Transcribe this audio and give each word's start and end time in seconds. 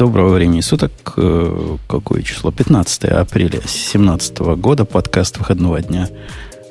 Доброго 0.00 0.32
времени 0.32 0.62
суток. 0.62 0.92
Э, 1.18 1.76
какое 1.86 2.22
число? 2.22 2.50
15 2.50 3.04
апреля 3.04 3.50
2017 3.50 4.38
года. 4.56 4.86
Подкаст 4.86 5.36
выходного 5.36 5.82
дня. 5.82 6.08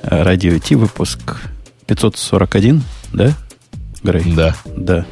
Э, 0.01 0.23
Радио 0.23 0.57
Ти, 0.57 0.73
выпуск 0.73 1.35
541, 1.85 2.81
да? 3.13 3.33
Грей? 4.01 4.33
Да. 4.35 4.55
Да. 4.75 5.05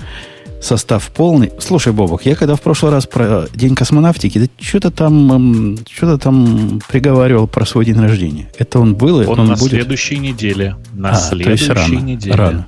Состав 0.59 1.11
полный. 1.11 1.51
Слушай, 1.59 1.93
Бобок, 1.93 2.25
я 2.25 2.33
когда 2.33 2.55
в 2.55 2.61
прошлый 2.61 2.91
раз 2.91 3.05
про 3.05 3.45
День 3.53 3.75
космонавтики, 3.75 4.39
да 4.39 4.47
что-то 4.59 4.89
там, 4.89 5.77
что-то 5.87 6.17
там 6.17 6.81
приговаривал 6.89 7.45
про 7.45 7.67
свой 7.67 7.85
день 7.85 7.99
рождения. 7.99 8.49
Это 8.57 8.79
он 8.79 8.95
был, 8.95 9.17
он, 9.29 9.41
он 9.41 9.47
на 9.49 9.55
будет... 9.57 9.73
следующей 9.73 10.17
неделе. 10.17 10.75
На 10.91 11.11
а, 11.11 11.15
следующей 11.17 11.71
рано, 11.71 11.93
неделе. 11.99 12.35
Рано. 12.35 12.67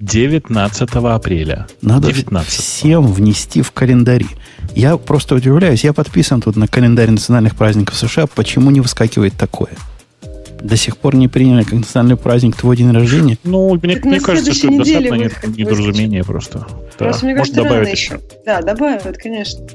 19 0.00 0.90
апреля. 0.94 1.66
Надо 1.80 2.08
19. 2.08 2.52
всем 2.52 3.06
внести 3.06 3.62
в 3.62 3.72
календари. 3.72 4.26
Я 4.74 4.98
просто 4.98 5.34
удивляюсь, 5.34 5.84
я 5.84 5.94
подписан 5.94 6.42
тут 6.42 6.56
на 6.56 6.68
календарь 6.68 7.10
национальных 7.10 7.56
праздников 7.56 7.96
США, 7.96 8.26
почему 8.26 8.70
не 8.70 8.80
выскакивает 8.80 9.34
такое? 9.34 9.70
До 10.60 10.76
сих 10.76 10.98
пор 10.98 11.14
не 11.14 11.28
приняли 11.28 11.62
как 11.62 11.74
национальный 11.74 12.16
праздник 12.16 12.56
твой 12.56 12.76
день 12.76 12.90
рождения? 12.90 13.38
Ну, 13.44 13.78
мне, 13.82 13.96
мне 14.02 14.20
кажется, 14.20 14.52
что 14.52 14.68
это 14.68 14.78
достаточно 14.78 15.48
недоразумение 15.48 16.24
просто. 16.24 16.66
Просто, 16.98 17.22
да. 17.22 17.26
мне 17.26 17.36
кажется, 17.36 17.60
Может, 17.60 17.70
добавить 17.72 17.92
еще. 17.92 18.20
Да, 18.44 18.60
добавят, 18.60 19.16
конечно. 19.16 19.66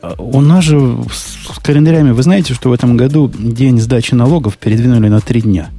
А, 0.00 0.14
у 0.18 0.40
нас 0.40 0.64
же 0.64 0.98
с 1.12 1.58
календарями, 1.58 2.12
вы 2.12 2.22
знаете, 2.22 2.54
что 2.54 2.70
в 2.70 2.72
этом 2.72 2.96
году 2.96 3.30
день 3.38 3.78
сдачи 3.80 4.14
налогов 4.14 4.56
передвинули 4.56 5.08
на 5.08 5.20
три 5.20 5.42
дня. 5.42 5.70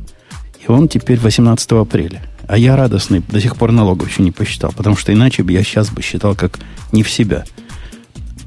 И 0.67 0.69
он 0.69 0.88
теперь 0.88 1.19
18 1.19 1.71
апреля. 1.71 2.21
А 2.49 2.58
я 2.58 2.76
радостный, 2.76 3.20
до 3.20 3.39
сих 3.39 3.55
пор 3.55 3.71
налогов 3.71 4.09
еще 4.09 4.23
не 4.23 4.31
посчитал, 4.31 4.73
потому 4.76 4.95
что 4.95 5.13
иначе 5.13 5.44
бы 5.44 5.52
я 5.52 5.62
сейчас 5.62 5.91
бы 5.91 6.02
считал 6.02 6.34
как 6.34 6.59
не 6.91 7.03
в 7.03 7.12
себя. 7.12 7.45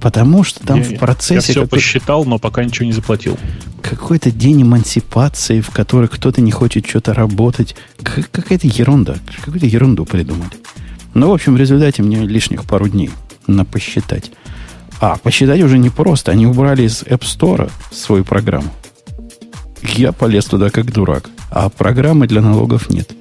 Потому 0.00 0.42
что 0.42 0.58
там 0.66 0.80
я, 0.80 0.84
в 0.84 0.98
процессе... 0.98 1.52
Я 1.52 1.60
все 1.60 1.66
посчитал, 1.68 2.24
но 2.24 2.40
пока 2.40 2.64
ничего 2.64 2.86
не 2.86 2.92
заплатил. 2.92 3.38
Какой-то 3.80 4.32
день 4.32 4.62
эмансипации, 4.62 5.60
в 5.60 5.70
который 5.70 6.08
кто-то 6.08 6.40
не 6.40 6.50
хочет 6.50 6.84
что-то 6.84 7.14
работать. 7.14 7.76
Какая-то 8.02 8.66
ерунда. 8.66 9.18
Какую-то 9.44 9.66
ерунду 9.66 10.04
придумали. 10.04 10.50
Ну, 11.14 11.30
в 11.30 11.32
общем, 11.32 11.54
в 11.54 11.58
результате 11.58 12.02
мне 12.02 12.26
лишних 12.26 12.64
пару 12.64 12.88
дней 12.88 13.12
на 13.46 13.64
посчитать. 13.64 14.32
А, 15.00 15.16
посчитать 15.16 15.62
уже 15.62 15.78
не 15.78 15.90
просто. 15.90 16.32
Они 16.32 16.44
убрали 16.44 16.82
из 16.82 17.04
App 17.04 17.20
Store 17.20 17.70
свою 17.92 18.24
программу. 18.24 18.72
Я 19.94 20.10
полез 20.10 20.46
туда 20.46 20.70
как 20.70 20.92
дурак. 20.92 21.30
А 21.50 21.68
программы 21.68 22.26
для 22.26 22.40
налогов 22.40 22.90
нет 22.90 23.12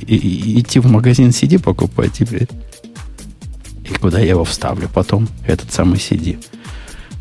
и, 0.00 0.60
идти 0.60 0.78
в 0.78 0.86
магазин 0.86 1.28
CD 1.28 1.58
покупать 1.62 2.12
теперь. 2.12 2.48
И 3.84 3.94
куда 3.94 4.20
я 4.20 4.30
его 4.30 4.44
вставлю 4.44 4.88
потом, 4.92 5.28
этот 5.46 5.72
самый 5.72 5.98
CD. 5.98 6.38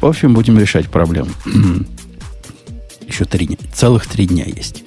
В 0.02 0.06
общем, 0.06 0.34
будем 0.34 0.58
решать 0.60 0.90
проблему. 0.90 1.30
Еще 3.08 3.26
три. 3.26 3.58
Целых 3.74 4.08
три 4.08 4.26
дня 4.26 4.46
есть. 4.46 4.84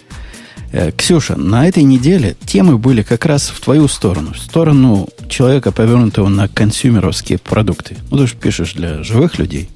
Э, 0.73 0.93
Ксюша, 0.93 1.37
на 1.37 1.67
этой 1.67 1.83
неделе 1.83 2.37
темы 2.47 2.79
были 2.79 3.03
как 3.03 3.25
раз 3.27 3.49
в 3.49 3.61
твою 3.61 3.89
сторону. 3.89 4.33
В 4.35 4.39
сторону 4.39 5.09
человека, 5.29 5.73
повернутого 5.73 6.29
на 6.29 6.49
консюмеровские 6.49 7.39
продукты. 7.39 7.97
Ну, 8.11 8.19
ты 8.19 8.27
же 8.27 8.35
пишешь 8.37 8.75
для 8.75 9.03
живых 9.03 9.39
людей. 9.39 9.69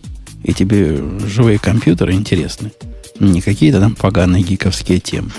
И 0.44 0.52
тебе 0.52 0.98
живые 1.26 1.58
компьютеры 1.58 2.12
интересны. 2.14 2.72
Не 3.20 3.40
какие-то 3.40 3.80
там 3.80 3.94
поганые 3.94 4.42
гиковские 4.42 4.98
темы. 4.98 5.30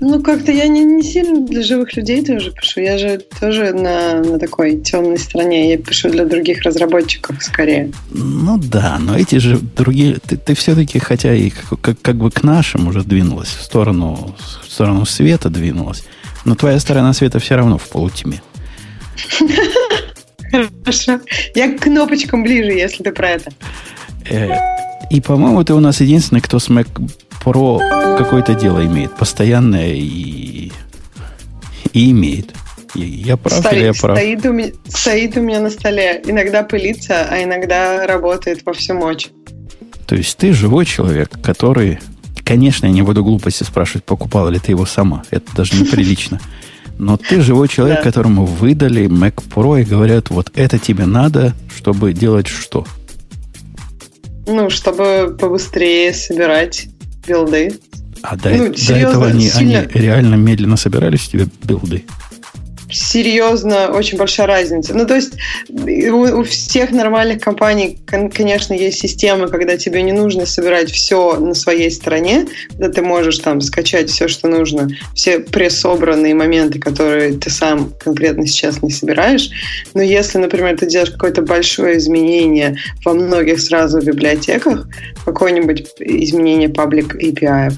Ну, 0.00 0.22
как-то 0.22 0.52
я 0.52 0.68
не, 0.68 0.84
не 0.84 1.02
сильно 1.02 1.44
для 1.44 1.62
живых 1.62 1.96
людей 1.96 2.24
тоже 2.24 2.52
пишу. 2.52 2.80
Я 2.80 2.98
же 2.98 3.20
тоже 3.40 3.72
на, 3.72 4.22
на 4.22 4.38
такой 4.38 4.80
темной 4.80 5.18
стороне. 5.18 5.70
Я 5.70 5.78
пишу 5.78 6.08
для 6.10 6.24
других 6.24 6.62
разработчиков 6.62 7.42
скорее. 7.42 7.90
Ну 8.10 8.58
да, 8.58 8.98
но 9.00 9.16
эти 9.18 9.36
же 9.36 9.58
другие... 9.58 10.18
Ты, 10.24 10.36
ты 10.36 10.54
все-таки, 10.54 11.00
хотя 11.00 11.34
и 11.34 11.50
как, 11.50 11.80
как, 11.80 12.00
как 12.00 12.16
бы 12.16 12.30
к 12.30 12.44
нашим 12.44 12.86
уже 12.86 13.02
двинулась, 13.02 13.48
в 13.48 13.62
сторону, 13.62 14.36
в 14.62 14.70
сторону 14.70 15.04
света 15.04 15.50
двинулась, 15.50 16.04
но 16.44 16.54
твоя 16.54 16.78
сторона 16.78 17.12
света 17.12 17.40
все 17.40 17.56
равно 17.56 17.76
в 17.76 17.88
полутьме. 17.88 18.40
Хорошо. 20.50 21.20
Я 21.54 21.76
к 21.76 21.80
кнопочкам 21.80 22.44
ближе, 22.44 22.70
если 22.70 23.02
ты 23.02 23.12
про 23.12 23.30
это. 23.30 23.50
Э, 24.30 24.50
и, 25.10 25.20
по-моему, 25.20 25.64
ты 25.64 25.74
у 25.74 25.80
нас 25.80 26.00
единственный, 26.00 26.40
кто 26.40 26.58
с 26.58 26.68
Mac 26.68 26.86
Pro 27.44 27.78
какое-то 28.16 28.54
дело 28.54 28.84
имеет. 28.84 29.16
Постоянное 29.16 29.94
и, 29.94 30.72
и 31.92 32.10
имеет. 32.10 32.54
Я 32.94 33.36
прав 33.36 33.60
стоит, 33.60 33.72
или 33.72 33.84
я 33.84 33.92
прав? 33.92 34.16
Стоит 34.16 34.46
у, 34.46 34.52
меня, 34.52 34.70
стоит 34.88 35.36
у 35.36 35.40
меня 35.40 35.60
на 35.60 35.70
столе. 35.70 36.22
Иногда 36.24 36.62
пылится, 36.62 37.26
а 37.30 37.42
иногда 37.42 38.06
работает 38.06 38.64
во 38.64 38.72
всю 38.72 38.94
мощь. 38.94 39.28
То 40.06 40.16
есть 40.16 40.36
ты 40.36 40.52
живой 40.52 40.86
человек, 40.86 41.30
который... 41.42 41.98
Конечно, 42.44 42.86
я 42.86 42.92
не 42.92 43.02
буду 43.02 43.22
глупости 43.22 43.62
спрашивать, 43.62 44.04
покупала 44.04 44.48
ли 44.48 44.58
ты 44.58 44.72
его 44.72 44.86
сама. 44.86 45.22
Это 45.30 45.54
даже 45.54 45.74
неприлично. 45.74 46.40
Но 46.98 47.16
ты 47.16 47.40
живой 47.40 47.68
человек, 47.68 47.98
да. 47.98 48.02
которому 48.02 48.44
выдали 48.44 49.06
Mac 49.06 49.42
Pro 49.54 49.80
и 49.80 49.84
говорят, 49.84 50.30
вот 50.30 50.50
это 50.54 50.78
тебе 50.78 51.06
надо, 51.06 51.54
чтобы 51.76 52.12
делать 52.12 52.48
что? 52.48 52.86
Ну, 54.46 54.70
чтобы 54.70 55.36
побыстрее 55.38 56.12
собирать 56.12 56.88
билды. 57.28 57.78
А 58.22 58.36
до, 58.36 58.50
ну, 58.50 58.74
до 58.74 58.94
этого 58.94 59.26
они, 59.28 59.48
сильно... 59.48 59.80
они 59.80 59.88
реально 59.92 60.34
медленно 60.34 60.76
собирались 60.76 61.28
тебе 61.28 61.46
билды? 61.62 62.04
Серьезно 62.90 63.90
очень 63.90 64.18
большая 64.18 64.46
разница. 64.46 64.94
Ну, 64.94 65.06
то 65.06 65.14
есть 65.14 65.34
у, 65.68 66.40
у 66.40 66.42
всех 66.44 66.90
нормальных 66.90 67.40
компаний, 67.40 67.98
конечно, 68.06 68.74
есть 68.74 69.00
системы, 69.00 69.48
когда 69.48 69.76
тебе 69.76 70.02
не 70.02 70.12
нужно 70.12 70.46
собирать 70.46 70.90
все 70.90 71.36
на 71.36 71.54
своей 71.54 71.90
стороне, 71.90 72.46
когда 72.70 72.90
ты 72.90 73.02
можешь 73.02 73.38
там 73.38 73.60
скачать 73.60 74.10
все, 74.10 74.28
что 74.28 74.48
нужно, 74.48 74.88
все 75.14 75.40
пресобранные 75.40 76.34
моменты, 76.34 76.78
которые 76.78 77.34
ты 77.34 77.50
сам 77.50 77.92
конкретно 78.02 78.46
сейчас 78.46 78.82
не 78.82 78.90
собираешь. 78.90 79.50
Но 79.94 80.02
если, 80.02 80.38
например, 80.38 80.78
ты 80.78 80.86
делаешь 80.86 81.10
какое-то 81.10 81.42
большое 81.42 81.98
изменение 81.98 82.78
во 83.04 83.14
многих 83.14 83.60
сразу 83.60 84.00
библиотеках, 84.00 84.86
какое-нибудь 85.24 85.86
изменение 86.00 86.68
паблик 86.68 87.14
API, 87.16 87.72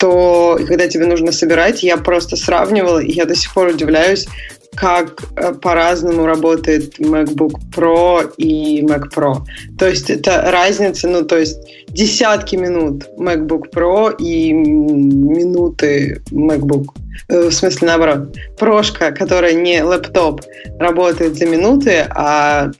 то 0.00 0.58
когда 0.66 0.88
тебе 0.88 1.04
нужно 1.04 1.30
собирать, 1.30 1.82
я 1.82 1.98
просто 1.98 2.36
сравнивала, 2.36 3.00
и 3.00 3.12
я 3.12 3.26
до 3.26 3.34
сих 3.34 3.52
пор 3.52 3.68
удивляюсь, 3.68 4.26
как 4.74 5.22
э, 5.36 5.52
по-разному 5.52 6.24
работает 6.24 6.98
MacBook 6.98 7.60
Pro 7.76 8.32
и 8.38 8.82
Mac 8.82 9.12
Pro. 9.14 9.42
То 9.78 9.88
есть 9.88 10.08
это 10.08 10.50
разница, 10.50 11.06
ну, 11.06 11.22
то 11.22 11.38
есть 11.38 11.58
десятки 11.88 12.56
минут 12.56 13.08
MacBook 13.18 13.70
Pro 13.74 14.16
и 14.16 14.52
минуты 14.54 16.22
MacBook. 16.30 16.86
Э, 17.28 17.48
в 17.48 17.52
смысле, 17.52 17.88
наоборот. 17.88 18.34
Прошка, 18.58 19.10
которая 19.10 19.52
не 19.52 19.82
лэптоп, 19.82 20.40
работает 20.78 21.36
за 21.36 21.44
минуты, 21.44 22.06
а, 22.08 22.70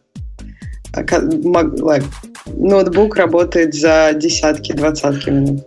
а 0.94 1.02
ноутбук 2.46 3.16
работает 3.16 3.74
за 3.74 4.12
десятки, 4.14 4.72
двадцатки 4.72 5.28
минут. 5.28 5.66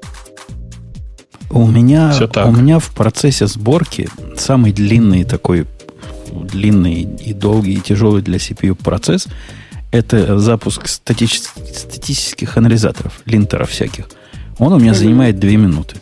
У 1.54 1.68
меня, 1.68 2.14
у 2.46 2.52
меня 2.52 2.80
в 2.80 2.92
процессе 2.92 3.48
сборки 3.48 4.10
самый 4.36 4.72
длинный 4.72 5.24
такой 5.24 5.68
длинный 6.32 7.04
и 7.04 7.34
долгий 7.34 7.76
и 7.76 7.80
тяжелый 7.80 8.22
для 8.22 8.38
CPU 8.38 8.76
процесс 8.76 9.28
это 9.94 10.40
запуск 10.40 10.88
статич, 10.88 11.40
статических 11.40 12.58
анализаторов, 12.58 13.22
линтеров 13.26 13.70
всяких. 13.70 14.10
Он 14.58 14.74
у 14.74 14.80
меня 14.80 14.92
mm-hmm. 14.92 14.96
занимает 14.96 15.40
2 15.40 15.50
минуты. 15.52 15.98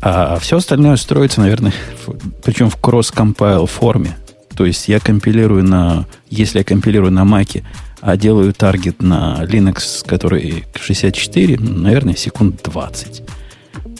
А 0.00 0.38
все 0.40 0.56
остальное 0.56 0.96
строится, 0.96 1.42
наверное, 1.42 1.74
в, 2.06 2.14
причем 2.42 2.70
в 2.70 2.76
кросс-компайл 2.76 3.66
форме. 3.66 4.16
То 4.56 4.64
есть 4.64 4.88
я 4.88 5.00
компилирую 5.00 5.64
на, 5.64 6.06
если 6.30 6.58
я 6.58 6.64
компилирую 6.64 7.12
на 7.12 7.24
Mac, 7.24 7.62
а 8.00 8.16
делаю 8.16 8.54
таргет 8.54 9.02
на 9.02 9.44
Linux, 9.44 10.04
который 10.06 10.64
64, 10.74 11.58
наверное, 11.58 12.16
секунд 12.16 12.62
20. 12.64 13.22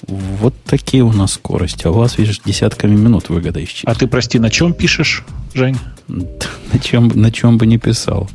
Вот 0.08 0.54
такие 0.64 1.02
у 1.02 1.12
нас 1.12 1.32
скорости. 1.34 1.86
А 1.86 1.90
у 1.90 1.94
вас, 1.94 2.18
видишь, 2.18 2.40
десятками 2.44 2.94
минут 2.94 3.28
выгода 3.28 3.62
исчезла. 3.62 3.92
А 3.92 3.94
ты, 3.94 4.06
прости, 4.06 4.38
на 4.38 4.50
чем 4.50 4.74
пишешь, 4.74 5.24
Жень? 5.54 5.78
На 6.08 6.78
чем, 6.78 7.08
на 7.08 7.30
чем 7.30 7.58
бы 7.58 7.66
не 7.66 7.78
писал. 7.78 8.28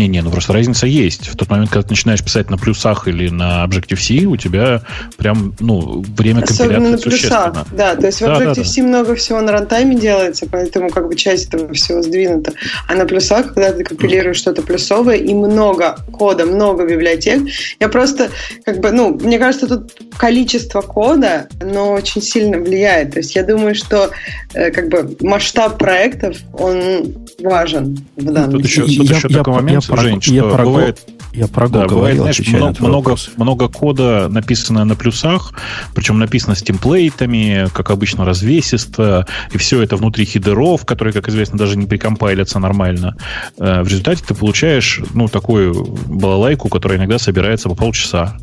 Не-не, 0.00 0.22
ну 0.22 0.30
просто 0.30 0.54
разница 0.54 0.86
есть. 0.86 1.28
В 1.28 1.36
тот 1.36 1.50
момент, 1.50 1.68
когда 1.70 1.82
ты 1.82 1.90
начинаешь 1.90 2.24
писать 2.24 2.48
на 2.48 2.56
плюсах 2.56 3.06
или 3.06 3.28
на 3.28 3.64
Objective-C, 3.66 4.24
у 4.24 4.36
тебя 4.36 4.82
прям, 5.18 5.54
ну, 5.60 6.02
время 6.16 6.42
Особенно 6.42 6.74
компиляции 6.74 6.90
на 6.90 6.98
существенно. 6.98 7.66
Да, 7.72 7.96
то 7.96 8.06
есть 8.06 8.20
в 8.20 8.24
Objective-C 8.24 8.76
да, 8.76 8.82
да. 8.82 8.88
много 8.88 9.14
всего 9.14 9.40
на 9.42 9.52
рантайме 9.52 9.96
делается, 9.96 10.46
поэтому 10.50 10.88
как 10.88 11.06
бы 11.06 11.16
часть 11.16 11.48
этого 11.48 11.74
всего 11.74 12.00
сдвинута. 12.00 12.52
А 12.88 12.94
на 12.94 13.04
плюсах, 13.04 13.52
когда 13.52 13.72
ты 13.72 13.84
компилируешь 13.84 14.38
mm. 14.38 14.40
что-то 14.40 14.62
плюсовое 14.62 15.16
и 15.16 15.34
много 15.34 15.96
кода, 16.12 16.46
много 16.46 16.86
библиотек, 16.86 17.42
я 17.78 17.88
просто, 17.90 18.30
как 18.64 18.80
бы, 18.80 18.92
ну, 18.92 19.18
мне 19.20 19.38
кажется, 19.38 19.66
тут 19.66 19.92
количество 20.16 20.80
кода, 20.80 21.48
оно 21.60 21.92
очень 21.92 22.22
сильно 22.22 22.58
влияет. 22.58 23.12
То 23.12 23.18
есть 23.18 23.36
я 23.36 23.42
думаю, 23.42 23.74
что 23.74 24.10
э, 24.54 24.70
как 24.70 24.88
бы 24.88 25.16
масштаб 25.20 25.78
проектов, 25.78 26.38
он 26.54 27.19
важен 27.42 27.98
в 28.16 28.24
данном 28.24 28.52
Тут 28.52 28.64
еще, 28.64 28.82
тут 28.82 28.90
я, 28.90 29.16
еще 29.16 29.28
я, 29.28 29.38
такой 29.38 29.54
я, 29.54 29.60
момент, 29.60 29.84
я, 29.88 29.96
Жень, 29.96 30.14
я, 30.14 30.20
что 30.20 30.34
я 30.34 30.42
про 30.42 30.64
бывает... 30.64 31.06
Я 31.32 31.46
про 31.46 31.66
Go 31.66 31.70
да, 31.70 31.86
говорил, 31.86 32.24
бывает, 32.24 32.36
знаешь, 32.36 32.48
много, 32.48 32.84
много, 32.84 33.16
много 33.36 33.68
кода 33.68 34.28
написано 34.28 34.84
на 34.84 34.96
плюсах, 34.96 35.52
причем 35.94 36.18
написано 36.18 36.56
с 36.56 36.62
темплейтами, 36.62 37.68
как 37.72 37.90
обычно, 37.90 38.24
развесисто, 38.24 39.26
и 39.52 39.58
все 39.58 39.80
это 39.80 39.96
внутри 39.96 40.24
хидеров, 40.24 40.84
которые, 40.84 41.14
как 41.14 41.28
известно, 41.28 41.56
даже 41.56 41.78
не 41.78 41.86
прикомпайлятся 41.86 42.58
нормально. 42.58 43.16
Э, 43.58 43.82
в 43.82 43.88
результате 43.88 44.24
ты 44.26 44.34
получаешь, 44.34 45.00
ну, 45.14 45.28
такую 45.28 45.96
балалайку, 46.06 46.68
которая 46.68 46.98
иногда 46.98 47.18
собирается 47.18 47.68
по 47.68 47.76
полчаса. 47.76 48.36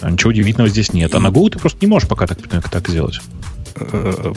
Ничего 0.00 0.30
удивительного 0.30 0.68
здесь 0.68 0.92
нет. 0.92 1.14
А 1.16 1.20
на 1.20 1.28
Go 1.28 1.50
ты 1.50 1.58
просто 1.58 1.78
не 1.80 1.88
можешь 1.88 2.08
пока 2.08 2.28
так, 2.28 2.68
так 2.70 2.88
сделать. 2.88 3.20
Э, 3.76 4.32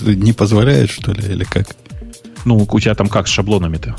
не 0.00 0.32
позволяет, 0.32 0.90
что 0.90 1.12
ли, 1.12 1.32
или 1.32 1.44
как? 1.44 1.76
Ну, 2.44 2.66
у 2.70 2.80
тебя 2.80 2.94
там 2.94 3.08
как 3.08 3.28
с 3.28 3.30
шаблонами-то? 3.30 3.94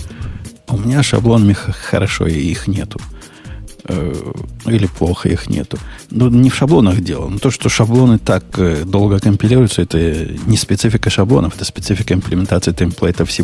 У 0.67 0.77
меня 0.77 1.03
шаблонами 1.03 1.53
хорошо, 1.53 2.27
и 2.27 2.33
их 2.33 2.67
нету. 2.67 2.99
Э, 3.85 4.13
или 4.65 4.87
плохо 4.87 5.27
их 5.29 5.49
нету. 5.49 5.77
Но 6.09 6.29
не 6.29 6.49
в 6.49 6.55
шаблонах 6.55 7.01
дело. 7.01 7.27
Но 7.27 7.37
то, 7.37 7.51
что 7.51 7.67
шаблоны 7.67 8.17
так 8.17 8.45
э, 8.57 8.83
долго 8.85 9.19
компилируются, 9.19 9.81
это 9.81 9.97
не 10.45 10.55
специфика 10.55 11.09
шаблонов, 11.09 11.55
это 11.55 11.65
специфика 11.65 12.13
имплементации 12.13 12.71
темплейтов 12.71 13.29
C++. 13.29 13.43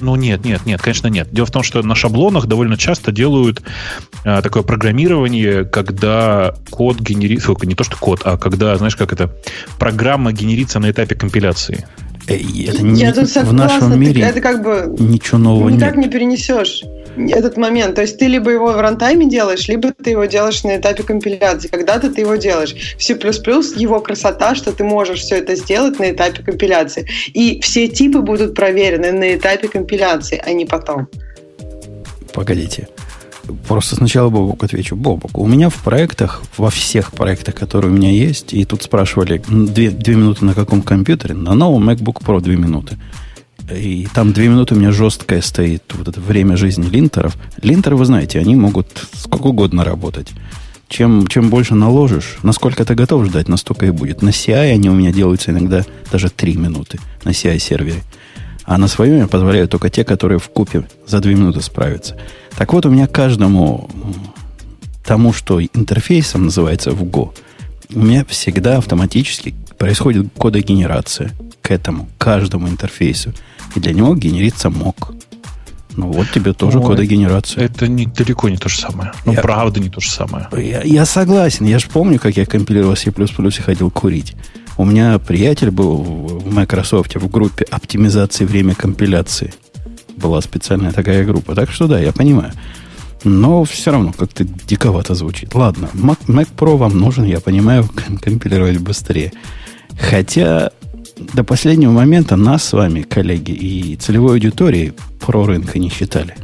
Ну 0.00 0.16
нет, 0.16 0.44
нет, 0.44 0.64
нет, 0.64 0.80
конечно 0.80 1.08
нет. 1.08 1.28
Дело 1.30 1.46
в 1.46 1.50
том, 1.50 1.62
что 1.62 1.82
на 1.82 1.94
шаблонах 1.94 2.46
довольно 2.46 2.76
часто 2.76 3.12
делают 3.12 3.62
а, 4.24 4.42
такое 4.42 4.62
программирование, 4.62 5.64
когда 5.64 6.54
код 6.70 7.00
генерируется, 7.00 7.66
не 7.66 7.74
то 7.74 7.84
что 7.84 7.96
код, 7.96 8.20
а 8.24 8.38
когда, 8.38 8.76
знаешь, 8.76 8.96
как 8.96 9.12
это, 9.12 9.34
программа 9.78 10.32
генерится 10.32 10.78
на 10.78 10.90
этапе 10.90 11.14
компиляции. 11.14 11.86
Э, 12.28 12.34
это 12.34 12.82
не, 12.82 13.00
Я 13.00 13.12
тут 13.12 13.28
в 13.28 13.52
нашем 13.52 13.98
мире 13.98 14.22
это 14.22 14.40
как 14.40 14.62
бы 14.62 14.94
ничего 14.98 15.38
нового 15.38 15.70
никак 15.70 15.96
нет. 15.96 16.06
не 16.06 16.12
перенесешь 16.12 16.84
этот 17.26 17.56
момент. 17.56 17.94
То 17.94 18.02
есть 18.02 18.18
ты 18.18 18.26
либо 18.26 18.50
его 18.50 18.72
в 18.72 18.80
рантайме 18.80 19.28
делаешь, 19.28 19.68
либо 19.68 19.92
ты 19.92 20.10
его 20.10 20.26
делаешь 20.26 20.62
на 20.64 20.76
этапе 20.76 21.02
компиляции. 21.02 21.68
Когда-то 21.68 22.10
ты 22.10 22.20
его 22.20 22.36
делаешь. 22.36 22.94
В 22.96 23.02
C++ 23.02 23.14
его 23.14 24.00
красота, 24.00 24.54
что 24.54 24.72
ты 24.72 24.84
можешь 24.84 25.20
все 25.20 25.36
это 25.36 25.56
сделать 25.56 25.98
на 25.98 26.10
этапе 26.10 26.42
компиляции. 26.42 27.08
И 27.34 27.60
все 27.60 27.88
типы 27.88 28.20
будут 28.20 28.54
проверены 28.54 29.12
на 29.12 29.34
этапе 29.34 29.68
компиляции, 29.68 30.40
а 30.44 30.52
не 30.52 30.66
потом. 30.66 31.08
Погодите. 32.32 32.88
Просто 33.66 33.96
сначала 33.96 34.28
Бобок 34.28 34.62
отвечу. 34.64 34.96
Бобок, 34.96 35.38
у 35.38 35.46
меня 35.46 35.68
в 35.68 35.76
проектах, 35.76 36.42
во 36.56 36.70
всех 36.70 37.12
проектах, 37.12 37.54
которые 37.54 37.92
у 37.92 37.94
меня 37.94 38.10
есть, 38.10 38.52
и 38.52 38.64
тут 38.64 38.82
спрашивали, 38.82 39.42
две, 39.48 39.90
две 39.90 40.14
минуты 40.14 40.44
на 40.44 40.54
каком 40.54 40.82
компьютере? 40.82 41.34
На 41.34 41.54
новом 41.54 41.88
MacBook 41.88 42.22
Pro 42.22 42.40
две 42.40 42.56
минуты. 42.56 42.98
И 43.70 44.08
там 44.14 44.32
две 44.32 44.48
минуты 44.48 44.74
у 44.74 44.78
меня 44.78 44.92
жесткое 44.92 45.42
стоит 45.42 45.82
вот 45.92 46.08
это 46.08 46.20
время 46.20 46.56
жизни 46.56 46.88
линтеров. 46.88 47.36
Линтеры, 47.62 47.96
вы 47.96 48.04
знаете, 48.06 48.38
они 48.38 48.56
могут 48.56 49.06
сколько 49.12 49.48
угодно 49.48 49.84
работать. 49.84 50.28
Чем, 50.88 51.26
чем 51.26 51.50
больше 51.50 51.74
наложишь, 51.74 52.38
насколько 52.42 52.82
ты 52.84 52.94
готов 52.94 53.26
ждать, 53.26 53.48
настолько 53.48 53.86
и 53.86 53.90
будет. 53.90 54.22
На 54.22 54.30
CI 54.30 54.72
они 54.72 54.88
у 54.88 54.94
меня 54.94 55.12
делаются 55.12 55.50
иногда 55.50 55.84
даже 56.10 56.30
три 56.30 56.56
минуты 56.56 56.98
на 57.24 57.30
CI-сервере. 57.30 58.02
А 58.68 58.76
на 58.76 58.86
своем 58.86 59.16
я 59.16 59.26
позволяю 59.26 59.66
только 59.66 59.88
те, 59.88 60.04
которые 60.04 60.38
в 60.38 60.50
купе 60.50 60.86
за 61.06 61.20
две 61.20 61.34
минуты 61.34 61.62
справятся. 61.62 62.18
Так 62.54 62.74
вот, 62.74 62.84
у 62.84 62.90
меня 62.90 63.06
каждому 63.06 63.88
тому, 65.02 65.32
что 65.32 65.62
интерфейсом 65.62 66.44
называется 66.44 66.90
в 66.90 67.02
Go, 67.02 67.30
у 67.94 67.98
меня 67.98 68.26
всегда 68.26 68.76
автоматически 68.76 69.54
происходит 69.78 70.26
кодогенерация 70.36 71.30
к 71.62 71.70
этому, 71.70 72.10
каждому 72.18 72.68
интерфейсу. 72.68 73.32
И 73.74 73.80
для 73.80 73.94
него 73.94 74.14
генерится 74.14 74.68
мок. 74.68 75.14
Ну 75.96 76.12
вот 76.12 76.30
тебе 76.30 76.52
тоже 76.52 76.78
кодогенерация. 76.78 77.64
Это 77.64 77.88
не, 77.88 78.04
далеко 78.04 78.50
не 78.50 78.58
то 78.58 78.68
же 78.68 78.78
самое. 78.78 79.12
Ну, 79.24 79.32
я, 79.32 79.40
правда, 79.40 79.80
не 79.80 79.88
то 79.88 80.00
же 80.00 80.10
самое. 80.10 80.46
Я, 80.52 80.82
я 80.82 81.06
согласен. 81.06 81.64
Я 81.64 81.78
же 81.78 81.86
помню, 81.88 82.18
как 82.18 82.36
я 82.36 82.44
компилировал 82.44 82.96
C++ 82.96 83.10
и 83.10 83.62
ходил 83.62 83.90
курить. 83.90 84.36
У 84.78 84.84
меня 84.84 85.18
приятель 85.18 85.72
был 85.72 85.96
в 85.96 86.54
Microsoft 86.54 87.16
в 87.16 87.28
группе 87.28 87.64
оптимизации 87.68 88.44
время 88.44 88.76
компиляции 88.76 89.52
была 90.16 90.40
специальная 90.40 90.92
такая 90.92 91.24
группа. 91.24 91.56
Так 91.56 91.70
что 91.70 91.88
да, 91.88 91.98
я 91.98 92.12
понимаю. 92.12 92.52
Но 93.24 93.64
все 93.64 93.90
равно 93.90 94.12
как-то 94.12 94.44
диковато 94.44 95.16
звучит. 95.16 95.52
Ладно, 95.54 95.90
Mac, 95.94 96.18
Mac 96.28 96.48
Pro 96.56 96.76
вам 96.76 96.96
нужен, 96.96 97.24
я 97.24 97.40
понимаю, 97.40 97.88
компилировать 98.22 98.78
быстрее. 98.78 99.32
Хотя 99.98 100.70
до 101.34 101.42
последнего 101.42 101.90
момента 101.90 102.36
нас 102.36 102.62
с 102.62 102.72
вами, 102.72 103.02
коллеги, 103.02 103.50
и 103.50 103.96
целевой 103.96 104.34
аудитории 104.34 104.94
про 105.18 105.44
рынка 105.44 105.80
не 105.80 105.90
считали. 105.90 106.36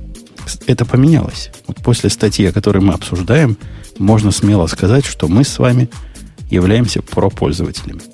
Это 0.67 0.85
поменялось. 0.85 1.51
Вот 1.69 1.77
после 1.85 2.11
статьи, 2.11 2.47
о 2.47 2.53
которой 2.53 2.83
мы 2.83 2.95
обсуждаем, 2.95 3.57
можно 3.99 4.33
смело 4.33 4.67
сказать, 4.67 5.05
что 5.05 5.29
мы 5.29 5.45
с 5.45 5.61
вами 5.61 5.89
являемся 6.51 7.01
про-пользователями. 7.01 8.01
Вы 8.01 8.14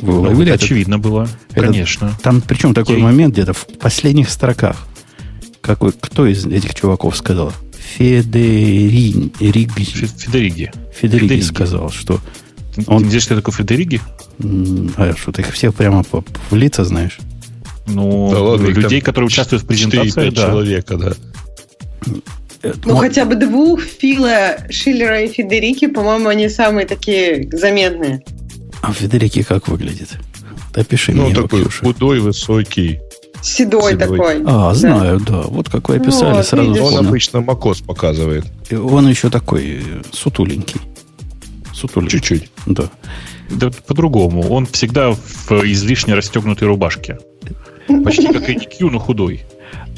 уловили 0.00 0.50
ну, 0.50 0.54
это? 0.54 0.64
Очевидно 0.64 0.98
было, 0.98 1.28
это, 1.50 1.66
конечно. 1.66 2.12
Там 2.22 2.40
причем 2.40 2.74
такой 2.74 2.98
Я... 2.98 3.04
момент 3.04 3.34
где-то 3.34 3.52
в 3.52 3.66
последних 3.80 4.30
строках. 4.30 4.86
Какой, 5.60 5.92
кто 5.92 6.26
из 6.26 6.44
этих 6.46 6.74
чуваков 6.74 7.16
сказал? 7.16 7.52
Федери... 7.78 9.30
Риги. 9.40 9.84
Федериги. 9.84 10.12
Федериги, 10.18 10.72
Федериги 10.94 11.40
сказал, 11.42 11.90
что... 11.90 12.20
Он... 12.86 13.04
Знаешь, 13.04 13.22
что 13.22 13.36
такое 13.36 13.54
Федериги? 13.54 14.00
А 14.96 15.14
что, 15.16 15.32
ты 15.32 15.42
их 15.42 15.52
всех 15.52 15.74
прямо 15.74 16.02
по, 16.02 16.24
в 16.50 16.56
лица 16.56 16.84
знаешь? 16.84 17.18
Ну, 17.86 18.30
да 18.30 18.40
ладно, 18.40 18.66
людей, 18.66 19.00
которые 19.00 19.26
участвуют 19.28 19.62
в 19.62 19.66
презентации, 19.66 20.30
да. 20.30 20.42
человека, 20.42 20.96
да. 20.96 21.12
Ну, 22.84 22.96
хотя 22.96 23.24
бы 23.26 23.34
двух, 23.34 23.82
Фила, 23.82 24.56
Шиллера 24.70 25.20
и 25.20 25.28
Федерики, 25.28 25.86
по-моему, 25.86 26.28
они 26.28 26.48
самые 26.48 26.86
такие 26.86 27.48
заметные. 27.52 28.22
А 28.86 28.92
Федерики 28.92 29.42
как 29.42 29.68
выглядит? 29.68 30.18
Опиши 30.74 31.12
ну, 31.12 31.26
мне 31.26 31.34
такой 31.34 31.62
Ксюша. 31.62 31.84
худой, 31.86 32.20
высокий. 32.20 33.00
Седой, 33.40 33.92
Седой 33.92 33.96
такой. 33.96 34.42
А, 34.44 34.70
да. 34.70 34.74
знаю, 34.74 35.20
да. 35.20 35.42
Вот 35.42 35.68
как 35.68 35.88
вы 35.88 35.96
описали, 35.96 36.36
вот, 36.36 36.46
сразу 36.46 36.68
видишь. 36.68 36.82
Он 36.82 37.06
обычно 37.06 37.40
макос 37.40 37.80
показывает. 37.80 38.44
И 38.68 38.74
он 38.74 39.08
еще 39.08 39.30
такой 39.30 39.82
э, 39.84 40.02
сутуленький. 40.12 40.80
Сутуленький. 41.72 42.18
Чуть-чуть. 42.18 42.50
Да. 42.66 42.90
Да 43.50 43.70
по-другому. 43.86 44.48
Он 44.50 44.66
всегда 44.66 45.12
в 45.12 45.50
излишне 45.64 46.14
расстегнутой 46.14 46.68
рубашке. 46.68 47.18
Почти 48.04 48.26
как 48.26 48.42
IDQ, 48.48 48.90
но 48.90 48.98
худой. 48.98 49.44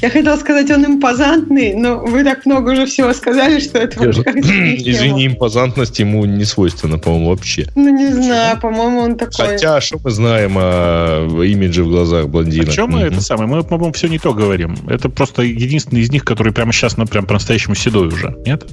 Я 0.01 0.09
хотела 0.09 0.35
сказать, 0.37 0.69
он 0.69 0.85
импозантный, 0.85 1.73
но 1.73 1.97
вы 1.99 2.23
так 2.23 2.45
много 2.45 2.71
уже 2.71 2.85
всего 2.85 3.13
сказали, 3.13 3.59
что 3.59 3.79
это 3.79 3.99
вообще 3.99 4.23
как 4.23 4.35
Извини, 4.37 5.27
импозантность 5.27 5.97
ему 5.99 6.23
не 6.25 6.45
свойственна, 6.45 6.99
по-моему, 6.99 7.29
вообще. 7.29 7.67
Ну, 7.75 7.89
не 7.89 8.13
знаю, 8.13 8.59
по-моему, 8.59 8.99
он 8.99 9.17
такой... 9.17 9.47
Хотя, 9.47 9.81
что 9.81 9.99
мы 10.03 10.11
знаем 10.11 10.55
о 10.57 11.43
имидже 11.43 11.83
в 11.83 11.89
глазах 11.89 12.27
блондина? 12.27 12.69
О 12.69 12.71
чем 12.71 12.91
мы 12.91 13.01
это 13.01 13.21
самое? 13.21 13.49
Мы, 13.49 13.63
по-моему, 13.63 13.93
все 13.93 14.07
не 14.07 14.19
то 14.19 14.33
говорим. 14.33 14.77
Это 14.87 15.09
просто 15.09 15.41
единственный 15.41 16.01
из 16.01 16.11
них, 16.11 16.23
который 16.23 16.53
прямо 16.53 16.71
сейчас, 16.73 16.97
ну, 16.97 17.07
прям 17.07 17.25
по-настоящему 17.25 17.73
седой 17.73 18.07
уже, 18.07 18.35
нет? 18.45 18.65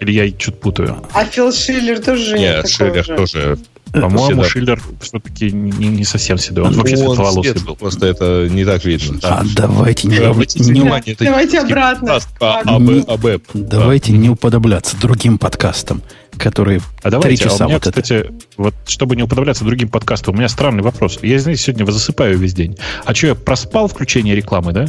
Или 0.00 0.12
я 0.12 0.28
что-то 0.28 0.58
путаю? 0.58 0.96
А 1.12 1.24
Фил 1.24 1.52
Шиллер 1.52 2.00
тоже 2.00 2.38
Нет, 2.38 2.68
Шиллер 2.68 3.04
тоже 3.04 3.58
по-моему, 4.00 4.44
Шиллер 4.44 4.80
все-таки 5.00 5.50
не, 5.50 5.88
не 5.88 6.04
совсем 6.04 6.38
седой. 6.38 6.64
Он 6.64 6.72
ну, 6.72 6.78
вообще 6.78 6.96
светловолосый 6.96 7.64
был. 7.64 7.76
Просто 7.76 8.06
это 8.06 8.48
не 8.50 8.64
так 8.64 8.84
видно. 8.84 9.18
Да. 9.20 9.38
А 9.38 9.44
давайте 9.54 10.08
не... 10.08 10.16
Обратите 10.16 10.64
внимание, 10.64 11.16
давайте 11.18 11.60
обратно. 11.60 12.18
Давайте 13.54 14.12
не 14.12 14.30
уподобляться 14.30 14.96
другим 14.96 15.38
подкастам 15.38 16.02
которые 16.36 16.80
а 17.04 17.10
давайте, 17.10 17.44
часа 17.44 17.62
а 17.62 17.66
у 17.66 17.70
меня, 17.70 17.76
вот 17.76 17.84
кстати, 17.84 18.12
это. 18.12 18.34
вот 18.56 18.74
чтобы 18.88 19.14
не 19.14 19.22
уподобляться 19.22 19.64
другим 19.64 19.88
подкастам, 19.88 20.34
у 20.34 20.38
меня 20.38 20.48
странный 20.48 20.82
вопрос. 20.82 21.20
Я, 21.22 21.38
знаете, 21.38 21.62
сегодня 21.62 21.88
засыпаю 21.88 22.36
весь 22.38 22.54
день. 22.54 22.76
А 23.04 23.14
что, 23.14 23.28
я 23.28 23.34
проспал 23.36 23.86
включение 23.86 24.34
рекламы, 24.34 24.72
да? 24.72 24.88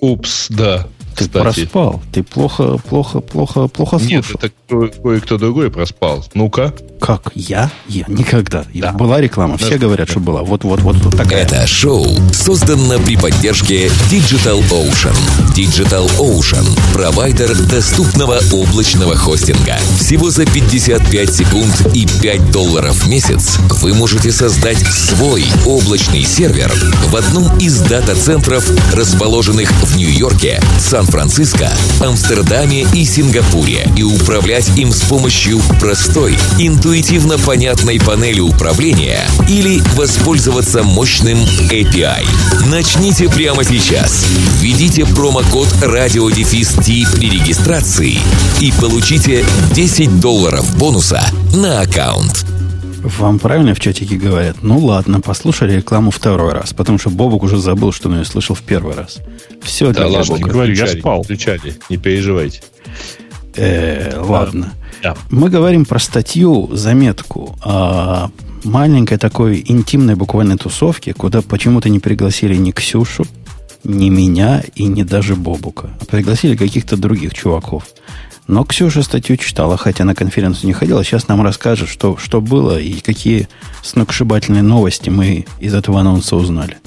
Упс, 0.00 0.46
да. 0.48 0.86
Ты 1.16 1.24
кстати. 1.24 1.42
проспал. 1.42 2.02
Ты 2.12 2.22
плохо, 2.22 2.78
плохо, 2.88 3.20
плохо, 3.20 3.68
плохо 3.68 3.98
слушал. 3.98 4.38
Нет, 4.42 4.52
это 4.68 4.90
кое-кто 5.02 5.38
другой 5.38 5.70
проспал. 5.70 6.24
Ну-ка. 6.34 6.74
Как? 7.00 7.32
Я? 7.34 7.70
Я 7.88 8.04
никогда. 8.08 8.64
Да. 8.74 8.92
Была 8.92 9.20
реклама. 9.20 9.56
Все 9.58 9.78
говорят, 9.78 10.08
что 10.10 10.20
была. 10.20 10.42
Вот, 10.42 10.64
вот, 10.64 10.80
вот, 10.80 10.96
вот 10.96 11.16
такая. 11.16 11.42
Это 11.42 11.66
шоу 11.66 12.06
создано 12.32 12.98
при 12.98 13.16
поддержке 13.16 13.86
Digital 14.10 14.62
Ocean. 14.70 15.16
Digital 15.54 16.10
Ocean– 16.18 16.66
провайдер 16.92 17.54
доступного 17.66 18.40
облачного 18.52 19.16
хостинга. 19.16 19.76
Всего 19.98 20.30
за 20.30 20.44
55 20.46 21.34
секунд 21.34 21.90
и 21.94 22.06
5 22.06 22.50
долларов 22.50 23.04
в 23.04 23.08
месяц 23.08 23.58
вы 23.82 23.94
можете 23.94 24.32
создать 24.32 24.78
свой 24.78 25.44
облачный 25.64 26.24
сервер 26.24 26.72
в 27.06 27.16
одном 27.16 27.56
из 27.58 27.80
дата-центров, 27.80 28.68
расположенных 28.94 29.70
в 29.70 29.96
Нью-Йорке, 29.96 30.60
Сан 30.78 31.05
Сан-Франциско, 31.06 31.70
Амстердаме 32.00 32.84
и 32.92 33.04
Сингапуре 33.04 33.88
и 33.96 34.02
управлять 34.02 34.76
им 34.76 34.90
с 34.92 35.02
помощью 35.02 35.60
простой, 35.80 36.36
интуитивно 36.58 37.38
понятной 37.38 38.00
панели 38.00 38.40
управления 38.40 39.20
или 39.48 39.80
воспользоваться 39.94 40.82
мощным 40.82 41.38
API. 41.70 42.26
Начните 42.66 43.28
прямо 43.28 43.62
сейчас. 43.62 44.26
Введите 44.60 45.06
промокод 45.06 45.68
RadioDefist 45.82 47.16
при 47.16 47.30
регистрации 47.30 48.18
и 48.60 48.72
получите 48.72 49.44
10 49.72 50.18
долларов 50.18 50.76
бонуса 50.76 51.22
на 51.54 51.82
аккаунт. 51.82 52.55
Вам 53.06 53.38
правильно 53.38 53.72
в 53.72 53.78
чатике 53.80 54.16
говорят? 54.16 54.56
Ну 54.62 54.78
ладно, 54.78 55.20
послушали 55.20 55.74
рекламу 55.76 56.10
второй 56.10 56.52
раз, 56.52 56.72
потому 56.72 56.98
что 56.98 57.08
Бобок 57.10 57.44
уже 57.44 57.56
забыл, 57.56 57.92
что 57.92 58.08
он 58.08 58.18
ее 58.18 58.24
слышал 58.24 58.56
в 58.56 58.62
первый 58.62 58.96
раз. 58.96 59.18
Все 59.62 59.92
Да 59.92 60.08
для 60.08 60.18
ладно, 60.18 60.34
Бобука. 60.34 60.50
говорю, 60.50 60.74
я 60.74 60.88
спал. 60.88 61.22
Включали, 61.22 61.76
не 61.88 61.98
переживайте. 61.98 62.62
Э, 63.54 64.18
ладно. 64.18 64.72
Да. 65.04 65.16
Мы 65.30 65.50
говорим 65.50 65.84
про 65.84 66.00
статью, 66.00 66.68
заметку 66.72 67.56
о 67.62 68.30
маленькой 68.64 69.18
такой 69.18 69.62
интимной 69.64 70.16
буквально 70.16 70.58
тусовке, 70.58 71.14
куда 71.14 71.42
почему-то 71.42 71.88
не 71.88 72.00
пригласили 72.00 72.56
ни 72.56 72.72
Ксюшу, 72.72 73.24
ни 73.84 74.08
меня 74.08 74.64
и 74.74 74.84
не 74.86 75.04
даже 75.04 75.36
Бобука. 75.36 75.90
А 76.00 76.04
пригласили 76.06 76.56
каких-то 76.56 76.96
других 76.96 77.34
чуваков. 77.34 77.84
Но 78.46 78.64
Ксюша 78.64 79.02
статью 79.02 79.36
читала, 79.36 79.76
хотя 79.76 80.04
на 80.04 80.14
конференцию 80.14 80.68
не 80.68 80.72
ходила. 80.72 81.02
Сейчас 81.02 81.28
нам 81.28 81.42
расскажет, 81.42 81.88
что, 81.88 82.16
что 82.16 82.40
было 82.40 82.78
и 82.78 83.00
какие 83.00 83.48
сногсшибательные 83.82 84.62
новости 84.62 85.10
мы 85.10 85.46
из 85.58 85.74
этого 85.74 86.00
анонса 86.00 86.36
узнали. 86.36 86.78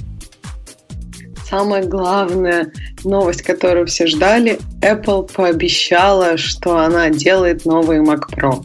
Самая 1.49 1.83
главная 1.83 2.71
новость, 3.03 3.41
которую 3.41 3.87
все 3.87 4.05
ждали, 4.05 4.59
Apple 4.81 5.31
пообещала, 5.33 6.37
что 6.37 6.77
она 6.77 7.09
делает 7.09 7.65
новые 7.65 8.03
Mac 8.03 8.29
Pro. 8.31 8.63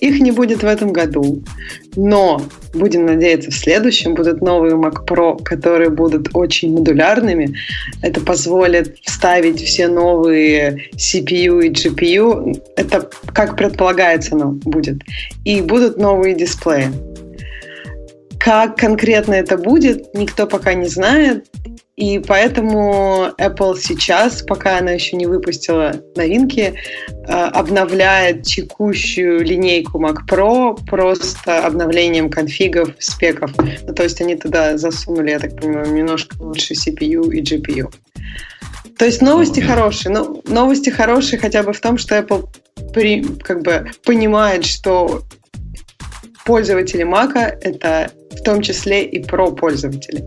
Их 0.00 0.20
не 0.20 0.32
будет 0.32 0.62
в 0.62 0.66
этом 0.66 0.92
году, 0.92 1.42
но 1.96 2.42
будем 2.74 3.06
надеяться, 3.06 3.50
в 3.50 3.54
следующем 3.54 4.14
будут 4.14 4.42
новые 4.42 4.74
Mac 4.74 5.06
Pro, 5.06 5.42
которые 5.42 5.88
будут 5.88 6.28
очень 6.34 6.72
модулярными. 6.74 7.56
Это 8.02 8.20
позволит 8.20 8.98
вставить 9.02 9.62
все 9.62 9.88
новые 9.88 10.90
CPU 10.94 11.64
и 11.64 11.70
GPU. 11.70 12.62
Это 12.76 13.08
как 13.32 13.56
предполагается, 13.56 14.34
оно 14.34 14.50
будет. 14.50 14.98
И 15.44 15.62
будут 15.62 15.96
новые 15.96 16.34
дисплеи. 16.34 16.88
Как 18.38 18.76
конкретно 18.76 19.34
это 19.34 19.56
будет, 19.56 20.14
никто 20.14 20.46
пока 20.46 20.74
не 20.74 20.86
знает. 20.86 21.46
И 21.96 22.18
поэтому 22.18 23.30
Apple 23.38 23.78
сейчас, 23.80 24.42
пока 24.42 24.78
она 24.78 24.90
еще 24.90 25.16
не 25.16 25.26
выпустила 25.26 25.94
новинки, 26.14 26.74
э, 27.08 27.32
обновляет 27.32 28.42
текущую 28.42 29.42
линейку 29.42 29.98
Mac 29.98 30.18
Pro 30.28 30.78
просто 30.86 31.64
обновлением 31.66 32.28
конфигов, 32.28 32.90
спеков. 32.98 33.52
Ну, 33.58 33.94
то 33.94 34.02
есть 34.02 34.20
они 34.20 34.36
туда 34.36 34.76
засунули, 34.76 35.30
я 35.30 35.38
так 35.38 35.56
понимаю, 35.56 35.90
немножко 35.90 36.36
лучше 36.38 36.74
CPU 36.74 37.32
и 37.32 37.42
GPU. 37.42 37.90
То 38.98 39.06
есть 39.06 39.22
новости 39.22 39.60
хорошие. 39.60 40.12
Ну, 40.12 40.42
новости 40.46 40.90
хорошие 40.90 41.38
хотя 41.38 41.62
бы 41.62 41.72
в 41.72 41.80
том, 41.80 41.96
что 41.96 42.16
Apple 42.16 42.46
при, 42.92 43.22
как 43.22 43.62
бы 43.62 43.90
понимает, 44.04 44.66
что 44.66 45.22
пользователи 46.44 47.04
Mac 47.04 47.34
это 47.34 48.10
в 48.30 48.42
том 48.42 48.60
числе 48.60 49.04
и 49.04 49.22
про-пользователи. 49.22 50.24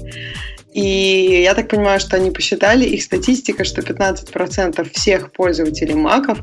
И 0.73 1.41
я 1.43 1.53
так 1.55 1.67
понимаю, 1.67 1.99
что 1.99 2.17
они 2.17 2.31
посчитали, 2.31 2.85
их 2.85 3.03
статистика, 3.03 3.63
что 3.63 3.81
15% 3.81 4.89
всех 4.93 5.31
пользователей 5.31 5.95
Маков 5.95 6.39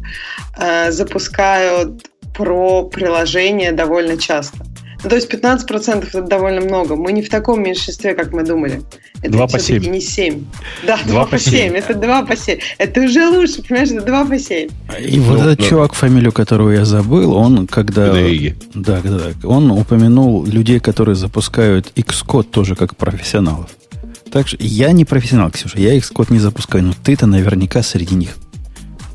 э, 0.59 0.91
запускают 0.91 2.09
про 2.35 2.83
приложение 2.85 3.73
довольно 3.73 4.17
часто. 4.17 4.59
Ну, 5.05 5.11
то 5.11 5.17
есть 5.17 5.33
15% 5.33 6.09
это 6.09 6.23
довольно 6.23 6.63
много. 6.63 6.97
Мы 6.97 7.13
не 7.13 7.23
в 7.23 7.29
таком 7.29 7.63
меньшинстве, 7.63 8.15
как 8.15 8.33
мы 8.33 8.43
думали. 8.43 8.83
Это 9.23 9.31
Два 9.31 9.47
по 9.47 9.59
все-таки 9.59 9.85
семь. 9.85 9.93
не 9.93 10.01
7. 10.01 10.45
Да, 10.87 10.97
2, 11.05 11.13
Два 11.13 11.25
по 11.25 11.31
по 11.33 11.39
7. 11.39 11.53
семь. 11.53 11.73
Это 11.75 11.95
2 11.95 12.23
по 12.23 12.37
7. 12.37 12.59
Это 12.79 13.01
уже 13.03 13.29
лучше, 13.29 13.63
понимаешь, 13.63 13.91
это 13.91 14.01
2 14.03 14.25
по 14.25 14.39
7. 14.39 14.69
И 15.01 15.21
вот 15.21 15.39
Ну, 15.39 15.45
этот 15.45 15.59
да. 15.61 15.65
чувак, 15.69 15.93
фамилию 15.95 16.33
которого 16.33 16.71
я 16.73 16.85
забыл, 16.85 17.35
он 17.35 17.67
когда... 17.69 18.13
Да, 18.75 19.01
да, 19.01 19.01
да. 19.03 19.49
Он 19.49 19.71
упомянул 19.71 20.45
людей, 20.45 20.81
которые 20.81 21.15
запускают 21.15 21.93
Xcode 21.95 22.45
тоже 22.45 22.75
как 22.75 22.97
профессионалов. 22.97 23.71
Так 24.31 24.49
что 24.49 24.57
я 24.61 24.93
не 24.93 25.05
профессионал, 25.05 25.51
Ксюша, 25.51 25.79
я 25.79 25.97
Xcode 25.97 26.33
не 26.33 26.39
запускаю, 26.39 26.85
но 26.85 26.95
ты-то 27.05 27.27
наверняка 27.27 27.83
среди 27.83 28.15
них. 28.15 28.37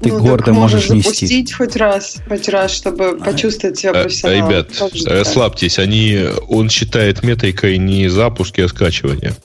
Ты 0.02 0.10
Ну, 0.10 0.20
гордо 0.20 0.46
так 0.46 0.56
можешь 0.56 0.90
нести. 0.90 1.04
запустить 1.28 1.54
хоть 1.54 1.76
раз, 1.76 2.18
хоть 2.28 2.50
раз, 2.50 2.72
чтобы 2.72 3.18
почувствовать 3.20 3.78
себя 3.78 3.92
А, 3.92 4.02
профессионалом. 4.04 4.50
Ребят, 4.50 4.68
Как 4.76 4.96
же 4.96 5.04
так? 5.04 5.14
расслабьтесь, 5.14 5.78
они, 5.78 6.18
он 6.48 6.70
считает 6.72 7.22
метрикой 7.24 7.78
не 7.78 8.08
запуски, 8.10 8.62
а 8.62 8.68
скачивания. 8.68 9.36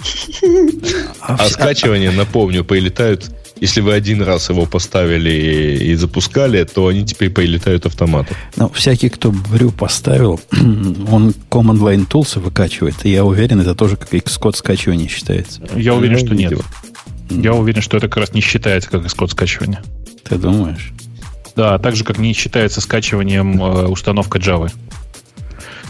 А 1.20 1.34
А 1.34 1.46
вс- 1.46 1.50
скачивания, 1.50 2.10
напомню, 2.12 2.64
прилетают, 2.64 3.30
если 3.60 3.80
вы 3.80 3.92
один 3.92 4.22
раз 4.22 4.48
его 4.48 4.66
поставили 4.66 5.30
и 5.84 5.94
запускали, 5.94 6.64
то 6.64 6.86
они 6.86 7.04
теперь 7.04 7.30
прилетают 7.30 7.86
автоматом. 7.86 8.36
ну, 8.56 8.68
всякий, 8.70 9.08
кто 9.08 9.30
брю 9.30 9.70
поставил, 9.70 10.40
он 10.52 11.34
Command 11.50 11.78
Line 11.80 12.08
Tools 12.08 12.40
выкачивает. 12.40 12.96
И 13.04 13.10
я 13.10 13.24
уверен, 13.24 13.60
это 13.60 13.74
тоже 13.74 13.96
как 13.96 14.12
Xcode 14.12 14.56
скачивание 14.56 15.08
считается. 15.08 15.60
Я 15.76 15.94
уверен, 15.94 16.18
Ну, 16.18 16.26
что 16.26 16.34
нет. 16.34 16.60
Я 17.30 17.54
уверен, 17.54 17.82
что 17.82 17.96
это 17.96 18.08
как 18.08 18.16
раз 18.16 18.34
не 18.34 18.40
считается 18.40 18.90
как 18.90 19.06
исход 19.06 19.30
скачивания. 19.30 19.82
Ты 20.28 20.36
думаешь? 20.36 20.92
Да, 21.54 21.78
так 21.78 21.94
же, 21.96 22.04
как 22.04 22.18
не 22.18 22.32
считается 22.32 22.80
скачиванием 22.80 23.62
э, 23.62 23.86
установка 23.86 24.38
Java. 24.38 24.72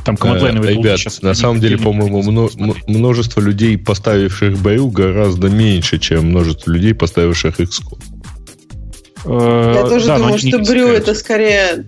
Там 0.04 0.14
Э, 0.14 0.19
командлайновые 0.19 0.75
тулзы 0.75 0.88
Ребят, 0.88 0.99
сейчас 0.99 1.23
на 1.23 1.35
самом 1.35 1.61
деле, 1.61 1.78
по-моему, 1.78 2.23
мно- 2.23 2.76
множество 2.87 3.40
людей, 3.40 3.76
поставивших 3.78 4.54
BU, 4.54 4.90
гораздо 4.90 5.49
меньше, 5.49 5.99
чем 5.99 6.26
множество 6.30 6.71
людей, 6.71 6.95
поставивших 6.95 7.61
Xcode. 7.61 8.02
Э, 9.25 9.75
Я 9.76 9.88
тоже 9.88 10.07
да, 10.07 10.16
думаю, 10.19 10.38
что 10.38 10.59
Брю 10.59 10.88
это 10.88 11.14
скорее... 11.14 11.85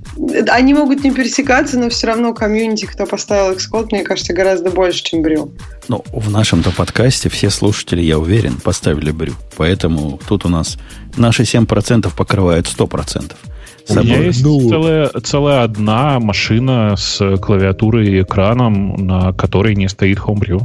Они 0.48 0.74
могут 0.74 1.02
не 1.02 1.10
пересекаться, 1.10 1.78
но 1.78 1.88
все 1.88 2.08
равно 2.08 2.34
комьюнити, 2.34 2.84
кто 2.84 3.06
поставил 3.06 3.56
Xcode, 3.56 3.88
мне 3.92 4.02
кажется, 4.02 4.34
гораздо 4.34 4.70
больше, 4.70 5.02
чем 5.02 5.22
Брю. 5.22 5.52
Ну, 5.88 6.04
в 6.12 6.30
нашем-то 6.30 6.70
подкасте 6.70 7.28
все 7.30 7.50
слушатели, 7.50 8.02
я 8.02 8.18
уверен, 8.18 8.56
поставили 8.62 9.10
брю. 9.10 9.32
Поэтому 9.56 10.20
тут 10.28 10.44
у 10.44 10.48
нас 10.48 10.76
наши 11.16 11.42
7% 11.42 12.10
покрывают 12.14 12.66
100%. 12.66 13.32
У 13.88 13.94
меня 13.94 14.02
Собой. 14.14 14.26
есть 14.26 14.42
Ну- 14.42 14.68
целая, 14.68 15.08
целая 15.24 15.62
одна 15.64 16.20
машина 16.20 16.94
с 16.96 17.36
клавиатурой 17.38 18.08
и 18.08 18.22
экраном, 18.22 19.06
на 19.06 19.32
которой 19.32 19.74
не 19.74 19.88
стоит 19.88 20.18
Homebrew. 20.18 20.60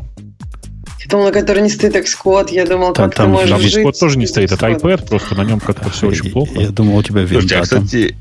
Я 0.99 1.09
думала, 1.09 1.31
который 1.31 1.63
не 1.63 1.69
стоит 1.69 1.95
Xcode, 1.95 2.51
я 2.51 2.65
думал, 2.65 2.93
Там- 2.93 3.09
как 3.09 3.15
там 3.15 3.25
ты 3.27 3.31
можешь 3.33 3.49
Там 3.49 3.61
жить 3.61 3.77
Xcode 3.77 3.99
тоже 3.99 4.17
не 4.17 4.27
стоит, 4.27 4.51
это 4.51 4.67
iPad, 4.67 5.07
просто 5.07 5.35
на 5.35 5.43
нем 5.43 5.59
как-то 5.59 5.89
все 5.89 6.07
очень 6.07 6.31
плохо. 6.31 6.51
Я, 6.55 6.61
я 6.63 6.69
думал, 6.69 6.97
у 6.97 7.03
тебя 7.03 7.25
Слушайте, 7.27 7.55
а, 7.57 7.61
кстати, 7.61 8.17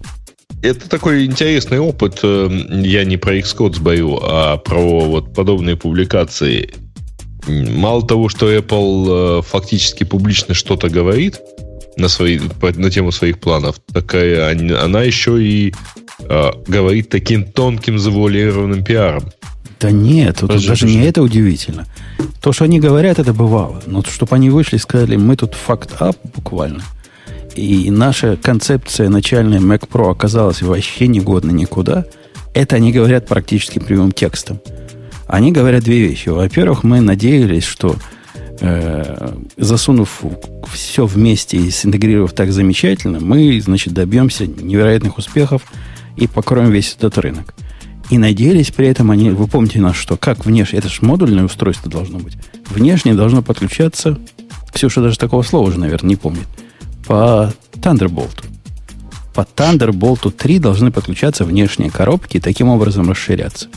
это 0.62 0.88
такой 0.88 1.24
интересный 1.26 1.78
опыт. 1.78 2.20
э, 2.22 2.48
Я 2.82 3.04
не 3.04 3.16
про 3.16 3.36
Xcode 3.36 3.74
сбою, 3.74 4.18
а 4.22 4.56
про 4.58 5.00
вот 5.00 5.34
подобные 5.34 5.76
публикации. 5.76 6.70
Мало 7.48 8.06
того, 8.06 8.28
что 8.28 8.52
Apple 8.52 9.38
э, 9.38 9.42
фактически 9.42 10.04
публично 10.04 10.54
что-то 10.54 10.88
говорит 10.88 11.40
на, 11.96 12.08
свои, 12.08 12.38
по- 12.38 12.72
на 12.72 12.90
тему 12.90 13.12
своих 13.12 13.38
планов, 13.38 13.80
такая, 13.92 14.50
она 14.84 15.02
еще 15.02 15.42
и 15.42 15.74
э, 16.20 16.50
говорит 16.66 17.08
таким 17.08 17.44
тонким 17.44 17.98
завуалированным 17.98 18.84
пиаром. 18.84 19.24
Да 19.78 19.90
нет, 19.90 20.38
тут 20.40 20.66
даже 20.66 20.86
не 20.86 21.04
это 21.04 21.22
удивительно. 21.22 21.86
То, 22.40 22.52
что 22.52 22.64
они 22.64 22.80
говорят, 22.80 23.18
это 23.18 23.34
бывало. 23.34 23.82
Но 23.86 24.02
чтобы 24.02 24.34
они 24.34 24.48
вышли 24.48 24.76
и 24.76 24.80
сказали, 24.80 25.16
мы 25.16 25.36
тут 25.36 25.54
факт-ап 25.54 26.16
буквально. 26.34 26.82
И 27.54 27.90
наша 27.90 28.36
концепция 28.36 29.08
начальная 29.08 29.60
Mac 29.60 29.88
Pro 29.88 30.10
оказалась 30.10 30.62
вообще 30.62 31.08
негодна 31.08 31.50
никуда. 31.50 32.06
Это 32.54 32.76
они 32.76 32.92
говорят 32.92 33.26
практически 33.26 33.78
прямым 33.78 34.12
текстом. 34.12 34.60
Они 35.26 35.52
говорят 35.52 35.84
две 35.84 36.00
вещи. 36.00 36.28
Во-первых, 36.30 36.84
мы 36.84 37.00
надеялись, 37.00 37.64
что 37.64 37.96
э, 38.60 39.32
засунув 39.56 40.22
все 40.72 41.06
вместе 41.06 41.56
и 41.56 41.70
синтегрировав 41.70 42.32
так 42.32 42.52
замечательно, 42.52 43.20
мы, 43.20 43.60
значит, 43.60 43.92
добьемся 43.92 44.46
невероятных 44.46 45.18
успехов 45.18 45.62
и 46.16 46.26
покроем 46.26 46.70
весь 46.70 46.94
этот 46.94 47.18
рынок. 47.18 47.54
И 48.08 48.18
надеялись 48.18 48.70
при 48.70 48.86
этом 48.86 49.10
они, 49.10 49.30
вы 49.30 49.48
помните 49.48 49.80
нас, 49.80 49.96
что 49.96 50.16
как 50.16 50.46
внешне, 50.46 50.78
это 50.78 50.88
же 50.88 50.98
модульное 51.02 51.44
устройство 51.44 51.90
должно 51.90 52.18
быть, 52.18 52.36
внешне 52.70 53.14
должно 53.14 53.42
подключаться, 53.42 54.18
Ксюша 54.72 55.00
даже 55.00 55.18
такого 55.18 55.42
слова 55.42 55.68
уже, 55.68 55.80
наверное, 55.80 56.10
не 56.10 56.16
помнит, 56.16 56.46
по 57.06 57.52
Thunderbolt. 57.72 58.44
По 59.34 59.40
Thunderbolt 59.40 60.30
3 60.30 60.58
должны 60.58 60.90
подключаться 60.90 61.44
внешние 61.44 61.90
коробки 61.90 62.36
и 62.36 62.40
таким 62.40 62.68
образом 62.68 63.08
расширяться. 63.10 63.68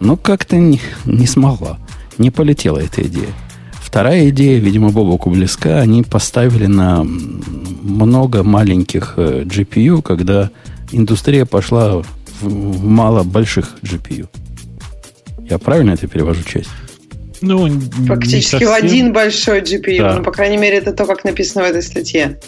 Но 0.00 0.16
как-то 0.16 0.56
не, 0.56 0.80
не 1.04 1.26
смогла. 1.26 1.78
Не 2.18 2.30
полетела 2.30 2.78
эта 2.78 3.02
идея. 3.02 3.28
Вторая 3.94 4.30
идея, 4.30 4.58
видимо, 4.58 4.90
Бобоку 4.90 5.30
близка, 5.30 5.78
они 5.78 6.02
поставили 6.02 6.66
на 6.66 7.04
много 7.04 8.42
маленьких 8.42 9.14
э, 9.16 9.42
GPU, 9.44 10.02
когда 10.02 10.50
индустрия 10.90 11.44
пошла 11.44 11.98
в, 11.98 12.06
в 12.40 12.84
мало 12.84 13.22
больших 13.22 13.76
GPU. 13.82 14.26
Я 15.48 15.58
правильно 15.58 15.92
это 15.92 16.08
перевожу 16.08 16.42
часть? 16.42 16.70
Ну, 17.40 17.70
Фактически 18.08 18.64
в 18.64 18.72
один 18.72 19.12
большой 19.12 19.60
GPU. 19.60 19.98
Да. 19.98 20.16
Ну, 20.16 20.24
по 20.24 20.32
крайней 20.32 20.56
мере, 20.56 20.78
это 20.78 20.92
то, 20.92 21.06
как 21.06 21.22
написано 21.22 21.62
в 21.62 21.68
этой 21.68 21.82
статье. 21.84 22.40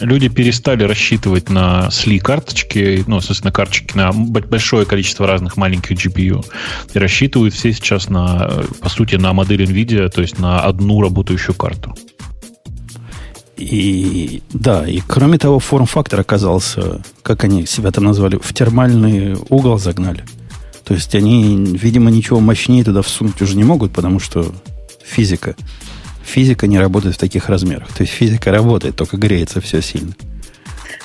Люди 0.00 0.28
перестали 0.28 0.84
рассчитывать 0.84 1.50
на 1.50 1.88
SLI 1.88 2.18
карточки, 2.20 3.04
ну, 3.06 3.20
собственно, 3.20 3.52
карточки 3.52 3.96
на 3.96 4.12
большое 4.12 4.86
количество 4.86 5.26
разных 5.26 5.56
маленьких 5.56 5.92
GPU. 5.92 6.44
И 6.94 6.98
рассчитывают 6.98 7.54
все 7.54 7.72
сейчас 7.72 8.08
на, 8.08 8.64
по 8.80 8.88
сути, 8.88 9.16
на 9.16 9.32
модель 9.32 9.62
NVIDIA, 9.62 10.08
то 10.08 10.22
есть 10.22 10.38
на 10.38 10.60
одну 10.60 11.02
работающую 11.02 11.54
карту. 11.54 11.94
И 13.56 14.42
да, 14.54 14.88
и 14.88 15.00
кроме 15.06 15.36
того, 15.36 15.58
форм-фактор 15.58 16.20
оказался, 16.20 17.02
как 17.22 17.44
они 17.44 17.66
себя 17.66 17.90
там 17.90 18.04
назвали, 18.04 18.38
в 18.42 18.54
термальный 18.54 19.36
угол 19.50 19.78
загнали. 19.78 20.24
То 20.82 20.94
есть 20.94 21.14
они, 21.14 21.56
видимо, 21.56 22.10
ничего 22.10 22.40
мощнее 22.40 22.84
туда 22.84 23.02
всунуть 23.02 23.40
уже 23.42 23.56
не 23.56 23.64
могут, 23.64 23.92
потому 23.92 24.18
что 24.18 24.50
физика. 25.04 25.56
Физика 26.24 26.66
не 26.66 26.78
работает 26.78 27.14
в 27.16 27.18
таких 27.18 27.48
размерах. 27.48 27.92
То 27.92 28.02
есть 28.02 28.12
физика 28.12 28.50
работает, 28.50 28.96
только 28.96 29.16
греется 29.16 29.60
все 29.60 29.82
сильно. 29.82 30.14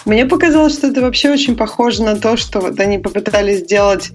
Мне 0.05 0.25
показалось, 0.25 0.73
что 0.73 0.87
это 0.87 1.01
вообще 1.01 1.31
очень 1.31 1.55
похоже 1.55 2.03
на 2.03 2.15
то, 2.15 2.37
что 2.37 2.59
вот 2.59 2.79
они 2.79 2.99
попытались 2.99 3.59
сделать 3.61 4.11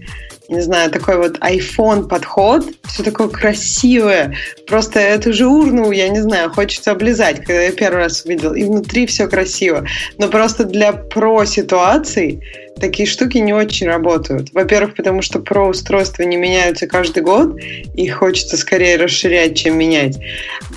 не 0.50 0.60
знаю, 0.60 0.90
такой 0.90 1.16
вот 1.16 1.38
iPhone 1.38 2.08
подход, 2.08 2.64
все 2.88 3.04
такое 3.04 3.28
красивое. 3.28 4.36
Просто 4.66 4.98
эту 4.98 5.32
же 5.32 5.46
урну, 5.46 5.92
я 5.92 6.08
не 6.08 6.20
знаю, 6.20 6.50
хочется 6.50 6.90
облизать, 6.90 7.38
когда 7.38 7.62
я 7.62 7.70
первый 7.70 8.02
раз 8.02 8.24
увидел. 8.24 8.54
И 8.54 8.64
внутри 8.64 9.06
все 9.06 9.28
красиво. 9.28 9.86
Но 10.18 10.28
просто 10.28 10.64
для 10.64 10.92
про 10.92 11.44
ситуаций 11.44 12.42
такие 12.80 13.06
штуки 13.06 13.38
не 13.38 13.52
очень 13.52 13.86
работают. 13.86 14.52
Во-первых, 14.52 14.96
потому 14.96 15.22
что 15.22 15.38
про 15.38 15.68
устройства 15.68 16.24
не 16.24 16.36
меняются 16.36 16.88
каждый 16.88 17.22
год, 17.22 17.56
и 17.94 18.08
хочется 18.08 18.56
скорее 18.56 18.96
расширять, 18.96 19.56
чем 19.56 19.78
менять. 19.78 20.18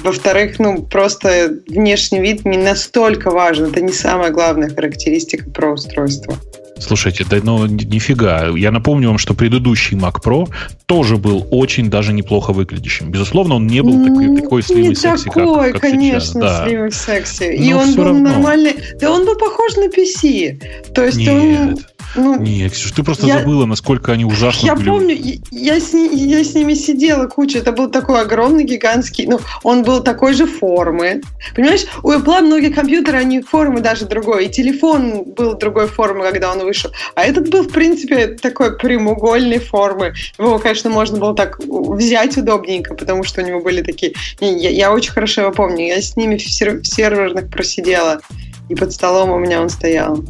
Во-вторых, 0.04 0.60
ну, 0.60 0.84
просто 0.84 1.58
внешний 1.68 2.20
вид 2.20 2.46
не 2.46 2.58
настолько 2.58 3.32
важен. 3.32 3.72
Это 3.72 3.82
не 3.82 3.94
самая 3.94 4.30
главная 4.30 4.70
характеристика 4.70 5.50
про 5.50 5.74
устройства. 5.74 6.38
Слушайте, 6.80 7.26
да 7.30 7.38
ну 7.44 7.66
нифига. 7.66 8.48
Я 8.56 8.72
напомню 8.72 9.10
вам, 9.10 9.18
что 9.18 9.34
предыдущий 9.34 9.98
Mac 9.98 10.22
Pro 10.24 10.50
тоже 10.86 11.18
был 11.18 11.48
очень 11.52 11.90
даже 11.90 12.14
неплохо 12.14 12.52
выглядящим. 12.52 13.10
Безусловно, 13.12 13.56
он 13.56 13.68
не 13.68 13.82
был 13.82 14.04
такой, 14.06 14.36
такой 14.36 14.62
slim 14.62 14.96
секси, 14.96 15.26
такой, 15.26 15.72
как, 15.72 15.82
как 15.82 15.82
конечно, 15.82 16.42
сейчас. 16.42 16.68
slim 16.68 16.92
секси. 16.92 17.56
И 17.56 17.74
он 17.74 17.96
был 17.96 18.04
равно. 18.06 18.30
нормальный. 18.30 18.76
Да 19.00 19.12
он 19.12 19.26
был 19.26 19.38
похож 19.38 19.76
на 19.76 19.88
PC. 19.88 20.62
То 20.94 21.06
есть 21.06 21.18
Нет. 21.18 21.30
он 21.30 21.80
ну, 22.16 22.40
Нет, 22.40 22.72
Ксюш, 22.74 22.92
ты 22.92 23.04
просто 23.04 23.26
я, 23.26 23.40
забыла, 23.40 23.66
насколько 23.66 24.12
они 24.12 24.26
ужасно 24.26 24.66
Я 24.66 24.76
были. 24.76 24.90
помню, 24.90 25.18
я 25.52 25.80
с, 25.80 25.94
я 25.94 26.44
с 26.44 26.54
ними 26.54 26.74
сидела 26.74 27.28
куча. 27.28 27.60
Это 27.60 27.72
был 27.72 27.90
такой 27.90 28.22
огромный, 28.22 28.64
гигантский. 28.64 29.26
Ну, 29.26 29.40
он 29.64 29.84
был 29.84 30.02
такой 30.02 30.34
же 30.34 30.46
формы. 30.46 31.22
Понимаешь, 31.56 31.86
у 32.04 32.12
Apple 32.12 32.42
многие 32.42 32.72
компьютеры, 32.72 33.18
они 33.18 33.42
формы 33.42 33.82
даже 33.82 34.06
другой. 34.06 34.46
И 34.46 34.50
телефон 34.50 35.24
был 35.24 35.56
другой 35.56 35.88
формы, 35.88 36.24
когда 36.24 36.52
он 36.52 36.60
вышел. 36.60 36.92
А 37.16 37.24
этот 37.24 37.50
был, 37.50 37.64
в 37.64 37.70
принципе, 37.70 38.28
такой 38.28 38.78
прямоугольной 38.78 39.60
формы. 39.60 40.14
Его, 40.38 40.60
конечно, 40.60 40.90
можно 40.90 41.18
было 41.18 41.36
так 41.36 41.60
взять 41.60 42.38
удобненько, 42.38 42.94
потому 42.96 43.24
что 43.24 43.42
у 43.42 43.46
него 43.46 43.62
были 43.62 43.82
такие... 43.82 44.14
Я, 44.40 44.70
я 44.70 44.92
очень 44.92 45.12
хорошо 45.12 45.42
его 45.42 45.52
помню. 45.52 45.88
Я 45.88 46.02
с 46.02 46.16
ними 46.16 46.38
в, 46.38 46.42
сер- 46.42 46.82
в 46.82 46.86
серверных 46.86 47.50
просидела. 47.50 48.22
И 48.70 48.76
под 48.76 48.94
столом 48.94 49.32
у 49.32 49.40
меня 49.40 49.62
он 49.62 49.70
стоял. 49.70 50.24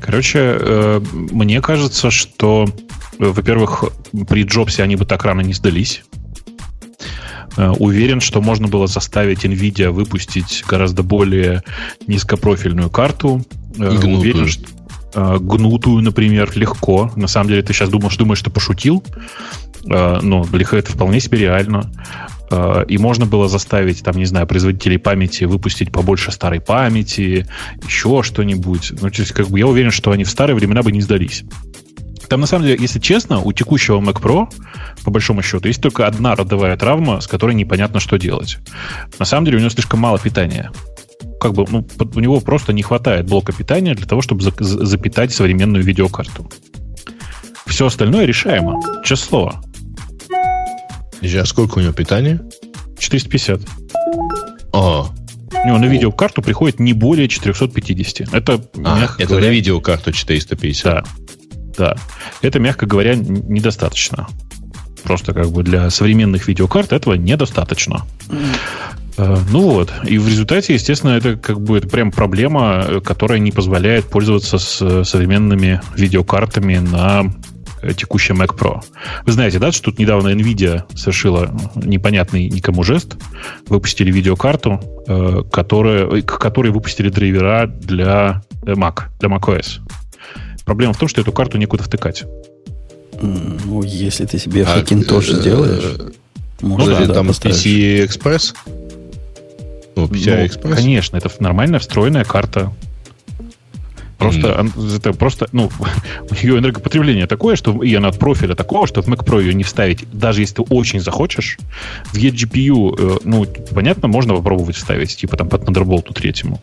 Короче, 0.00 0.38
э, 0.38 1.00
мне 1.12 1.60
кажется, 1.60 2.10
что, 2.10 2.66
э, 3.18 3.24
во-первых, 3.24 3.84
при 4.28 4.44
Джобсе 4.44 4.82
они 4.82 4.96
бы 4.96 5.04
так 5.04 5.24
рано 5.24 5.42
не 5.42 5.52
сдались. 5.52 6.02
Э, 7.56 7.68
уверен, 7.78 8.20
что 8.20 8.40
можно 8.40 8.68
было 8.68 8.86
заставить 8.86 9.44
NVIDIA 9.44 9.90
выпустить 9.90 10.64
гораздо 10.66 11.02
более 11.02 11.62
низкопрофильную 12.06 12.90
карту. 12.90 13.44
Уверен, 13.76 14.48
что 14.48 14.66
гнутую, 15.12 16.04
например, 16.04 16.52
легко. 16.54 17.10
На 17.16 17.26
самом 17.26 17.48
деле, 17.48 17.62
ты 17.62 17.72
сейчас 17.72 17.88
думаешь, 17.88 18.16
думаешь, 18.16 18.38
что 18.38 18.50
пошутил. 18.50 19.02
Ну, 19.82 20.44
это 20.44 20.92
вполне 20.92 21.18
себе 21.18 21.38
реально. 21.38 21.90
Э, 22.50 22.84
и 22.88 22.98
можно 22.98 23.26
было 23.26 23.48
заставить, 23.48 24.02
там, 24.02 24.16
не 24.16 24.24
знаю, 24.24 24.46
производителей 24.46 24.98
памяти 24.98 25.44
выпустить 25.44 25.92
побольше 25.92 26.32
старой 26.32 26.60
памяти, 26.60 27.46
еще 27.86 28.22
что-нибудь. 28.22 28.92
Ну, 29.00 29.10
то 29.10 29.20
есть, 29.20 29.32
как 29.32 29.48
бы 29.48 29.58
я 29.58 29.66
уверен, 29.66 29.90
что 29.90 30.10
они 30.10 30.24
в 30.24 30.30
старые 30.30 30.56
времена 30.56 30.82
бы 30.82 30.92
не 30.92 31.00
сдались. 31.00 31.44
Там, 32.28 32.40
на 32.40 32.46
самом 32.46 32.66
деле, 32.66 32.78
если 32.80 33.00
честно, 33.00 33.40
у 33.40 33.52
текущего 33.52 34.00
Mac 34.00 34.20
Pro, 34.20 34.48
по 35.04 35.10
большому 35.10 35.42
счету, 35.42 35.66
есть 35.66 35.82
только 35.82 36.06
одна 36.06 36.36
родовая 36.36 36.76
травма, 36.76 37.20
с 37.20 37.26
которой 37.26 37.54
непонятно, 37.56 37.98
что 37.98 38.18
делать. 38.18 38.58
На 39.18 39.24
самом 39.24 39.46
деле, 39.46 39.56
у 39.56 39.60
него 39.60 39.70
слишком 39.70 39.98
мало 39.98 40.18
питания. 40.18 40.70
Как 41.40 41.54
бы, 41.54 41.64
ну, 41.68 41.84
у 41.98 42.20
него 42.20 42.40
просто 42.40 42.72
не 42.72 42.82
хватает 42.82 43.26
блока 43.26 43.52
питания 43.52 43.94
для 43.94 44.06
того, 44.06 44.22
чтобы 44.22 44.42
запитать 44.42 45.32
современную 45.32 45.82
видеокарту. 45.82 46.48
Все 47.66 47.86
остальное 47.86 48.26
решаемо. 48.26 48.80
Слово. 49.04 49.60
А 51.22 51.44
сколько 51.44 51.78
у 51.78 51.80
него 51.82 51.92
питания? 51.92 52.40
450. 52.98 53.60
А. 54.72 55.06
У 55.52 55.66
него 55.66 55.78
на 55.78 55.86
видеокарту 55.86 56.42
приходит 56.42 56.78
не 56.78 56.92
более 56.92 57.28
450. 57.28 58.32
Это, 58.32 58.64
а, 58.84 59.08
это 59.18 59.28
говоря, 59.28 59.48
на 59.48 59.52
видеокарту 59.52 60.12
450. 60.12 60.84
Да. 60.94 61.04
Да. 61.76 61.96
Это, 62.42 62.58
мягко 62.58 62.86
говоря, 62.86 63.14
недостаточно. 63.14 64.28
Просто 65.02 65.32
как 65.32 65.50
бы 65.50 65.62
для 65.62 65.90
современных 65.90 66.46
видеокарт 66.46 66.92
этого 66.92 67.14
недостаточно. 67.14 68.06
Mm. 68.28 69.40
Ну 69.50 69.60
вот. 69.60 69.92
И 70.04 70.18
в 70.18 70.28
результате, 70.28 70.74
естественно, 70.74 71.12
это 71.12 71.36
как 71.36 71.60
бы 71.60 71.78
это 71.78 71.88
прям 71.88 72.10
проблема, 72.10 73.00
которая 73.04 73.38
не 73.38 73.50
позволяет 73.50 74.06
пользоваться 74.06 74.58
с 74.58 75.04
современными 75.04 75.80
видеокартами 75.94 76.78
на 76.78 77.24
Э, 77.24 77.59
текущая 77.96 78.34
Mac 78.34 78.56
Pro. 78.56 78.82
Вы 79.24 79.32
знаете, 79.32 79.58
да, 79.58 79.72
что 79.72 79.86
тут 79.86 79.98
недавно 79.98 80.28
Nvidia 80.28 80.84
совершила 80.96 81.54
непонятный 81.74 82.48
никому 82.48 82.82
жест, 82.82 83.16
выпустили 83.68 84.10
видеокарту, 84.10 84.80
э, 85.06 85.42
которая, 85.50 86.22
к 86.22 86.38
которой 86.38 86.72
выпустили 86.72 87.08
драйвера 87.08 87.66
для 87.66 88.42
э, 88.64 88.72
Mac, 88.72 89.04
для 89.18 89.28
macOS. 89.28 89.80
Проблема 90.64 90.92
в 90.92 90.98
том, 90.98 91.08
что 91.08 91.20
эту 91.20 91.32
карту 91.32 91.58
некуда 91.58 91.82
втыкать. 91.82 92.24
Ну, 93.20 93.82
если 93.82 94.24
ты 94.24 94.38
себе 94.38 94.64
а, 94.64 94.78
Hackintosh 94.78 95.32
э, 95.32 95.40
сделаешь, 95.40 96.12
можно 96.60 97.00
ну, 97.00 97.06
да, 97.06 97.14
там 97.14 97.30
PCI 97.30 98.06
Express? 98.06 98.54
Ну, 99.96 100.06
PCI 100.06 100.36
ну, 100.36 100.44
Express? 100.44 100.74
Конечно, 100.76 101.16
это 101.16 101.30
нормальная 101.40 101.80
встроенная 101.80 102.24
карта 102.24 102.72
Просто, 104.20 104.48
mm. 104.48 104.96
это 104.96 105.12
просто, 105.14 105.48
ну, 105.52 105.70
у 106.30 106.34
нее 106.34 106.58
энергопотребление 106.58 107.26
такое, 107.26 107.56
что 107.56 107.82
и 107.82 107.94
она 107.94 108.08
от 108.08 108.18
профиля 108.18 108.54
такого, 108.54 108.86
что 108.86 109.02
в 109.02 109.08
Mac 109.08 109.24
Pro 109.24 109.40
ее 109.40 109.54
не 109.54 109.64
вставить, 109.64 110.06
даже 110.12 110.42
если 110.42 110.56
ты 110.56 110.62
очень 110.62 111.00
захочешь. 111.00 111.58
В 112.12 112.16
eGPU, 112.16 112.96
э, 112.98 113.18
ну, 113.24 113.46
понятно, 113.74 114.08
можно 114.08 114.34
попробовать 114.34 114.76
вставить, 114.76 115.16
типа 115.16 115.38
там 115.38 115.48
под 115.48 115.62
Thunderbolt 115.62 116.12
третьему. 116.12 116.60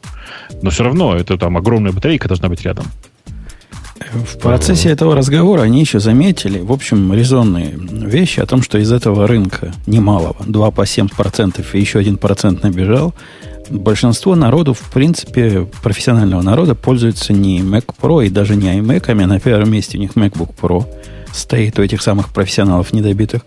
Но 0.61 0.69
все 0.69 0.83
равно 0.83 1.15
это 1.15 1.35
там 1.37 1.57
огромная 1.57 1.91
батарейка 1.91 2.27
должна 2.27 2.47
быть 2.47 2.61
рядом. 2.61 2.85
В 4.13 4.37
процессе 4.37 4.89
этого 4.89 5.15
разговора 5.15 5.61
они 5.61 5.79
еще 5.79 5.99
заметили, 5.99 6.59
в 6.59 6.71
общем, 6.71 7.11
резонные 7.11 7.73
вещи 7.75 8.39
о 8.39 8.45
том, 8.45 8.61
что 8.61 8.77
из 8.77 8.91
этого 8.91 9.27
рынка 9.27 9.73
немалого, 9.87 10.37
2 10.45 10.71
по 10.71 10.81
7% 10.81 11.65
и 11.73 11.79
еще 11.79 12.01
1% 12.01 12.59
набежал, 12.61 13.15
большинство 13.69 14.35
народу, 14.35 14.73
в 14.73 14.91
принципе, 14.91 15.67
профессионального 15.81 16.41
народа 16.41 16.75
пользуется 16.75 17.33
не 17.33 17.59
Mac 17.59 17.85
Pro 17.99 18.25
и 18.25 18.29
даже 18.29 18.55
не 18.55 18.67
iMac, 18.79 19.11
а 19.11 19.27
на 19.27 19.39
первом 19.39 19.71
месте 19.71 19.97
у 19.97 20.01
них 20.01 20.11
MacBook 20.11 20.53
Pro 20.59 20.85
стоит 21.33 21.79
у 21.79 21.83
этих 21.83 22.01
самых 22.01 22.29
профессионалов 22.29 22.93
недобитых. 22.93 23.45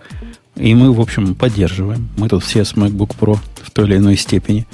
И 0.57 0.75
мы, 0.75 0.93
в 0.93 1.01
общем, 1.01 1.35
поддерживаем. 1.35 2.09
Мы 2.17 2.29
тут 2.29 2.45
все 2.45 2.65
с 2.65 2.75
MacBook 2.75 3.17
Pro 3.19 3.39
в 3.63 3.71
той 3.71 3.87
или 3.87 3.97
иной 3.97 4.17
степени, 4.17 4.67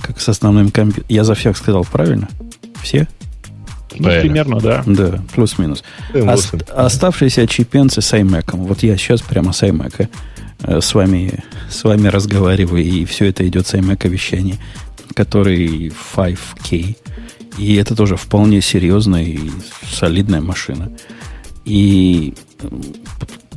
как 0.00 0.20
с 0.20 0.28
основным 0.28 0.70
компьютером. 0.70 1.06
Я 1.08 1.24
за 1.24 1.34
всех 1.34 1.56
сказал 1.56 1.84
правильно? 1.84 2.28
Все? 2.82 3.08
Ну, 3.98 4.08
примерно, 4.08 4.60
да. 4.60 4.82
Да, 4.86 5.20
плюс-минус. 5.34 5.82
Ост, 6.14 6.54
оставшиеся 6.70 7.46
чипенцы 7.46 8.00
с 8.00 8.12
iMac. 8.12 8.56
Вот 8.56 8.82
я 8.82 8.96
сейчас 8.96 9.20
прямо 9.20 9.52
с 9.52 9.62
iMac 9.62 10.08
э, 10.62 10.80
с 10.80 10.94
вами, 10.94 11.42
с 11.68 11.82
вами 11.84 12.08
разговариваю, 12.08 12.82
и 12.84 13.04
все 13.04 13.26
это 13.26 13.46
идет 13.46 13.66
с 13.66 13.74
iMac 13.74 14.08
вещание 14.08 14.58
который 15.20 15.92
5K. 16.16 16.96
И 17.58 17.74
это 17.74 17.94
тоже 17.94 18.16
вполне 18.16 18.62
серьезная 18.62 19.24
и 19.24 19.50
солидная 19.92 20.40
машина. 20.40 20.90
И 21.66 22.32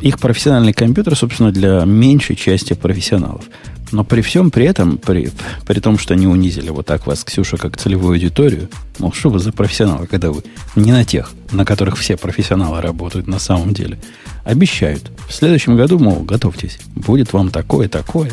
их 0.02 0.19
профессиональный 0.19 0.73
компьютер, 0.73 1.15
собственно, 1.15 1.54
для 1.54 1.86
меньшей 1.86 2.36
части 2.36 2.73
профессионалов. 2.73 3.45
Но 3.93 4.04
при 4.04 4.21
всем 4.21 4.52
при 4.52 4.65
этом, 4.65 4.97
при, 4.97 5.32
при 5.65 5.80
том, 5.80 5.97
что 5.97 6.15
они 6.15 6.28
унизили 6.28 6.69
вот 6.69 6.86
так 6.86 7.08
вас, 7.08 7.23
Ксюша, 7.23 7.56
как 7.56 7.78
целевую 7.78 8.15
аудиторию, 8.15 8.67
мол, 8.99 9.13
что 9.13 9.30
вы 9.30 9.39
за 9.39 9.54
профессионалы, 9.54 10.08
когда 10.08 10.32
вы 10.32 10.43
не 10.76 10.91
на 10.91 11.06
тех, 11.06 11.32
на 11.54 11.63
которых 11.63 11.97
все 11.97 12.17
профессионалы 12.17 12.82
работают 12.82 13.28
на 13.28 13.39
самом 13.39 13.73
деле, 13.73 13.99
обещают. 14.43 15.12
В 15.30 15.34
следующем 15.34 15.78
году, 15.78 15.97
мол, 15.97 16.23
готовьтесь, 16.23 16.80
будет 16.93 17.32
вам 17.32 17.52
такое, 17.52 17.88
такое, 17.88 18.32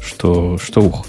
что, 0.00 0.58
что 0.58 0.80
ух. 0.80 1.06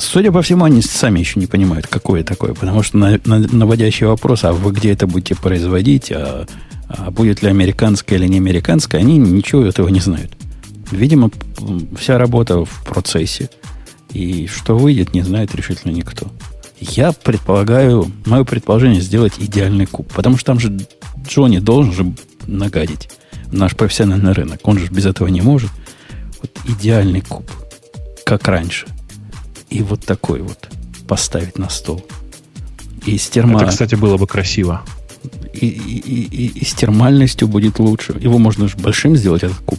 Судя 0.00 0.32
по 0.32 0.40
всему, 0.40 0.64
они 0.64 0.80
сами 0.80 1.20
еще 1.20 1.38
не 1.38 1.46
понимают, 1.46 1.86
какое 1.86 2.24
такое, 2.24 2.54
потому 2.54 2.82
что 2.82 2.96
на, 2.96 3.20
на, 3.26 3.38
наводящий 3.38 4.06
вопрос, 4.06 4.44
а 4.44 4.52
вы 4.52 4.72
где 4.72 4.92
это 4.92 5.06
будете 5.06 5.34
производить, 5.34 6.10
а, 6.10 6.46
а 6.88 7.10
будет 7.10 7.42
ли 7.42 7.50
американское 7.50 8.18
или 8.18 8.26
не 8.26 8.38
американское, 8.38 9.00
они 9.00 9.18
ничего 9.18 9.62
этого 9.62 9.88
не 9.88 10.00
знают. 10.00 10.32
Видимо, 10.90 11.30
вся 11.98 12.16
работа 12.16 12.64
в 12.64 12.84
процессе. 12.86 13.50
И 14.12 14.46
что 14.46 14.76
выйдет, 14.76 15.12
не 15.12 15.22
знает 15.22 15.54
решительно 15.54 15.92
никто. 15.92 16.28
Я 16.80 17.12
предполагаю, 17.12 18.10
мое 18.24 18.44
предположение 18.44 19.02
сделать 19.02 19.34
идеальный 19.38 19.86
куб. 19.86 20.10
Потому 20.12 20.38
что 20.38 20.46
там 20.46 20.58
же 20.58 20.76
Джонни 21.28 21.58
должен 21.58 21.92
же 21.92 22.14
нагадить 22.46 23.10
наш 23.52 23.76
профессиональный 23.76 24.32
рынок. 24.32 24.60
Он 24.64 24.78
же 24.78 24.86
без 24.86 25.04
этого 25.04 25.28
не 25.28 25.42
может. 25.42 25.70
Вот 26.40 26.50
идеальный 26.66 27.20
куб. 27.20 27.48
Как 28.24 28.48
раньше. 28.48 28.86
И 29.70 29.82
вот 29.82 30.04
такой 30.04 30.42
вот 30.42 30.68
поставить 31.06 31.58
на 31.58 31.68
стол. 31.68 32.04
И 33.06 33.16
с 33.16 33.28
терма... 33.28 33.62
Это, 33.62 33.70
кстати, 33.70 33.94
было 33.94 34.16
бы 34.16 34.26
красиво. 34.26 34.82
И, 35.52 35.66
и, 35.66 35.98
и, 35.98 36.46
и 36.58 36.64
с 36.64 36.74
термальностью 36.74 37.48
будет 37.48 37.78
лучше. 37.78 38.16
Его 38.20 38.38
можно 38.38 38.68
же 38.68 38.76
большим 38.76 39.16
сделать, 39.16 39.42
этот 39.42 39.58
куб 39.58 39.78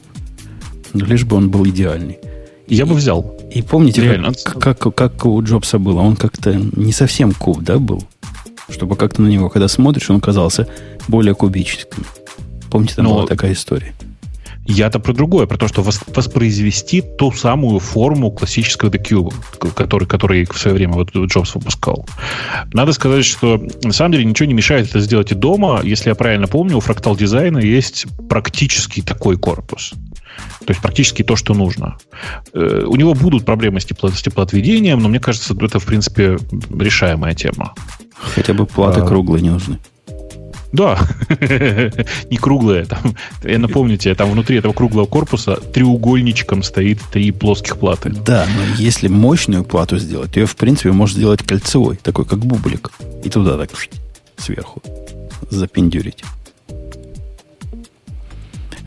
но 0.93 1.06
лишь 1.06 1.25
бы 1.25 1.36
он 1.36 1.49
был 1.49 1.65
идеальный. 1.67 2.19
Я 2.67 2.86
и, 2.86 2.88
бы 2.88 2.95
взял. 2.95 3.38
И 3.51 3.62
помните, 3.62 4.01
Реально. 4.01 4.34
как, 4.43 4.80
как, 4.80 4.95
как 4.95 5.25
у 5.25 5.41
Джобса 5.43 5.80
было? 5.80 5.99
Он 5.99 6.15
как-то 6.15 6.54
не 6.54 6.93
совсем 6.93 7.34
куб, 7.34 7.62
да, 7.62 7.77
был? 7.80 8.04
Чтобы 8.69 8.95
как-то 8.95 9.21
на 9.21 9.27
него, 9.27 9.49
когда 9.49 9.67
смотришь, 9.67 10.10
он 10.10 10.21
казался 10.21 10.67
более 11.08 11.36
кубическим. 11.36 12.06
Помните, 12.69 12.95
там 12.95 13.06
Но... 13.06 13.15
была 13.15 13.27
такая 13.27 13.54
история. 13.54 13.93
Я-то 14.65 15.00
про 15.00 15.13
другое, 15.13 15.47
про 15.47 15.58
то, 15.58 15.67
что 15.67 15.82
воспроизвести 15.82 17.02
ту 17.02 17.32
самую 17.32 17.80
форму 17.80 18.32
классического 18.32 18.89
Cube, 18.89 19.34
который, 19.74 20.08
который 20.08 20.45
в 20.45 20.58
свое 20.58 20.76
время 20.76 20.93
вот 20.93 21.15
Джобс 21.15 21.56
выпускал. 21.56 22.06
Надо 22.74 22.93
сказать, 22.93 23.26
что 23.26 23.62
на 23.84 23.91
самом 23.91 24.13
деле 24.13 24.26
ничего 24.26 24.47
не 24.47 24.54
мешает 24.54 24.89
это 24.89 25.00
сделать 25.00 25.32
и 25.32 25.36
дома. 25.36 25.82
Если 25.84 26.10
я 26.10 26.15
правильно 26.15 26.47
помню, 26.47 26.78
у 26.78 26.80
фрактал 26.80 27.15
дизайна 27.15 27.58
есть 27.58 28.06
практически 28.30 29.02
такой 29.02 29.38
корпус. 29.38 29.93
То 30.60 30.69
есть 30.69 30.82
практически 30.82 31.24
то, 31.24 31.36
что 31.36 31.54
нужно. 31.54 31.97
Э, 32.54 32.84
у 32.86 32.95
него 32.95 33.13
будут 33.13 33.45
проблемы 33.45 33.80
с, 33.80 33.86
тепло, 33.86 34.10
с 34.10 34.21
теплоотведением, 34.21 35.00
но 35.00 35.10
мне 35.10 35.19
кажется, 35.19 35.56
это, 35.60 35.80
в 35.80 35.86
принципе, 35.86 36.38
решаемая 36.69 37.34
тема. 37.34 37.74
Хотя 38.36 38.54
бы 38.54 38.65
платы 38.65 39.02
а, 39.02 39.06
круглые 39.06 39.41
не 39.41 39.50
нужны. 39.50 39.80
Да, 40.73 40.99
не 42.29 42.38
круглые. 42.38 42.86
Там, 42.86 43.15
я 43.43 43.60
напомню 43.60 43.97
тебе, 43.97 44.15
там 44.15 44.31
внутри 44.31 44.57
этого 44.57 44.73
круглого 44.73 45.05
корпуса 45.05 45.55
треугольничком 45.55 46.63
стоит 46.63 46.99
три 47.12 47.31
плоских 47.31 47.77
платы. 47.77 48.10
Да, 48.10 48.47
но 48.55 48.75
если 48.77 49.07
мощную 49.07 49.63
плату 49.63 49.97
сделать, 49.97 50.36
ее, 50.38 50.45
в 50.45 50.55
принципе, 50.55 50.91
можно 50.91 51.17
сделать 51.17 51.43
кольцевой, 51.43 51.97
такой, 51.97 52.25
как 52.25 52.39
бублик. 52.39 52.91
И 53.23 53.29
туда 53.29 53.57
так 53.57 53.71
сверху 54.38 54.81
запендюрить. 55.49 56.23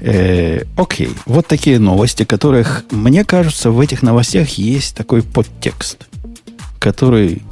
Э, 0.00 0.64
окей, 0.76 1.10
вот 1.26 1.46
такие 1.46 1.78
новости, 1.78 2.24
которых, 2.24 2.84
мне 2.90 3.24
кажется, 3.24 3.70
в 3.70 3.80
этих 3.80 4.02
новостях 4.02 4.50
есть 4.50 4.94
такой 4.94 5.22
подтекст, 5.22 6.06
который, 6.78 7.42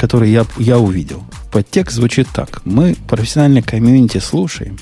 который 0.00 0.30
я, 0.30 0.46
я 0.56 0.78
увидел. 0.78 1.22
Подтекст 1.52 1.96
звучит 1.96 2.26
так. 2.32 2.62
Мы 2.64 2.96
профессиональной 3.06 3.60
комьюнити 3.60 4.16
слушаем, 4.16 4.78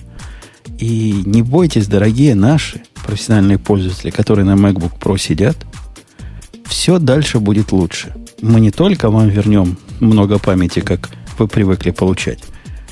и 0.78 1.24
не 1.26 1.42
бойтесь, 1.42 1.88
дорогие 1.88 2.36
наши 2.36 2.82
профессиональные 3.04 3.58
пользователи, 3.58 4.10
которые 4.10 4.44
на 4.44 4.54
MacBook 4.54 4.96
Pro 5.00 5.18
сидят, 5.18 5.56
все 6.66 7.00
дальше 7.00 7.40
будет 7.40 7.72
лучше. 7.72 8.14
Мы 8.42 8.60
не 8.60 8.70
только 8.70 9.10
вам 9.10 9.28
вернем 9.28 9.76
много 9.98 10.38
памяти, 10.38 10.80
как 10.80 11.10
вы 11.36 11.48
привыкли 11.48 11.90
получать, 11.90 12.44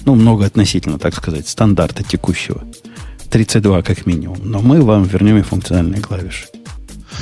ну, 0.05 0.17
много 0.17 0.47
относительно, 0.47 0.99
так 0.99 1.15
сказать, 1.15 1.47
стандарта 1.47 2.03
текущего– 2.03 2.65
32 3.31 3.83
как 3.83 4.07
минимум. 4.07 4.39
Но 4.43 4.61
мы 4.61 4.81
вам 4.83 5.05
вернем 5.05 5.39
и 5.39 5.43
функциональные 5.43 6.01
клавиши. 6.01 6.47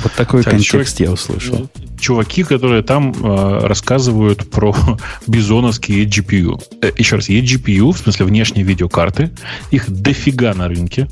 Вот 0.03 0.13
такой 0.13 0.39
Кстати, 0.39 0.55
контекст 0.55 0.97
чувак, 0.97 1.09
я 1.09 1.11
услышал. 1.11 1.69
Чуваки, 1.99 2.43
которые 2.43 2.83
там 2.83 3.11
э, 3.11 3.59
рассказывают 3.67 4.49
про 4.49 4.75
бизоновские 5.27 6.05
GPU. 6.05 6.61
Э, 6.81 6.91
еще 6.97 7.17
раз, 7.17 7.29
GPU 7.29 7.91
в 7.91 7.97
смысле 7.97 8.25
внешней 8.25 8.63
видеокарты, 8.63 9.31
их 9.71 9.89
дофига 9.89 10.53
на 10.53 10.67
рынке. 10.67 11.07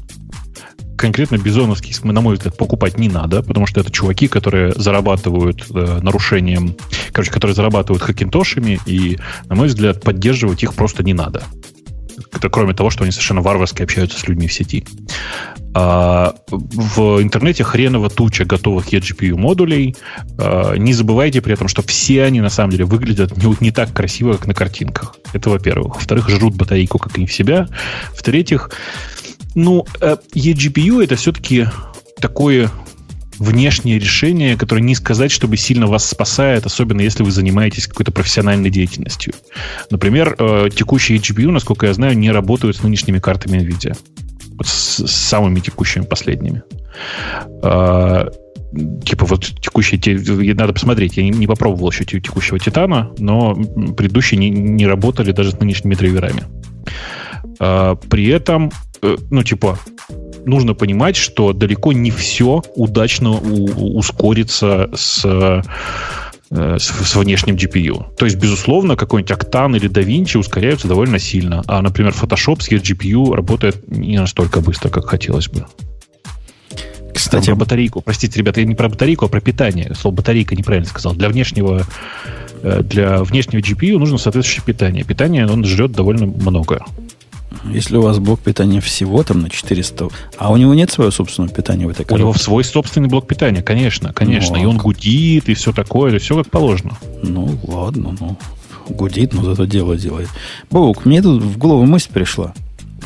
Конкретно 0.97 1.37
бизоновские, 1.37 1.95
на 2.03 2.21
мой 2.21 2.35
взгляд, 2.35 2.55
покупать 2.55 2.97
не 2.97 3.09
надо, 3.09 3.41
потому 3.41 3.65
что 3.65 3.81
это 3.81 3.91
чуваки, 3.91 4.27
которые 4.27 4.73
зарабатывают 4.73 5.65
э, 5.73 5.99
нарушением, 6.01 6.75
короче, 7.11 7.31
которые 7.31 7.55
зарабатывают 7.55 8.03
хакинтошами, 8.03 8.79
и, 8.85 9.17
на 9.49 9.55
мой 9.55 9.67
взгляд, 9.67 10.01
поддерживать 10.01 10.63
их 10.63 10.73
просто 10.75 11.03
не 11.03 11.13
надо. 11.13 11.43
Это 12.31 12.49
кроме 12.49 12.73
того, 12.73 12.89
что 12.89 13.03
они 13.03 13.11
совершенно 13.11 13.41
варварски 13.41 13.83
общаются 13.83 14.19
с 14.19 14.27
людьми 14.27 14.47
в 14.47 14.53
сети. 14.53 14.85
А, 15.75 16.35
в 16.49 17.21
интернете 17.21 17.63
хреново 17.63 18.09
туча 18.09 18.45
готовых 18.45 18.93
eGPU 18.93 19.35
модулей. 19.35 19.95
А, 20.37 20.75
не 20.75 20.93
забывайте 20.93 21.41
при 21.41 21.53
этом, 21.53 21.67
что 21.67 21.81
все 21.81 22.23
они 22.23 22.41
на 22.41 22.49
самом 22.49 22.71
деле 22.71 22.85
выглядят 22.85 23.35
не, 23.37 23.55
не 23.59 23.71
так 23.71 23.93
красиво, 23.93 24.33
как 24.33 24.47
на 24.47 24.53
картинках. 24.53 25.15
Это 25.33 25.49
во-первых. 25.49 25.95
Во-вторых, 25.95 26.29
жрут 26.29 26.55
батарейку, 26.55 26.99
как 26.99 27.17
и 27.17 27.25
в 27.25 27.33
себя. 27.33 27.67
В-третьих, 28.13 28.71
ну, 29.55 29.85
э, 29.99 30.17
eGPU 30.35 31.03
это 31.03 31.15
все-таки 31.15 31.67
такое 32.19 32.69
внешнее 33.39 33.99
решение, 33.99 34.57
которое 34.57 34.81
не 34.81 34.95
сказать, 34.95 35.31
чтобы 35.31 35.57
сильно 35.57 35.87
вас 35.87 36.07
спасает, 36.07 36.65
особенно 36.65 37.01
если 37.01 37.23
вы 37.23 37.31
занимаетесь 37.31 37.87
какой-то 37.87 38.11
профессиональной 38.11 38.69
деятельностью. 38.69 39.33
Например, 39.89 40.35
э, 40.37 40.69
текущие 40.73 41.17
GPU, 41.17 41.51
насколько 41.51 41.87
я 41.87 41.93
знаю, 41.93 42.17
не 42.17 42.31
работают 42.31 42.77
с 42.77 42.83
нынешними 42.83 43.19
картами 43.19 43.57
NVIDIA. 43.57 43.97
С, 44.61 45.05
самыми 45.07 45.59
текущими 45.59 46.03
последними. 46.03 46.63
А, 47.63 48.29
типа 49.05 49.25
вот 49.25 49.45
текущие, 49.59 50.53
надо 50.53 50.73
посмотреть, 50.73 51.17
я 51.17 51.23
не, 51.23 51.47
попробовал 51.47 51.91
еще 51.91 52.05
текущего 52.05 52.59
Титана, 52.59 53.11
но 53.17 53.55
предыдущие 53.55 54.39
не, 54.39 54.49
не 54.49 54.87
работали 54.87 55.31
даже 55.31 55.51
с 55.51 55.59
нынешними 55.59 55.95
драйверами. 55.95 56.43
А, 57.59 57.95
при 57.95 58.27
этом, 58.27 58.71
э, 59.01 59.17
ну 59.29 59.43
типа, 59.43 59.77
нужно 60.45 60.73
понимать, 60.73 61.15
что 61.15 61.53
далеко 61.53 61.93
не 61.93 62.11
все 62.11 62.61
удачно 62.75 63.31
ускорится 63.31 64.89
с 64.93 65.63
с, 66.53 66.83
с 66.83 67.15
внешним 67.15 67.55
GPU. 67.55 68.15
То 68.15 68.25
есть, 68.25 68.37
безусловно, 68.37 68.95
какой-нибудь 68.95 69.31
Octane 69.37 69.77
или 69.77 69.89
DaVinci 69.89 70.37
ускоряются 70.37 70.87
довольно 70.87 71.19
сильно. 71.19 71.63
А, 71.67 71.81
например, 71.81 72.13
Photoshop 72.13 72.61
с 72.61 72.69
GPU 72.69 73.33
работает 73.33 73.87
не 73.87 74.19
настолько 74.19 74.61
быстро, 74.61 74.89
как 74.89 75.07
хотелось 75.07 75.49
бы. 75.49 75.65
Кстати, 77.13 77.45
про 77.45 77.55
батарейку. 77.55 78.01
Простите, 78.01 78.39
ребята, 78.39 78.59
я 78.59 78.65
не 78.65 78.75
про 78.75 78.89
батарейку, 78.89 79.25
а 79.25 79.27
про 79.27 79.39
питание. 79.39 79.93
Слово 79.95 80.15
батарейка 80.15 80.55
неправильно 80.55 80.87
сказал. 80.87 81.13
Для 81.13 81.29
внешнего, 81.29 81.85
э, 82.61 82.81
для 82.83 83.23
внешнего 83.23 83.61
GPU 83.61 83.97
нужно 83.97 84.17
соответствующее 84.17 84.63
питание. 84.65 85.03
Питание 85.03 85.47
он 85.47 85.63
жрет 85.63 85.91
довольно 85.91 86.25
много. 86.25 86.85
Если 87.71 87.95
у 87.95 88.01
вас 88.01 88.19
блок 88.19 88.39
питания 88.41 88.81
всего 88.81 89.23
там 89.23 89.41
на 89.41 89.49
400, 89.49 90.09
а 90.37 90.51
у 90.51 90.57
него 90.57 90.73
нет 90.73 90.91
своего 90.91 91.11
собственного 91.11 91.53
питания 91.53 91.85
в 91.87 91.89
этой 91.89 92.05
коробке? 92.05 92.15
У 92.15 92.17
него 92.27 92.33
свой 92.33 92.63
собственный 92.63 93.07
блок 93.07 93.27
питания, 93.27 93.61
конечно, 93.61 94.13
конечно. 94.13 94.57
Ну, 94.57 94.63
и 94.63 94.65
он 94.65 94.77
гудит, 94.77 95.49
и 95.49 95.53
все 95.53 95.71
такое, 95.71 96.15
и 96.15 96.19
все 96.19 96.35
как 96.35 96.49
положено. 96.49 96.97
Ну, 97.21 97.57
ладно, 97.63 98.15
ну, 98.19 98.37
гудит, 98.89 99.33
но 99.33 99.43
зато 99.43 99.65
дело 99.65 99.95
делает. 99.95 100.29
Бог, 100.69 101.05
мне 101.05 101.21
тут 101.21 101.41
в 101.41 101.57
голову 101.57 101.85
мысль 101.85 102.09
пришла. 102.11 102.53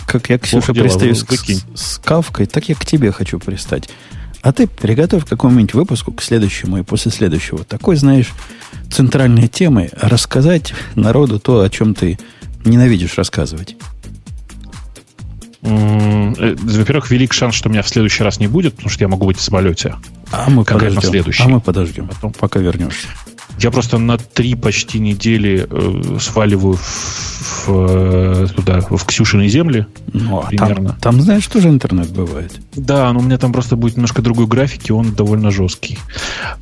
Как 0.08 0.30
я, 0.30 0.40
Ксюша, 0.40 0.74
пристаю 0.74 1.16
с, 1.16 1.24
с, 1.24 1.66
с 1.76 1.98
кавкой, 1.98 2.46
так 2.46 2.70
я 2.70 2.76
к 2.76 2.86
тебе 2.86 3.12
хочу 3.12 3.40
пристать. 3.40 3.90
А 4.42 4.54
ты 4.54 4.68
приготовь 4.68 5.26
к 5.26 5.30
какому-нибудь 5.30 5.74
выпуску, 5.74 6.14
к 6.14 6.22
следующему 6.22 6.78
и 6.78 6.84
после 6.84 7.12
следующего. 7.12 7.64
Такой, 7.64 7.98
знаешь, 7.98 8.32
центральной 8.90 9.48
темой 9.48 9.90
рассказать 10.00 10.74
народу 10.96 11.40
то, 11.40 11.62
о 11.62 11.70
чем 11.70 11.94
ты 11.94 12.18
ненавидишь 12.64 13.18
рассказывать. 13.18 13.76
Э, 15.68 16.56
во-первых, 16.58 17.12
велик 17.12 17.34
шанс, 17.34 17.56
что 17.56 17.70
меня 17.70 17.82
в 17.82 17.90
следующий 17.90 18.24
раз 18.24 18.40
не 18.40 18.48
будет, 18.48 18.76
потому 18.76 18.90
что 18.90 19.04
я 19.04 19.08
могу 19.08 19.26
быть 19.26 19.38
в 19.38 19.42
самолете. 19.42 19.96
А 20.32 20.50
мы 20.50 20.64
подождем. 20.64 21.02
Следующий. 21.02 21.44
А 21.44 21.48
мы 21.48 21.60
подождем, 21.60 22.08
потом, 22.08 22.32
пока 22.34 22.60
вернешься. 22.60 23.08
Я 23.60 23.72
просто 23.72 23.98
на 23.98 24.18
три 24.18 24.56
почти 24.56 25.00
недели 25.00 25.68
э, 25.70 26.18
сваливаю 26.20 26.76
в, 26.76 27.68
в, 27.68 27.70
э, 27.70 28.48
туда, 28.56 28.82
в 28.82 29.04
Ксюшиной 29.06 29.48
земли. 29.50 29.88
Ну, 30.14 30.40
а 30.40 30.48
примерно. 30.48 30.90
Там, 30.90 31.16
там, 31.16 31.22
знаешь, 31.22 31.48
тоже 31.48 31.70
интернет 31.70 32.10
бывает. 32.12 32.54
Да, 32.76 33.12
но 33.14 33.20
у 33.20 33.24
меня 33.24 33.38
там 33.38 33.52
просто 33.52 33.76
будет 33.76 33.96
немножко 33.96 34.22
другой 34.22 34.48
график, 34.48 34.90
и 34.90 34.94
он 34.94 35.14
довольно 35.14 35.52
жесткий. 35.52 35.98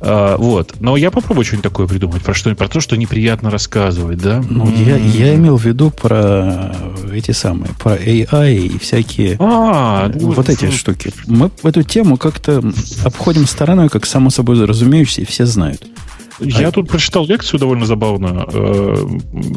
А, 0.00 0.36
вот. 0.38 0.74
Но 0.80 0.96
я 0.96 1.10
попробую 1.10 1.44
что-нибудь 1.44 1.64
такое 1.64 1.86
придумать, 1.86 2.22
про, 2.22 2.34
что, 2.34 2.54
про 2.54 2.68
то, 2.68 2.80
что 2.80 2.96
неприятно 2.96 3.50
рассказывать, 3.50 4.18
да? 4.18 4.42
Ну, 4.48 4.66
mm-hmm. 4.66 5.18
я, 5.18 5.28
я 5.28 5.34
имел 5.34 5.58
в 5.58 5.64
виду 5.64 5.90
про 5.90 6.74
эти 7.12 7.32
самые, 7.32 7.70
про 7.78 7.96
AI 7.96 8.56
и 8.56 8.78
всякие 8.78 9.36
а, 9.38 10.10
вот 10.14 10.48
эти 10.48 10.70
штуки. 10.70 11.12
Мы 11.26 11.50
эту 11.62 11.82
тему 11.82 12.16
как-то 12.16 12.62
обходим 13.04 13.46
стороной, 13.46 13.88
как 13.88 14.06
само 14.06 14.30
собой 14.30 14.64
разумеющееся, 14.64 15.22
и 15.22 15.24
все 15.24 15.46
знают. 15.46 15.86
Я 16.40 16.68
а... 16.68 16.72
тут 16.72 16.88
прочитал 16.88 17.26
лекцию 17.26 17.60
довольно 17.60 17.86
забавную, 17.86 18.46
э, 18.52 18.94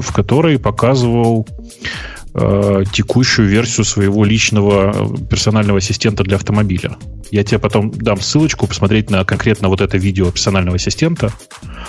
в 0.02 0.14
которой 0.14 0.60
показывал 0.60 1.48
э, 2.34 2.84
текущую 2.92 3.48
версию 3.48 3.86
своего 3.86 4.24
личного 4.26 5.18
персонального 5.30 5.80
ассистента 5.80 6.24
для 6.24 6.38
автомобиля. 6.38 6.98
Я 7.32 7.44
тебе 7.44 7.60
потом 7.60 7.92
дам 7.92 8.20
ссылочку 8.20 8.66
посмотреть 8.68 9.10
на 9.10 9.24
конкретно 9.24 9.70
вот 9.70 9.82
это 9.82 9.98
видео 9.98 10.32
персонального 10.32 10.78
ассистента. 10.78 11.32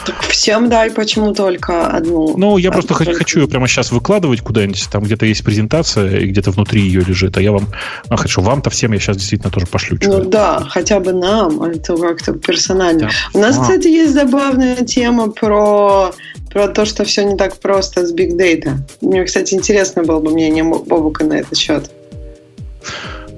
Так 0.04 0.20
всем 0.22 0.68
дай, 0.68 0.90
почему 0.90 1.32
только 1.32 1.86
одну? 1.86 2.36
Ну, 2.36 2.58
я 2.58 2.70
просто 2.70 2.94
только... 2.94 3.14
хочу 3.14 3.40
ее 3.40 3.48
прямо 3.48 3.66
сейчас 3.66 3.90
выкладывать 3.90 4.42
куда-нибудь. 4.42 4.88
Там 4.90 5.02
где-то 5.02 5.24
есть 5.26 5.42
презентация, 5.42 6.18
и 6.18 6.26
где-то 6.26 6.50
внутри 6.50 6.82
ее 6.82 7.00
лежит. 7.00 7.36
А 7.38 7.40
я 7.40 7.52
вам... 7.52 7.68
А, 8.08 8.16
хочу 8.16 8.42
вам-то 8.42 8.70
всем 8.70 8.92
я 8.92 8.98
сейчас 8.98 9.16
действительно 9.16 9.50
тоже 9.50 9.66
пошлю. 9.66 9.98
Ну 10.02 10.24
да, 10.24 10.60
хотя 10.68 11.00
бы 11.00 11.12
нам. 11.12 11.62
А 11.62 11.70
это 11.70 11.96
как-то 11.96 12.32
персонально. 12.34 13.00
Да. 13.00 13.38
У 13.38 13.38
нас, 13.38 13.56
а. 13.58 13.62
кстати, 13.62 13.88
есть 13.88 14.12
забавная 14.12 14.76
тема 14.84 15.30
про 15.30 16.12
про 16.50 16.68
то, 16.68 16.84
что 16.84 17.04
все 17.04 17.24
не 17.24 17.36
так 17.36 17.56
просто 17.56 18.06
с 18.06 18.12
Big 18.12 18.36
Data. 18.36 18.76
Мне, 19.00 19.24
кстати, 19.24 19.54
интересно 19.54 20.02
было 20.02 20.20
бы 20.20 20.30
мнение 20.30 20.64
Бобука 20.64 21.24
на 21.24 21.34
этот 21.34 21.56
счет. 21.56 21.90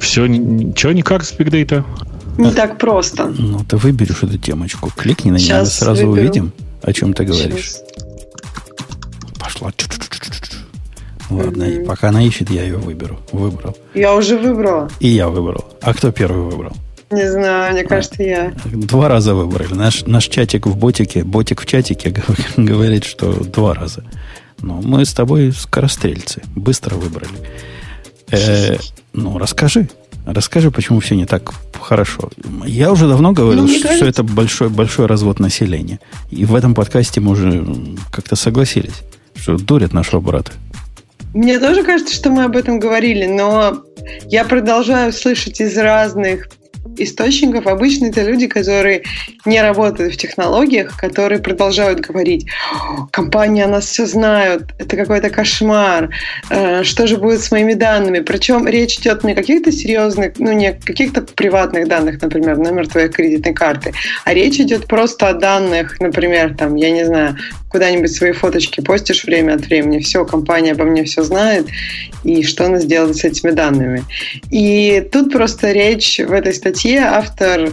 Все, 0.00 0.26
ничего 0.26 0.92
никак 0.92 1.24
с 1.24 1.32
Big 1.32 1.50
Data? 1.50 1.84
Не 2.38 2.50
так 2.50 2.78
просто. 2.78 3.26
Ну, 3.26 3.60
ты 3.68 3.76
выберешь 3.76 4.22
эту 4.22 4.38
темочку, 4.38 4.90
кликни 4.96 5.30
на 5.30 5.36
нее, 5.36 5.66
сразу 5.66 6.06
выберу. 6.06 6.26
увидим, 6.26 6.52
о 6.82 6.92
чем 6.92 7.12
ты 7.12 7.24
говоришь. 7.24 7.72
Сейчас. 7.72 7.84
Пошла. 9.38 9.72
Ладно, 11.30 11.62
mm-hmm. 11.62 11.86
пока 11.86 12.08
она 12.08 12.22
ищет, 12.22 12.50
я 12.50 12.62
ее 12.62 12.76
выберу. 12.76 13.18
Выбрал. 13.32 13.76
Я 13.94 14.14
уже 14.14 14.36
выбрала. 14.36 14.90
И 15.00 15.08
я 15.08 15.28
выбрал. 15.28 15.64
А 15.80 15.94
кто 15.94 16.12
первый 16.12 16.44
выбрал? 16.44 16.72
Не 17.12 17.30
знаю, 17.30 17.74
мне 17.74 17.84
кажется, 17.84 18.22
я. 18.22 18.52
Два 18.64 19.08
раза 19.08 19.34
выбрали. 19.34 19.74
Наш, 19.74 20.06
наш 20.06 20.28
чатик 20.28 20.66
в 20.66 20.76
ботике, 20.76 21.24
ботик 21.24 21.60
в 21.60 21.66
чатике 21.66 22.14
говорит, 22.56 23.04
что 23.04 23.32
два 23.44 23.74
раза. 23.74 24.04
Но 24.62 24.80
мы 24.82 25.04
с 25.04 25.12
тобой 25.12 25.52
скорострельцы. 25.52 26.42
Быстро 26.56 26.94
выбрали. 26.94 27.34
Э, 28.30 28.76
ну, 29.12 29.38
расскажи. 29.38 29.88
Расскажи, 30.24 30.70
почему 30.70 31.00
все 31.00 31.16
не 31.16 31.26
так 31.26 31.52
хорошо. 31.78 32.30
Я 32.64 32.92
уже 32.92 33.08
давно 33.08 33.32
говорил, 33.32 33.64
ну, 33.64 33.68
что, 33.68 33.88
кажется... 33.88 34.06
это 34.06 34.22
большой, 34.22 34.68
большой 34.70 35.06
развод 35.06 35.40
населения. 35.40 36.00
И 36.30 36.44
в 36.44 36.54
этом 36.54 36.74
подкасте 36.74 37.20
мы 37.20 37.32
уже 37.32 37.66
как-то 38.10 38.36
согласились, 38.36 39.02
что 39.34 39.58
дурят 39.58 39.92
нашего 39.92 40.20
брата. 40.20 40.52
Мне 41.34 41.58
тоже 41.58 41.82
кажется, 41.82 42.14
что 42.14 42.30
мы 42.30 42.44
об 42.44 42.56
этом 42.56 42.78
говорили, 42.78 43.26
но 43.26 43.82
я 44.26 44.44
продолжаю 44.44 45.12
слышать 45.12 45.60
из 45.60 45.76
разных 45.76 46.48
источников 46.96 47.66
обычно 47.66 48.06
это 48.06 48.22
люди, 48.22 48.46
которые 48.46 49.02
не 49.44 49.60
работают 49.60 50.14
в 50.14 50.16
технологиях, 50.16 50.96
которые 50.96 51.40
продолжают 51.40 52.00
говорить, 52.00 52.46
компания 53.10 53.66
нас 53.66 53.86
все 53.86 54.06
знают, 54.06 54.74
это 54.78 54.96
какой-то 54.96 55.30
кошмар, 55.30 56.10
э, 56.50 56.82
что 56.84 57.06
же 57.06 57.16
будет 57.16 57.40
с 57.40 57.50
моими 57.50 57.74
данными. 57.74 58.20
Причем 58.20 58.66
речь 58.66 58.98
идет 58.98 59.24
не 59.24 59.32
о 59.32 59.36
каких-то 59.36 59.72
серьезных, 59.72 60.38
ну 60.38 60.52
не 60.52 60.68
о 60.68 60.72
каких-то 60.72 61.22
приватных 61.22 61.88
данных, 61.88 62.20
например, 62.20 62.58
номер 62.58 62.88
твоей 62.88 63.08
кредитной 63.08 63.54
карты, 63.54 63.92
а 64.24 64.34
речь 64.34 64.60
идет 64.60 64.86
просто 64.86 65.28
о 65.28 65.34
данных, 65.34 66.00
например, 66.00 66.54
там, 66.56 66.74
я 66.76 66.90
не 66.90 67.04
знаю, 67.04 67.36
куда-нибудь 67.72 68.12
свои 68.12 68.32
фоточки 68.32 68.82
постишь 68.82 69.24
время 69.24 69.54
от 69.54 69.62
времени, 69.62 69.98
все, 69.98 70.24
компания 70.24 70.72
обо 70.72 70.84
мне 70.84 71.04
все 71.04 71.22
знает, 71.22 71.66
и 72.22 72.44
что 72.44 72.66
она 72.66 72.78
сделает 72.78 73.16
с 73.16 73.24
этими 73.24 73.50
данными. 73.50 74.04
И 74.50 75.08
тут 75.10 75.32
просто 75.32 75.72
речь 75.72 76.18
в 76.18 76.32
этой 76.32 76.52
статье 76.52 77.00
автор 77.00 77.72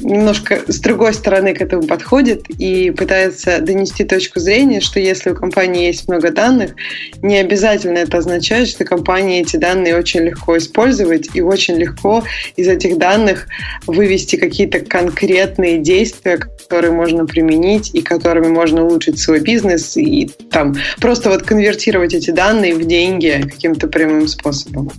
немножко 0.00 0.62
с 0.66 0.80
другой 0.80 1.14
стороны 1.14 1.54
к 1.54 1.60
этому 1.60 1.82
подходит 1.84 2.48
и 2.48 2.90
пытается 2.90 3.60
донести 3.60 4.04
точку 4.04 4.40
зрения, 4.40 4.80
что 4.80 5.00
если 5.00 5.30
у 5.30 5.34
компании 5.34 5.86
есть 5.86 6.08
много 6.08 6.30
данных, 6.30 6.74
не 7.22 7.38
обязательно 7.38 7.98
это 7.98 8.18
означает, 8.18 8.68
что 8.68 8.84
компании 8.84 9.40
эти 9.40 9.56
данные 9.56 9.96
очень 9.96 10.20
легко 10.20 10.58
использовать 10.58 11.30
и 11.34 11.40
очень 11.40 11.76
легко 11.76 12.24
из 12.56 12.68
этих 12.68 12.98
данных 12.98 13.46
вывести 13.86 14.36
какие-то 14.36 14.80
конкретные 14.80 15.78
действия, 15.78 16.38
которые 16.38 16.92
можно 16.92 17.26
применить 17.26 17.94
и 17.94 18.02
которыми 18.02 18.48
можно 18.48 18.84
улучшить 18.84 19.18
свой 19.18 19.40
бизнес 19.40 19.96
и 19.96 20.30
там 20.50 20.74
просто 21.00 21.30
вот 21.30 21.42
конвертировать 21.42 22.14
эти 22.14 22.30
данные 22.30 22.74
в 22.74 22.84
деньги 22.84 23.42
каким-то 23.42 23.88
прямым 23.88 24.28
способом. 24.28 24.90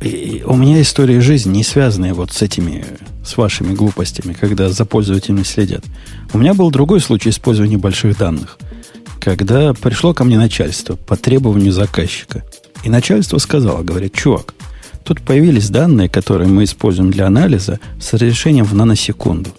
И 0.00 0.42
у 0.44 0.56
меня 0.56 0.82
история 0.82 1.20
жизни 1.20 1.58
не 1.58 1.64
связанная 1.64 2.12
вот 2.12 2.32
с 2.32 2.42
этими, 2.42 2.84
с 3.24 3.36
вашими 3.36 3.74
глупостями, 3.74 4.32
когда 4.32 4.68
за 4.68 4.84
пользователями 4.84 5.42
следят. 5.42 5.84
У 6.32 6.38
меня 6.38 6.54
был 6.54 6.70
другой 6.70 7.00
случай 7.00 7.30
использования 7.30 7.78
больших 7.78 8.18
данных, 8.18 8.58
когда 9.20 9.72
пришло 9.74 10.14
ко 10.14 10.24
мне 10.24 10.38
начальство 10.38 10.96
по 10.96 11.16
требованию 11.16 11.72
заказчика. 11.72 12.44
И 12.84 12.90
начальство 12.90 13.38
сказало, 13.38 13.82
говорит, 13.82 14.14
чувак, 14.14 14.54
тут 15.04 15.20
появились 15.22 15.70
данные, 15.70 16.08
которые 16.08 16.48
мы 16.48 16.64
используем 16.64 17.10
для 17.10 17.26
анализа 17.26 17.78
с 18.00 18.12
разрешением 18.12 18.64
в 18.64 18.74
наносекунду. 18.74 19.50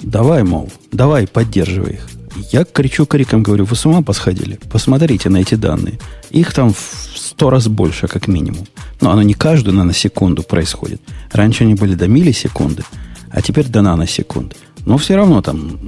Давай, 0.00 0.42
мол, 0.42 0.70
давай, 0.92 1.26
поддерживай 1.26 1.94
их. 1.94 2.21
Я 2.50 2.64
кричу 2.64 3.06
криком, 3.06 3.42
говорю, 3.42 3.64
вы 3.64 3.76
с 3.76 3.84
ума 3.86 4.02
посходили? 4.02 4.58
Посмотрите 4.70 5.28
на 5.28 5.38
эти 5.38 5.54
данные. 5.54 5.98
Их 6.30 6.52
там 6.52 6.72
в 6.72 6.78
сто 7.14 7.50
раз 7.50 7.68
больше, 7.68 8.08
как 8.08 8.28
минимум. 8.28 8.66
Но 9.00 9.10
оно 9.10 9.22
не 9.22 9.34
каждую 9.34 9.76
наносекунду 9.76 10.42
происходит. 10.42 11.00
Раньше 11.32 11.64
они 11.64 11.74
были 11.74 11.94
до 11.94 12.08
миллисекунды, 12.08 12.84
а 13.30 13.42
теперь 13.42 13.68
до 13.68 13.82
наносекунды. 13.82 14.56
Но 14.86 14.96
все 14.98 15.16
равно 15.16 15.42
там 15.42 15.78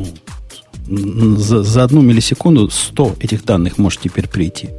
ну, 0.86 1.36
за, 1.36 1.62
за 1.62 1.84
одну 1.84 2.02
миллисекунду 2.02 2.68
100 2.70 3.16
этих 3.20 3.44
данных 3.44 3.78
может 3.78 4.00
теперь 4.00 4.28
прийти. 4.28 4.70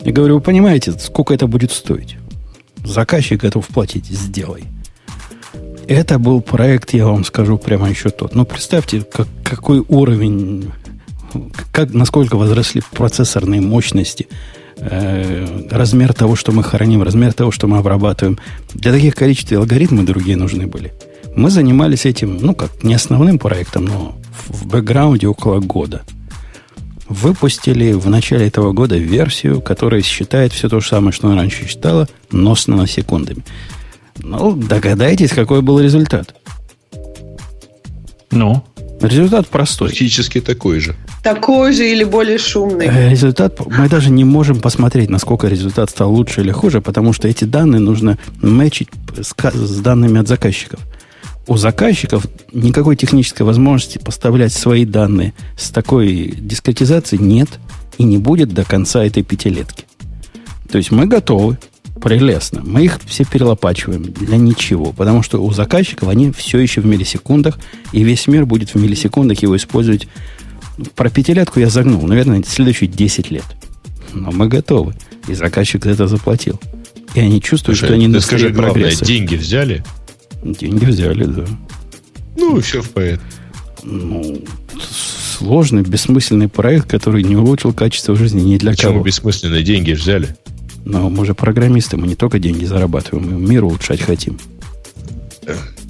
Я 0.00 0.12
говорю, 0.12 0.36
вы 0.36 0.40
понимаете, 0.40 0.92
сколько 0.92 1.34
это 1.34 1.46
будет 1.46 1.72
стоить? 1.72 2.16
Заказчик 2.84 3.40
готов 3.40 3.66
платить, 3.66 4.06
сделай. 4.06 4.64
Это 5.88 6.18
был 6.18 6.40
проект, 6.40 6.94
я 6.94 7.06
вам 7.06 7.24
скажу 7.24 7.58
прямо 7.58 7.88
еще 7.88 8.10
тот. 8.10 8.34
Но 8.34 8.44
представьте, 8.44 9.02
как, 9.02 9.28
какой 9.44 9.84
уровень, 9.88 10.72
как, 11.72 11.92
насколько 11.94 12.36
возросли 12.36 12.82
процессорные 12.92 13.60
мощности 13.60 14.26
Э, 14.78 15.66
размер 15.70 16.12
того, 16.12 16.36
что 16.36 16.52
мы 16.52 16.62
храним, 16.62 17.02
размер 17.02 17.32
того, 17.32 17.50
что 17.50 17.66
мы 17.66 17.78
обрабатываем. 17.78 18.38
Для 18.74 18.92
таких 18.92 19.14
количеств 19.14 19.52
алгоритмы 19.52 20.02
другие 20.02 20.36
нужны 20.36 20.66
были. 20.66 20.92
Мы 21.34 21.50
занимались 21.50 22.04
этим, 22.04 22.38
ну, 22.38 22.54
как 22.54 22.82
не 22.82 22.94
основным 22.94 23.38
проектом, 23.38 23.86
но 23.86 24.16
в 24.48 24.66
бэкграунде 24.66 25.28
около 25.28 25.60
года. 25.60 26.02
Выпустили 27.08 27.92
в 27.92 28.08
начале 28.08 28.48
этого 28.48 28.72
года 28.72 28.98
версию, 28.98 29.62
которая 29.62 30.02
считает 30.02 30.52
все 30.52 30.68
то 30.68 30.80
же 30.80 30.88
самое, 30.88 31.12
что 31.12 31.28
она 31.28 31.36
раньше 31.36 31.66
считала, 31.66 32.08
но 32.30 32.54
с 32.54 32.66
наносекундами. 32.66 33.44
Ну, 34.18 34.54
догадайтесь, 34.54 35.30
какой 35.30 35.62
был 35.62 35.80
результат. 35.80 36.34
Ну? 38.30 38.62
Результат 39.00 39.46
простой. 39.48 39.88
Практически 39.88 40.40
такой 40.40 40.80
же. 40.80 40.96
Такой 41.22 41.72
же 41.72 41.90
или 41.90 42.04
более 42.04 42.38
шумный. 42.38 42.86
Э, 42.86 43.10
результат, 43.10 43.58
мы 43.66 43.88
даже 43.88 44.10
не 44.10 44.24
можем 44.24 44.60
посмотреть, 44.60 45.10
насколько 45.10 45.48
результат 45.48 45.90
стал 45.90 46.12
лучше 46.12 46.40
или 46.40 46.50
хуже, 46.50 46.80
потому 46.80 47.12
что 47.12 47.28
эти 47.28 47.44
данные 47.44 47.80
нужно 47.80 48.18
мэчить 48.40 48.88
с, 49.20 49.34
с 49.36 49.80
данными 49.80 50.20
от 50.20 50.28
заказчиков. 50.28 50.80
У 51.46 51.56
заказчиков 51.56 52.26
никакой 52.52 52.96
технической 52.96 53.44
возможности 53.44 53.98
поставлять 53.98 54.52
свои 54.52 54.84
данные 54.84 55.34
с 55.58 55.70
такой 55.70 56.34
дискретизацией 56.36 57.22
нет 57.22 57.48
и 57.98 58.04
не 58.04 58.18
будет 58.18 58.52
до 58.52 58.64
конца 58.64 59.04
этой 59.04 59.22
пятилетки. 59.22 59.84
То 60.70 60.78
есть 60.78 60.90
мы 60.90 61.06
готовы 61.06 61.58
Прелестно. 62.00 62.62
Мы 62.64 62.84
их 62.84 63.00
все 63.06 63.24
перелопачиваем 63.24 64.02
для 64.02 64.36
ничего, 64.36 64.92
потому 64.92 65.22
что 65.22 65.42
у 65.42 65.50
заказчиков 65.52 66.08
они 66.08 66.30
все 66.30 66.58
еще 66.58 66.80
в 66.80 66.86
миллисекундах, 66.86 67.58
и 67.92 68.02
весь 68.04 68.26
мир 68.26 68.46
будет 68.46 68.70
в 68.70 68.74
миллисекундах 68.76 69.42
его 69.42 69.56
использовать. 69.56 70.06
Про 70.94 71.08
пятилетку 71.08 71.58
я 71.58 71.70
загнул, 71.70 72.02
наверное, 72.06 72.42
следующие 72.46 72.88
10 72.88 73.30
лет. 73.30 73.44
Но 74.12 74.30
мы 74.30 74.48
готовы. 74.48 74.94
И 75.26 75.34
заказчик 75.34 75.84
за 75.84 75.90
это 75.90 76.06
заплатил. 76.06 76.60
И 77.14 77.20
они 77.20 77.40
чувствуют, 77.40 77.78
Слушай, 77.78 77.88
что 77.88 77.94
они 77.94 78.08
на 78.08 78.20
скажи 78.20 78.50
главное, 78.50 78.94
деньги 78.94 79.36
взяли? 79.36 79.82
Деньги 80.44 80.84
взяли, 80.84 81.24
да. 81.24 81.44
Ну, 82.36 82.60
все 82.60 82.82
в 82.82 82.90
порядке. 82.90 83.24
Ну, 83.82 84.42
сложный, 85.38 85.82
бессмысленный 85.82 86.48
проект, 86.48 86.90
который 86.90 87.22
не 87.22 87.36
улучшил 87.36 87.72
качество 87.72 88.14
жизни 88.16 88.40
ни 88.40 88.58
для 88.58 88.72
Почему 88.72 88.92
кого. 88.92 89.04
бессмысленные 89.04 89.62
деньги 89.62 89.92
взяли? 89.92 90.36
Но 90.86 91.10
мы 91.10 91.26
же 91.26 91.34
программисты, 91.34 91.96
мы 91.96 92.06
не 92.06 92.14
только 92.14 92.38
деньги 92.38 92.64
зарабатываем, 92.64 93.28
мы 93.34 93.40
мир 93.48 93.64
улучшать 93.64 94.00
хотим. 94.00 94.38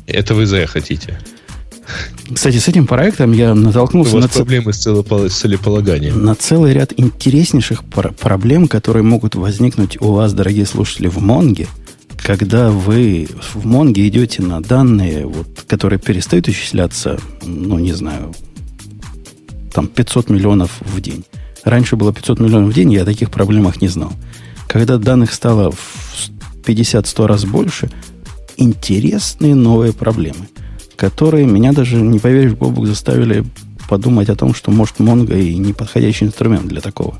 Это 0.06 0.34
вы 0.34 0.46
зря 0.46 0.66
хотите. 0.66 1.20
Кстати, 2.34 2.56
с 2.56 2.66
этим 2.66 2.86
проектом 2.86 3.32
я 3.32 3.54
натолкнулся 3.54 4.16
на, 4.16 4.26
ц- 4.26 4.34
проблемы 4.38 4.72
целопол- 4.72 5.28
с 5.28 5.34
целеполаганием. 5.36 6.24
на 6.24 6.34
целый 6.34 6.72
ряд 6.72 6.92
интереснейших 6.96 7.84
пр- 7.84 8.12
проблем, 8.12 8.66
которые 8.68 9.02
могут 9.04 9.34
возникнуть 9.36 10.00
у 10.00 10.12
вас, 10.12 10.32
дорогие 10.32 10.66
слушатели, 10.66 11.06
в 11.08 11.18
Монге, 11.18 11.68
когда 12.16 12.70
вы 12.70 13.28
в 13.54 13.64
Монге 13.66 14.08
идете 14.08 14.42
на 14.42 14.60
данные, 14.62 15.26
вот, 15.26 15.46
которые 15.68 16.00
перестают 16.00 16.48
исчисляться, 16.48 17.20
ну, 17.44 17.78
не 17.78 17.92
знаю, 17.92 18.34
там 19.72 19.86
500 19.86 20.30
миллионов 20.30 20.72
в 20.80 21.00
день. 21.00 21.24
Раньше 21.64 21.96
было 21.96 22.12
500 22.12 22.40
миллионов 22.40 22.70
в 22.70 22.74
день, 22.74 22.92
я 22.92 23.02
о 23.02 23.04
таких 23.04 23.30
проблемах 23.30 23.80
не 23.80 23.88
знал. 23.88 24.12
Когда 24.76 24.98
данных 24.98 25.32
стало 25.32 25.70
в 25.70 26.30
50-100 26.66 27.26
раз 27.26 27.46
больше, 27.46 27.88
интересные 28.58 29.54
новые 29.54 29.94
проблемы, 29.94 30.50
которые 30.96 31.46
меня 31.46 31.72
даже, 31.72 31.96
не 31.96 32.18
поверишь, 32.18 32.52
Бобук, 32.52 32.86
заставили 32.86 33.46
подумать 33.88 34.28
о 34.28 34.36
том, 34.36 34.54
что, 34.54 34.70
может, 34.70 34.98
Монго 34.98 35.34
и 35.34 35.56
неподходящий 35.56 36.26
инструмент 36.26 36.66
для 36.66 36.82
такого. 36.82 37.18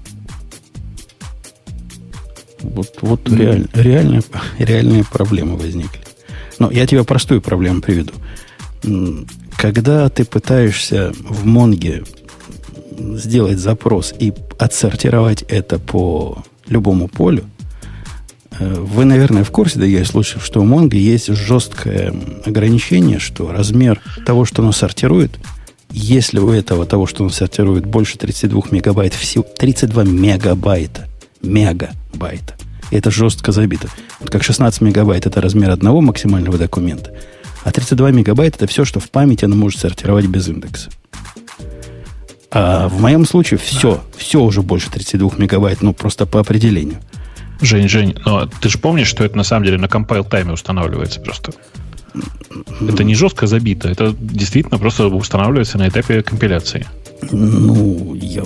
Вот, 2.61 2.99
вот 3.01 3.27
реаль- 3.31 3.71
реальные, 3.73 4.23
реальные 4.59 5.05
проблемы 5.05 5.57
возникли. 5.57 6.03
Но 6.59 6.71
я 6.71 6.87
тебе 6.87 7.05
простую 7.05 7.41
проблему 7.41 7.81
приведу. 7.81 8.13
Когда 9.57 10.11
ты 10.11 10.27
пытаешься 10.27 11.15
в 11.21 11.47
Монге 11.47 12.05
сделать 12.99 13.59
запрос 13.59 14.13
и 14.19 14.35
отсортировать 14.59 15.41
это 15.49 15.79
по 15.79 16.45
любому 16.69 17.09
полю, 17.09 17.45
э, 18.59 18.75
вы, 18.75 19.05
наверное, 19.05 19.45
в 19.45 19.51
курсе, 19.51 19.79
да 19.79 19.87
я 19.87 20.05
слушаю, 20.05 20.41
что 20.41 20.61
у 20.61 20.65
Монго 20.65 20.97
есть 20.97 21.29
жесткое 21.29 22.15
ограничение, 22.45 23.19
что 23.19 23.53
размер 23.53 24.01
того, 24.25 24.45
что 24.45 24.63
оно 24.63 24.73
сортирует, 24.73 25.39
если 25.91 26.39
у 26.39 26.51
этого 26.51 26.85
того, 26.87 27.07
что 27.07 27.25
он 27.25 27.31
сортирует, 27.31 27.87
больше 27.87 28.19
32 28.19 28.63
мегабайт, 28.71 29.15
всего 29.15 29.45
32 29.59 30.05
мегабайта, 30.05 31.07
мегабайта, 31.43 32.55
это 32.91 33.11
жестко 33.11 33.53
забито. 33.53 33.89
Вот 34.21 34.31
как 34.31 34.43
16 34.43 34.81
мегабайт 34.81 35.27
это 35.27 35.41
размер 35.41 35.71
одного 35.71 36.01
максимального 36.01 36.59
документа, 36.59 37.13
а 37.65 37.73
32 37.73 38.11
мегабайта 38.11 38.57
это 38.57 38.67
все, 38.67 38.85
что 38.85 39.01
в 39.01 39.11
памяти 39.11 39.45
оно 39.45 39.57
может 39.57 39.81
сортировать 39.81 40.27
без 40.27 40.49
индекса. 40.49 40.91
А 42.51 42.89
в 42.89 43.01
моем 43.01 43.27
случае 43.27 43.59
все, 43.59 44.03
все 44.17 44.41
уже 44.41 44.63
больше 44.63 44.91
32 44.91 45.33
мегабайт, 45.37 45.83
ну 45.83 45.93
просто 45.93 46.27
по 46.27 46.41
определению. 46.41 46.99
Жень, 47.61 47.89
Жень, 47.89 48.17
но 48.25 48.47
ты 48.47 48.69
же 48.69 48.79
помнишь, 48.79 49.09
что 49.09 49.25
это 49.25 49.37
на 49.37 49.45
самом 49.45 49.65
деле 49.65 49.79
на 49.79 49.89
компайл 49.89 50.25
тайме 50.25 50.53
устанавливается 50.53 51.21
просто. 51.21 51.53
Это 52.81 53.05
не 53.05 53.15
жестко 53.15 53.47
забито, 53.47 53.89
это 53.89 54.15
действительно 54.19 54.79
просто 54.79 55.07
устанавливается 55.09 55.79
на 55.79 55.89
этапе 55.89 56.23
компиляции. 56.23 56.87
Ну, 57.31 58.15
я, 58.15 58.45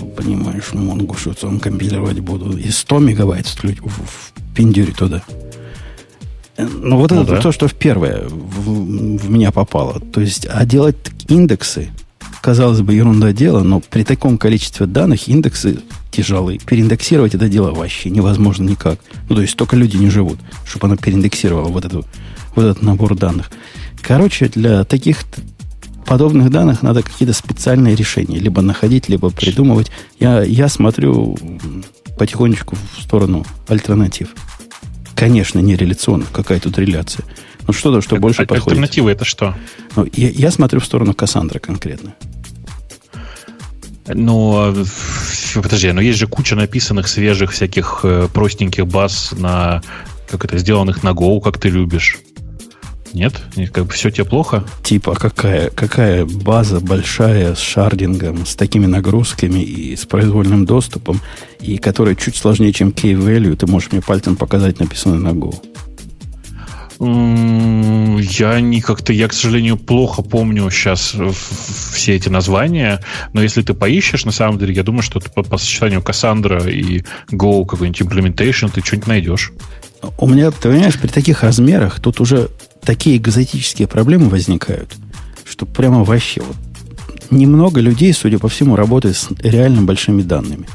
Монгу 0.72 1.14
что 1.16 1.34
там 1.34 1.60
компилировать 1.60 2.20
буду. 2.20 2.56
И 2.56 2.70
100 2.70 2.98
мегабайт 3.00 3.46
в, 3.46 3.88
в 3.88 4.32
пиндюре 4.54 4.92
туда. 4.92 5.22
Э, 6.56 6.66
Ну, 6.66 6.96
вот 6.96 7.10
Ну 7.10 7.22
это 7.22 7.32
да. 7.32 7.40
то, 7.40 7.52
что 7.52 7.66
в 7.68 7.74
первое 7.74 8.28
в, 8.28 9.18
в 9.18 9.30
меня 9.30 9.50
попало. 9.50 10.00
То 10.00 10.20
есть, 10.20 10.46
а 10.48 10.64
делать 10.64 10.96
индексы, 11.28 11.90
казалось 12.40 12.80
бы, 12.80 12.94
ерунда 12.94 13.32
дело, 13.32 13.62
но 13.62 13.80
при 13.80 14.02
таком 14.04 14.38
количестве 14.38 14.86
данных 14.86 15.28
индексы 15.28 15.80
тяжелые. 16.10 16.58
Переиндексировать 16.58 17.34
это 17.34 17.48
дело 17.48 17.72
вообще 17.72 18.10
невозможно 18.10 18.68
никак. 18.68 18.98
Ну, 19.28 19.36
то 19.36 19.42
есть, 19.42 19.56
только 19.56 19.76
люди 19.76 19.96
не 19.96 20.10
живут, 20.10 20.38
чтобы 20.64 20.86
оно 20.86 20.96
переиндексировало 20.96 21.68
вот, 21.68 21.84
эту, 21.84 22.04
вот 22.54 22.64
этот 22.64 22.82
набор 22.82 23.14
данных. 23.14 23.50
Короче, 24.02 24.48
для 24.48 24.84
таких 24.84 25.24
подобных 26.06 26.50
данных 26.50 26.82
надо 26.82 27.02
какие-то 27.02 27.34
специальные 27.34 27.94
решения. 27.94 28.38
Либо 28.38 28.62
находить, 28.62 29.08
либо 29.08 29.30
придумывать. 29.30 29.90
Я, 30.18 30.42
я 30.42 30.68
смотрю 30.68 31.38
потихонечку 32.18 32.76
в 32.96 33.02
сторону 33.02 33.46
альтернатив. 33.68 34.30
Конечно, 35.14 35.58
не 35.58 35.76
реляционных. 35.76 36.32
Какая 36.32 36.58
тут 36.60 36.78
реляция? 36.78 37.24
Ну, 37.66 37.72
что-то, 37.72 38.00
что 38.00 38.16
больше 38.16 38.42
А- 38.42 38.46
подходит. 38.46 38.68
Альтернатива 38.68 39.10
это 39.10 39.24
что? 39.24 39.54
Ну, 39.94 40.06
я, 40.12 40.30
я 40.30 40.50
смотрю 40.50 40.80
в 40.80 40.84
сторону 40.84 41.14
Кассандра 41.14 41.58
конкретно. 41.58 42.14
Ну, 44.14 44.72
э, 44.74 44.82
ф- 44.82 45.58
подожди, 45.62 45.92
но 45.92 46.00
есть 46.00 46.18
же 46.18 46.26
куча 46.26 46.56
написанных 46.56 47.08
свежих 47.08 47.52
всяких 47.52 48.00
э, 48.02 48.28
простеньких 48.32 48.86
баз 48.86 49.32
на, 49.36 49.82
как 50.28 50.44
это, 50.44 50.58
сделанных 50.58 51.02
на 51.02 51.10
Go, 51.10 51.40
как 51.40 51.58
ты 51.58 51.68
любишь. 51.68 52.18
Нет? 53.12 53.34
Как 53.72 53.86
бы 53.86 53.92
все 53.92 54.10
тебе 54.10 54.24
плохо? 54.24 54.64
Типа, 54.84 55.14
какая, 55.14 55.70
какая 55.70 56.24
база 56.24 56.80
большая 56.80 57.54
с 57.54 57.58
шардингом, 57.58 58.46
с 58.46 58.54
такими 58.54 58.86
нагрузками 58.86 59.60
и 59.60 59.96
с 59.96 60.06
произвольным 60.06 60.64
доступом, 60.64 61.20
и 61.60 61.76
которая 61.78 62.14
чуть 62.14 62.36
сложнее, 62.36 62.72
чем 62.72 62.90
key-value, 62.90 63.56
ты 63.56 63.66
можешь 63.66 63.90
мне 63.90 64.00
пальцем 64.00 64.36
показать, 64.36 64.78
написано 64.78 65.16
на 65.16 65.30
Go. 65.30 65.54
Я 67.00 68.60
не 68.60 68.82
как-то, 68.82 69.14
я, 69.14 69.26
к 69.28 69.32
сожалению, 69.32 69.78
плохо 69.78 70.20
помню 70.20 70.68
сейчас 70.70 71.16
все 71.94 72.14
эти 72.14 72.28
названия, 72.28 73.00
но 73.32 73.42
если 73.42 73.62
ты 73.62 73.72
поищешь, 73.72 74.26
на 74.26 74.32
самом 74.32 74.58
деле, 74.58 74.74
я 74.74 74.82
думаю, 74.82 75.02
что 75.02 75.18
ты 75.18 75.30
по, 75.30 75.42
по 75.42 75.56
сочетанию 75.56 76.00
Cassandra 76.00 76.70
и 76.70 77.02
Go 77.32 77.64
какой-нибудь 77.64 78.02
implementation 78.02 78.70
ты 78.70 78.82
что-нибудь 78.82 79.08
найдешь. 79.08 79.52
У 80.18 80.26
меня, 80.26 80.50
ты 80.50 80.68
понимаешь, 80.68 80.98
при 80.98 81.08
таких 81.08 81.42
размерах 81.42 82.00
тут 82.00 82.20
уже 82.20 82.50
такие 82.82 83.16
экзотические 83.16 83.88
проблемы 83.88 84.28
возникают, 84.28 84.94
что 85.48 85.64
прямо 85.64 86.04
вообще 86.04 86.42
вот 86.42 86.56
немного 87.30 87.80
людей, 87.80 88.12
судя 88.12 88.38
по 88.38 88.48
всему, 88.48 88.76
работает 88.76 89.16
с 89.16 89.28
реально 89.38 89.80
большими 89.82 90.20
данными. 90.20 90.66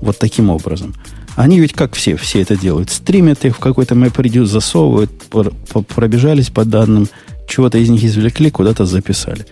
Вот 0.00 0.18
таким 0.18 0.48
образом. 0.48 0.94
Они 1.36 1.60
ведь 1.60 1.74
как 1.74 1.94
все, 1.94 2.16
все 2.16 2.42
это 2.42 2.56
делают. 2.56 2.90
Стримят 2.90 3.44
их 3.44 3.56
в 3.56 3.60
какой-то 3.60 3.94
MapReduce, 3.94 4.46
засовывают, 4.46 5.10
пр- 5.30 5.52
пр- 5.72 5.82
пробежались 5.84 6.48
по 6.50 6.64
данным, 6.64 7.08
чего-то 7.46 7.78
из 7.78 7.88
них 7.90 8.02
извлекли, 8.04 8.50
куда-то 8.50 8.86
записали. 8.86 9.46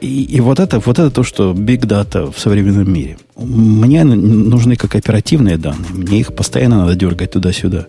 И, 0.00 0.24
и 0.24 0.40
вот, 0.40 0.58
это, 0.58 0.80
вот 0.80 0.98
это 0.98 1.10
то, 1.10 1.22
что 1.22 1.52
Big 1.52 1.80
Data 1.82 2.32
в 2.32 2.38
современном 2.40 2.90
мире. 2.90 3.18
Мне 3.36 4.04
нужны 4.04 4.76
как 4.76 4.94
оперативные 4.94 5.58
данные. 5.58 5.90
Мне 5.92 6.20
их 6.20 6.34
постоянно 6.34 6.78
надо 6.78 6.94
дергать 6.94 7.32
туда-сюда. 7.32 7.86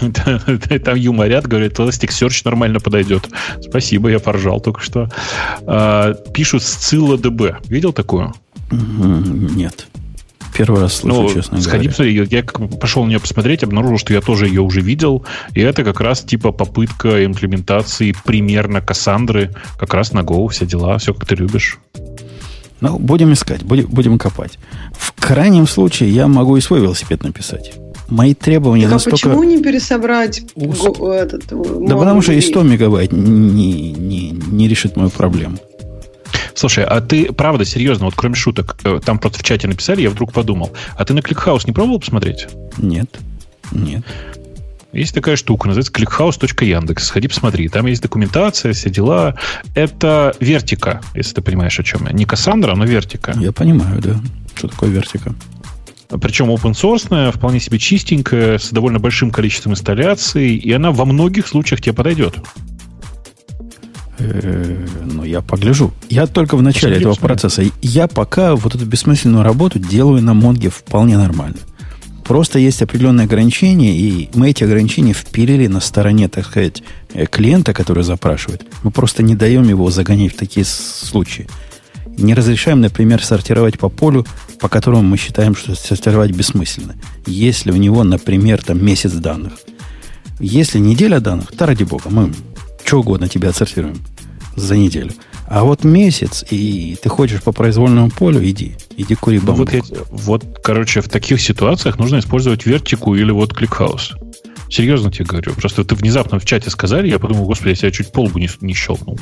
Там 0.84 0.96
юморят, 0.96 1.46
говорят, 1.46 1.74
Elasticsearch 1.78 2.40
нормально 2.44 2.80
подойдет. 2.80 3.28
Спасибо, 3.60 4.08
я 4.08 4.18
поржал 4.18 4.60
только 4.60 4.80
что. 4.80 5.10
А, 5.66 6.14
Пишут 6.32 6.62
Scilla 6.62 7.20
DB. 7.20 7.56
Видел 7.68 7.92
такую? 7.92 8.32
Нет. 8.70 9.86
Первый 10.56 10.80
раз 10.80 10.94
слышу, 10.96 11.22
Ну, 11.22 11.28
честно 11.32 11.60
сходи, 11.60 11.88
говоря. 11.88 11.88
посмотри. 11.90 12.14
Я- 12.14 12.26
Я 12.38 12.42
как 12.42 12.78
пошел 12.80 13.04
на 13.04 13.08
нее 13.08 13.20
посмотреть, 13.20 13.62
обнаружил, 13.62 13.98
что 13.98 14.12
я 14.12 14.20
тоже 14.20 14.46
ее 14.46 14.60
уже 14.60 14.80
видел. 14.80 15.24
И 15.54 15.60
это 15.60 15.82
как 15.84 16.00
раз 16.00 16.20
типа 16.20 16.52
попытка 16.52 17.24
имплементации 17.24 18.14
примерно 18.24 18.80
Кассандры, 18.80 19.50
как 19.78 19.94
раз 19.94 20.12
на 20.12 20.20
Go, 20.20 20.48
все 20.48 20.66
дела, 20.66 20.98
все 20.98 21.14
как 21.14 21.26
ты 21.26 21.34
любишь. 21.36 21.78
Ну, 22.80 22.98
будем 22.98 23.32
искать, 23.32 23.62
будем, 23.62 23.86
будем 23.86 24.18
копать. 24.18 24.58
В 24.92 25.12
крайнем 25.12 25.66
случае 25.68 26.10
я 26.10 26.26
могу 26.26 26.56
и 26.56 26.60
свой 26.60 26.80
велосипед 26.80 27.22
написать. 27.22 27.72
Мои 28.08 28.34
требования 28.34 28.82
Так 28.82 28.90
а 28.90 28.94
настолько... 28.94 29.16
почему 29.28 29.44
не 29.44 29.62
пересобрать 29.62 30.42
го- 30.56 31.12
этот, 31.12 31.44
Да 31.46 31.96
потому 31.96 32.20
что 32.22 32.32
и 32.32 32.40
100 32.40 32.62
мегабайт 32.64 33.12
не, 33.12 33.92
не, 33.92 34.30
не 34.32 34.68
решит 34.68 34.96
мою 34.96 35.10
проблему. 35.10 35.56
Слушай, 36.54 36.84
а 36.84 37.00
ты, 37.00 37.32
правда, 37.32 37.64
серьезно, 37.64 38.06
вот 38.06 38.14
кроме 38.14 38.34
шуток, 38.34 38.76
э, 38.84 39.00
там 39.04 39.18
просто 39.18 39.38
в 39.38 39.42
чате 39.42 39.68
написали, 39.68 40.02
я 40.02 40.10
вдруг 40.10 40.32
подумал, 40.32 40.72
а 40.96 41.04
ты 41.04 41.14
на 41.14 41.20
ClickHouse 41.20 41.62
не 41.66 41.72
пробовал 41.72 42.00
посмотреть? 42.00 42.48
Нет. 42.78 43.18
Нет. 43.70 44.04
Есть 44.92 45.14
такая 45.14 45.36
штука, 45.36 45.68
называется 45.68 45.92
clickhouse.yandex. 45.92 47.00
Сходи, 47.00 47.28
посмотри. 47.28 47.68
Там 47.68 47.86
есть 47.86 48.02
документация, 48.02 48.74
все 48.74 48.90
дела. 48.90 49.36
Это 49.74 50.34
вертика, 50.38 51.00
если 51.14 51.34
ты 51.34 51.42
понимаешь, 51.42 51.78
о 51.80 51.82
чем 51.82 52.06
я. 52.06 52.12
Не 52.12 52.26
Кассандра, 52.26 52.74
но 52.74 52.84
вертика. 52.84 53.32
Я 53.38 53.52
понимаю, 53.52 54.00
да. 54.02 54.20
Что 54.54 54.68
такое 54.68 54.90
вертика? 54.90 55.34
Причем 56.20 56.50
open 56.50 56.72
source, 56.72 57.32
вполне 57.32 57.58
себе 57.58 57.78
чистенькая, 57.78 58.58
с 58.58 58.68
довольно 58.70 58.98
большим 58.98 59.30
количеством 59.30 59.72
инсталляций, 59.72 60.56
и 60.56 60.70
она 60.70 60.90
во 60.90 61.06
многих 61.06 61.46
случаях 61.46 61.80
тебе 61.80 61.94
подойдет. 61.94 62.36
Ну, 65.04 65.24
я 65.24 65.40
погляжу. 65.40 65.92
Я 66.08 66.26
только 66.26 66.56
в 66.56 66.62
начале 66.62 66.96
этого 66.96 67.14
процесса. 67.14 67.62
Я 67.80 68.08
пока 68.08 68.54
вот 68.56 68.74
эту 68.74 68.84
бессмысленную 68.86 69.42
работу 69.42 69.78
делаю 69.78 70.22
на 70.22 70.34
Монге 70.34 70.70
вполне 70.70 71.16
нормально. 71.16 71.58
Просто 72.24 72.58
есть 72.58 72.80
определенные 72.82 73.24
ограничения, 73.24 73.96
и 73.96 74.30
мы 74.34 74.50
эти 74.50 74.62
ограничения 74.62 75.12
впилили 75.12 75.66
на 75.66 75.80
стороне, 75.80 76.28
так 76.28 76.46
сказать, 76.46 76.82
э, 77.12 77.26
клиента, 77.26 77.74
который 77.74 78.04
запрашивает. 78.04 78.64
Мы 78.84 78.90
просто 78.90 79.22
не 79.22 79.34
даем 79.34 79.68
его 79.68 79.90
загонять 79.90 80.32
в 80.32 80.36
такие 80.36 80.64
случаи. 80.64 81.48
Не 82.06 82.34
разрешаем, 82.34 82.80
например, 82.80 83.24
сортировать 83.24 83.78
по 83.78 83.88
полю, 83.88 84.24
по 84.60 84.68
которому 84.68 85.02
мы 85.02 85.16
считаем, 85.16 85.56
что 85.56 85.74
сортировать 85.74 86.30
бессмысленно. 86.30 86.94
Если 87.26 87.72
у 87.72 87.76
него, 87.76 88.04
например, 88.04 88.62
там 88.62 88.84
месяц 88.84 89.12
данных. 89.12 89.54
Если 90.38 90.78
неделя 90.78 91.20
данных, 91.20 91.52
то 91.56 91.66
ради 91.66 91.84
бога, 91.84 92.08
мы 92.10 92.32
что 92.84 93.00
угодно 93.00 93.28
тебе 93.28 93.48
отсортируем 93.48 93.96
за 94.56 94.76
неделю. 94.76 95.10
А 95.46 95.64
вот 95.64 95.84
месяц, 95.84 96.44
и 96.50 96.96
ты 97.02 97.08
хочешь 97.08 97.42
по 97.42 97.52
произвольному 97.52 98.10
полю, 98.10 98.42
иди. 98.42 98.76
Иди 98.96 99.14
кури 99.14 99.40
ну, 99.42 99.52
вот, 99.52 99.72
я, 99.72 99.82
вот, 100.10 100.60
короче, 100.62 101.00
в 101.00 101.08
таких 101.08 101.40
ситуациях 101.40 101.98
нужно 101.98 102.20
использовать 102.20 102.64
Вертику 102.64 103.14
или 103.14 103.30
вот 103.30 103.52
ClickHouse. 103.54 104.14
Серьезно 104.70 105.12
тебе 105.12 105.26
говорю. 105.26 105.52
Просто 105.52 105.84
ты 105.84 105.94
внезапно 105.94 106.38
в 106.38 106.46
чате 106.46 106.70
сказали, 106.70 107.08
я 107.08 107.18
подумал, 107.18 107.44
господи, 107.44 107.70
я 107.70 107.74
себя 107.74 107.90
чуть 107.90 108.10
по 108.12 108.22
лбу 108.22 108.38
не, 108.38 108.48
не 108.62 108.72
щелкнул. 108.72 109.20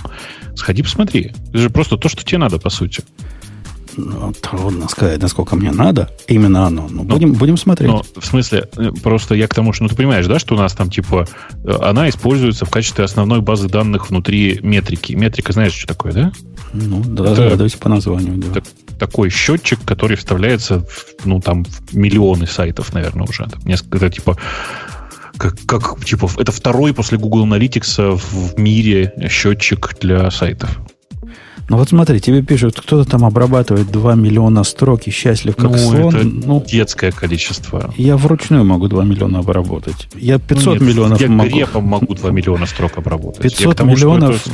Сходи 0.54 0.82
посмотри. 0.82 1.32
Это 1.48 1.58
же 1.58 1.70
просто 1.70 1.96
то, 1.96 2.08
что 2.08 2.24
тебе 2.24 2.38
надо, 2.38 2.58
по 2.58 2.70
сути. 2.70 3.02
Ну, 4.06 4.32
трудно 4.32 4.88
сказать, 4.88 5.20
насколько 5.20 5.56
мне 5.56 5.70
надо. 5.70 6.10
Именно 6.26 6.66
оно. 6.66 6.88
Ну, 6.90 7.02
ну, 7.02 7.04
будем, 7.04 7.32
будем 7.32 7.56
смотреть. 7.56 7.90
Но, 7.90 8.02
в 8.16 8.24
смысле, 8.24 8.68
э, 8.76 8.90
просто 9.02 9.34
я 9.34 9.46
к 9.48 9.54
тому, 9.54 9.72
что, 9.72 9.84
ну, 9.84 9.88
ты 9.88 9.96
понимаешь, 9.96 10.26
да, 10.26 10.38
что 10.38 10.54
у 10.54 10.58
нас 10.58 10.72
там, 10.72 10.90
типа, 10.90 11.26
э, 11.64 11.78
она 11.82 12.08
используется 12.08 12.64
в 12.64 12.70
качестве 12.70 13.04
основной 13.04 13.40
базы 13.40 13.68
данных 13.68 14.10
внутри 14.10 14.60
метрики. 14.62 15.12
Метрика, 15.12 15.52
знаешь, 15.52 15.72
что 15.72 15.86
такое, 15.86 16.12
да? 16.12 16.32
Ну, 16.72 17.02
да, 17.04 17.34
давайте 17.34 17.78
по 17.78 17.88
названию, 17.88 18.36
да. 18.36 18.58
Это 18.58 18.68
такой 18.98 19.30
счетчик, 19.30 19.80
который 19.84 20.16
вставляется 20.16 20.80
в, 20.80 21.16
ну, 21.24 21.40
там, 21.40 21.64
в 21.64 21.96
миллионы 21.96 22.46
сайтов, 22.46 22.92
наверное, 22.94 23.26
уже. 23.26 23.46
Там, 23.46 23.60
несколько, 23.64 23.96
это, 23.98 24.10
типа, 24.10 24.38
как, 25.36 25.56
как 25.66 26.04
типа, 26.04 26.28
это 26.36 26.52
второй 26.52 26.92
после 26.92 27.18
Google 27.18 27.46
Analytics 27.46 28.16
в 28.16 28.58
мире 28.58 29.12
счетчик 29.30 29.96
для 30.00 30.30
сайтов. 30.30 30.78
Ну 31.70 31.76
вот 31.76 31.88
смотри, 31.88 32.18
тебе 32.18 32.42
пишут, 32.42 32.80
кто-то 32.80 33.08
там 33.08 33.24
обрабатывает 33.24 33.92
2 33.92 34.16
миллиона 34.16 34.64
строк 34.64 35.02
и 35.06 35.12
счастлив 35.12 35.54
как 35.54 35.70
ну, 35.70 35.78
слон. 35.78 36.16
Это 36.16 36.24
ну, 36.26 36.64
детское 36.66 37.12
количество. 37.12 37.94
Я 37.96 38.16
вручную 38.16 38.64
могу 38.64 38.88
2 38.88 39.04
миллиона 39.04 39.38
обработать. 39.38 40.08
Я 40.16 40.40
500 40.40 40.66
ну, 40.66 40.72
нет, 40.72 40.82
миллионов 40.82 41.20
я 41.20 41.28
могу. 41.28 41.56
Я 41.56 41.68
могу 41.74 42.14
2 42.14 42.30
миллиона 42.32 42.66
строк 42.66 42.98
обработать. 42.98 43.42
500 43.42 43.76
тому, 43.76 43.92
миллионов 43.92 44.44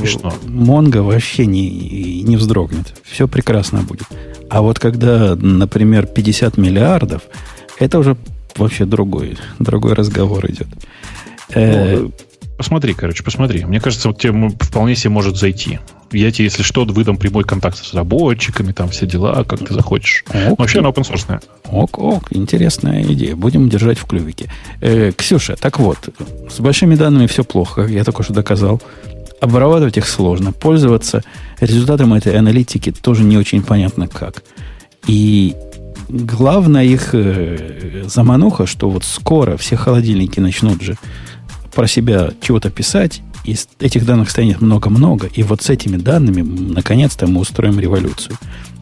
Монго 0.44 0.98
вообще 0.98 1.46
не, 1.46 2.20
не 2.20 2.36
вздрогнет. 2.36 2.94
Все 3.02 3.26
прекрасно 3.26 3.80
будет. 3.80 4.08
А 4.50 4.60
вот 4.60 4.78
когда, 4.78 5.34
например, 5.36 6.04
50 6.04 6.58
миллиардов, 6.58 7.22
это 7.78 7.98
уже 7.98 8.18
вообще 8.56 8.84
другой, 8.84 9.38
другой 9.58 9.94
разговор 9.94 10.44
идет. 10.50 10.68
Э, 11.54 11.96
ну, 11.96 12.12
посмотри, 12.58 12.92
короче, 12.92 13.24
посмотри. 13.24 13.64
Мне 13.64 13.80
кажется, 13.80 14.08
вот 14.08 14.20
тебе 14.20 14.50
вполне 14.60 14.94
себе 14.96 15.08
может 15.10 15.38
зайти. 15.38 15.78
Я 16.12 16.30
тебе, 16.30 16.44
если 16.44 16.62
что, 16.62 16.84
выдам 16.84 17.16
прямой 17.16 17.44
контакт 17.44 17.78
с 17.78 17.82
разработчиками, 17.84 18.72
там 18.72 18.88
все 18.90 19.06
дела, 19.06 19.44
как 19.44 19.66
ты 19.66 19.74
захочешь. 19.74 20.24
Ок, 20.48 20.58
Вообще 20.58 20.78
она 20.78 20.90
open 20.90 21.02
source. 21.02 21.42
Ок, 21.64 21.98
ок, 21.98 22.28
интересная 22.30 23.02
идея. 23.02 23.34
Будем 23.34 23.68
держать 23.68 23.98
в 23.98 24.06
клювике. 24.06 24.50
Э, 24.80 25.12
Ксюша, 25.16 25.56
так 25.56 25.78
вот, 25.78 26.08
с 26.48 26.60
большими 26.60 26.94
данными 26.94 27.26
все 27.26 27.44
плохо, 27.44 27.82
я 27.82 28.04
только 28.04 28.22
что 28.22 28.32
доказал. 28.32 28.80
Обрабатывать 29.40 29.98
их 29.98 30.08
сложно. 30.08 30.52
Пользоваться 30.52 31.22
результатом 31.60 32.14
этой 32.14 32.36
аналитики 32.36 32.92
тоже 32.92 33.22
не 33.22 33.36
очень 33.36 33.62
понятно 33.62 34.08
как. 34.08 34.42
И 35.06 35.54
главная 36.08 36.84
их 36.84 37.10
э, 37.12 38.04
замануха, 38.06 38.66
что 38.66 38.88
вот 38.88 39.04
скоро 39.04 39.56
все 39.56 39.76
холодильники 39.76 40.40
начнут 40.40 40.80
же 40.82 40.96
про 41.74 41.86
себя 41.86 42.30
чего-то 42.40 42.70
писать, 42.70 43.20
и 43.46 43.56
этих 43.80 44.04
данных 44.04 44.30
станет 44.30 44.60
много-много, 44.60 45.28
и 45.28 45.42
вот 45.42 45.62
с 45.62 45.70
этими 45.70 45.96
данными 45.96 46.42
наконец-то 46.42 47.26
мы 47.26 47.40
устроим 47.40 47.78
революцию. 47.78 48.36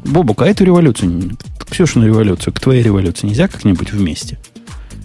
Бобук, 0.04 0.42
а 0.42 0.46
эту 0.46 0.64
революцию, 0.64 1.36
Ксюшину 1.70 2.06
революцию, 2.06 2.52
к 2.52 2.60
твоей 2.60 2.82
революции 2.82 3.26
нельзя 3.26 3.48
как-нибудь 3.48 3.92
вместе? 3.92 4.38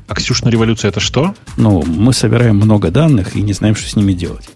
А 0.08 0.16
Ксюшина 0.16 0.50
революция 0.50 0.90
это 0.90 1.00
что? 1.00 1.36
Ну, 1.58 1.84
мы 1.84 2.14
собираем 2.14 2.56
много 2.56 2.90
данных 2.90 3.36
и 3.36 3.42
не 3.42 3.54
знаем, 3.54 3.76
что 3.76 3.90
с 3.90 3.96
ними 3.96 4.14
делать. 4.14 4.50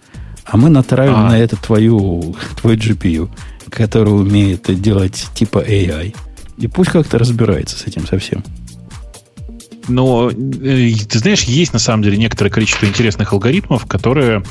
А 0.46 0.58
мы 0.58 0.70
натравим 0.70 1.16
а. 1.16 1.30
на 1.30 1.40
это 1.40 1.56
твою, 1.56 2.36
твою 2.60 2.78
GPU, 2.78 3.30
которая 3.70 4.14
умеет 4.14 4.70
делать 4.82 5.28
типа 5.34 5.60
AI. 5.60 6.16
И 6.58 6.68
пусть 6.68 6.92
как-то 6.92 7.18
разбирается 7.18 7.78
с 7.78 7.84
этим 7.86 8.06
совсем. 8.08 8.44
Но, 9.88 10.30
э, 10.30 10.34
ты 11.10 11.20
знаешь, 11.20 11.44
есть 11.44 11.74
на 11.74 11.80
самом 11.80 12.04
деле 12.04 12.18
некоторое 12.18 12.50
количество 12.50 12.86
интересных 12.86 13.34
алгоритмов, 13.34 13.86
которые 13.86 14.44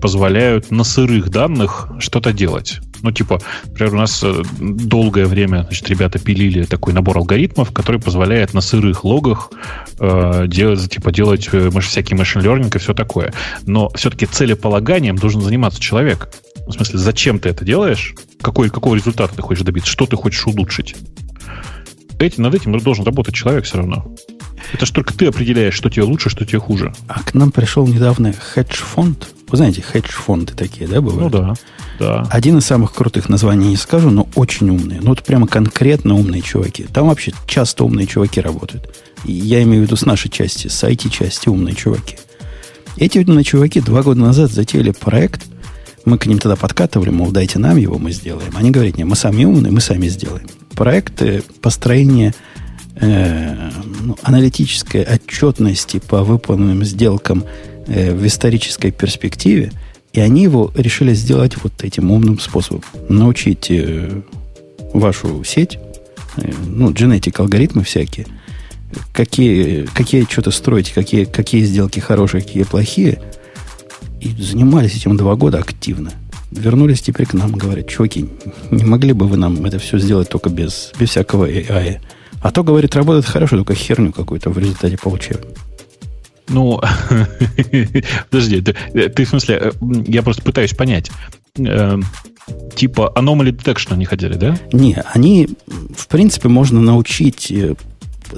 позволяют 0.00 0.70
на 0.70 0.84
сырых 0.84 1.30
данных 1.30 1.88
что-то 1.98 2.32
делать. 2.32 2.80
Ну, 3.02 3.12
типа, 3.12 3.40
например, 3.66 3.94
у 3.94 3.98
нас 3.98 4.22
э, 4.24 4.42
долгое 4.58 5.26
время, 5.26 5.62
значит, 5.64 5.88
ребята 5.88 6.18
пилили 6.18 6.64
такой 6.64 6.92
набор 6.92 7.18
алгоритмов, 7.18 7.72
который 7.72 8.00
позволяет 8.00 8.54
на 8.54 8.60
сырых 8.60 9.04
логах 9.04 9.50
э, 9.98 10.44
делать, 10.46 10.90
типа, 10.90 11.12
делать 11.12 11.48
э, 11.52 11.70
всякий 11.80 12.14
машин 12.14 12.42
learning 12.42 12.74
и 12.74 12.78
все 12.78 12.94
такое. 12.94 13.32
Но 13.66 13.90
все-таки 13.90 14.26
целеполаганием 14.26 15.16
должен 15.16 15.40
заниматься 15.40 15.80
человек. 15.80 16.28
В 16.66 16.72
смысле, 16.72 16.98
зачем 16.98 17.38
ты 17.38 17.50
это 17.50 17.64
делаешь? 17.64 18.14
Какой, 18.40 18.70
какого 18.70 18.94
результата 18.94 19.34
ты 19.34 19.42
хочешь 19.42 19.64
добиться? 19.64 19.90
Что 19.90 20.06
ты 20.06 20.16
хочешь 20.16 20.46
улучшить? 20.46 20.96
Эти, 22.18 22.40
над 22.40 22.54
этим 22.54 22.76
должен 22.78 23.04
работать 23.04 23.34
человек 23.34 23.64
все 23.64 23.78
равно. 23.78 24.06
Это 24.72 24.86
ж 24.86 24.90
только 24.90 25.14
ты 25.14 25.26
определяешь, 25.26 25.74
что 25.74 25.90
тебе 25.90 26.04
лучше, 26.04 26.30
что 26.30 26.44
тебе 26.44 26.58
хуже. 26.58 26.92
А 27.08 27.22
к 27.22 27.34
нам 27.34 27.52
пришел 27.52 27.86
недавно 27.86 28.32
хедж-фонд. 28.32 29.28
Вы 29.48 29.56
знаете, 29.56 29.80
хедж-фонды 29.80 30.54
такие, 30.54 30.88
да, 30.88 31.00
бывают? 31.00 31.32
Ну 31.32 31.38
да, 31.38 31.54
да. 31.98 32.28
Один 32.30 32.58
из 32.58 32.66
самых 32.66 32.92
крутых 32.92 33.28
названий 33.28 33.68
не 33.68 33.76
скажу, 33.76 34.10
но 34.10 34.28
очень 34.34 34.68
умные. 34.70 35.00
Ну, 35.00 35.12
это 35.12 35.22
прямо 35.22 35.46
конкретно 35.46 36.14
умные 36.14 36.42
чуваки. 36.42 36.84
Там 36.92 37.08
вообще 37.08 37.32
часто 37.46 37.84
умные 37.84 38.06
чуваки 38.06 38.40
работают. 38.40 38.92
Я 39.24 39.62
имею 39.62 39.82
в 39.82 39.86
виду 39.86 39.96
с 39.96 40.04
нашей 40.04 40.30
части, 40.30 40.66
с 40.66 40.82
IT-части 40.82 41.48
умные 41.48 41.76
чуваки. 41.76 42.16
Эти 42.96 43.18
умные 43.18 43.44
чуваки 43.44 43.80
два 43.80 44.02
года 44.02 44.20
назад 44.20 44.50
затеяли 44.50 44.90
проект. 44.90 45.44
Мы 46.04 46.18
к 46.18 46.26
ним 46.26 46.38
тогда 46.38 46.56
подкатывали, 46.56 47.10
мол, 47.10 47.30
дайте 47.30 47.58
нам 47.58 47.76
его, 47.76 47.98
мы 47.98 48.12
сделаем. 48.12 48.52
Они 48.56 48.70
говорят, 48.70 48.96
не, 48.96 49.04
мы 49.04 49.16
сами 49.16 49.44
умные, 49.44 49.72
мы 49.72 49.80
сами 49.80 50.08
сделаем. 50.08 50.48
Проект 50.74 51.22
построения 51.60 52.34
э, 52.96 53.70
ну, 54.02 54.16
аналитической 54.22 55.02
отчетности 55.02 55.98
по 55.98 56.22
выполненным 56.22 56.84
сделкам 56.84 57.44
э, 57.86 58.14
в 58.14 58.26
исторической 58.26 58.90
перспективе, 58.90 59.72
и 60.12 60.20
они 60.20 60.42
его 60.42 60.72
решили 60.74 61.14
сделать 61.14 61.56
вот 61.62 61.84
этим 61.84 62.10
умным 62.10 62.38
способом. 62.38 62.82
Научить 63.08 63.70
э, 63.70 64.22
вашу 64.92 65.44
сеть, 65.44 65.78
э, 66.36 66.50
ну, 66.66 66.90
генетик, 66.90 67.38
алгоритмы 67.40 67.82
всякие, 67.82 68.26
какие, 69.12 69.86
какие 69.94 70.24
что-то 70.24 70.50
строить, 70.50 70.92
какие, 70.92 71.24
какие 71.24 71.64
сделки 71.64 72.00
хорошие, 72.00 72.42
какие 72.42 72.62
плохие. 72.62 73.20
И 74.20 74.30
занимались 74.42 74.96
этим 74.96 75.16
два 75.16 75.36
года 75.36 75.58
активно. 75.58 76.12
Вернулись 76.50 77.02
теперь 77.02 77.26
к 77.26 77.34
нам, 77.34 77.52
говорят, 77.52 77.88
чуваки, 77.88 78.26
не 78.70 78.84
могли 78.84 79.12
бы 79.12 79.26
вы 79.26 79.36
нам 79.36 79.64
это 79.64 79.78
все 79.78 79.98
сделать 79.98 80.28
только 80.28 80.48
без, 80.48 80.92
без 80.98 81.10
всякого 81.10 81.50
AI? 81.50 82.00
А 82.40 82.50
то, 82.50 82.62
говорит, 82.62 82.94
работает 82.94 83.26
хорошо, 83.26 83.56
только 83.56 83.74
херню 83.74 84.12
какую-то 84.12 84.50
в 84.50 84.58
результате 84.58 84.96
получил. 84.96 85.38
Ну, 86.48 86.80
подожди, 88.30 88.60
ты, 88.60 89.08
ты 89.08 89.24
в 89.24 89.28
смысле, 89.28 89.60
э, 89.60 89.72
я 90.06 90.22
просто 90.22 90.42
пытаюсь 90.42 90.74
понять. 90.74 91.10
Э, 91.58 91.98
типа 92.74 93.12
anomaly 93.16 93.50
detection 93.50 93.94
они 93.94 94.04
хотели, 94.04 94.34
да? 94.34 94.56
Не, 94.72 95.02
они, 95.12 95.48
в 95.96 96.06
принципе, 96.08 96.48
можно 96.48 96.80
научить 96.80 97.50
э, 97.50 97.74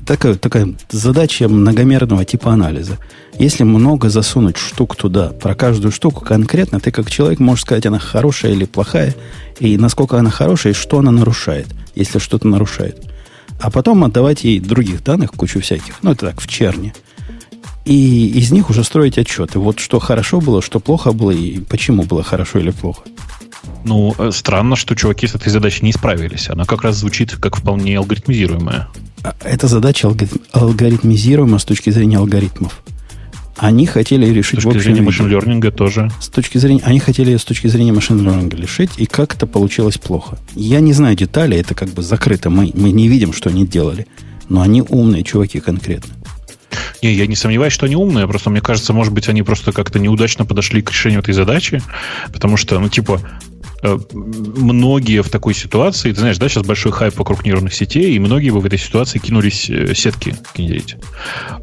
такая, 0.07 0.35
такая 0.35 0.75
задача 0.91 1.49
многомерного 1.49 2.25
типа 2.25 2.53
анализа. 2.53 2.99
Если 3.39 3.65
много 3.65 4.09
засунуть 4.09 4.57
штук 4.57 4.97
туда, 4.97 5.29
про 5.29 5.55
каждую 5.55 5.93
штуку 5.93 6.25
конкретно, 6.25 6.81
ты 6.81 6.91
как 6.91 7.11
человек 7.11 7.41
можешь 7.41 7.63
сказать, 7.63 7.87
она 7.87 7.99
хорошая 7.99 8.53
или 8.53 8.65
плохая, 8.65 9.15
и 9.61 9.77
насколько 9.77 10.19
она 10.19 10.31
хорошая, 10.31 10.73
и 10.73 10.77
что 10.77 10.99
она 10.99 11.11
нарушает, 11.11 11.67
если 11.95 12.19
что-то 12.19 12.49
нарушает 12.49 13.05
а 13.61 13.71
потом 13.71 14.05
отдавать 14.05 14.45
ей 14.45 14.61
других 14.61 15.03
данных, 15.03 15.33
кучу 15.33 15.61
всяких. 15.61 16.03
Ну, 16.03 16.13
это 16.13 16.27
так, 16.27 16.41
в 16.41 16.47
черне. 16.47 16.95
И 17.89 18.29
из 18.39 18.51
них 18.51 18.69
уже 18.69 18.85
строить 18.85 19.17
отчеты. 19.17 19.59
Вот 19.59 19.81
что 19.81 19.99
хорошо 19.99 20.43
было, 20.43 20.61
что 20.61 20.79
плохо 20.79 21.13
было, 21.13 21.31
и 21.31 21.59
почему 21.61 22.03
было 22.03 22.23
хорошо 22.23 22.59
или 22.59 22.71
плохо. 22.71 23.01
Ну, 23.85 24.15
э, 24.19 24.31
странно, 24.31 24.77
что 24.77 24.95
чуваки 24.95 25.27
с 25.27 25.35
этой 25.35 25.49
задачей 25.49 25.87
не 25.87 25.93
справились. 25.95 26.51
Она 26.51 26.67
как 26.67 26.83
раз 26.83 26.97
звучит 26.97 27.37
как 27.37 27.57
вполне 27.57 27.97
алгоритмизируемая. 27.97 28.89
А 29.23 29.35
эта 29.43 29.69
задача 29.69 30.15
алгоритмизируема 30.53 31.59
с 31.59 31.65
точки 31.65 31.89
зрения 31.89 32.19
алгоритмов. 32.19 32.83
Они 33.57 33.87
хотели 33.87 34.27
решить... 34.27 34.61
С 34.61 34.65
точки 34.65 34.81
зрения 34.81 35.01
машин-лернинга 35.01 35.71
тоже. 35.71 36.11
С 36.21 36.29
точки 36.29 36.59
зрения... 36.59 36.83
Они 36.85 36.99
хотели 36.99 37.35
с 37.39 37.45
точки 37.45 37.69
зрения 37.69 37.93
машин-лернинга 37.93 38.59
решить, 38.59 38.91
и 38.99 39.07
как 39.07 39.35
это 39.35 39.47
получилось 39.47 39.97
плохо. 39.97 40.39
Я 40.55 40.81
не 40.81 40.93
знаю 40.93 41.17
деталей, 41.17 41.59
это 41.59 41.75
как 41.75 41.89
бы 41.89 42.03
закрыто. 42.03 42.51
Мы, 42.51 42.71
мы 42.75 42.91
не 42.91 43.09
видим, 43.09 43.33
что 43.33 43.49
они 43.49 43.67
делали. 43.67 44.07
Но 44.51 44.61
они 44.61 44.83
умные 44.83 45.25
чуваки 45.25 45.61
конкретно. 45.61 46.18
Не, 47.03 47.13
я 47.13 47.27
не 47.27 47.37
сомневаюсь, 47.37 47.73
что 47.73 47.87
они 47.87 47.97
умные, 47.97 48.27
просто 48.27 48.51
мне 48.51 48.61
кажется, 48.61 48.93
может 48.93 49.13
быть, 49.13 49.29
они 49.29 49.43
просто 49.43 49.73
как-то 49.73 49.99
неудачно 49.99 50.45
подошли 50.45 50.83
к 50.83 50.91
решению 50.91 51.21
этой 51.21 51.33
задачи, 51.35 51.83
потому 52.33 52.57
что, 52.57 52.79
ну, 52.79 52.89
типа, 52.89 53.21
многие 53.83 55.23
в 55.23 55.31
такой 55.31 55.55
ситуации, 55.55 56.13
ты 56.13 56.21
знаешь, 56.21 56.39
да, 56.39 56.49
сейчас 56.49 56.65
большой 56.65 56.93
хайп 56.93 57.17
вокруг 57.19 57.45
нейронных 57.45 57.75
сетей, 57.75 58.15
и 58.15 58.19
многие 58.19 58.51
бы 58.51 58.61
в 58.61 58.67
этой 58.67 58.79
ситуации 58.79 59.19
кинулись 59.19 59.71
э, 59.71 59.95
сетки 59.95 60.35
генерить. 60.55 60.97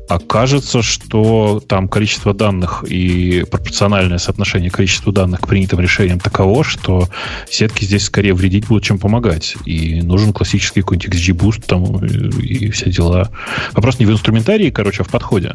А 0.07 0.20
кажется, 0.20 0.82
что 0.82 1.61
там 1.68 1.88
количество 1.88 2.34
данных 2.34 2.84
и 2.88 3.43
пропорциональное 3.49 4.18
соотношение 4.18 4.70
количества 4.70 5.11
данных 5.11 5.41
к 5.41 5.47
принятым 5.47 5.80
решениям 5.80 6.20
таково, 6.20 6.63
что 6.63 7.09
сетки 7.49 7.84
здесь 7.84 8.03
скорее 8.03 8.34
вредить 8.34 8.68
будут, 8.68 8.84
чем 8.84 8.99
помогать. 8.99 9.55
И 9.66 10.01
нужен 10.01 10.32
классический 10.32 10.82
какой-нибудь 10.82 11.16
XGBoost 11.16 11.66
там 11.66 12.05
и 12.05 12.70
все 12.70 12.91
дела. 12.91 13.30
Вопрос 13.74 13.99
не 13.99 14.05
в 14.05 14.11
инструментарии, 14.11 14.70
короче, 14.70 15.01
а 15.01 15.03
в 15.03 15.09
подходе. 15.09 15.53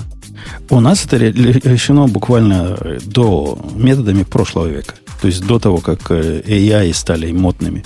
У 0.68 0.80
нас 0.80 1.04
это 1.04 1.16
решено 1.16 2.06
буквально 2.06 2.76
до 3.04 3.58
методами 3.74 4.24
прошлого 4.24 4.66
века. 4.66 4.94
То 5.20 5.26
есть 5.26 5.46
до 5.46 5.58
того, 5.58 5.78
как 5.78 6.10
э, 6.10 6.40
AI 6.50 6.92
стали 6.92 7.32
модными. 7.32 7.84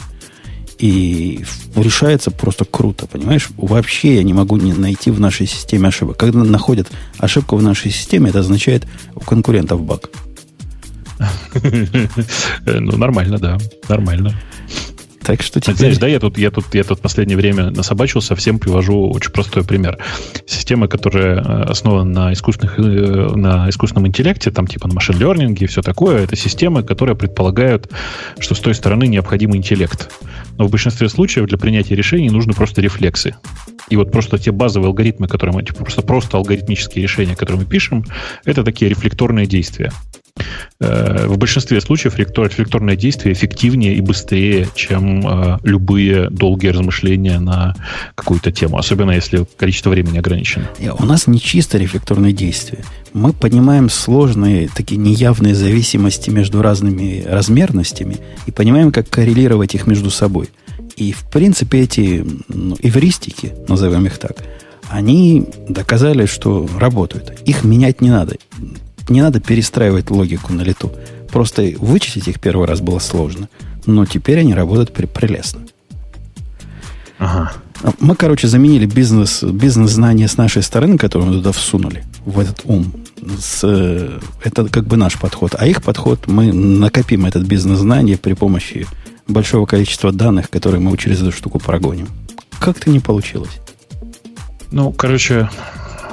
И 0.79 1.45
решается 1.77 2.31
просто 2.31 2.65
круто, 2.65 3.07
понимаешь? 3.07 3.49
Вообще 3.57 4.17
я 4.17 4.23
не 4.23 4.35
могу 4.35 4.57
не 4.57 4.73
найти 4.73 5.11
в 5.11 5.21
нашей 5.21 5.47
системе 5.47 5.89
ошибок. 5.89 6.17
Когда 6.17 6.43
находят 6.45 6.91
ошибку 7.19 7.57
в 7.57 7.63
нашей 7.63 7.91
системе, 7.91 8.31
это 8.31 8.41
означает 8.41 8.87
у 9.15 9.21
конкурентов 9.21 9.83
баг. 9.83 10.11
Ну, 12.67 12.97
нормально, 12.97 13.39
да. 13.39 13.59
Нормально. 13.89 14.35
Так 15.25 15.43
что 15.43 15.59
теперь... 15.59 15.77
Знаешь, 15.77 15.99
да, 15.99 16.07
я 16.07 16.21
тут, 16.21 16.37
я 16.37 16.51
тут, 16.51 16.67
я 16.75 16.85
тут 16.85 17.01
последнее 17.01 17.37
время 17.37 17.71
насобачил, 17.71 18.21
совсем 18.21 18.59
привожу 18.59 19.11
очень 19.11 19.33
простой 19.33 19.65
пример. 19.65 19.99
Система, 20.47 20.87
которая 20.87 21.37
э, 21.37 21.63
основана 21.65 22.05
на, 22.05 22.33
искусственных, 22.33 22.79
э, 22.79 22.83
на 22.83 23.71
искусственном 23.71 24.07
интеллекте, 24.07 24.51
там 24.51 24.67
типа 24.67 24.87
на 24.87 24.95
машин 24.95 25.19
лернинге 25.19 25.65
и 25.65 25.69
все 25.69 25.81
такое, 25.81 26.23
это 26.23 26.37
системы, 26.37 26.83
которые 26.83 27.17
предполагают, 27.17 27.91
что 28.39 28.55
с 28.55 28.61
той 28.61 28.75
стороны 28.75 29.07
необходим 29.07 29.57
интеллект. 29.57 30.11
Но 30.59 30.67
в 30.67 30.71
большинстве 30.71 31.09
случаев 31.09 31.47
для 31.47 31.57
принятия 31.57 31.95
решений 31.95 32.29
нужны 32.29 32.53
просто 32.53 32.83
рефлексы. 32.83 33.35
И 33.89 33.97
вот 33.97 34.13
просто 34.13 34.39
те 34.39 34.53
базовые 34.53 34.89
алгоритмы, 34.89 35.27
которые 35.27 35.55
мы, 35.55 35.63
типа, 35.63 35.79
просто, 35.79 36.03
просто 36.03 36.37
алгоритмические 36.37 37.03
решения, 37.03 37.35
которые 37.35 37.63
мы 37.63 37.67
пишем, 37.67 38.05
это 38.45 38.63
такие 38.63 38.91
рефлекторные 38.91 39.47
действия. 39.47 39.91
Э, 40.81 41.27
в 41.29 41.39
большинстве 41.39 41.81
случаев 41.81 42.19
рефлекторное 42.19 42.97
действие 42.97 43.33
эффективнее 43.33 43.95
и 43.95 44.01
быстрее, 44.01 44.69
чем 44.75 45.27
э, 45.27 45.59
любые 45.63 46.29
долгие 46.31 46.69
размышления 46.69 47.39
на 47.39 47.75
какую-то 48.15 48.51
тему, 48.51 48.77
особенно 48.77 49.13
если 49.13 49.47
количество 49.57 49.91
времени 49.91 50.19
ограничено. 50.19 50.69
У 50.99 51.05
нас 51.05 51.27
не 51.27 51.41
чисто 51.41 51.79
рефлекторное 51.79 52.33
действие. 52.33 52.85
Мы 53.13 53.33
понимаем 53.33 53.89
сложные, 53.89 54.69
такие 54.69 54.97
неявные 54.97 55.55
зависимости 55.55 56.31
между 56.31 56.61
разными 56.61 57.25
размерностями 57.25 58.17
и 58.47 58.51
понимаем, 58.51 58.91
как 58.91 59.09
коррелировать 59.09 59.75
их 59.75 59.87
между 59.87 60.11
собой. 60.11 60.51
И, 60.97 61.13
в 61.13 61.25
принципе, 61.31 61.81
эти 61.81 62.25
ну, 62.49 62.77
эвристики, 62.83 63.55
назовем 63.69 64.07
их 64.07 64.19
так, 64.19 64.45
они 64.89 65.47
доказали, 65.69 66.27
что 66.27 66.69
работают. 66.79 67.41
Их 67.47 67.65
менять 67.65 68.01
не 68.01 68.11
надо 68.11 68.37
не 69.09 69.23
надо 69.23 69.41
перестраивать 69.41 70.11
логику 70.11 70.53
на 70.53 70.63
лету. 70.63 70.93
Просто 71.31 71.73
вычислить 71.79 72.29
их 72.29 72.41
первый 72.41 72.67
раз 72.67 72.81
было 72.81 72.99
сложно. 72.99 73.49
Но 73.87 74.07
теперь 74.07 74.41
они 74.41 74.55
работают 74.55 74.93
прелестно. 74.93 75.63
Ага. 77.19 77.53
Мы, 78.01 78.17
короче, 78.17 78.49
заменили 78.49 78.87
бизнес, 78.87 79.43
бизнес-знания 79.43 80.29
с 80.29 80.37
нашей 80.37 80.63
стороны, 80.63 80.97
которые 80.97 81.29
мы 81.29 81.35
туда 81.37 81.53
всунули, 81.53 82.05
в 82.25 82.39
этот 82.39 82.63
ум. 82.65 82.93
С, 83.39 83.65
это 84.43 84.69
как 84.69 84.87
бы 84.87 84.97
наш 84.97 85.19
подход. 85.19 85.55
А 85.59 85.67
их 85.67 85.83
подход, 85.83 86.27
мы 86.27 86.53
накопим 86.53 87.27
этот 87.27 87.47
бизнес-знание 87.47 88.17
при 88.17 88.33
помощи 88.33 88.87
большого 89.29 89.67
количества 89.67 90.13
данных, 90.13 90.51
которые 90.51 90.81
мы 90.81 90.97
через 90.97 91.21
эту 91.21 91.33
штуку 91.33 91.59
прогоним. 91.59 92.09
Как-то 92.59 92.91
не 92.91 93.01
получилось. 93.01 93.61
Ну, 94.71 94.93
короче, 94.93 95.49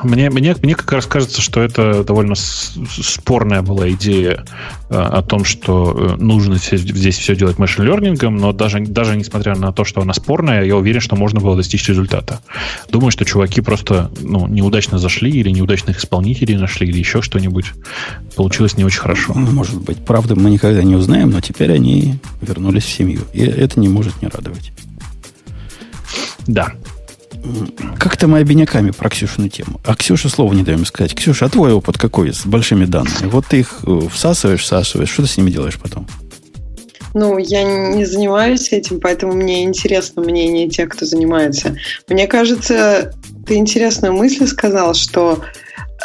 мне, 0.03 0.29
мне, 0.29 0.55
мне 0.61 0.75
как 0.75 0.91
раз 0.91 1.05
кажется, 1.05 1.41
что 1.41 1.61
это 1.61 2.03
довольно 2.03 2.35
спорная 2.35 3.61
была 3.61 3.89
идея 3.91 4.45
э, 4.89 4.95
о 4.95 5.21
том, 5.21 5.43
что 5.45 6.15
э, 6.17 6.21
нужно 6.21 6.57
здесь 6.57 7.17
все 7.17 7.35
делать 7.35 7.57
машин-лернингом, 7.57 8.37
но 8.37 8.53
даже, 8.53 8.79
даже 8.79 9.15
несмотря 9.15 9.55
на 9.55 9.71
то, 9.71 9.83
что 9.83 10.01
она 10.01 10.13
спорная, 10.13 10.63
я 10.63 10.75
уверен, 10.75 11.01
что 11.01 11.15
можно 11.15 11.39
было 11.39 11.55
достичь 11.55 11.87
результата. 11.87 12.41
Думаю, 12.89 13.11
что 13.11 13.25
чуваки 13.25 13.61
просто 13.61 14.11
ну, 14.21 14.47
неудачно 14.47 14.97
зашли 14.97 15.31
или 15.31 15.49
неудачных 15.49 15.99
исполнителей 15.99 16.55
нашли, 16.57 16.87
или 16.87 16.99
еще 16.99 17.21
что-нибудь. 17.21 17.71
Получилось 18.35 18.77
не 18.77 18.83
очень 18.83 18.99
хорошо. 18.99 19.33
Ну, 19.35 19.51
может 19.51 19.81
быть. 19.81 20.03
Правда, 20.05 20.35
мы 20.35 20.49
никогда 20.49 20.83
не 20.83 20.95
узнаем, 20.95 21.31
но 21.31 21.41
теперь 21.41 21.71
они 21.71 22.15
вернулись 22.41 22.83
в 22.83 22.91
семью. 22.91 23.21
И 23.33 23.41
это 23.41 23.79
не 23.79 23.89
может 23.89 24.21
не 24.21 24.27
радовать. 24.27 24.71
Да. 26.47 26.73
Как-то 27.99 28.27
мы 28.27 28.39
обиняками 28.39 28.91
про 28.91 29.09
Ксюшину 29.09 29.49
тему. 29.49 29.79
А 29.85 29.95
Ксюше 29.95 30.29
слова 30.29 30.53
не 30.53 30.63
даем 30.63 30.85
сказать. 30.85 31.15
Ксюша, 31.15 31.45
а 31.45 31.49
твой 31.49 31.73
опыт 31.73 31.97
какой 31.97 32.33
с 32.33 32.45
большими 32.45 32.85
данными? 32.85 33.27
Вот 33.29 33.45
ты 33.47 33.59
их 33.59 33.79
э, 33.85 34.01
всасываешь, 34.11 34.61
всасываешь. 34.61 35.09
Что 35.09 35.23
ты 35.23 35.29
с 35.29 35.37
ними 35.37 35.49
делаешь 35.49 35.79
потом? 35.81 36.07
Ну, 37.13 37.37
я 37.37 37.63
не 37.63 38.05
занимаюсь 38.05 38.71
этим, 38.71 38.99
поэтому 38.99 39.33
мне 39.33 39.63
интересно 39.63 40.21
мнение 40.21 40.69
тех, 40.69 40.89
кто 40.89 41.05
занимается. 41.05 41.75
Мне 42.07 42.27
кажется, 42.27 43.13
ты 43.45 43.55
интересную 43.55 44.13
мысль 44.13 44.47
сказал, 44.47 44.93
что 44.93 45.43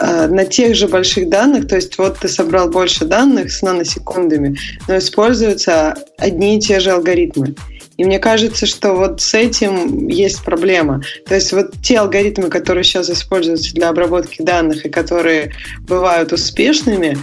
э, 0.00 0.26
на 0.26 0.44
тех 0.44 0.74
же 0.74 0.88
больших 0.88 1.28
данных, 1.28 1.68
то 1.68 1.76
есть 1.76 1.96
вот 1.98 2.18
ты 2.18 2.28
собрал 2.28 2.68
больше 2.70 3.04
данных 3.04 3.52
с 3.52 3.62
наносекундами, 3.62 4.58
но 4.88 4.98
используются 4.98 5.94
одни 6.18 6.56
и 6.56 6.60
те 6.60 6.80
же 6.80 6.90
алгоритмы. 6.90 7.54
И 7.96 8.04
мне 8.04 8.18
кажется, 8.18 8.66
что 8.66 8.92
вот 8.92 9.20
с 9.20 9.34
этим 9.34 10.08
есть 10.08 10.42
проблема. 10.42 11.02
То 11.26 11.34
есть 11.34 11.52
вот 11.52 11.72
те 11.82 11.98
алгоритмы, 11.98 12.48
которые 12.48 12.84
сейчас 12.84 13.08
используются 13.08 13.74
для 13.74 13.88
обработки 13.88 14.42
данных 14.42 14.84
и 14.84 14.90
которые 14.90 15.52
бывают 15.80 16.32
успешными, 16.32 17.16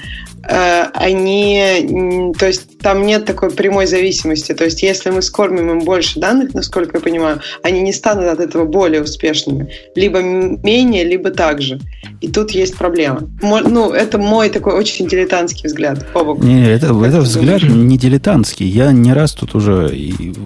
они, 0.45 2.33
то 2.37 2.47
есть 2.47 2.79
там 2.79 3.05
нет 3.05 3.25
такой 3.25 3.49
прямой 3.49 3.87
зависимости. 3.87 4.53
То 4.53 4.65
есть 4.65 4.83
если 4.83 5.09
мы 5.09 5.21
скормим 5.21 5.71
им 5.71 5.79
больше 5.79 6.19
данных, 6.19 6.53
насколько 6.53 6.97
я 6.97 7.01
понимаю, 7.01 7.39
они 7.63 7.81
не 7.81 7.93
станут 7.93 8.25
от 8.25 8.39
этого 8.39 8.65
более 8.65 9.01
успешными. 9.01 9.71
Либо 9.95 10.21
менее, 10.21 11.05
либо 11.05 11.31
так 11.31 11.61
же. 11.61 11.79
И 12.19 12.27
тут 12.27 12.51
есть 12.51 12.75
проблема. 12.75 13.29
Ну, 13.41 13.91
это 13.91 14.17
мой 14.17 14.49
такой 14.49 14.73
очень 14.73 15.07
дилетантский 15.07 15.67
взгляд. 15.67 16.05
Не, 16.39 16.69
это, 16.69 16.87
это 16.87 17.21
взгляд 17.21 17.61
думаешь? 17.61 17.77
не 17.77 17.97
дилетантский. 17.97 18.67
Я 18.67 18.91
не 18.91 19.13
раз 19.13 19.33
тут 19.33 19.55
уже... 19.55 19.95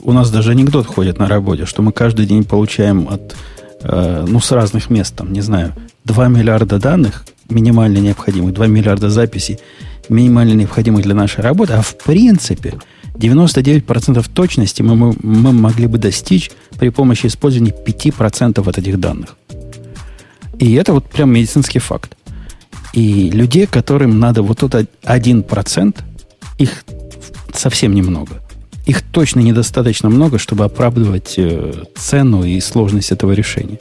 у 0.04 0.12
нас 0.12 0.30
даже 0.30 0.52
анекдот 0.52 0.86
ходит 0.86 1.18
на 1.18 1.28
работе, 1.28 1.66
что 1.66 1.82
мы 1.82 1.91
каждый 1.91 2.26
день 2.26 2.43
получаем 2.43 3.08
от... 3.10 3.36
Э, 3.82 4.26
ну, 4.28 4.39
с 4.39 4.52
разных 4.52 4.89
мест, 4.89 5.16
там, 5.16 5.34
не 5.34 5.41
знаю, 5.41 5.74
2 6.06 6.28
миллиарда 6.28 6.80
данных, 6.80 7.26
минимально 7.50 8.00
необходимых, 8.00 8.54
2 8.54 8.68
миллиарда 8.68 9.10
записей, 9.10 9.60
минимально 10.10 10.54
необходимых 10.54 11.04
для 11.04 11.16
нашей 11.16 11.41
работы, 11.41 11.74
а 11.74 11.82
в 11.82 11.98
принципе 11.98 12.76
99% 13.16 14.26
точности 14.34 14.82
мы, 14.82 14.95
мы, 14.95 15.16
мы 15.22 15.52
могли 15.52 15.88
бы 15.88 15.98
достичь 15.98 16.52
при 16.78 16.89
помощи 16.89 17.28
использования 17.28 17.72
5% 17.72 18.70
от 18.70 18.78
этих 18.78 19.00
данных. 19.00 19.36
И 20.60 20.74
это 20.74 20.93
вот 20.93 21.06
прям 21.06 21.32
медицинский 21.32 21.80
факт. 21.80 22.18
И 22.93 23.30
людей, 23.30 23.68
которым 23.68 24.20
надо 24.20 24.41
вот 24.41 24.60
тот 24.60 24.74
1%, 24.74 25.95
их 26.58 26.84
совсем 27.54 27.93
немного. 27.93 28.41
Их 28.86 29.02
точно 29.02 29.41
недостаточно 29.41 30.10
много, 30.10 30.39
чтобы 30.39 30.64
оправдывать 30.64 31.34
э, 31.38 31.84
цену 31.95 32.43
и 32.43 32.60
сложность 32.62 33.12
этого 33.12 33.34
решения. 33.34 33.80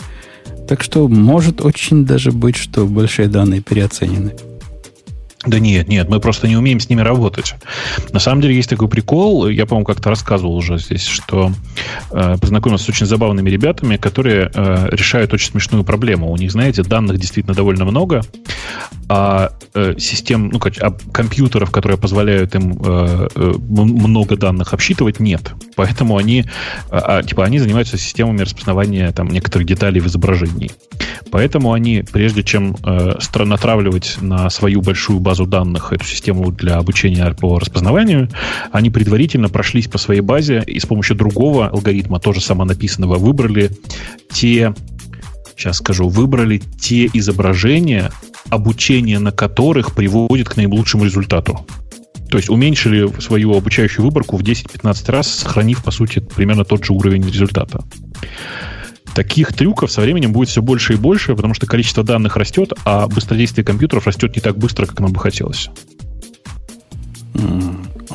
Так 0.68 0.82
что 0.82 1.06
может 1.08 1.60
очень 1.60 2.04
даже 2.04 2.32
быть, 2.32 2.56
что 2.56 2.86
большие 2.86 3.28
данные 3.28 3.60
переоценены. 3.60 4.32
Да 5.46 5.60
нет, 5.60 5.88
нет, 5.88 6.08
мы 6.08 6.18
просто 6.18 6.48
не 6.48 6.56
умеем 6.56 6.80
с 6.80 6.88
ними 6.88 7.02
работать. 7.02 7.54
На 8.12 8.18
самом 8.18 8.42
деле 8.42 8.56
есть 8.56 8.68
такой 8.68 8.88
прикол, 8.88 9.48
я, 9.48 9.64
по-моему, 9.64 9.86
как-то 9.86 10.10
рассказывал 10.10 10.56
уже 10.56 10.78
здесь, 10.78 11.06
что 11.06 11.52
э, 12.10 12.36
познакомился 12.40 12.86
с 12.86 12.88
очень 12.88 13.06
забавными 13.06 13.48
ребятами, 13.48 13.96
которые 13.96 14.50
э, 14.52 14.88
решают 14.90 15.32
очень 15.32 15.52
смешную 15.52 15.84
проблему. 15.84 16.32
У 16.32 16.36
них, 16.36 16.50
знаете, 16.50 16.82
данных 16.82 17.18
действительно 17.18 17.54
довольно 17.54 17.84
много, 17.84 18.22
а 19.08 19.52
э, 19.74 19.94
систем, 19.98 20.48
ну, 20.48 20.60
а 20.80 20.90
компьютеров, 21.12 21.70
которые 21.70 21.96
позволяют 21.96 22.56
им 22.56 22.72
э, 22.84 23.28
э, 23.34 23.52
много 23.68 24.36
данных 24.36 24.74
обсчитывать, 24.74 25.20
нет. 25.20 25.52
Поэтому 25.76 26.16
они, 26.16 26.44
э, 26.90 27.22
типа, 27.24 27.44
они 27.44 27.60
занимаются 27.60 27.96
системами 27.98 28.42
распознавания 28.42 29.12
там, 29.12 29.28
некоторых 29.28 29.66
деталей 29.66 30.00
в 30.00 30.08
изображении. 30.08 30.72
Поэтому 31.30 31.72
они, 31.72 32.04
прежде 32.10 32.42
чем 32.42 32.76
э, 32.84 33.18
натравливать 33.44 34.16
на 34.20 34.48
свою 34.50 34.80
большую 34.80 35.20
базу 35.20 35.46
данных 35.46 35.92
эту 35.92 36.04
систему 36.04 36.50
для 36.52 36.76
обучения 36.76 37.34
по 37.34 37.58
распознаванию, 37.58 38.28
они 38.72 38.90
предварительно 38.90 39.48
прошлись 39.48 39.88
по 39.88 39.98
своей 39.98 40.20
базе 40.20 40.62
и 40.66 40.78
с 40.78 40.86
помощью 40.86 41.16
другого 41.16 41.68
алгоритма, 41.68 42.20
тоже 42.20 42.40
самонаписанного, 42.40 43.16
выбрали 43.16 43.70
те, 44.30 44.74
сейчас 45.56 45.78
скажу, 45.78 46.08
выбрали 46.08 46.58
те 46.58 47.06
изображения, 47.12 48.10
обучение 48.48 49.18
на 49.18 49.32
которых 49.32 49.94
приводит 49.94 50.48
к 50.48 50.56
наилучшему 50.56 51.04
результату. 51.04 51.66
То 52.30 52.38
есть 52.38 52.50
уменьшили 52.50 53.08
свою 53.20 53.56
обучающую 53.56 54.04
выборку 54.04 54.36
в 54.36 54.42
10-15 54.42 55.12
раз, 55.12 55.28
сохранив, 55.28 55.82
по 55.84 55.90
сути, 55.90 56.18
примерно 56.18 56.64
тот 56.64 56.84
же 56.84 56.92
уровень 56.92 57.24
результата. 57.24 57.84
Таких 59.16 59.54
трюков 59.54 59.90
со 59.90 60.02
временем 60.02 60.34
будет 60.34 60.50
все 60.50 60.60
больше 60.60 60.92
и 60.92 60.96
больше, 60.96 61.34
потому 61.34 61.54
что 61.54 61.66
количество 61.66 62.04
данных 62.04 62.36
растет, 62.36 62.74
а 62.84 63.08
быстродействие 63.08 63.64
компьютеров 63.64 64.06
растет 64.06 64.36
не 64.36 64.42
так 64.42 64.58
быстро, 64.58 64.84
как 64.84 65.00
нам 65.00 65.10
бы 65.10 65.18
хотелось. 65.18 65.70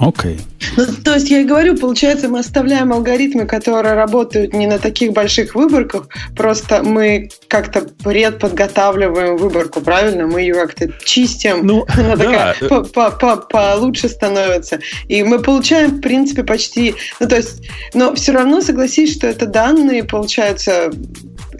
Окей. 0.01 0.37
Okay. 0.37 0.41
Ну, 0.77 0.85
то 1.03 1.13
есть 1.13 1.29
я 1.29 1.41
и 1.41 1.45
говорю, 1.45 1.77
получается, 1.77 2.27
мы 2.27 2.39
оставляем 2.39 2.93
алгоритмы, 2.93 3.45
которые 3.45 3.93
работают 3.93 4.53
не 4.53 4.67
на 4.67 4.79
таких 4.79 5.11
больших 5.11 5.53
выборках, 5.55 6.07
просто 6.35 6.83
мы 6.83 7.29
как-то 7.47 7.81
предподготавливаем 8.03 9.37
выборку, 9.37 9.81
правильно? 9.81 10.27
Мы 10.27 10.41
ее 10.41 10.55
как-то 10.55 10.89
чистим, 11.03 11.65
ну, 11.65 11.85
она 11.97 12.15
да. 12.15 12.53
такая 12.53 13.45
получше 13.49 14.09
становится. 14.09 14.79
И 15.07 15.23
мы 15.23 15.39
получаем, 15.39 15.97
в 15.97 16.01
принципе, 16.01 16.43
почти... 16.43 16.95
Ну, 17.19 17.27
то 17.27 17.35
есть, 17.35 17.67
но 17.93 18.15
все 18.15 18.31
равно 18.31 18.61
согласись, 18.61 19.15
что 19.15 19.27
это 19.27 19.45
данные, 19.45 20.03
получается, 20.03 20.91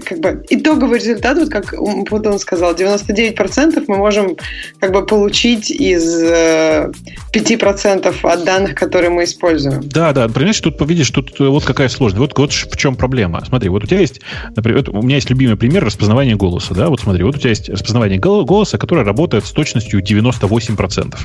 как 0.04 0.20
бы 0.20 0.44
итоговый 0.50 1.00
результат, 1.00 1.38
вот 1.38 1.50
как 1.50 1.74
вот 1.74 2.28
он 2.28 2.40
сказал, 2.40 2.74
99% 2.74 3.84
мы 3.88 3.98
можем 3.98 4.36
как 4.80 4.92
бы 4.92 5.06
получить 5.06 5.72
из 5.72 6.24
5% 6.24 7.16
э, 7.34 8.28
от 8.28 8.44
данных, 8.44 8.76
которые 8.76 9.10
мы 9.10 9.24
используем. 9.24 9.82
Да, 9.88 10.14
да, 10.14 10.28
понимаешь, 10.28 10.60
тут 10.60 10.80
видишь, 10.88 11.10
тут 11.10 11.40
э, 11.40 11.46
вот 11.46 11.64
какая 11.66 11.90
сложность. 11.90 12.20
Вот, 12.20 12.38
вот 12.38 12.52
в 12.52 12.78
чем 12.78 12.96
проблема. 12.96 13.44
Смотри, 13.46 13.70
вот 13.70 13.84
у 13.84 13.88
тебя 13.88 14.00
есть, 14.00 14.22
например, 14.56 14.90
у 14.90 15.02
меня 15.02 15.16
есть 15.16 15.30
любимый 15.30 15.58
пример 15.58 15.84
распознавания 15.84 16.36
голоса, 16.36 16.74
да, 16.74 16.90
вот 16.90 17.00
смотри, 17.00 17.24
вот 17.24 17.36
у 17.36 17.40
тебя 17.40 17.50
есть 17.50 17.70
распознавание 17.70 18.20
голоса, 18.20 18.78
которое 18.78 19.06
работает 19.06 19.46
с 19.46 19.52
точностью 19.52 20.02
98%. 20.02 21.16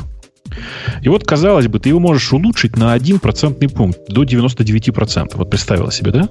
И 1.03 1.09
вот, 1.09 1.25
казалось 1.25 1.69
бы, 1.69 1.79
ты 1.79 1.91
его 1.91 2.01
можешь 2.01 2.33
улучшить 2.33 2.77
на 2.77 2.93
1 2.93 3.19
процентный 3.19 3.69
пункт 3.69 4.01
до 4.09 4.25
99%. 4.25 5.33
Вот 5.35 5.51
представила 5.51 5.93
себе, 5.93 6.13
да? 6.13 6.29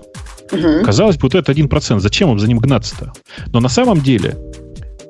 Угу. 0.51 0.85
Казалось 0.85 1.17
бы, 1.17 1.23
вот 1.23 1.35
это 1.35 1.51
1%. 1.51 1.99
Зачем 1.99 2.29
вам 2.29 2.39
за 2.39 2.47
ним 2.47 2.59
гнаться-то? 2.59 3.13
Но 3.47 3.59
на 3.59 3.69
самом 3.69 4.01
деле, 4.01 4.37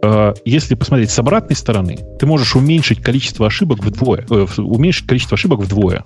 э, 0.01 0.33
если 0.45 0.75
посмотреть 0.75 1.11
с 1.11 1.19
обратной 1.19 1.55
стороны, 1.55 1.99
ты 2.19 2.25
можешь 2.25 2.55
уменьшить 2.55 3.01
количество 3.01 3.47
ошибок 3.47 3.79
вдвое. 3.83 4.25
Э, 4.29 4.45
уменьшить 4.57 5.07
количество 5.07 5.35
ошибок 5.35 5.59
вдвое, 5.59 6.03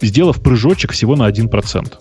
сделав 0.00 0.42
прыжочек 0.42 0.92
всего 0.92 1.16
на 1.16 1.28
1%. 1.28 1.92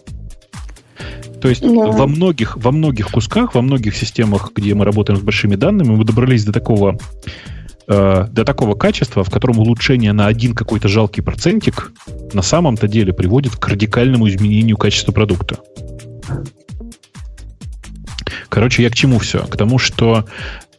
То 1.41 1.49
есть 1.49 1.61
да. 1.61 1.67
во, 1.69 2.07
многих, 2.07 2.57
во 2.57 2.71
многих 2.71 3.09
кусках, 3.11 3.53
во 3.53 3.61
многих 3.61 3.95
системах, 3.95 4.51
где 4.55 4.73
мы 4.73 4.85
работаем 4.85 5.19
с 5.19 5.21
большими 5.21 5.55
данными, 5.55 5.89
мы 5.89 6.03
добрались 6.03 6.43
до 6.43 6.51
такого 6.51 6.97
э, 7.87 8.27
до 8.31 8.43
такого 8.43 8.75
качества, 8.75 9.23
в 9.23 9.29
котором 9.29 9.59
улучшение 9.59 10.13
на 10.13 10.27
один 10.27 10.53
какой-то 10.53 10.87
жалкий 10.87 11.21
процентик 11.21 11.91
на 12.33 12.41
самом-то 12.41 12.87
деле 12.87 13.13
приводит 13.13 13.55
к 13.55 13.67
радикальному 13.67 14.27
изменению 14.27 14.77
качества 14.77 15.11
продукта. 15.11 15.57
Короче, 18.49 18.83
я 18.83 18.89
к 18.89 18.95
чему 18.95 19.19
все? 19.19 19.45
К 19.45 19.55
тому, 19.57 19.77
что 19.77 20.25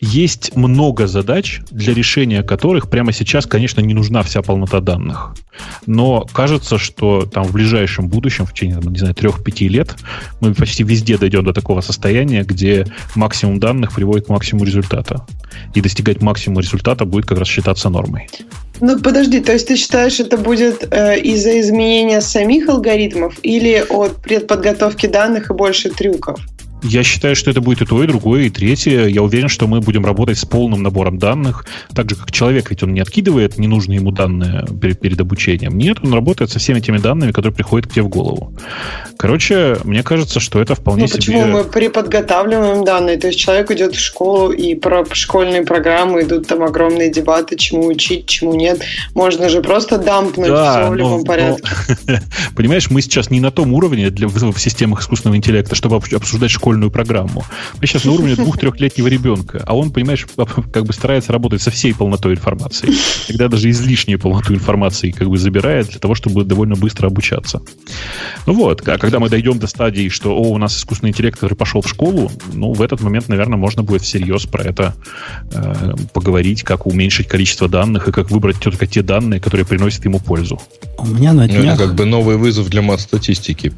есть 0.00 0.54
много 0.56 1.06
задач, 1.06 1.60
для 1.70 1.94
решения 1.94 2.42
которых 2.42 2.88
прямо 2.88 3.12
сейчас, 3.12 3.46
конечно, 3.46 3.80
не 3.80 3.94
нужна 3.94 4.22
вся 4.22 4.42
полнота 4.42 4.80
данных. 4.80 5.34
Но 5.86 6.26
кажется, 6.32 6.78
что 6.78 7.22
там 7.22 7.44
в 7.44 7.52
ближайшем 7.52 8.08
будущем, 8.08 8.46
в 8.46 8.52
течение, 8.52 8.80
не 8.82 8.98
знаю, 8.98 9.14
трех-пяти 9.14 9.68
лет, 9.68 9.96
мы 10.40 10.54
почти 10.54 10.84
везде 10.84 11.18
дойдем 11.18 11.44
до 11.44 11.52
такого 11.52 11.80
состояния, 11.80 12.44
где 12.44 12.86
максимум 13.16 13.58
данных 13.58 13.92
приводит 13.92 14.26
к 14.26 14.28
максимуму 14.28 14.64
результата. 14.64 15.26
И 15.74 15.80
достигать 15.80 16.22
максимума 16.22 16.62
результата 16.62 17.04
будет 17.04 17.26
как 17.26 17.38
раз 17.38 17.48
считаться 17.48 17.88
нормой. 17.88 18.28
Ну, 18.80 19.00
подожди, 19.00 19.40
то 19.40 19.52
есть 19.52 19.66
ты 19.66 19.76
считаешь, 19.76 20.20
это 20.20 20.36
будет 20.36 20.86
э, 20.92 21.18
из-за 21.20 21.60
изменения 21.60 22.20
самих 22.20 22.68
алгоритмов 22.68 23.34
или 23.42 23.84
от 23.88 24.22
предподготовки 24.22 25.06
данных 25.06 25.50
и 25.50 25.54
больше 25.54 25.90
трюков? 25.90 26.38
Я 26.82 27.02
считаю, 27.02 27.34
что 27.34 27.50
это 27.50 27.60
будет 27.60 27.82
и 27.82 27.86
то, 27.86 28.02
и 28.02 28.06
другое, 28.06 28.42
и 28.44 28.50
третье. 28.50 29.06
Я 29.06 29.22
уверен, 29.22 29.48
что 29.48 29.66
мы 29.66 29.80
будем 29.80 30.04
работать 30.04 30.38
с 30.38 30.44
полным 30.44 30.82
набором 30.82 31.18
данных. 31.18 31.66
Так 31.94 32.08
же, 32.08 32.16
как 32.16 32.30
человек, 32.30 32.70
ведь 32.70 32.82
он 32.82 32.94
не 32.94 33.00
откидывает 33.00 33.58
ненужные 33.58 33.96
ему 33.96 34.12
данные 34.12 34.64
перед, 34.80 35.00
перед 35.00 35.20
обучением. 35.20 35.76
Нет, 35.76 35.98
он 36.02 36.14
работает 36.14 36.50
со 36.50 36.58
всеми 36.58 36.80
теми 36.80 36.98
данными, 36.98 37.32
которые 37.32 37.54
приходят 37.54 37.88
к 37.88 37.92
тебе 37.92 38.02
в 38.02 38.08
голову. 38.08 38.54
Короче, 39.16 39.78
мне 39.84 40.02
кажется, 40.02 40.38
что 40.38 40.60
это 40.60 40.74
вполне 40.76 41.04
ну, 41.04 41.08
почему 41.08 41.40
себе... 41.40 41.50
мы 41.50 41.64
преподготавливаем 41.64 42.84
данные? 42.84 43.16
То 43.16 43.26
есть 43.26 43.38
человек 43.38 43.70
идет 43.72 43.96
в 43.96 44.00
школу, 44.00 44.52
и 44.52 44.74
про 44.74 45.04
школьные 45.12 45.62
программы 45.62 46.22
идут 46.22 46.46
там 46.46 46.62
огромные 46.62 47.10
дебаты, 47.10 47.56
чему 47.56 47.86
учить, 47.86 48.26
чему 48.26 48.54
нет. 48.54 48.80
Можно 49.14 49.48
же 49.48 49.62
просто 49.62 49.98
дампнуть 49.98 50.48
да, 50.48 50.82
все 50.82 50.90
в 50.90 50.94
любом 50.94 51.18
но, 51.20 51.24
порядке. 51.24 51.70
Но, 52.06 52.18
понимаешь, 52.56 52.88
мы 52.90 53.02
сейчас 53.02 53.30
не 53.30 53.40
на 53.40 53.50
том 53.50 53.74
уровне 53.74 54.10
для, 54.10 54.28
в, 54.28 54.34
в 54.34 54.60
системах 54.60 55.00
искусственного 55.00 55.36
интеллекта, 55.36 55.74
чтобы 55.74 55.96
обсуждать 55.96 56.50
школу 56.50 56.67
школьную 56.68 56.90
программу. 56.90 57.44
Мы 57.80 57.86
сейчас 57.86 58.04
на 58.04 58.12
уровне 58.12 58.34
двух-трехлетнего 58.34 59.06
ребенка, 59.08 59.64
а 59.66 59.74
он, 59.74 59.90
понимаешь, 59.90 60.26
как 60.72 60.84
бы 60.84 60.92
старается 60.92 61.32
работать 61.32 61.62
со 61.62 61.70
всей 61.70 61.94
полнотой 61.94 62.34
информации. 62.34 62.90
Когда 63.26 63.48
даже 63.48 63.70
излишнюю 63.70 64.18
полноту 64.18 64.52
информации 64.52 65.10
как 65.10 65.30
бы 65.30 65.38
забирает 65.38 65.88
для 65.88 65.98
того, 65.98 66.14
чтобы 66.14 66.44
довольно 66.44 66.74
быстро 66.74 67.06
обучаться. 67.06 67.62
Ну 68.46 68.52
вот, 68.52 68.86
а 68.86 68.98
когда 68.98 69.18
мы 69.18 69.30
дойдем 69.30 69.58
до 69.58 69.66
стадии, 69.66 70.10
что 70.10 70.36
о, 70.36 70.50
у 70.50 70.58
нас 70.58 70.76
искусственный 70.76 71.10
интеллект, 71.12 71.38
который 71.38 71.54
пошел 71.54 71.80
в 71.80 71.88
школу, 71.88 72.30
ну, 72.52 72.74
в 72.74 72.82
этот 72.82 73.00
момент, 73.00 73.28
наверное, 73.28 73.56
можно 73.56 73.82
будет 73.82 74.02
всерьез 74.02 74.44
про 74.44 74.64
это 74.64 74.94
э, 75.52 75.94
поговорить, 76.12 76.64
как 76.64 76.86
уменьшить 76.86 77.28
количество 77.28 77.66
данных 77.66 78.08
и 78.08 78.12
как 78.12 78.30
выбрать 78.30 78.60
только 78.60 78.86
те 78.86 79.00
данные, 79.00 79.40
которые 79.40 79.64
приносят 79.64 80.04
ему 80.04 80.20
пользу. 80.20 80.60
У 80.98 81.06
меня 81.06 81.32
на 81.32 81.48
днях... 81.48 81.64
Ну, 81.64 81.70
это 81.70 81.76
как 81.78 81.94
бы 81.94 82.04
новый 82.04 82.36
вызов 82.36 82.68
для 82.68 82.82
масс-статистики 82.82 83.72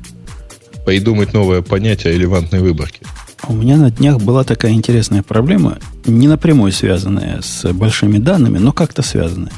придумать 0.84 1.32
новое 1.32 1.62
понятие 1.62 2.14
релевантной 2.14 2.60
выборке. 2.60 3.00
У 3.48 3.54
меня 3.54 3.76
на 3.76 3.90
днях 3.90 4.20
была 4.20 4.44
такая 4.44 4.72
интересная 4.72 5.22
проблема, 5.22 5.78
не 6.04 6.28
напрямую 6.28 6.72
связанная 6.72 7.40
с 7.42 7.72
большими 7.72 8.18
данными, 8.18 8.58
но 8.58 8.72
как-то 8.72 9.02
связанная. 9.02 9.52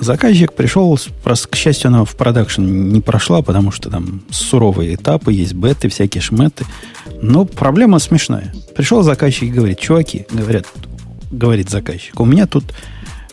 Заказчик 0.00 0.52
пришел, 0.52 0.96
к 0.96 1.56
счастью, 1.56 1.88
она 1.88 2.04
в 2.04 2.14
продакшн 2.14 2.62
не 2.62 3.00
прошла, 3.00 3.42
потому 3.42 3.72
что 3.72 3.90
там 3.90 4.22
суровые 4.30 4.94
этапы, 4.94 5.32
есть 5.32 5.54
беты, 5.54 5.88
всякие 5.88 6.22
шметы. 6.22 6.64
Но 7.20 7.44
проблема 7.44 7.98
смешная. 7.98 8.54
Пришел 8.76 9.02
заказчик 9.02 9.44
и 9.44 9.52
говорит, 9.52 9.80
чуваки, 9.80 10.26
говорят, 10.30 10.66
говорит 11.32 11.68
заказчик, 11.68 12.18
у 12.20 12.24
меня 12.24 12.46
тут 12.46 12.64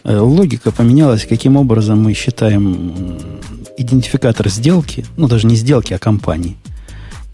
э, 0.04 0.18
логика 0.18 0.72
поменялась, 0.72 1.26
каким 1.26 1.56
образом 1.56 2.02
мы 2.02 2.14
считаем 2.14 2.96
идентификатор 3.78 4.50
сделки, 4.50 5.06
ну 5.18 5.28
даже 5.28 5.46
не 5.46 5.56
сделки, 5.56 5.94
а 5.94 6.00
компании– 6.00 6.58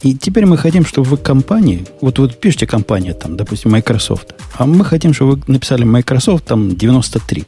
и 0.02 0.16
теперь 0.16 0.46
мы 0.46 0.58
хотим, 0.58 0.84
чтобы 0.86 1.10
вы 1.10 1.18
компании, 1.18 1.86
вот 2.02 2.18
вы 2.18 2.30
пишете 2.30 2.66
компания, 2.66 3.14
там, 3.14 3.38
допустим, 3.38 3.72
Microsoft, 3.72 4.34
а 4.56 4.66
мы 4.66 4.84
хотим, 4.84 5.14
чтобы 5.14 5.36
вы 5.36 5.44
написали 5.48 5.84
Microsoft 5.84 6.46
там 6.46 6.76
93. 6.76 7.46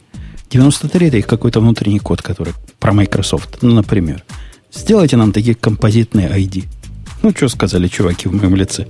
93 0.51 1.07
это 1.07 1.17
их 1.17 1.25
какой-то 1.25 1.61
внутренний 1.61 1.99
код, 1.99 2.21
который 2.21 2.53
про 2.79 2.93
Microsoft, 2.93 3.63
ну, 3.63 3.73
например. 3.73 4.23
Сделайте 4.71 5.17
нам 5.17 5.31
такие 5.31 5.55
композитные 5.55 6.29
ID. 6.29 6.65
Ну, 7.23 7.31
что 7.31 7.47
сказали 7.47 7.87
чуваки 7.87 8.27
в 8.27 8.35
моем 8.35 8.55
лице? 8.55 8.87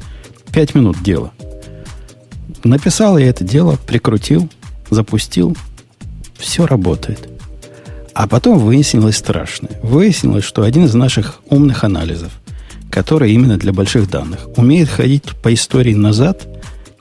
Пять 0.52 0.76
минут 0.76 1.02
дела. 1.02 1.32
Написал 2.66 3.18
я 3.18 3.28
это 3.28 3.46
дело, 3.46 3.78
прикрутил, 3.88 4.50
запустил. 4.90 5.56
Все 6.38 6.66
работает. 6.66 7.30
А 8.14 8.28
потом 8.28 8.60
выяснилось 8.60 9.18
страшное. 9.18 9.80
Выяснилось, 9.82 10.44
что 10.44 10.64
один 10.64 10.86
из 10.86 10.94
наших 10.94 11.42
умных 11.50 11.84
анализов 11.84 12.32
которая 12.94 13.32
именно 13.32 13.58
для 13.58 13.74
больших 13.74 14.08
данных, 14.08 14.48
умеет 14.56 14.88
ходить 14.88 15.24
по 15.42 15.52
истории 15.52 15.96
назад 15.96 16.48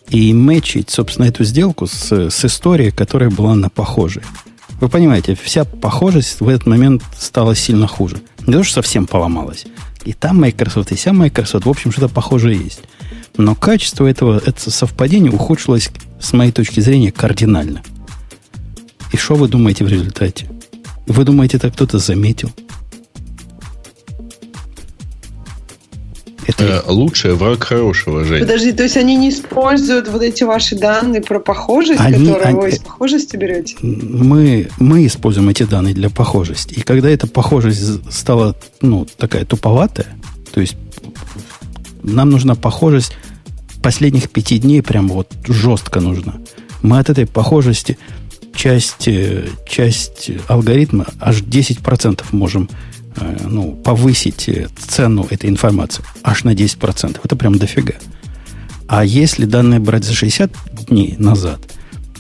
и 0.09 0.33
мэчить, 0.33 0.89
собственно, 0.89 1.27
эту 1.27 1.45
сделку 1.45 1.87
с, 1.87 2.11
с 2.31 2.45
историей, 2.47 2.91
которая 2.91 3.29
была 3.29 3.55
на 3.55 3.69
похожей. 3.69 4.23
Вы 4.81 4.89
понимаете, 4.89 5.37
вся 5.41 5.67
похожесть 5.67 6.41
в 6.41 6.49
этот 6.49 6.67
момент 6.67 7.03
стала 7.15 7.55
сильно 7.55 7.87
хуже. 7.87 8.17
Не 8.47 8.55
то, 8.55 8.65
что 8.65 8.77
совсем 8.77 9.07
поломалась. 9.07 9.67
И 10.07 10.15
там 10.15 10.41
Microsoft, 10.41 10.93
и 10.93 10.95
вся 10.95 11.13
Microsoft, 11.13 11.67
в 11.67 11.69
общем, 11.69 11.93
что-то 11.93 12.09
похожее 12.09 12.59
есть. 12.59 12.81
Но 13.37 13.55
качество 13.55 14.07
этого, 14.07 14.39
этого 14.39 14.71
совпадения 14.71 15.31
ухудшилось, 15.31 15.91
с 16.19 16.33
моей 16.33 16.53
точки 16.53 16.81
зрения, 16.81 17.13
кардинально. 17.13 17.83
И 19.13 19.19
что 19.19 19.35
вы 19.35 19.47
думаете 19.47 19.85
в 19.85 19.89
результате? 19.89 20.49
Вы 21.07 21.25
думаете, 21.25 21.59
это 21.59 21.71
кто-то 21.71 21.99
заметил? 21.99 22.51
Это 26.47 26.83
э, 26.87 26.91
лучшее 26.91 27.35
враг 27.35 27.63
хорошего, 27.63 28.25
Жень. 28.25 28.41
Подожди, 28.41 28.73
то 28.73 28.83
есть 28.83 28.97
они 28.97 29.17
не 29.17 29.31
используют 29.31 30.09
вот 30.09 30.23
эти 30.23 30.45
ваши 30.45 30.77
данные 30.77 31.23
про 31.23 31.39
похожесть, 31.39 32.01
они, 32.01 32.27
которые 32.27 32.49
они, 32.49 32.61
вы 32.61 32.69
из 32.71 32.79
похожести 32.79 33.37
берете? 33.37 33.77
Мы, 33.83 34.69
мы 34.79 35.07
используем 35.07 35.49
эти 35.49 35.63
данные 35.63 35.95
для 35.95 36.11
похожести. 36.11 36.75
И 36.75 36.81
когда 36.83 37.09
эта 37.09 37.27
похожесть 37.27 38.13
стала 38.13 38.57
ну, 38.81 39.07
такая 39.17 39.45
туповатая, 39.45 40.09
то 40.53 40.61
есть 40.61 40.77
нам 42.03 42.31
нужна 42.31 42.55
похожесть 42.55 43.13
последних 43.83 44.31
пяти 44.31 44.59
дней 44.59 44.83
прям 44.83 45.09
вот 45.09 45.33
жестко 45.47 46.01
нужна. 46.01 46.35
Мы 46.83 46.99
от 46.99 47.11
этой 47.11 47.27
похожести 47.27 47.99
часть, 48.55 49.09
э, 49.09 49.47
часть 49.69 50.31
алгоритма, 50.49 51.07
аж 51.21 51.43
10% 51.43 52.23
можем 52.33 52.69
ну, 53.17 53.73
повысить 53.73 54.49
э, 54.49 54.69
цену 54.79 55.27
этой 55.29 55.51
информации. 55.51 56.05
Аж 56.23 56.45
на 56.45 56.55
10%. 56.55 57.21
Это 57.23 57.37
прям 57.37 57.59
дофига. 57.59 57.95
А 58.89 59.05
если 59.05 59.45
данные 59.45 59.81
брать 59.81 60.05
за 60.05 60.15
60 60.15 60.51
дней 60.89 61.17
назад, 61.19 61.61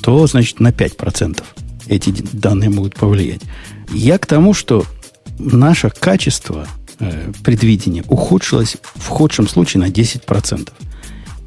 то, 0.00 0.26
значит, 0.26 0.60
на 0.60 0.68
5% 0.68 1.42
эти 1.88 2.10
данные 2.32 2.70
могут 2.70 2.94
повлиять. 2.94 3.42
Я 3.92 4.18
к 4.18 4.26
тому, 4.26 4.54
что 4.54 4.84
наше 5.38 5.90
качество 5.90 6.66
э, 6.98 7.32
предвидения 7.42 8.04
ухудшилось 8.08 8.76
в 8.94 9.08
худшем 9.08 9.48
случае 9.48 9.82
на 9.82 9.88
10%. 9.88 10.70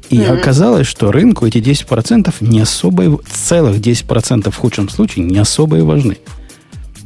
И 0.08 0.18
mm-hmm. 0.18 0.38
оказалось, 0.38 0.86
что 0.86 1.10
рынку 1.10 1.46
эти 1.46 1.58
10% 1.58 2.32
не 2.40 2.60
особо, 2.60 3.20
целых 3.24 3.78
10% 3.78 4.50
в 4.50 4.56
худшем 4.56 4.88
случае 4.88 5.24
не 5.24 5.38
особо 5.38 5.78
и 5.78 5.82
важны. 5.82 6.18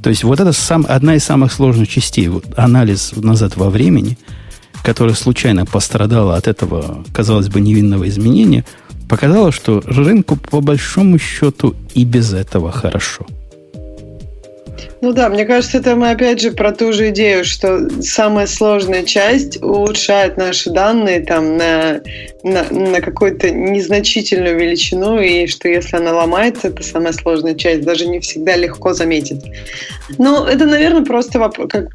То 0.03 0.11
есть 0.11 0.25
вот 0.25 0.41
это 0.41 0.53
сам, 0.53 0.87
одна 0.89 1.15
из 1.15 1.25
самых 1.25 1.53
сложных 1.53 1.89
частей, 1.89 2.29
вот 2.29 2.45
анализ 2.57 3.13
назад 3.17 3.57
во 3.57 3.69
времени, 3.71 4.19
которая 4.83 5.15
случайно 5.15 5.67
пострадала 5.67 6.37
от 6.37 6.49
этого, 6.49 7.05
казалось 7.13 7.49
бы, 7.49 7.61
невинного 7.61 8.09
изменения, 8.09 8.65
показала, 9.09 9.53
что 9.53 9.83
рынку 9.85 10.37
по 10.37 10.61
большому 10.61 11.19
счету 11.19 11.75
и 11.95 12.05
без 12.05 12.33
этого 12.33 12.73
хорошо– 12.73 13.27
ну 15.01 15.13
да, 15.13 15.29
мне 15.29 15.45
кажется, 15.45 15.79
это 15.79 15.97
мы 15.97 16.11
опять 16.11 16.41
же 16.41 16.53
про 16.53 16.73
ту 16.73 16.93
же 16.93 17.11
идею, 17.11 17.45
что 17.45 17.89
самая 18.03 18.47
сложная 18.47 19.03
часть 19.03 19.63
улучшает 19.63 20.37
наши 20.37 20.71
данные 20.71 21.21
там 21.21 21.57
на, 21.57 22.01
на, 22.43 22.65
на 22.71 23.01
какую-то 23.01 23.51
незначительную 23.51 24.59
величину, 24.59 25.19
и 25.21 25.47
что 25.47 25.69
если 25.69 25.97
она 25.97 26.13
ломается, 26.13 26.69
это 26.69 26.83
самая 26.83 27.13
сложная 27.13 27.55
часть, 27.55 27.83
даже 27.83 28.07
не 28.07 28.21
всегда 28.21 28.57
легко 28.57 28.93
заметить. 28.93 29.43
Ну, 30.19 30.45
это, 30.45 30.67
наверное, 30.67 31.05
просто 31.05 31.39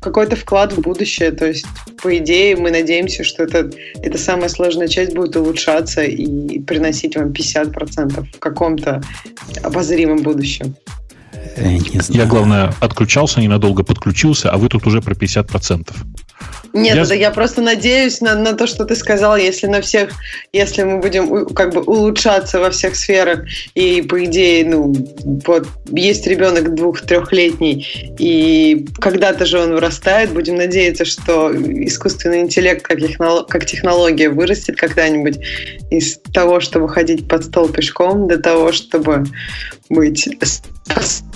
какой-то 0.02 0.36
вклад 0.36 0.74
в 0.74 0.82
будущее. 0.82 1.32
То 1.32 1.48
есть, 1.48 1.66
по 2.02 2.16
идее, 2.18 2.56
мы 2.56 2.72
надеемся, 2.72 3.24
что 3.24 3.44
это, 3.44 3.70
эта 4.02 4.18
самая 4.18 4.50
сложная 4.50 4.88
часть 4.88 5.14
будет 5.14 5.36
улучшаться 5.36 6.04
и 6.04 6.60
приносить 6.60 7.16
вам 7.16 7.32
50% 7.32 8.26
в 8.34 8.40
каком-то 8.40 9.02
обозримом 9.64 10.18
будущем. 10.18 10.76
Не 11.58 12.02
знаю. 12.02 12.22
Я, 12.22 12.26
главное, 12.26 12.74
отключался 12.80 13.42
ненадолго, 13.42 13.84
подключился, 13.84 14.52
а 14.52 14.58
вы 14.58 14.70
тут 14.70 14.86
уже 14.88 15.02
про 15.02 15.14
50%. 15.14 15.94
Нет, 16.74 17.08
я... 17.08 17.16
я 17.16 17.32
просто 17.32 17.62
надеюсь 17.62 18.20
на, 18.20 18.36
на 18.36 18.54
то, 18.54 18.68
что 18.68 18.84
ты 18.84 18.96
сказал, 18.96 19.38
если 19.38 19.68
на 19.68 19.82
всех, 19.82 20.12
если 20.52 20.84
мы 20.84 21.00
будем 21.00 21.46
как 21.48 21.74
бы 21.74 21.82
улучшаться 21.82 22.60
во 22.60 22.70
всех 22.70 22.98
сферах, 22.98 23.46
и 23.76 24.02
по 24.02 24.24
идее, 24.26 24.66
ну, 24.66 24.94
вот 25.46 25.68
есть 25.92 26.28
ребенок 26.28 26.76
двух-трехлетний, 26.76 28.16
и 28.20 28.86
когда-то 29.00 29.46
же 29.46 29.60
он 29.60 29.72
вырастает, 29.72 30.34
будем 30.34 30.56
надеяться, 30.56 31.06
что 31.06 31.54
искусственный 31.56 32.42
интеллект 32.42 32.82
как, 32.82 33.00
технолог, 33.00 33.48
как 33.48 33.66
технология 33.66 34.30
вырастет 34.30 34.76
когда-нибудь 34.76 35.40
из 35.92 36.20
того, 36.34 36.60
чтобы 36.60 36.90
ходить 36.90 37.28
под 37.30 37.46
стол 37.46 37.70
пешком, 37.70 38.28
до 38.28 38.38
того, 38.38 38.74
чтобы 38.74 39.24
быть 39.90 40.28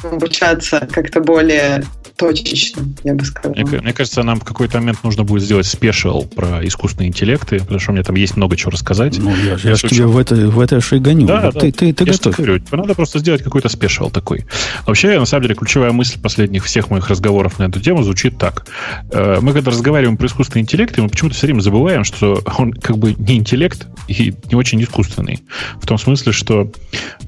обучаться 0.03 0.87
как-то 0.91 1.21
более 1.21 1.83
точечно, 2.19 2.83
я 3.05 3.13
бы 3.13 3.23
сказал. 3.23 3.53
Мне, 3.55 3.79
мне 3.79 3.93
кажется, 3.93 4.23
нам 4.23 4.41
в 4.41 4.43
какой-то 4.43 4.79
момент 4.79 5.03
нужно 5.03 5.23
будет 5.23 5.41
сделать 5.41 5.65
спешл 5.65 6.25
про 6.25 6.65
искусственные 6.67 7.09
интеллекты, 7.09 7.59
потому 7.59 7.79
что 7.79 7.93
мне 7.93 8.03
там 8.03 8.15
есть 8.15 8.35
много 8.35 8.57
чего 8.57 8.71
рассказать. 8.71 9.17
Ну, 9.17 9.33
я, 9.33 9.53
я 9.53 9.75
же 9.75 9.87
тебе 9.87 10.05
в 10.05 10.17
это, 10.17 10.35
в 10.35 10.59
это 10.59 10.81
же 10.81 10.97
и 10.97 10.99
гоню. 10.99 11.27
Да, 11.27 11.45
вот 11.45 11.53
да. 11.53 11.59
Ты, 11.61 11.71
ты, 11.71 11.93
ты 11.93 12.03
я 12.03 12.11
готов. 12.11 12.35
Говорю, 12.35 12.61
надо 12.71 12.93
просто 12.93 13.19
сделать 13.19 13.41
какой-то 13.41 13.69
спешл 13.69 14.09
такой. 14.09 14.45
Вообще, 14.85 15.17
на 15.17 15.25
самом 15.25 15.43
деле, 15.43 15.55
ключевая 15.55 15.93
мысль 15.93 16.19
последних 16.19 16.65
всех 16.65 16.89
моих 16.89 17.07
разговоров 17.07 17.57
на 17.57 17.63
эту 17.63 17.79
тему 17.79 18.03
звучит 18.03 18.37
так. 18.37 18.65
Э, 19.11 19.39
мы 19.41 19.53
когда 19.53 19.71
разговариваем 19.71 20.17
про 20.17 20.27
искусственный 20.27 20.63
интеллект, 20.63 20.97
мы 20.97 21.07
почему-то 21.07 21.37
все 21.37 21.47
время 21.47 21.61
забываем, 21.61 22.03
что 22.03 22.43
он 22.57 22.73
как 22.73 22.97
бы 22.97 23.13
не 23.13 23.37
интеллект 23.37 23.87
и 24.09 24.33
не 24.49 24.55
очень 24.55 24.83
искусственный. 24.83 25.41
В 25.81 25.87
том 25.87 25.97
смысле, 25.97 26.33
что 26.33 26.69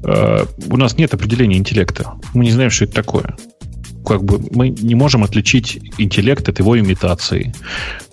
э, 0.03 0.45
у 0.69 0.77
нас 0.77 0.97
нет 0.97 1.13
определения 1.13 1.57
интеллекта. 1.57 2.10
Мы 2.33 2.45
не 2.45 2.51
знаем, 2.51 2.71
что 2.71 2.85
это 2.85 2.93
такое 2.93 3.35
как 4.05 4.23
бы 4.23 4.41
мы 4.51 4.69
не 4.69 4.95
можем 4.95 5.23
отличить 5.23 5.79
интеллект 5.97 6.47
от 6.49 6.59
его 6.59 6.79
имитации. 6.79 7.53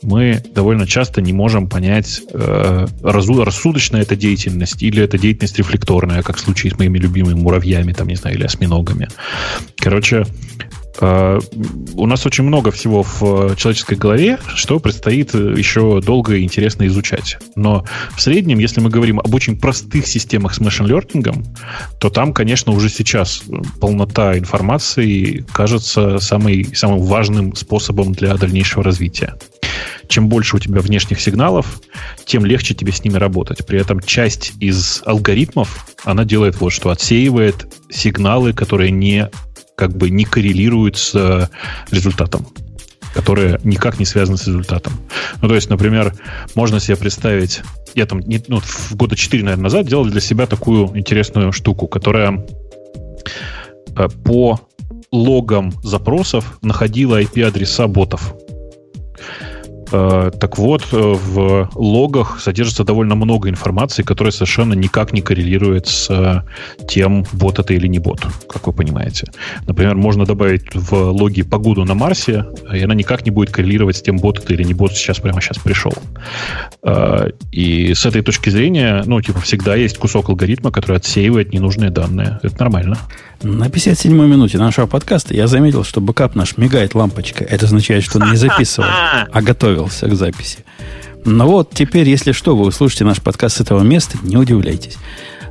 Мы 0.02 0.42
довольно 0.54 0.86
часто 0.86 1.20
не 1.20 1.32
можем 1.32 1.68
понять, 1.68 2.20
э, 2.32 2.86
рассудочная 3.02 4.02
это 4.02 4.14
деятельность 4.16 4.82
или 4.82 5.02
это 5.02 5.18
деятельность 5.18 5.58
рефлекторная, 5.58 6.22
как 6.22 6.36
в 6.36 6.40
случае 6.40 6.72
с 6.72 6.78
моими 6.78 6.98
любимыми 6.98 7.34
муравьями, 7.34 7.92
там, 7.92 8.08
не 8.08 8.16
знаю, 8.16 8.36
или 8.36 8.44
осьминогами. 8.44 9.08
Короче, 9.76 10.26
у 11.00 12.06
нас 12.06 12.26
очень 12.26 12.44
много 12.44 12.70
всего 12.70 13.02
в 13.02 13.54
человеческой 13.56 13.96
голове, 13.96 14.38
что 14.54 14.80
предстоит 14.80 15.34
еще 15.34 16.00
долго 16.00 16.34
и 16.34 16.42
интересно 16.42 16.86
изучать. 16.86 17.38
Но 17.54 17.84
в 18.16 18.20
среднем, 18.20 18.58
если 18.58 18.80
мы 18.80 18.90
говорим 18.90 19.20
об 19.20 19.32
очень 19.34 19.58
простых 19.58 20.06
системах 20.06 20.54
с 20.54 20.60
машин 20.60 20.86
learning, 20.86 21.46
то 22.00 22.10
там, 22.10 22.32
конечно, 22.32 22.72
уже 22.72 22.88
сейчас 22.88 23.42
полнота 23.80 24.36
информации 24.38 25.44
кажется 25.52 26.18
самый, 26.18 26.74
самым 26.74 27.00
важным 27.00 27.54
способом 27.54 28.12
для 28.12 28.36
дальнейшего 28.36 28.82
развития. 28.82 29.34
Чем 30.08 30.28
больше 30.28 30.56
у 30.56 30.58
тебя 30.58 30.80
внешних 30.80 31.20
сигналов, 31.20 31.80
тем 32.24 32.44
легче 32.44 32.74
тебе 32.74 32.92
с 32.92 33.04
ними 33.04 33.16
работать. 33.18 33.66
При 33.66 33.78
этом 33.78 34.00
часть 34.00 34.52
из 34.58 35.02
алгоритмов, 35.04 35.86
она 36.04 36.24
делает 36.24 36.60
вот 36.60 36.70
что, 36.70 36.90
отсеивает 36.90 37.66
сигналы, 37.90 38.52
которые 38.52 38.90
не 38.90 39.30
как 39.78 39.96
бы 39.96 40.10
не 40.10 40.24
коррелируют 40.24 40.98
с 40.98 41.14
э, 41.14 41.48
результатом 41.92 42.46
которые 43.14 43.58
никак 43.64 43.98
не 43.98 44.04
связаны 44.04 44.36
с 44.36 44.46
результатом. 44.46 44.92
Ну, 45.40 45.48
то 45.48 45.54
есть, 45.54 45.70
например, 45.70 46.14
можно 46.54 46.78
себе 46.78 46.96
представить, 46.96 47.62
я 47.94 48.04
там 48.04 48.20
ну, 48.48 48.60
года 48.92 49.16
4, 49.16 49.42
наверное, 49.42 49.62
назад 49.62 49.86
делал 49.86 50.04
для 50.04 50.20
себя 50.20 50.46
такую 50.46 50.96
интересную 50.96 51.52
штуку, 51.52 51.88
которая 51.88 52.46
э, 53.96 54.08
по 54.24 54.60
логам 55.10 55.72
запросов 55.82 56.58
находила 56.60 57.20
IP-адреса 57.20 57.88
ботов. 57.88 58.34
Э, 59.92 60.30
так 60.38 60.58
вот, 60.58 60.82
э, 60.92 60.96
в 60.96 61.70
логах 61.74 62.40
содержится 62.40 62.84
довольно 62.84 63.14
много 63.14 63.48
информации, 63.48 64.02
которая 64.02 64.32
совершенно 64.32 64.74
никак 64.74 65.12
не 65.12 65.20
коррелирует 65.20 65.86
с 65.86 66.10
э, 66.10 66.42
тем, 66.86 67.24
бот 67.32 67.58
это 67.58 67.74
или 67.74 67.86
не 67.86 67.98
бот, 67.98 68.20
как 68.48 68.66
вы 68.66 68.72
понимаете. 68.72 69.26
Например, 69.66 69.94
можно 69.94 70.24
добавить 70.24 70.74
в 70.74 70.94
логи 71.10 71.42
погоду 71.42 71.84
на 71.84 71.94
Марсе, 71.94 72.46
и 72.72 72.82
она 72.82 72.94
никак 72.94 73.24
не 73.24 73.30
будет 73.30 73.50
коррелировать 73.50 73.96
с 73.96 74.02
тем, 74.02 74.18
бот 74.18 74.38
это 74.38 74.52
или 74.52 74.62
не 74.62 74.74
бот 74.74 74.92
сейчас 74.92 75.20
прямо 75.20 75.40
сейчас 75.40 75.58
пришел. 75.58 75.92
И 77.52 77.94
с 77.94 78.06
этой 78.06 78.22
точки 78.22 78.50
зрения, 78.50 79.02
ну, 79.06 79.20
типа, 79.20 79.40
всегда 79.40 79.74
есть 79.74 79.98
кусок 79.98 80.28
алгоритма, 80.28 80.70
который 80.70 80.96
отсеивает 80.96 81.52
ненужные 81.52 81.90
данные. 81.90 82.38
Это 82.42 82.60
нормально. 82.60 82.98
На 83.42 83.66
57-й 83.66 84.08
минуте 84.08 84.58
нашего 84.58 84.86
подкаста 84.86 85.32
я 85.32 85.46
заметил, 85.46 85.84
что 85.84 86.00
бэкап 86.00 86.34
наш 86.34 86.56
мигает 86.56 86.96
лампочкой. 86.96 87.46
Это 87.46 87.66
означает, 87.66 88.02
что 88.02 88.18
он 88.18 88.32
не 88.32 88.36
записывал, 88.36 88.88
а 89.32 89.42
готовился 89.42 90.08
к 90.08 90.14
записи. 90.16 90.64
Но 91.24 91.46
вот 91.46 91.70
теперь, 91.72 92.08
если 92.08 92.32
что, 92.32 92.56
вы 92.56 92.66
услышите 92.66 93.04
наш 93.04 93.20
подкаст 93.20 93.58
с 93.58 93.60
этого 93.60 93.82
места, 93.82 94.18
не 94.22 94.36
удивляйтесь. 94.36 94.96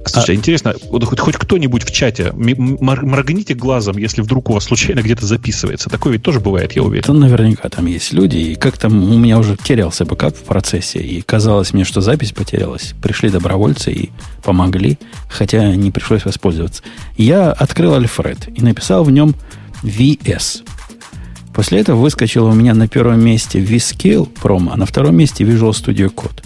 Слушай, 0.06 0.36
а... 0.36 0.38
интересно, 0.38 0.76
вот 0.89 1.04
хоть, 1.04 1.20
хоть 1.20 1.36
кто-нибудь 1.36 1.84
в 1.84 1.91
чате, 1.91 2.32
моргните 2.34 3.54
глазом, 3.54 3.98
если 3.98 4.22
вдруг 4.22 4.50
у 4.50 4.54
вас 4.54 4.66
случайно 4.66 5.02
где-то 5.02 5.26
записывается. 5.26 5.89
Такое 5.89 6.14
ведь 6.14 6.24
тоже 6.24 6.39
бывает, 6.39 6.74
я 6.74 6.84
уверен. 6.84 7.04
Да 7.08 7.14
наверняка 7.14 7.70
там 7.70 7.86
есть 7.86 8.14
люди, 8.14 8.38
и 8.38 8.56
как 8.56 8.78
там 8.78 9.12
у 9.12 9.18
меня 9.18 9.38
уже 9.38 9.58
терялся 9.58 10.06
бэкап 10.06 10.36
в 10.36 10.43
процессе, 10.43 11.00
и 11.00 11.22
казалось 11.22 11.74
мне, 11.74 11.84
что 11.84 12.02
запись 12.02 12.32
потерялась. 12.32 12.93
Пришли 13.02 13.30
добровольцы 13.30 13.91
и 13.91 14.10
помогли, 14.43 14.98
хотя 15.30 15.76
не 15.76 15.91
пришлось 15.91 16.26
воспользоваться. 16.26 16.84
Я 17.18 17.52
открыл 17.52 17.95
Альфред 17.95 18.50
и 18.56 18.62
написал 18.62 19.04
в 19.04 19.12
нем 19.12 19.36
VS. 19.84 20.64
После 21.54 21.80
этого 21.80 22.00
выскочило 22.00 22.50
у 22.50 22.54
меня 22.54 22.76
на 22.76 22.88
первом 22.88 23.24
месте 23.24 23.60
VScale 23.60 24.28
промо, 24.28 24.74
а 24.74 24.78
на 24.78 24.86
втором 24.86 25.16
месте 25.16 25.43
Visual 25.43 25.72
Studio 25.72 26.14
Code. 26.14 26.43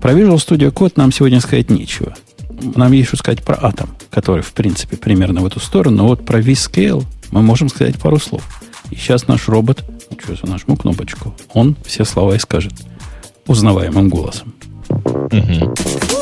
Про 0.00 0.12
Visual 0.12 0.36
Studio 0.36 0.70
Code 0.70 0.92
нам 0.96 1.10
сегодня 1.10 1.40
сказать 1.40 1.70
нечего 1.70 2.14
нам 2.62 2.92
есть 2.92 3.08
что 3.08 3.16
сказать 3.16 3.42
про 3.42 3.58
атом, 3.60 3.90
который, 4.10 4.42
в 4.42 4.52
принципе, 4.52 4.96
примерно 4.96 5.40
в 5.40 5.46
эту 5.46 5.60
сторону. 5.60 5.96
Но 5.98 6.08
вот 6.08 6.24
про 6.24 6.40
vScale 6.40 7.04
мы 7.30 7.42
можем 7.42 7.68
сказать 7.68 7.98
пару 7.98 8.18
слов. 8.18 8.42
И 8.90 8.96
сейчас 8.96 9.28
наш 9.28 9.48
робот, 9.48 9.84
что 10.22 10.46
нажму 10.46 10.76
кнопочку, 10.76 11.34
он 11.52 11.76
все 11.84 12.04
слова 12.04 12.34
и 12.34 12.38
скажет 12.38 12.74
узнаваемым 13.46 14.08
голосом. 14.08 14.54
Угу. 14.88 16.21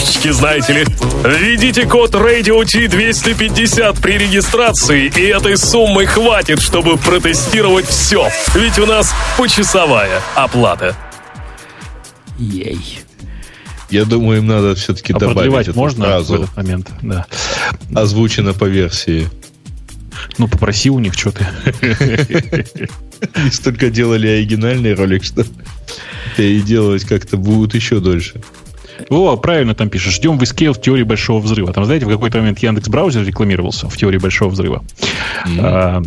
фишечки, 0.00 0.30
знаете 0.30 0.72
ли. 0.72 0.84
Введите 1.24 1.86
код 1.86 2.14
Radio 2.14 2.62
T250 2.62 4.00
при 4.00 4.18
регистрации, 4.18 5.06
и 5.14 5.22
этой 5.26 5.56
суммы 5.56 6.06
хватит, 6.06 6.60
чтобы 6.60 6.96
протестировать 6.96 7.86
все. 7.86 8.28
Ведь 8.54 8.78
у 8.78 8.86
нас 8.86 9.12
почасовая 9.36 10.20
оплата. 10.34 10.96
Ей. 12.38 13.00
Я 13.90 14.04
думаю, 14.04 14.38
им 14.38 14.46
надо 14.46 14.74
все-таки 14.74 15.12
А 15.12 15.18
добавить 15.18 15.68
эту 15.68 15.78
можно 15.78 16.06
фразу. 16.06 16.32
в 16.32 16.42
этот 16.42 16.56
момент? 16.56 16.90
Да. 17.02 17.26
Озвучено 17.94 18.54
по 18.54 18.64
версии. 18.64 19.28
Ну, 20.38 20.48
попроси 20.48 20.90
у 20.90 20.98
них, 20.98 21.14
что 21.14 21.32
ты. 21.32 21.46
Они 23.34 23.50
столько 23.50 23.90
делали 23.90 24.28
оригинальный 24.28 24.94
ролик, 24.94 25.24
что 25.24 25.44
переделывать 26.36 27.04
как-то 27.04 27.36
будут 27.36 27.74
еще 27.74 28.00
дольше. 28.00 28.40
О, 29.10 29.36
правильно 29.36 29.74
там 29.74 29.90
пишешь. 29.90 30.14
Ждем 30.14 30.38
в 30.38 30.42
в 30.42 30.80
теории 30.80 31.02
большого 31.02 31.40
взрыва. 31.40 31.72
Там, 31.72 31.84
знаете, 31.84 32.06
в 32.06 32.08
какой-то 32.08 32.38
момент 32.38 32.60
Яндекс 32.60 32.88
браузер 32.88 33.24
рекламировался 33.24 33.88
в 33.88 33.96
теории 33.96 34.18
большого 34.18 34.50
взрыва. 34.50 34.84
А, 35.58 36.02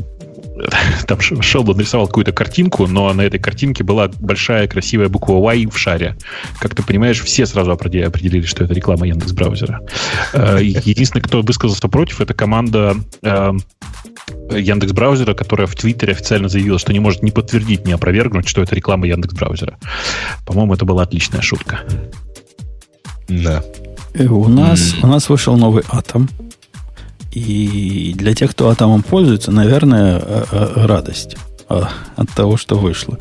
Там 1.07 1.19
Шелдон 1.19 1.77
нарисовал 1.77 2.07
какую-то 2.07 2.31
картинку, 2.31 2.87
но 2.87 3.11
на 3.13 3.21
этой 3.21 3.39
картинке 3.39 3.83
была 3.83 4.09
большая 4.19 4.67
красивая 4.67 5.09
буква 5.09 5.39
Y 5.53 5.69
в 5.69 5.77
шаре. 5.77 6.15
Как 6.59 6.75
ты 6.75 6.83
понимаешь, 6.83 7.21
все 7.21 7.45
сразу 7.45 7.71
определили, 7.71 8.45
что 8.45 8.63
это 8.63 8.73
реклама 8.73 9.07
Яндекс 9.07 9.33
браузера. 9.33 9.81
И 10.33 10.77
Единственный, 10.83 11.21
кто 11.21 11.41
высказался 11.41 11.87
против, 11.87 12.21
это 12.21 12.33
команда 12.33 12.95
э, 13.21 13.51
Яндекс 14.51 14.93
браузера, 14.93 15.33
которая 15.33 15.67
в 15.67 15.75
Твиттере 15.75 16.13
официально 16.13 16.49
заявила, 16.49 16.79
что 16.79 16.93
не 16.93 16.99
может 16.99 17.23
ни 17.23 17.31
подтвердить, 17.31 17.85
ни 17.85 17.91
опровергнуть, 17.91 18.47
что 18.47 18.61
это 18.61 18.75
реклама 18.75 19.07
Яндекс 19.07 19.33
браузера. 19.33 19.77
По-моему, 20.45 20.73
это 20.73 20.85
была 20.85 21.03
отличная 21.03 21.41
шутка. 21.41 21.81
Да. 23.27 23.63
Э, 24.13 24.25
У 24.27 24.47
нас, 24.47 24.95
у 25.01 25.07
нас 25.07 25.29
вышел 25.29 25.57
новый 25.57 25.83
атом. 25.89 26.29
И 27.31 28.13
для 28.15 28.35
тех, 28.35 28.51
кто 28.51 28.69
атомом 28.69 29.01
пользуется, 29.01 29.51
наверное, 29.51 30.21
э, 30.23 30.45
э, 30.51 30.85
радость 30.85 31.35
от 31.67 32.29
того, 32.35 32.57
что 32.57 32.77
вышло. 32.77 33.17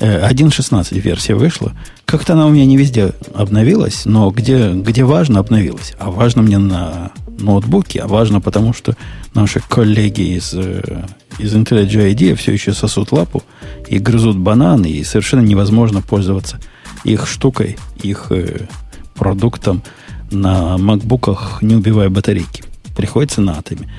Э, 0.00 0.26
1.16 0.28 0.98
версия 0.98 1.34
вышла. 1.34 1.72
Как-то 2.06 2.32
она 2.32 2.46
у 2.46 2.50
меня 2.50 2.64
не 2.64 2.78
везде 2.78 3.12
обновилась, 3.34 4.06
но 4.06 4.30
где, 4.30 4.70
где 4.72 5.04
важно, 5.04 5.40
обновилась. 5.40 5.94
А 5.98 6.10
важно 6.10 6.42
мне 6.42 6.58
на 6.58 7.10
ноутбуке, 7.38 8.00
а 8.00 8.06
важно 8.06 8.40
потому, 8.40 8.72
что 8.72 8.96
наши 9.34 9.60
коллеги 9.60 10.36
из, 10.36 10.54
из 10.54 11.54
IntelliJ 11.54 12.14
IDEA 12.14 12.34
все 12.36 12.52
еще 12.52 12.72
сосут 12.72 13.12
лапу 13.12 13.42
и 13.88 13.98
грызут 13.98 14.38
бананы, 14.38 14.86
и 14.86 15.04
совершенно 15.04 15.42
невозможно 15.42 16.00
пользоваться 16.00 16.60
их 17.04 17.26
штукой, 17.26 17.76
их 18.02 18.32
продуктом 19.14 19.82
на 20.30 20.78
макбуках, 20.78 21.62
не 21.62 21.74
убивая 21.74 22.08
батарейки. 22.08 22.64
Приходится 22.96 23.40
на 23.40 23.58
атоме. 23.58 23.90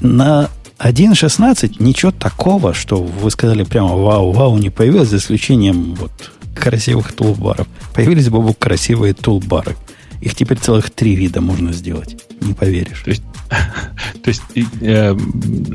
На 0.00 0.48
1.16 0.78 1.76
ничего 1.78 2.10
такого, 2.10 2.72
что 2.72 3.02
вы 3.02 3.30
сказали 3.30 3.64
прямо 3.64 3.96
вау-вау 3.96 4.56
не 4.58 4.70
появилось, 4.70 5.08
за 5.08 5.18
исключением 5.18 5.94
вот 5.94 6.12
красивых 6.54 7.12
тулбаров. 7.12 7.66
Появились 7.94 8.28
бы 8.28 8.54
красивые 8.54 9.14
тулбары. 9.14 9.76
Их 10.20 10.34
теперь 10.34 10.58
целых 10.58 10.90
три 10.90 11.14
вида 11.14 11.40
можно 11.40 11.72
сделать. 11.72 12.16
Не 12.40 12.54
поверишь. 12.54 13.02
То 13.02 13.10
есть, 13.10 13.22
то 13.50 14.28
есть 14.28 14.42
э, 14.80 15.14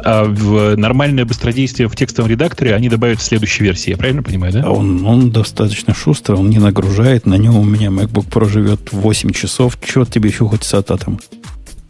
а 0.03 0.23
в 0.25 0.75
нормальное 0.77 1.25
быстродействие 1.25 1.89
в 1.89 1.95
текстовом 1.95 2.29
редакторе 2.29 2.73
они 2.73 2.89
добавят 2.89 3.19
в 3.19 3.23
следующей 3.23 3.63
версии. 3.63 3.89
Я 3.91 3.97
правильно 3.97 4.23
понимаю, 4.23 4.53
да? 4.53 4.69
Он, 4.69 5.05
он 5.05 5.31
достаточно 5.31 5.93
шустрый, 5.93 6.37
он 6.37 6.49
не 6.49 6.59
нагружает. 6.59 7.25
На 7.25 7.35
нем 7.35 7.57
у 7.57 7.63
меня 7.63 7.89
MacBook 7.89 8.29
Pro 8.29 8.47
живет 8.47 8.91
8 8.91 9.31
часов. 9.31 9.77
Чего 9.85 10.05
тебе 10.05 10.29
еще 10.29 10.47
хочется 10.47 10.77
от 10.77 10.91
атома? 10.91 11.19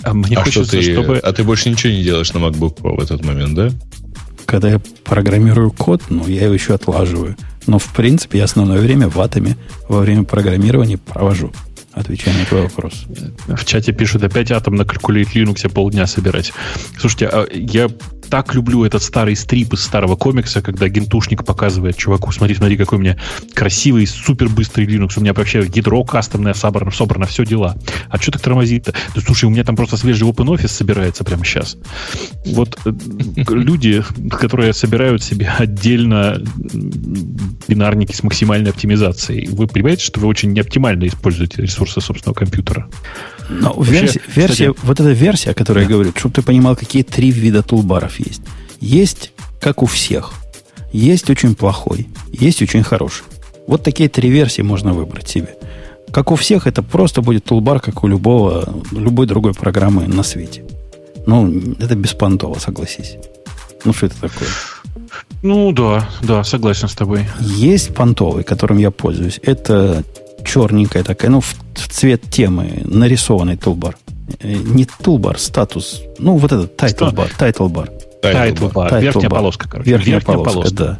А 0.03 0.13
мне 0.13 0.37
а, 0.37 0.45
что 0.45 0.61
хочется, 0.61 0.77
ты, 0.77 0.93
чтобы... 0.93 1.17
а 1.17 1.33
ты 1.33 1.43
больше 1.43 1.69
ничего 1.69 1.93
не 1.93 2.03
делаешь 2.03 2.33
на 2.33 2.39
MacBook 2.39 2.77
Pro 2.77 2.95
в 2.95 2.99
этот 2.99 3.23
момент, 3.23 3.55
да? 3.55 3.69
Когда 4.45 4.69
я 4.69 4.81
программирую 5.03 5.71
код, 5.71 6.03
ну, 6.09 6.27
я 6.27 6.45
его 6.45 6.53
еще 6.53 6.73
отлаживаю. 6.73 7.35
Но, 7.67 7.79
в 7.79 7.91
принципе, 7.93 8.39
я 8.39 8.43
основное 8.43 8.79
время 8.79 9.09
в 9.09 9.19
атоме 9.19 9.57
во 9.89 9.99
время 9.99 10.23
программирования 10.23 10.97
провожу. 10.97 11.51
Отвечая 11.95 12.37
на 12.37 12.45
твой 12.45 12.63
вопрос. 12.63 13.05
В 13.47 13.65
чате 13.65 13.93
пишут, 13.93 14.23
опять 14.23 14.51
атом 14.51 14.75
на 14.75 14.81
Calculate 14.81 15.31
Linux 15.33 15.67
полдня 15.69 16.05
собирать. 16.07 16.51
Слушайте, 16.99 17.27
а 17.27 17.47
я 17.51 17.87
так 18.29 18.53
люблю 18.53 18.83
этот 18.83 19.03
старый 19.03 19.35
стрип 19.35 19.73
из 19.73 19.83
старого 19.83 20.15
комикса, 20.15 20.61
когда 20.61 20.87
гентушник 20.87 21.45
показывает 21.45 21.97
чуваку, 21.97 22.31
смотри, 22.31 22.55
смотри, 22.55 22.77
какой 22.77 22.97
у 22.97 23.01
меня 23.01 23.17
красивый, 23.53 24.07
супер 24.07 24.49
быстрый 24.49 24.85
Linux, 24.85 25.13
у 25.17 25.21
меня 25.21 25.33
вообще 25.33 25.59
ядро 25.73 26.03
кастомное 26.03 26.53
собрано, 26.53 26.91
собрано 26.91 27.25
все 27.25 27.45
дела. 27.45 27.75
А 28.09 28.17
что 28.17 28.31
так 28.31 28.41
тормозит-то? 28.41 28.93
Да, 29.13 29.21
слушай, 29.21 29.45
у 29.45 29.49
меня 29.49 29.63
там 29.63 29.75
просто 29.75 29.97
свежий 29.97 30.27
OpenOffice 30.27 30.67
собирается 30.67 31.23
прямо 31.23 31.45
сейчас. 31.45 31.77
Вот 32.45 32.77
э, 32.85 32.91
люди, 33.49 34.03
которые 34.31 34.73
собирают 34.73 35.23
себе 35.23 35.51
отдельно 35.57 36.41
бинарники 37.67 38.13
с 38.13 38.23
максимальной 38.23 38.71
оптимизацией, 38.71 39.47
вы 39.49 39.67
понимаете, 39.67 40.03
что 40.03 40.19
вы 40.19 40.27
очень 40.27 40.51
неоптимально 40.53 41.07
используете 41.07 41.61
ресурсы 41.61 42.01
собственного 42.01 42.35
компьютера? 42.35 42.87
Но 43.49 43.73
Вообще, 43.73 43.91
версия, 43.93 44.21
версия 44.35 44.73
кстати- 44.73 44.85
вот 44.87 44.99
эта 44.99 45.09
версия, 45.11 45.51
о 45.51 45.53
которой 45.53 45.83
я 45.83 45.89
говорю, 45.89 46.11
чтобы 46.15 46.33
ты 46.35 46.41
понимал, 46.41 46.75
какие 46.75 47.03
три 47.03 47.31
вида 47.31 47.61
тулбаров 47.63 48.19
есть. 48.19 48.41
Есть, 48.79 49.31
как 49.59 49.83
у 49.83 49.85
всех. 49.85 50.33
Есть 50.91 51.29
очень 51.29 51.55
плохой, 51.55 52.07
есть 52.31 52.61
очень 52.61 52.83
хороший. 52.83 53.23
Вот 53.67 53.83
такие 53.83 54.09
три 54.09 54.29
версии 54.29 54.61
можно 54.61 54.93
выбрать 54.93 55.27
себе. 55.27 55.55
Как 56.11 56.31
у 56.31 56.35
всех, 56.35 56.67
это 56.67 56.81
просто 56.83 57.21
будет 57.21 57.43
тулбар, 57.45 57.79
как 57.79 58.03
у 58.03 58.07
любого, 58.07 58.81
любой 58.91 59.27
другой 59.27 59.53
программы 59.53 60.07
на 60.07 60.23
свете. 60.23 60.63
Ну, 61.27 61.51
это 61.79 61.95
беспонтово, 61.95 62.59
согласись. 62.59 63.17
Ну, 63.83 63.93
что 63.93 64.05
это 64.05 64.15
такое? 64.21 64.47
Ну 65.41 65.71
да, 65.71 66.07
да, 66.21 66.43
согласен 66.43 66.87
с 66.87 66.93
тобой. 66.95 67.25
Есть 67.39 67.93
понтовый, 67.93 68.43
которым 68.43 68.77
я 68.77 68.91
пользуюсь. 68.91 69.39
Это 69.43 70.03
черненькая 70.45 71.03
такая, 71.03 71.31
ну, 71.31 71.41
в, 71.41 71.55
цвет 71.73 72.21
темы, 72.29 72.81
нарисованный 72.85 73.57
toolbar. 73.57 73.97
Э, 74.39 74.53
Не 74.53 74.85
toolbar, 74.85 75.37
статус. 75.39 76.01
Ну, 76.17 76.37
вот 76.37 76.51
этот 76.51 76.77
title 76.77 77.06
bar, 77.06 77.29
title 77.37 77.67
bar. 77.67 77.91
Title 78.21 78.71
bar, 78.73 78.89
Title 78.89 79.01
верхняя 79.01 79.29
bar. 79.29 79.35
полоска, 79.35 79.69
короче. 79.69 79.89
Верхняя, 79.89 80.19
полоска, 80.19 80.73
да. 80.73 80.97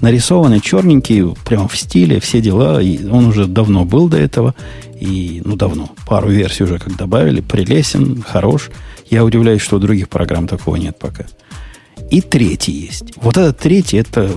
Нарисованный 0.00 0.60
черненький, 0.60 1.34
прямо 1.44 1.68
в 1.68 1.76
стиле, 1.76 2.20
все 2.20 2.42
дела. 2.42 2.82
И 2.82 3.06
он 3.06 3.26
уже 3.26 3.46
давно 3.46 3.84
был 3.84 4.08
до 4.08 4.18
этого. 4.18 4.54
И, 5.00 5.40
ну, 5.44 5.56
давно. 5.56 5.88
Пару 6.06 6.28
версий 6.28 6.64
уже 6.64 6.78
как 6.78 6.96
добавили. 6.96 7.40
Прелесен, 7.40 8.22
хорош. 8.22 8.70
Я 9.08 9.24
удивляюсь, 9.24 9.62
что 9.62 9.76
у 9.76 9.78
других 9.78 10.08
программ 10.08 10.46
такого 10.46 10.76
нет 10.76 10.98
пока. 10.98 11.24
И 12.10 12.20
третий 12.20 12.72
есть. 12.72 13.04
Вот 13.16 13.38
этот 13.38 13.58
третий, 13.58 13.96
это 13.96 14.30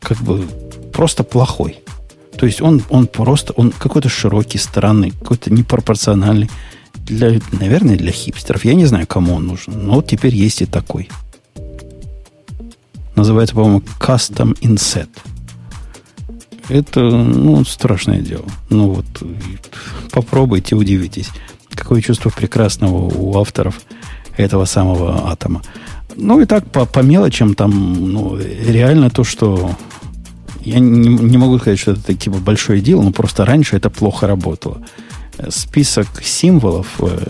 как 0.00 0.18
бы 0.18 0.44
просто 0.92 1.24
плохой. 1.24 1.80
То 2.38 2.46
есть 2.46 2.62
он, 2.62 2.82
он 2.88 3.08
просто, 3.08 3.52
он 3.54 3.72
какой-то 3.72 4.08
широкий, 4.08 4.58
странный, 4.58 5.10
какой-то 5.10 5.52
непропорциональный. 5.52 6.48
Для, 6.94 7.40
наверное, 7.52 7.96
для 7.96 8.12
хипстеров. 8.12 8.64
Я 8.64 8.74
не 8.74 8.86
знаю, 8.86 9.06
кому 9.06 9.34
он 9.34 9.46
нужен. 9.46 9.74
Но 9.86 9.94
вот 9.94 10.06
теперь 10.06 10.34
есть 10.34 10.62
и 10.62 10.66
такой. 10.66 11.08
Называется, 13.16 13.56
по-моему, 13.56 13.82
Custom 13.98 14.56
Inset. 14.60 15.08
Это, 16.68 17.00
ну, 17.00 17.64
страшное 17.64 18.20
дело. 18.20 18.44
Ну 18.70 18.90
вот, 18.90 19.06
попробуйте, 20.12 20.76
удивитесь. 20.76 21.30
Какое 21.70 22.02
чувство 22.02 22.30
прекрасного 22.30 23.08
у 23.08 23.36
авторов 23.38 23.80
этого 24.36 24.64
самого 24.64 25.28
атома. 25.30 25.62
Ну 26.14 26.40
и 26.40 26.44
так 26.44 26.70
по, 26.70 26.84
по 26.84 27.00
мелочам 27.00 27.54
там, 27.54 28.12
ну, 28.12 28.36
реально 28.36 29.10
то, 29.10 29.24
что 29.24 29.74
я 30.68 30.78
не, 30.78 31.08
не 31.08 31.36
могу 31.38 31.58
сказать, 31.58 31.78
что 31.78 31.92
это 31.92 32.14
типа 32.14 32.38
большое 32.38 32.80
дело, 32.80 33.02
но 33.02 33.12
просто 33.12 33.44
раньше 33.44 33.76
это 33.76 33.90
плохо 33.90 34.26
работало. 34.26 34.78
Список 35.48 36.08
символов 36.22 36.86
э, 37.00 37.26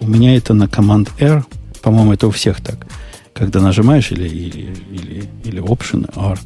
у 0.00 0.06
меня 0.06 0.36
это 0.36 0.54
на 0.54 0.68
команд 0.68 1.10
R, 1.18 1.44
по-моему, 1.82 2.12
это 2.12 2.26
у 2.26 2.30
всех 2.30 2.60
так. 2.60 2.86
Когда 3.34 3.60
нажимаешь 3.60 4.10
или, 4.10 4.28
или, 4.28 4.74
или, 4.90 5.24
или 5.44 5.62
Option 5.62 6.10
R, 6.16 6.38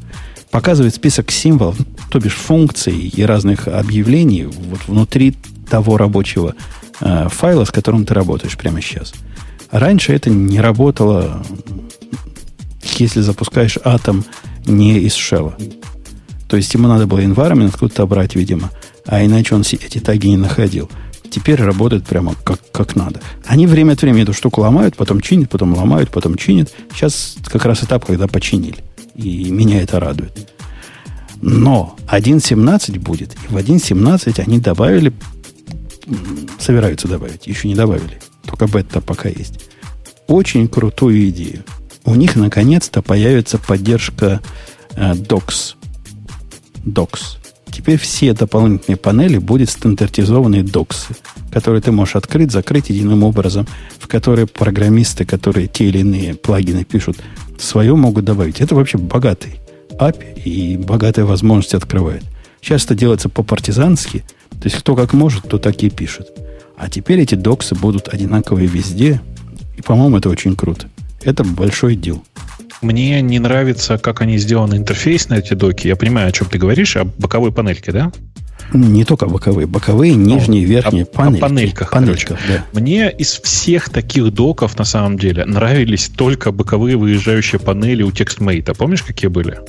показывает 0.50 0.94
список 0.94 1.30
символов, 1.30 1.76
то 2.10 2.18
бишь 2.18 2.34
функций 2.34 2.96
и 2.96 3.22
разных 3.22 3.68
объявлений 3.68 4.44
вот 4.44 4.80
внутри 4.86 5.34
того 5.68 5.96
рабочего 5.96 6.54
э, 7.00 7.28
файла, 7.28 7.64
с 7.64 7.70
которым 7.70 8.04
ты 8.04 8.14
работаешь 8.14 8.56
прямо 8.56 8.80
сейчас. 8.80 9.12
Раньше 9.70 10.12
это 10.12 10.30
не 10.30 10.60
работало, 10.60 11.42
если 12.98 13.20
запускаешь 13.20 13.78
атом 13.84 14.24
не 14.66 14.98
из 14.98 15.14
шелла. 15.14 15.56
То 16.48 16.56
есть 16.56 16.72
ему 16.74 16.88
надо 16.88 17.06
было 17.06 17.20
environment 17.20 17.68
откуда-то 17.68 18.06
брать, 18.06 18.34
видимо, 18.34 18.70
а 19.04 19.24
иначе 19.24 19.54
он 19.54 19.62
эти 19.62 19.98
таги 19.98 20.28
не 20.28 20.36
находил. 20.36 20.90
Теперь 21.30 21.60
работает 21.60 22.04
прямо 22.04 22.34
как, 22.44 22.60
как 22.70 22.96
надо. 22.96 23.20
Они 23.44 23.66
время 23.66 23.92
от 23.92 24.02
времени 24.02 24.22
эту 24.22 24.32
штуку 24.32 24.60
ломают, 24.60 24.96
потом 24.96 25.20
чинят, 25.20 25.50
потом 25.50 25.74
ломают, 25.74 26.10
потом 26.10 26.36
чинят. 26.36 26.72
Сейчас 26.92 27.36
как 27.44 27.64
раз 27.64 27.82
этап, 27.82 28.04
когда 28.04 28.28
починили. 28.28 28.84
И 29.16 29.50
меня 29.50 29.82
это 29.82 29.98
радует. 29.98 30.52
Но 31.42 31.96
1.17 32.08 32.98
будет. 33.00 33.34
И 33.34 33.52
в 33.52 33.56
1.17 33.56 34.40
они 34.46 34.60
добавили, 34.60 35.12
собираются 36.58 37.08
добавить, 37.08 37.46
еще 37.46 37.68
не 37.68 37.74
добавили. 37.74 38.20
Только 38.44 38.66
бета 38.66 39.00
пока 39.00 39.28
есть. 39.28 39.60
Очень 40.28 40.68
крутую 40.68 41.28
идею. 41.30 41.64
У 42.06 42.14
них 42.14 42.36
наконец-то 42.36 43.02
появится 43.02 43.58
поддержка 43.58 44.40
э, 44.94 45.12
Docs. 45.12 45.74
Docs. 46.84 47.38
Теперь 47.70 47.98
все 47.98 48.32
дополнительные 48.32 48.96
панели 48.96 49.38
будут 49.38 49.68
стандартизованные 49.68 50.62
доксы, 50.62 51.14
которые 51.52 51.82
ты 51.82 51.92
можешь 51.92 52.16
открыть, 52.16 52.52
закрыть 52.52 52.88
единым 52.88 53.22
образом, 53.22 53.66
в 53.98 54.06
которые 54.06 54.46
программисты, 54.46 55.26
которые 55.26 55.66
те 55.66 55.86
или 55.88 55.98
иные 55.98 56.34
плагины 56.34 56.84
пишут, 56.84 57.18
свое 57.58 57.94
могут 57.94 58.24
добавить. 58.24 58.60
Это 58.60 58.74
вообще 58.76 58.98
богатый 58.98 59.60
API 59.90 60.42
и 60.42 60.76
богатые 60.78 61.24
возможности 61.24 61.76
открывает. 61.76 62.22
Сейчас 62.62 62.84
это 62.84 62.94
делается 62.94 63.28
по-партизански, 63.28 64.24
то 64.50 64.64
есть 64.64 64.76
кто 64.76 64.96
как 64.96 65.12
может, 65.12 65.48
то 65.48 65.58
так 65.58 65.82
и 65.82 65.90
пишет. 65.90 66.28
А 66.78 66.88
теперь 66.88 67.20
эти 67.20 67.34
доксы 67.34 67.74
будут 67.74 68.08
одинаковые 68.08 68.68
везде, 68.68 69.20
и, 69.76 69.82
по-моему, 69.82 70.18
это 70.18 70.30
очень 70.30 70.56
круто. 70.56 70.88
Это 71.22 71.44
большой 71.44 71.96
дел. 71.96 72.22
Мне 72.82 73.20
не 73.22 73.38
нравится, 73.38 73.98
как 73.98 74.20
они 74.20 74.38
сделаны 74.38 74.76
интерфейс 74.76 75.28
на 75.28 75.34
эти 75.34 75.54
доки. 75.54 75.88
Я 75.88 75.96
понимаю, 75.96 76.28
о 76.28 76.32
чем 76.32 76.48
ты 76.48 76.58
говоришь, 76.58 76.96
о 76.96 77.04
боковой 77.04 77.52
панельке, 77.52 77.92
да? 77.92 78.12
Не 78.72 79.04
только 79.04 79.26
боковые, 79.26 79.66
боковые, 79.66 80.14
нижние, 80.14 80.62
ну, 80.62 80.68
верхние, 80.68 81.04
о, 81.04 81.06
панельки. 81.06 81.38
О 81.38 81.40
панельках, 81.40 81.90
панельках 81.90 82.38
да. 82.48 82.64
Мне 82.72 83.10
из 83.10 83.40
всех 83.40 83.90
таких 83.90 84.32
доков, 84.32 84.76
на 84.76 84.84
самом 84.84 85.18
деле, 85.18 85.44
нравились 85.44 86.10
только 86.14 86.50
боковые 86.50 86.96
выезжающие 86.96 87.60
панели 87.60 88.02
у 88.02 88.10
TextMate. 88.10 88.76
Помнишь, 88.76 89.02
какие 89.02 89.28
были? 89.28 89.60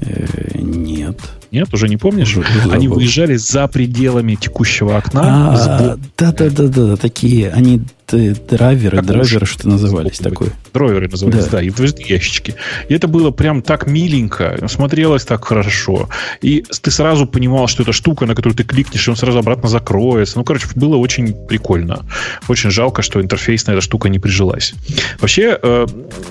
Э, 0.00 0.26
нет. 0.54 1.18
Нет, 1.52 1.72
уже 1.72 1.88
не 1.88 1.96
помнишь? 1.96 2.36
Уже, 2.36 2.48
они 2.70 2.88
выезжали 2.88 3.36
за 3.36 3.66
пределами 3.68 4.34
текущего 4.34 4.96
окна. 4.96 5.52
А, 5.54 5.96
да, 6.16 6.32
да, 6.32 6.48
да, 6.50 6.68
да, 6.68 6.96
такие. 6.96 7.50
Они 7.50 7.82
драйверы, 8.16 8.98
как 8.98 9.06
драйверы, 9.06 9.46
что 9.46 9.68
назывались 9.68 10.18
такой. 10.18 10.48
Драйверы 10.72 11.08
назывались, 11.08 11.46
да. 11.46 11.58
да, 11.58 11.62
и 11.62 11.70
ящички. 12.08 12.54
И 12.88 12.94
это 12.94 13.08
было 13.08 13.30
прям 13.30 13.62
так 13.62 13.86
миленько, 13.86 14.58
смотрелось 14.68 15.24
так 15.24 15.44
хорошо. 15.44 16.08
И 16.40 16.64
ты 16.82 16.90
сразу 16.90 17.26
понимал, 17.26 17.66
что 17.68 17.82
это 17.82 17.92
штука, 17.92 18.26
на 18.26 18.34
которую 18.34 18.56
ты 18.56 18.64
кликнешь, 18.64 19.06
и 19.06 19.10
он 19.10 19.16
сразу 19.16 19.38
обратно 19.38 19.68
закроется. 19.68 20.38
Ну, 20.38 20.44
короче, 20.44 20.66
было 20.74 20.96
очень 20.96 21.34
прикольно. 21.46 22.06
Очень 22.48 22.70
жалко, 22.70 23.02
что 23.02 23.20
интерфейсная 23.20 23.74
эта 23.74 23.82
штука 23.82 24.08
не 24.08 24.18
прижилась. 24.18 24.74
Вообще, 25.20 25.58
э, 25.60 25.86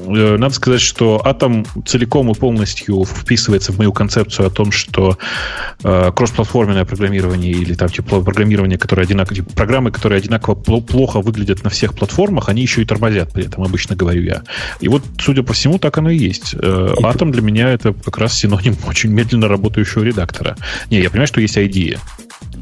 э, 0.07 0.38
надо 0.38 0.53
сказать, 0.53 0.82
что 0.82 1.21
Atom 1.25 1.67
целиком 1.86 2.32
и 2.32 2.34
полностью 2.34 3.03
вписывается 3.05 3.71
в 3.71 3.77
мою 3.77 3.91
концепцию 3.93 4.47
о 4.47 4.49
том, 4.49 4.71
что 4.71 5.17
э, 5.84 6.11
кроссплатформенное 6.15 6.86
программирование 6.86 7.51
или 7.51 7.73
там 7.73 7.89
типа 7.89 8.21
программирование, 8.21 8.77
которое 8.77 9.03
одинаково, 9.03 9.36
типа, 9.36 9.49
программы, 9.55 9.91
которые 9.91 10.17
одинаково 10.17 10.55
плохо 10.55 11.21
выглядят 11.21 11.63
на 11.63 11.68
всех 11.70 11.93
платформах, 11.93 12.49
они 12.49 12.61
еще 12.61 12.82
и 12.82 12.86
тормозят 12.86 13.32
при 13.32 13.45
этом, 13.45 13.63
обычно 13.63 13.95
говорю 13.95 14.24
я. 14.24 14.43
И 14.80 14.88
вот, 14.88 15.03
судя 15.20 15.43
по 15.43 15.53
всему, 15.53 15.80
так 15.80 15.97
оно 15.97 16.09
и 16.09 16.17
есть. 16.17 16.53
Э, 16.53 16.93
Atom 16.99 17.32
для 17.32 17.41
меня 17.41 17.70
это 17.70 17.93
как 17.93 18.17
раз 18.17 18.34
синоним 18.34 18.76
очень 18.88 19.11
медленно 19.11 19.47
работающего 19.47 20.03
редактора. 20.03 20.57
Не, 20.89 21.01
я 21.01 21.09
понимаю, 21.09 21.28
что 21.28 21.41
есть 21.41 21.57
идея 21.57 21.99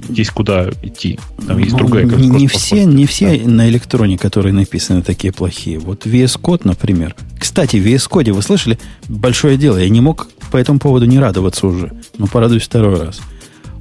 есть 0.10 0.32
куда 0.32 0.70
идти. 0.82 1.20
Там 1.48 1.58
есть 1.58 1.74
ну, 1.74 1.80
другая 1.80 2.06
не, 2.06 2.30
не 2.30 2.48
все, 2.48 2.86
не 2.86 3.06
все 3.06 3.38
да. 3.38 3.50
на 3.50 3.70
электроне, 3.70 4.18
которые 4.18 4.54
написаны, 4.54 5.02
такие 5.02 5.34
плохие. 5.34 5.80
Вот 5.80 6.06
VS 6.06 6.40
Code, 6.42 6.62
например. 6.64 7.16
Кстати, 7.38 7.78
в 7.78 7.86
VS 7.86 8.10
Code, 8.10 8.32
вы 8.32 8.42
слышали? 8.42 8.80
Большое 9.08 9.58
дело. 9.58 9.78
Я 9.78 9.90
не 9.90 10.02
мог 10.02 10.28
по 10.52 10.58
этому 10.58 10.80
поводу 10.80 11.06
не 11.06 11.20
радоваться 11.20 11.68
уже. 11.68 11.92
Но 12.18 12.28
порадуюсь 12.28 12.64
второй 12.64 13.00
раз. 13.00 13.20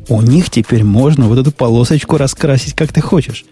У 0.09 0.23
них 0.23 0.51
теперь 0.51 0.85
можно 0.85 1.27
вот 1.27 1.39
эту 1.39 1.53
полосочку 1.53 2.17
раскрасить, 2.17 2.75
как 2.75 2.93
ты 2.93 3.01
хочешь. 3.01 3.45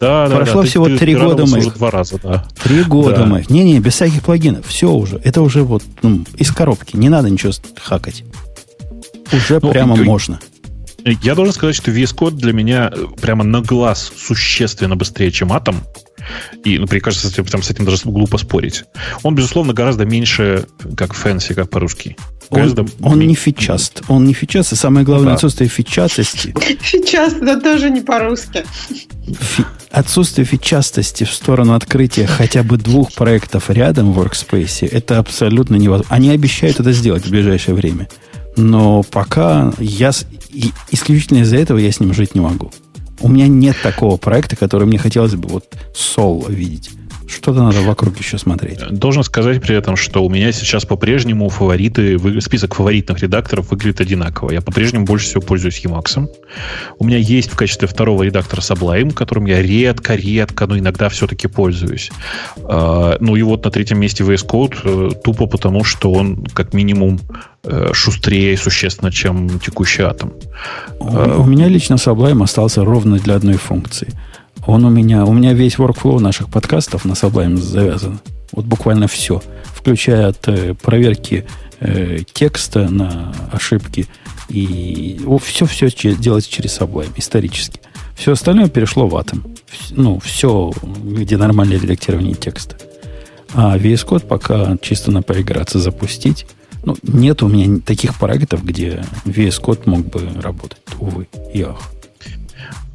Да, 0.00 0.26
Прошло 0.30 0.62
да, 0.62 0.68
всего 0.68 0.86
ты, 0.86 0.96
три 0.96 1.14
года 1.14 1.44
моих. 1.44 1.74
Два 1.74 1.90
раза, 1.90 2.18
да. 2.22 2.48
Три 2.62 2.82
года 2.84 3.18
да. 3.18 3.26
моих. 3.26 3.50
Не-не, 3.50 3.80
без 3.80 3.94
всяких 3.94 4.22
плагинов. 4.22 4.66
Все 4.66 4.90
уже. 4.90 5.20
Это 5.22 5.42
уже 5.42 5.62
вот 5.62 5.82
ну, 6.02 6.24
из 6.36 6.50
коробки. 6.50 6.96
Не 6.96 7.10
надо 7.10 7.28
ничего 7.28 7.52
хакать. 7.76 8.24
Уже 9.30 9.60
ну, 9.60 9.70
прямо 9.70 9.96
и, 9.96 10.00
можно. 10.00 10.40
Я 11.04 11.34
должен 11.34 11.52
сказать, 11.52 11.76
что 11.76 11.90
VS 11.90 12.16
Code 12.16 12.36
для 12.36 12.54
меня 12.54 12.90
э, 12.90 13.04
прямо 13.20 13.44
на 13.44 13.60
глаз 13.60 14.10
существенно 14.16 14.96
быстрее, 14.96 15.30
чем 15.30 15.52
Atom. 15.52 15.76
И, 16.64 16.78
ну, 16.78 16.86
мне 16.90 17.00
кажется, 17.00 17.28
с 17.28 17.70
этим 17.70 17.84
даже 17.84 17.98
глупо 18.04 18.38
спорить. 18.38 18.84
Он, 19.22 19.34
безусловно, 19.34 19.72
гораздо 19.72 20.04
меньше, 20.04 20.66
как 20.96 21.14
fancy, 21.14 21.54
как 21.54 21.70
по-русски. 21.70 22.16
Он, 22.50 22.88
он 23.00 23.18
не 23.20 23.34
фичаст. 23.34 24.02
Он 24.08 24.24
не 24.24 24.34
фичаст, 24.34 24.72
и 24.72 24.76
самое 24.76 25.06
главное, 25.06 25.28
да. 25.28 25.34
отсутствие 25.34 25.68
фичастости. 25.68 26.52
Фичаст, 26.80 27.36
это 27.36 27.60
тоже 27.60 27.90
не 27.90 28.00
по-русски. 28.00 28.64
Фи- 29.28 29.64
отсутствие 29.90 30.44
фичастости 30.44 31.24
в 31.24 31.32
сторону 31.32 31.74
открытия 31.74 32.26
хотя 32.26 32.62
бы 32.64 32.76
двух 32.76 33.12
проектов 33.12 33.70
рядом 33.70 34.12
в 34.12 34.18
Workspace, 34.18 34.88
это 34.90 35.18
абсолютно 35.18 35.76
невозможно. 35.76 36.14
Они 36.14 36.30
обещают 36.30 36.80
это 36.80 36.92
сделать 36.92 37.24
в 37.26 37.30
ближайшее 37.30 37.74
время. 37.74 38.08
Но 38.56 39.04
пока 39.04 39.72
я 39.78 40.10
исключительно 40.90 41.38
из-за 41.38 41.56
этого 41.56 41.78
я 41.78 41.92
с 41.92 42.00
ним 42.00 42.12
жить 42.12 42.34
не 42.34 42.40
могу. 42.40 42.72
У 43.20 43.28
меня 43.28 43.48
нет 43.48 43.76
такого 43.82 44.16
проекта, 44.16 44.56
который 44.56 44.86
мне 44.86 44.98
хотелось 44.98 45.34
бы 45.34 45.48
вот 45.48 45.64
соло 45.94 46.48
видеть. 46.48 46.90
Что-то 47.30 47.62
надо 47.62 47.80
вокруг 47.82 48.18
еще 48.18 48.38
смотреть. 48.38 48.80
Должен 48.90 49.22
сказать 49.22 49.62
при 49.62 49.76
этом, 49.76 49.94
что 49.94 50.24
у 50.24 50.28
меня 50.28 50.50
сейчас 50.50 50.84
по-прежнему 50.84 51.48
фавориты, 51.48 52.18
список 52.40 52.74
фаворитных 52.74 53.20
редакторов 53.20 53.70
выглядит 53.70 54.00
одинаково. 54.00 54.50
Я 54.50 54.60
по-прежнему 54.60 55.04
больше 55.04 55.26
всего 55.26 55.40
пользуюсь 55.40 55.80
Emacs. 55.84 56.28
У 56.98 57.04
меня 57.04 57.18
есть 57.18 57.50
в 57.50 57.56
качестве 57.56 57.86
второго 57.86 58.24
редактора 58.24 58.60
Sublime, 58.60 59.12
которым 59.12 59.46
я 59.46 59.62
редко-редко, 59.62 60.66
но 60.66 60.76
иногда 60.76 61.08
все-таки 61.08 61.46
пользуюсь. 61.46 62.10
А, 62.64 63.16
ну 63.20 63.36
и 63.36 63.42
вот 63.42 63.64
на 63.64 63.70
третьем 63.70 64.00
месте 64.00 64.24
VS 64.24 64.46
Code 64.46 64.78
э, 64.82 65.10
тупо 65.22 65.46
потому, 65.46 65.84
что 65.84 66.12
он 66.12 66.44
как 66.52 66.74
минимум 66.74 67.20
э, 67.62 67.90
шустрее 67.92 68.56
существенно, 68.56 69.12
чем 69.12 69.60
текущий 69.60 70.02
атом. 70.02 70.32
У, 70.98 71.06
у 71.06 71.44
меня 71.44 71.68
лично 71.68 71.94
Sublime 71.94 72.42
остался 72.42 72.84
ровно 72.84 73.18
для 73.18 73.36
одной 73.36 73.56
функции– 73.56 74.08
он 74.70 74.84
у 74.84 74.90
меня, 74.90 75.24
у 75.24 75.32
меня 75.32 75.52
весь 75.52 75.76
workflow 75.76 76.20
наших 76.20 76.48
подкастов 76.48 77.04
на 77.04 77.12
Sublime 77.12 77.56
завязан. 77.56 78.20
Вот 78.52 78.66
буквально 78.66 79.08
все. 79.08 79.42
Включая 79.64 80.28
от 80.28 80.46
э, 80.46 80.74
проверки 80.74 81.44
э, 81.80 82.18
текста 82.32 82.88
на 82.88 83.34
ошибки. 83.52 84.06
И 84.48 85.20
о, 85.26 85.38
все, 85.38 85.66
все 85.66 85.90
делается 85.90 86.50
через 86.50 86.78
Sublime, 86.78 87.12
исторически. 87.16 87.80
Все 88.16 88.32
остальное 88.32 88.68
перешло 88.68 89.08
в 89.08 89.14
Atom. 89.16 89.58
Ну, 89.90 90.20
все, 90.20 90.72
где 91.02 91.36
нормальное 91.36 91.78
редактирование 91.78 92.34
текста. 92.34 92.76
А 93.54 93.76
VS 93.76 94.06
Code 94.06 94.26
пока 94.26 94.76
чисто 94.80 95.10
на 95.10 95.22
поиграться 95.22 95.78
запустить. 95.78 96.46
Ну, 96.84 96.96
нет 97.02 97.42
у 97.42 97.48
меня 97.48 97.80
таких 97.84 98.18
проектов, 98.18 98.64
где 98.64 99.04
VS 99.24 99.60
Code 99.60 99.82
мог 99.86 100.06
бы 100.06 100.28
работать. 100.40 100.78
Увы 100.98 101.28
и. 101.52 101.66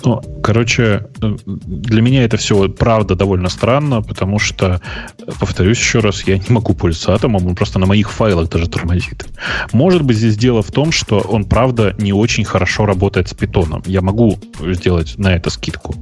Ну, 0.06 0.22
короче, 0.44 1.08
для 1.20 2.02
меня 2.02 2.24
это 2.24 2.38
все, 2.38 2.70
правда, 2.70 3.16
довольно 3.16 3.50
странно, 3.50 4.04
потому 4.04 4.38
что, 4.38 4.80
повторюсь 5.40 5.80
еще 5.80 6.00
раз, 6.00 6.24
я 6.28 6.38
не 6.38 6.50
могу 6.50 6.76
пользоваться 6.76 7.16
атомом, 7.16 7.48
он 7.48 7.56
просто 7.56 7.80
на 7.80 7.88
моих 7.88 8.12
файлах 8.12 8.50
даже 8.50 8.70
тормозит. 8.70 9.26
Может 9.74 10.04
быть, 10.04 10.18
здесь 10.18 10.38
дело 10.38 10.62
в 10.62 10.72
том, 10.72 10.92
что 10.92 11.20
он, 11.20 11.46
правда, 11.46 11.96
не 11.98 12.14
очень 12.14 12.46
хорошо 12.46 12.86
работает 12.86 13.30
с 13.30 13.34
питоном. 13.34 13.82
Я 13.88 14.02
могу 14.02 14.38
сделать 14.74 15.18
на 15.18 15.34
это 15.34 15.50
скидку. 15.50 15.96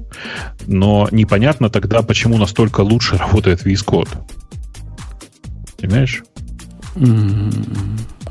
Но 0.68 1.08
непонятно 1.12 1.70
тогда, 1.70 2.02
почему 2.02 2.38
настолько 2.38 2.82
лучше 2.82 3.18
работает 3.18 3.66
VS 3.66 3.86
Code. 3.86 4.10
Понимаешь? 5.80 6.24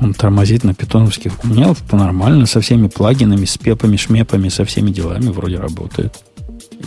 Он 0.03 0.13
тормозит 0.13 0.65
на 0.65 0.73
питоновских. 0.73 1.45
У 1.45 1.47
меня 1.47 1.73
нормально, 1.93 2.45
со 2.45 2.59
всеми 2.59 2.89
плагинами, 2.89 3.45
с 3.45 3.57
пепами, 3.57 3.95
шмепами, 3.95 4.49
со 4.49 4.65
всеми 4.65 4.91
делами 4.91 5.29
вроде 5.29 5.57
работает. 5.57 6.13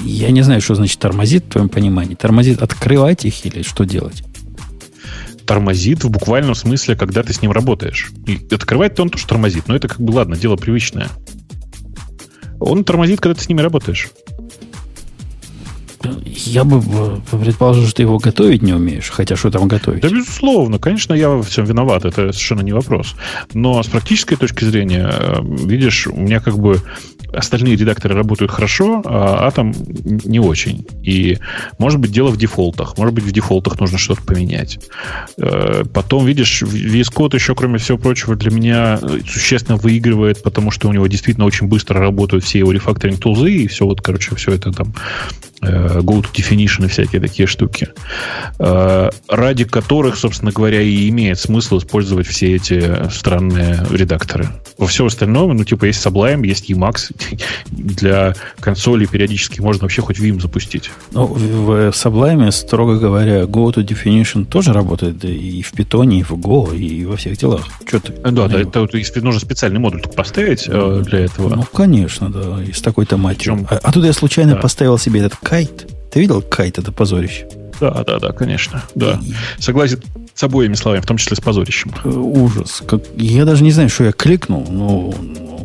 Я 0.05 0.31
не 0.31 0.43
знаю, 0.43 0.61
что 0.61 0.75
значит 0.75 0.99
тормозит 0.99 1.47
в 1.47 1.49
твоем 1.49 1.71
понимании. 1.71 2.15
Тормозит 2.15 2.61
открывать 2.61 3.25
их 3.25 3.47
или 3.47 3.63
что 3.63 3.85
делать? 3.85 4.23
Тормозит 5.47 6.05
в 6.05 6.11
буквальном 6.11 6.55
смысле, 6.55 6.95
когда 6.95 7.23
ты 7.23 7.33
с 7.33 7.41
ним 7.41 7.53
работаешь. 7.53 8.11
И 8.27 8.47
открывать-то 8.55 9.01
он 9.01 9.09
тоже 9.09 9.27
тормозит, 9.27 9.67
но 9.67 9.75
это 9.75 9.89
как 9.89 10.01
бы 10.01 10.11
ладно, 10.11 10.37
дело 10.37 10.57
привычное. 10.57 11.09
он 12.61 12.85
тормозит, 12.85 13.23
когда 13.23 13.35
ты 13.35 13.43
с 13.43 13.49
ними 13.49 13.63
работаешь. 13.63 14.11
Я 16.03 16.65
бы 16.65 16.81
предположил, 17.31 17.85
что 17.85 17.97
ты 17.97 18.03
его 18.03 18.19
готовить 18.19 18.63
не 18.63 18.73
умеешь, 18.73 19.11
хотя 19.11 19.37
что 19.37 19.51
там 19.51 19.69
готовить? 19.69 20.03
Да, 20.03 20.09
безусловно. 20.09 20.79
Конечно, 20.79 21.15
я 21.15 21.31
во 21.31 21.43
всем 21.43 21.65
виноват, 21.65 22.05
это 22.05 22.33
совершенно 22.33 22.61
не 22.61 22.73
вопрос. 22.73 23.15
Но 23.55 23.83
с 23.83 23.87
практической 23.87 24.37
точки 24.37 24.65
зрения, 24.65 25.11
э, 25.11 25.41
видишь, 25.43 26.07
у 26.07 26.17
меня 26.17 26.41
как 26.41 26.59
бы 26.59 26.83
остальные 27.33 27.77
редакторы 27.77 28.15
работают 28.15 28.51
хорошо, 28.51 29.03
а 29.05 29.49
Atom 29.49 29.75
не 30.29 30.39
очень. 30.41 30.87
И, 31.03 31.39
может 31.79 32.01
быть, 32.01 32.13
дело 32.13 32.29
в 32.29 32.37
дефолтах. 32.37 32.97
Может 32.99 33.15
быть, 33.15 33.25
в 33.25 33.33
дефолтах 33.33 33.81
нужно 33.81 33.99
что-то 33.99 34.23
поменять. 34.23 34.79
Э, 35.39 35.83
потом, 35.93 36.25
видишь, 36.25 36.63
VS 36.63 37.13
Code 37.13 37.35
еще, 37.35 37.55
кроме 37.55 37.79
всего 37.79 37.99
прочего, 37.99 38.37
для 38.37 38.51
меня 38.51 38.99
существенно 39.29 39.77
выигрывает, 39.77 40.43
потому 40.43 40.71
что 40.71 40.89
у 40.89 40.93
него 40.93 41.07
действительно 41.07 41.47
очень 41.47 41.67
быстро 41.67 42.01
работают 42.01 42.45
все 42.45 42.59
его 42.61 42.73
рефакторинг 42.73 43.21
тулзы, 43.21 43.53
и 43.53 43.67
все 43.67 43.87
вот, 43.87 44.01
короче, 44.01 44.35
все 44.37 44.53
это 44.53 44.73
там 44.73 44.95
э, 45.63 46.01
go 46.01 46.23
to 46.23 46.27
definition 46.33 46.85
и 46.87 46.89
всякие 46.89 47.21
такие 47.21 47.47
штуки, 47.47 47.89
э, 48.59 49.11
ради 49.29 49.65
которых, 49.65 50.17
собственно 50.17 50.53
говоря, 50.53 50.81
и 50.81 51.09
имеет 51.09 51.39
смысл 51.39 51.79
использовать 51.79 52.27
все 52.27 52.55
эти 52.55 53.09
странные 53.11 53.85
редакторы. 53.91 54.49
Во 54.79 54.87
всем 54.87 55.07
остальном, 55.07 55.57
ну, 55.57 55.65
типа, 55.65 55.87
есть 55.87 56.05
Sublime, 56.05 56.47
есть 56.47 56.71
Emacs, 56.71 57.15
для 57.67 58.35
консоли 58.61 59.07
периодически 59.07 59.61
можно 59.61 59.83
вообще 59.83 60.03
хоть 60.03 60.19
Vim 60.19 60.41
запустить. 60.41 60.91
Ну, 61.13 61.27
в 61.27 61.89
Sublime, 61.91 62.51
строго 62.51 62.99
говоря, 62.99 63.43
Go 63.43 63.73
to 63.73 63.87
Definition 63.87 64.45
тоже 64.45 64.73
работает 64.73 65.25
и 65.25 65.63
в 65.63 65.73
Python, 65.73 66.15
и 66.15 66.23
в 66.23 66.33
Go, 66.33 66.77
и 66.77 67.05
во 67.05 67.17
всех 67.17 67.39
делах. 67.39 67.67
Что 67.87 68.01
ты? 68.01 68.13
Да, 68.13 68.49
да, 68.49 68.61
это, 68.61 68.85
это, 68.85 69.21
нужно 69.23 69.41
специальный 69.41 69.79
модуль 69.79 70.03
поставить 70.03 70.65
э, 70.69 71.03
для 71.05 71.21
этого. 71.21 71.55
Ну, 71.55 71.63
конечно, 71.63 72.31
да, 72.31 72.63
и 72.63 72.73
с 72.73 72.81
такой-то 72.81 73.17
матью. 73.17 73.67
А, 73.71 73.81
а 73.83 73.93
тут 73.93 74.05
я 74.05 74.13
случайно 74.13 74.55
да. 74.55 74.61
поставил 74.61 74.99
себе 74.99 75.21
этот 75.21 75.37
кайт. 75.47 75.89
Ты 76.11 76.21
видел 76.21 76.43
кайт, 76.43 76.79
это 76.79 76.91
позорище? 76.91 77.47
Да, 77.81 78.03
да, 78.05 78.19
да, 78.19 78.33
конечно. 78.33 78.83
Да. 78.97 79.21
Согласен 79.59 80.03
с 80.35 80.43
обоими 80.43 80.75
словами, 80.75 81.01
в 81.01 81.07
том 81.07 81.19
числе 81.19 81.37
с 81.37 81.41
позорищем. 81.41 81.93
Э, 82.05 82.09
ужас. 82.09 82.83
Как... 82.87 83.03
Я 83.17 83.45
даже 83.45 83.63
не 83.63 83.71
знаю, 83.71 83.89
что 83.89 84.05
я 84.05 84.13
кликнул, 84.13 84.67
но 84.69 85.13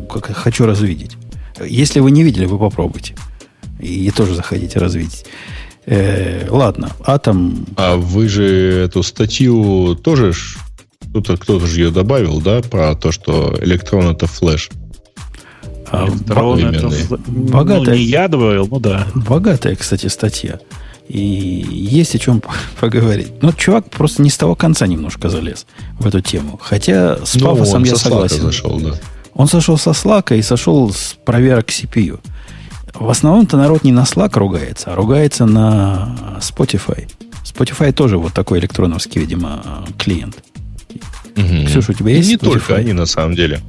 как 0.08 0.26
хочу 0.36 0.66
развидеть. 0.66 1.16
Если 1.60 1.98
вы 1.98 2.12
не 2.12 2.22
видели, 2.22 2.46
вы 2.46 2.58
попробуйте. 2.58 3.14
И 3.80 4.10
тоже 4.12 4.36
заходите 4.36 4.78
развидеть. 4.78 5.24
Э, 5.86 6.46
ладно, 6.48 6.90
атом... 7.04 7.66
А 7.76 7.96
вы 7.96 8.28
же 8.28 8.84
эту 8.84 9.02
статью 9.02 9.96
тоже... 9.96 10.32
Кто-то, 11.10 11.36
кто-то 11.36 11.66
же 11.66 11.80
ее 11.80 11.90
добавил, 11.90 12.40
да, 12.40 12.62
про 12.62 12.94
то, 12.94 13.10
что 13.10 13.58
электрон 13.60 14.08
это 14.08 14.26
флеш. 14.26 14.70
А, 15.90 16.06
электрон 16.06 16.64
это 16.64 16.88
флеш. 16.88 17.06
Богатая, 17.26 17.86
ну, 17.86 17.94
не 17.94 18.02
я 18.02 18.28
добавил, 18.28 18.68
ну 18.70 18.80
да. 18.80 19.06
Богатая, 19.14 19.76
кстати, 19.76 20.06
статья. 20.06 20.58
И 21.08 21.18
есть 21.18 22.14
о 22.14 22.18
чем 22.18 22.42
поговорить. 22.80 23.32
Но 23.42 23.52
чувак 23.52 23.90
просто 23.90 24.22
не 24.22 24.30
с 24.30 24.36
того 24.36 24.54
конца 24.54 24.86
немножко 24.86 25.28
залез 25.28 25.66
в 25.98 26.06
эту 26.06 26.20
тему. 26.20 26.58
Хотя 26.62 27.18
с 27.24 27.34
ну, 27.34 27.46
пафосом 27.46 27.84
я 27.84 27.96
согласен. 27.96 28.42
Зашел, 28.42 28.80
да. 28.80 28.94
Он 29.34 29.46
сошел 29.48 29.78
со 29.78 29.90
Slack 29.90 30.36
и 30.36 30.42
сошел 30.42 30.92
с 30.92 31.16
проверок 31.24 31.68
CPU. 31.68 32.20
В 32.94 33.08
основном-то 33.08 33.56
народ 33.56 33.84
не 33.84 33.92
на 33.92 34.02
Slack 34.02 34.38
ругается, 34.38 34.92
а 34.92 34.96
ругается 34.96 35.46
на 35.46 36.38
Spotify. 36.40 37.08
Spotify 37.44 37.92
тоже 37.92 38.18
вот 38.18 38.32
такой 38.32 38.58
электроновский, 38.60 39.20
видимо, 39.20 39.84
клиент. 39.98 40.42
Угу. 41.36 41.66
Ксюша, 41.66 41.92
у 41.92 41.94
тебя 41.94 42.10
есть? 42.10 42.28
И 42.28 42.32
не 42.32 42.36
Spotify? 42.36 42.52
только 42.52 42.76
они, 42.76 42.92
на 42.92 43.06
самом 43.06 43.34
деле. 43.34 43.60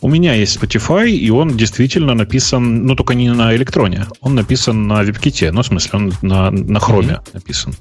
У 0.00 0.08
меня 0.08 0.34
есть 0.34 0.56
Spotify, 0.56 1.10
и 1.10 1.30
он 1.30 1.56
действительно 1.56 2.14
написан, 2.14 2.86
ну, 2.86 2.94
только 2.94 3.14
не 3.14 3.32
на 3.32 3.54
электроне. 3.56 4.06
Он 4.20 4.34
написан 4.34 4.86
на 4.86 5.02
WebKit, 5.02 5.50
ну, 5.50 5.62
в 5.62 5.66
смысле, 5.66 5.90
он 5.94 6.12
на, 6.22 6.50
на 6.50 6.80
хроме 6.80 7.08
mm 7.08 7.28
написан. 7.34 7.74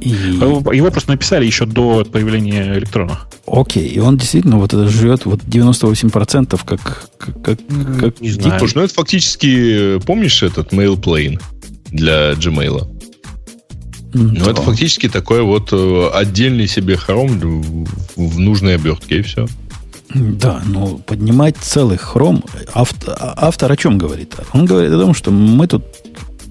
И... 0.00 0.08
Его 0.08 0.90
просто 0.90 1.10
написали 1.10 1.44
еще 1.44 1.66
до 1.66 2.04
появления 2.04 2.78
электрона. 2.78 3.20
Окей, 3.46 3.86
и 3.88 3.98
он 3.98 4.16
действительно 4.16 4.58
вот 4.58 4.72
это 4.72 4.88
живет 4.88 5.26
вот 5.26 5.40
98% 5.40 6.58
как, 6.64 7.08
как, 7.18 7.42
как, 7.42 7.58
как 7.98 8.20
не 8.20 8.30
знаю. 8.30 8.58
Слушай, 8.58 8.74
ну 8.76 8.82
это 8.82 8.94
фактически, 8.94 9.98
помнишь 10.06 10.42
этот 10.42 10.72
MailPlane 10.72 11.40
для 11.90 12.32
Gmail? 12.32 12.99
Ну, 14.12 14.44
да. 14.44 14.50
это 14.50 14.62
фактически 14.62 15.08
такой 15.08 15.42
вот 15.42 15.72
э, 15.72 16.10
отдельный 16.12 16.66
себе 16.66 16.94
Chrome 16.94 17.86
в 18.16 18.38
нужной 18.38 18.74
обертке, 18.74 19.18
и 19.18 19.22
все. 19.22 19.46
Да, 20.14 20.60
но 20.66 20.98
поднимать 20.98 21.56
целый 21.56 21.96
хром, 21.96 22.42
автор, 22.74 23.14
автор 23.18 23.70
о 23.70 23.76
чем 23.76 23.96
говорит? 23.96 24.34
Он 24.52 24.64
говорит 24.64 24.92
о 24.92 24.98
том, 24.98 25.14
что 25.14 25.30
мы 25.30 25.68
тут 25.68 25.84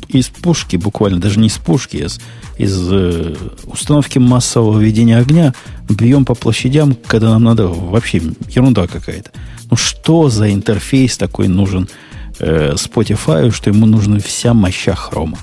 из 0.08 0.30
пушки, 0.30 0.78
буквально 0.78 1.20
даже 1.20 1.40
не 1.40 1.48
из 1.48 1.58
пушки, 1.58 1.98
а 1.98 2.06
из, 2.06 2.20
из 2.58 2.92
э, 2.92 3.36
установки 3.66 4.18
массового 4.18 4.80
ведения 4.80 5.18
огня 5.18 5.54
бьем 5.90 6.26
по 6.26 6.36
площадям, 6.36 6.96
когда 7.08 7.30
нам 7.32 7.44
надо 7.44 7.68
вообще 7.68 8.22
ерунда 8.50 8.88
какая-то. 8.88 9.32
Ну 9.70 9.76
что 9.78 10.30
за 10.30 10.52
интерфейс 10.52 11.18
такой 11.18 11.48
нужен 11.48 11.90
э, 12.40 12.74
Spotify, 12.74 13.52
что 13.52 13.70
ему 13.70 13.86
нужна 13.86 14.20
вся 14.20 14.54
моща 14.54 14.96
хрома? 14.96 15.38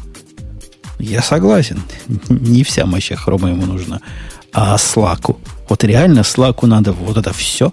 Я 0.99 1.23
согласен, 1.23 1.83
не 2.29 2.63
вся 2.65 2.87
моща 2.87 3.17
хрома 3.17 3.51
ему 3.51 3.67
нужна, 3.67 4.01
а 4.53 4.77
Slack. 4.77 5.37
Вот 5.69 5.85
реально 5.85 6.21
Slack 6.21 6.67
надо 6.67 6.93
вот 6.93 7.17
это 7.17 7.33
все, 7.33 7.73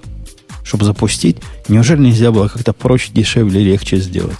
чтобы 0.63 0.85
запустить. 0.85 1.37
Неужели 1.67 2.01
нельзя 2.01 2.31
было 2.31 2.47
как-то 2.47 2.73
проще, 2.73 3.11
дешевле, 3.13 3.63
легче 3.63 3.97
сделать? 3.97 4.37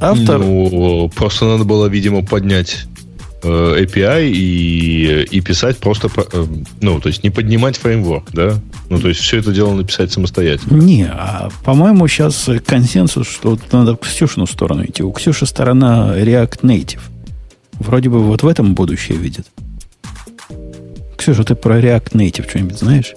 Автор... 0.00 0.38
Ну, 0.38 1.10
просто 1.14 1.44
надо 1.44 1.62
было, 1.64 1.86
видимо, 1.86 2.24
поднять 2.24 2.86
э, 3.44 3.84
API 3.84 4.30
и, 4.30 5.22
и 5.30 5.40
писать 5.40 5.78
просто, 5.78 6.10
э, 6.32 6.46
ну, 6.80 6.98
то 6.98 7.08
есть 7.08 7.22
не 7.22 7.30
поднимать 7.30 7.76
фреймворк, 7.76 8.32
да? 8.32 8.60
Ну, 8.90 8.98
то 8.98 9.08
есть 9.08 9.20
все 9.20 9.38
это 9.38 9.52
дело 9.52 9.74
написать 9.74 10.10
самостоятельно. 10.10 10.76
Не, 10.76 11.04
а, 11.04 11.50
по-моему, 11.64 12.08
сейчас 12.08 12.48
консенсус, 12.66 13.28
что 13.28 13.56
надо 13.70 13.94
в 13.94 13.98
Ксюшину 13.98 14.46
сторону 14.46 14.84
идти. 14.84 15.04
У 15.04 15.12
Ксюши 15.12 15.46
сторона 15.46 16.16
React 16.18 16.62
Native. 16.62 17.00
Вроде 17.82 18.08
бы 18.08 18.20
вот 18.20 18.42
в 18.42 18.48
этом 18.48 18.74
будущее 18.74 19.18
видит. 19.18 19.46
Ксюша, 21.16 21.44
ты 21.44 21.54
про 21.54 21.78
React 21.78 22.12
Native 22.12 22.48
что-нибудь 22.48 22.78
знаешь? 22.78 23.14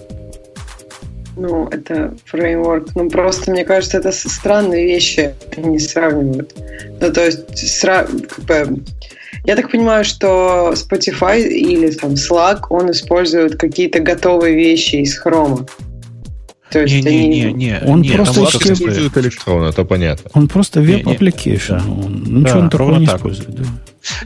ну, 1.38 1.68
это 1.68 2.14
фреймворк. 2.26 2.96
Ну, 2.96 3.10
просто, 3.10 3.52
мне 3.52 3.66
кажется, 3.66 3.98
это 3.98 4.12
странные 4.12 4.86
вещи 4.86 5.34
не 5.58 5.80
сравнивают. 5.80 6.54
Ну, 7.00 7.12
то 7.12 7.26
есть, 7.26 7.80
сра... 7.80 8.08
как 8.30 8.46
бы... 8.46 8.82
я 9.46 9.56
так 9.56 9.72
понимаю, 9.72 10.06
что 10.06 10.74
Spotify 10.74 11.42
или 11.42 11.92
там 11.92 12.12
Slack, 12.12 12.68
он 12.70 12.92
использует 12.92 13.58
какие-то 13.58 14.00
готовые 14.00 14.56
вещи 14.56 14.98
из 14.98 15.18
хрома. 15.18 15.66
То 16.72 16.82
есть 16.82 17.06
не, 17.06 17.10
они... 17.10 17.28
не, 17.28 17.44
не, 17.44 17.54
не, 17.54 17.80
он 17.86 18.02
не, 18.02 18.12
просто 18.12 18.44
использует 18.44 19.18
электрон, 19.18 19.64
это 19.64 19.86
понятно. 19.86 20.30
Он 20.34 20.48
просто 20.48 20.82
web 20.82 21.00
application. 21.00 21.74
Да. 21.74 21.84
Ничего 21.86 22.42
да, 22.42 22.60
он 22.60 22.70
такого 22.70 22.98
не 22.98 23.06
использует. 23.06 23.56
Да. 23.56 23.64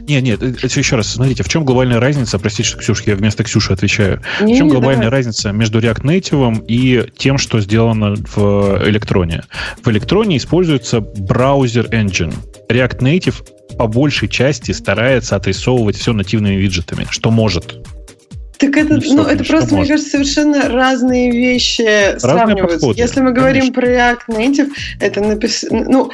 Нет, 0.00 0.22
нет, 0.22 0.42
еще 0.76 0.96
раз, 0.96 1.08
смотрите, 1.08 1.42
в 1.42 1.48
чем 1.48 1.64
глобальная 1.64 2.00
разница, 2.00 2.38
простите, 2.38 2.76
Ксюш, 2.76 3.02
я 3.02 3.16
вместо 3.16 3.44
Ксюши 3.44 3.72
отвечаю. 3.72 4.20
Не, 4.40 4.54
в 4.54 4.56
чем 4.56 4.68
глобальная 4.68 5.04
давай. 5.04 5.18
разница 5.18 5.52
между 5.52 5.80
React 5.80 6.02
Native 6.02 6.64
и 6.66 7.10
тем, 7.16 7.38
что 7.38 7.60
сделано 7.60 8.14
в 8.16 8.82
электроне? 8.88 9.44
В 9.82 9.88
электроне 9.90 10.36
используется 10.36 11.00
browser 11.00 11.86
engine. 11.86 12.34
React 12.68 12.98
Native 12.98 13.76
по 13.76 13.86
большей 13.86 14.28
части 14.28 14.72
старается 14.72 15.36
отрисовывать 15.36 15.96
все 15.96 16.12
нативными 16.12 16.56
виджетами, 16.56 17.06
что 17.10 17.30
может. 17.30 17.78
Так 18.60 18.76
это, 18.76 19.00
ну, 19.08 19.22
это 19.22 19.42
просто, 19.42 19.74
мне 19.74 19.86
кажется, 19.86 20.10
совершенно 20.10 20.68
разные 20.68 21.30
вещи 21.30 21.80
разные 21.80 22.20
сравниваются. 22.20 22.78
Подходы, 22.78 23.00
Если 23.00 23.20
мы 23.20 23.32
говорим 23.32 23.72
конечно. 23.72 23.80
про 23.80 23.88
React 23.88 24.20
Native, 24.28 24.68
это 25.00 25.20
напис... 25.22 25.64
ну, 25.70 26.10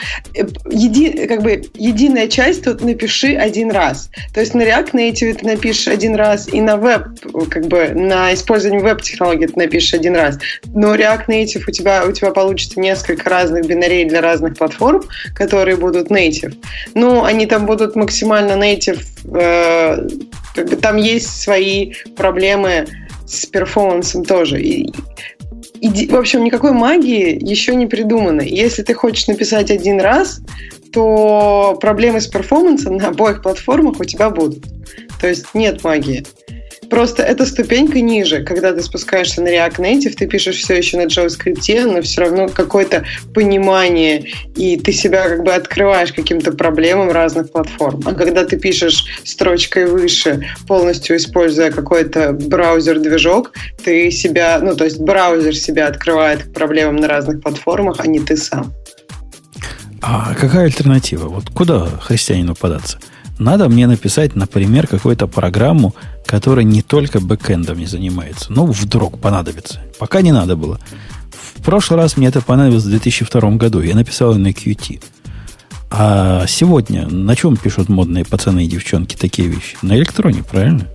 еди... 0.70 1.27
как 1.27 1.43
бы 1.43 1.64
единая 1.74 2.28
часть 2.28 2.62
тут 2.62 2.82
напиши 2.82 3.35
один 3.35 3.73
раз. 3.73 4.10
То 4.32 4.40
есть 4.40 4.55
на 4.55 4.62
React 4.62 4.93
Native 4.93 5.35
ты 5.35 5.44
напишешь 5.44 5.89
один 5.89 6.14
раз, 6.14 6.48
и 6.48 6.60
на 6.60 6.77
веб, 6.77 7.06
как 7.51 7.66
бы 7.66 7.89
на 7.89 8.32
использование 8.32 8.81
веб-технологий 8.81 9.48
ты 9.48 9.59
напишешь 9.59 9.94
один 9.94 10.14
раз. 10.14 10.39
Но 10.66 10.94
React 10.94 11.27
Native 11.27 11.64
у 11.66 11.70
тебя, 11.73 12.05
у 12.06 12.12
тебя 12.12 12.31
получится 12.31 12.78
несколько 12.78 13.28
разных 13.28 13.66
бинарей 13.66 14.05
для 14.05 14.20
разных 14.20 14.56
платформ, 14.56 15.02
которые 15.35 15.77
будут 15.77 16.12
native. 16.12 16.55
Ну, 16.94 17.24
они 17.24 17.47
там 17.47 17.66
будут 17.66 17.97
максимально 17.97 18.52
native 18.52 19.02
э, 19.35 20.09
как 20.57 20.70
бы 20.70 20.77
там 20.77 20.97
есть 20.97 21.43
свои 21.43 21.93
проблемы 22.16 22.87
с 23.27 23.47
перформансом 23.47 24.24
тоже. 24.24 24.61
И, 24.61 24.93
и, 25.81 26.09
в 26.09 26.16
общем, 26.16 26.43
никакой 26.43 26.73
магии 26.73 27.39
еще 27.41 27.74
не 27.74 27.87
придумано. 27.87 28.41
Если 28.41 28.83
ты 28.83 28.95
хочешь 28.95 29.28
написать 29.28 29.70
один 29.70 30.01
раз, 30.01 30.41
то 30.93 31.78
проблемы 31.81 32.20
с 32.20 32.27
перформансом 32.27 32.97
на 32.97 33.09
обоих 33.09 33.43
платформах 33.43 34.01
у 34.01 34.05
тебя 34.05 34.31
будут. 34.31 34.65
То 35.20 35.28
есть 35.28 35.55
нет 35.55 35.85
магии. 35.85 36.24
Просто 36.90 37.22
это 37.22 37.46
ступенька 37.46 38.00
ниже. 38.00 38.42
Когда 38.44 38.72
ты 38.72 38.82
спускаешься 38.82 39.42
на 39.42 39.48
React 39.48 39.76
Native, 39.78 40.14
ты 40.14 40.26
пишешь 40.26 40.56
все 40.56 40.76
еще 40.76 40.96
на 40.96 41.06
JavaScript, 41.06 41.84
но 41.84 42.02
все 42.02 42.20
равно 42.20 42.48
какое-то 42.48 43.04
понимание, 43.34 44.26
и 44.56 44.76
ты 44.76 44.92
себя 44.92 45.28
как 45.28 45.44
бы 45.44 45.52
открываешь 45.52 46.12
каким-то 46.12 46.52
проблемам 46.52 47.10
разных 47.10 47.50
платформ. 47.50 48.02
А 48.04 48.14
когда 48.14 48.44
ты 48.44 48.56
пишешь 48.56 49.04
строчкой 49.24 49.86
выше, 49.86 50.48
полностью 50.66 51.16
используя 51.16 51.70
какой-то 51.70 52.32
браузер-движок, 52.32 53.52
ты 53.84 54.10
себя, 54.10 54.60
ну, 54.62 54.76
то 54.76 54.84
есть 54.84 54.98
браузер 55.00 55.54
себя 55.54 55.88
открывает 55.88 56.44
к 56.44 56.52
проблемам 56.52 56.96
на 56.96 57.08
разных 57.08 57.42
платформах, 57.42 58.00
а 58.00 58.06
не 58.06 58.20
ты 58.20 58.36
сам. 58.36 58.72
А 60.02 60.34
какая 60.34 60.66
альтернатива? 60.66 61.28
Вот 61.28 61.50
куда 61.50 61.86
христианину 62.00 62.54
податься? 62.54 62.98
Надо 63.38 63.68
мне 63.68 63.86
написать, 63.86 64.34
например, 64.34 64.86
какую-то 64.86 65.26
программу, 65.26 65.94
которая 66.24 66.64
не 66.64 66.82
только 66.82 67.20
бэкэндом 67.20 67.78
не 67.78 67.86
занимается. 67.86 68.52
Ну, 68.52 68.66
вдруг 68.66 69.18
понадобится. 69.20 69.80
Пока 69.98 70.22
не 70.22 70.32
надо 70.32 70.56
было. 70.56 70.80
В 71.54 71.62
прошлый 71.62 72.00
раз 72.00 72.16
мне 72.16 72.28
это 72.28 72.40
понадобилось 72.40 72.84
в 72.84 72.90
2002 72.90 73.50
году. 73.52 73.80
Я 73.80 73.94
написал 73.94 74.34
на 74.34 74.48
Qt. 74.48 75.02
А 75.90 76.46
сегодня 76.46 77.06
на 77.06 77.36
чем 77.36 77.56
пишут 77.56 77.88
модные 77.88 78.24
пацаны 78.24 78.64
и 78.64 78.68
девчонки 78.68 79.16
такие 79.16 79.48
вещи? 79.48 79.76
На 79.82 79.96
электроне, 79.96 80.42
правильно? 80.42 80.88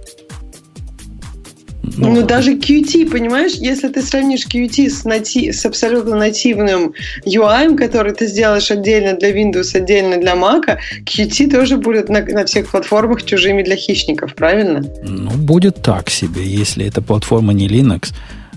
Ну, 1.83 2.11
ну, 2.11 2.25
даже 2.25 2.55
Qt, 2.55 3.09
понимаешь, 3.09 3.53
если 3.53 3.87
ты 3.87 4.01
сравнишь 4.01 4.45
Qt 4.45 4.89
с, 4.89 5.03
нати- 5.03 5.51
с 5.51 5.65
абсолютно 5.65 6.15
нативным 6.15 6.93
UI, 7.25 7.75
который 7.75 8.13
ты 8.13 8.27
сделаешь 8.27 8.69
отдельно 8.71 9.13
для 9.13 9.31
Windows, 9.31 9.75
отдельно 9.75 10.17
для 10.17 10.33
Mac, 10.33 10.77
Qt 11.05 11.51
тоже 11.51 11.77
будет 11.77 12.09
на, 12.09 12.21
на 12.21 12.45
всех 12.45 12.69
платформах 12.69 13.23
чужими 13.23 13.63
для 13.63 13.75
хищников, 13.75 14.35
правильно? 14.35 14.85
Ну, 15.03 15.31
будет 15.31 15.81
так 15.81 16.09
себе, 16.09 16.43
если 16.43 16.85
эта 16.85 17.01
платформа 17.01 17.53
не 17.53 17.67
Linux, 17.67 18.13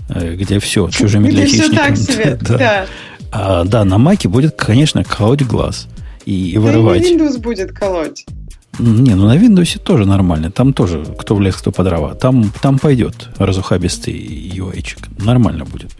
э, 0.09 0.35
где 0.35 0.59
все 0.59 0.89
чужими 0.89 1.29
для 1.29 1.45
хищников. 1.45 1.71
Где 1.71 1.77
все 1.77 1.87
так 1.87 1.97
себе, 1.97 2.37
да. 2.57 2.85
А, 3.31 3.63
да, 3.65 3.83
на 3.83 3.95
Mac 3.95 4.27
будет, 4.27 4.55
конечно, 4.55 5.03
колоть 5.03 5.41
глаз 5.41 5.87
и, 6.25 6.51
и 6.51 6.57
вырывать. 6.57 7.01
Да 7.01 7.07
и 7.07 7.17
Windows 7.17 7.39
будет 7.39 7.71
колоть. 7.71 8.25
Не, 8.79 9.15
ну 9.15 9.27
на 9.27 9.37
Windows 9.37 9.79
тоже 9.79 10.05
нормально. 10.05 10.51
Там 10.51 10.73
тоже 10.73 11.05
кто 11.17 11.35
в 11.35 11.41
лес, 11.41 11.55
кто 11.55 11.71
по 11.71 11.83
дрова. 11.83 12.15
Там, 12.15 12.51
там 12.61 12.79
пойдет 12.79 13.29
разухабистый 13.37 14.13
UI. 14.13 14.83
Нормально 15.23 15.65
будет. 15.65 15.91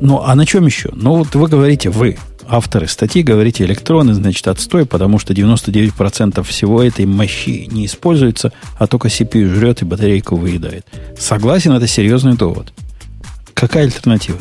Ну, 0.00 0.20
а 0.24 0.34
на 0.34 0.46
чем 0.46 0.66
еще? 0.66 0.90
Ну, 0.94 1.16
вот 1.16 1.34
вы 1.34 1.46
говорите, 1.46 1.88
вы, 1.90 2.18
авторы 2.48 2.88
статьи, 2.88 3.22
говорите, 3.22 3.64
электроны, 3.64 4.14
значит, 4.14 4.48
отстой, 4.48 4.84
потому 4.84 5.18
что 5.18 5.32
99% 5.32 6.42
всего 6.42 6.82
этой 6.82 7.06
мощи 7.06 7.68
не 7.70 7.86
используется, 7.86 8.52
а 8.78 8.86
только 8.86 9.08
CPU 9.08 9.46
жрет 9.54 9.82
и 9.82 9.84
батарейку 9.84 10.36
выедает. 10.36 10.86
Согласен, 11.16 11.72
это 11.72 11.86
серьезный 11.86 12.36
довод. 12.36 12.72
Какая 13.54 13.84
альтернатива? 13.84 14.38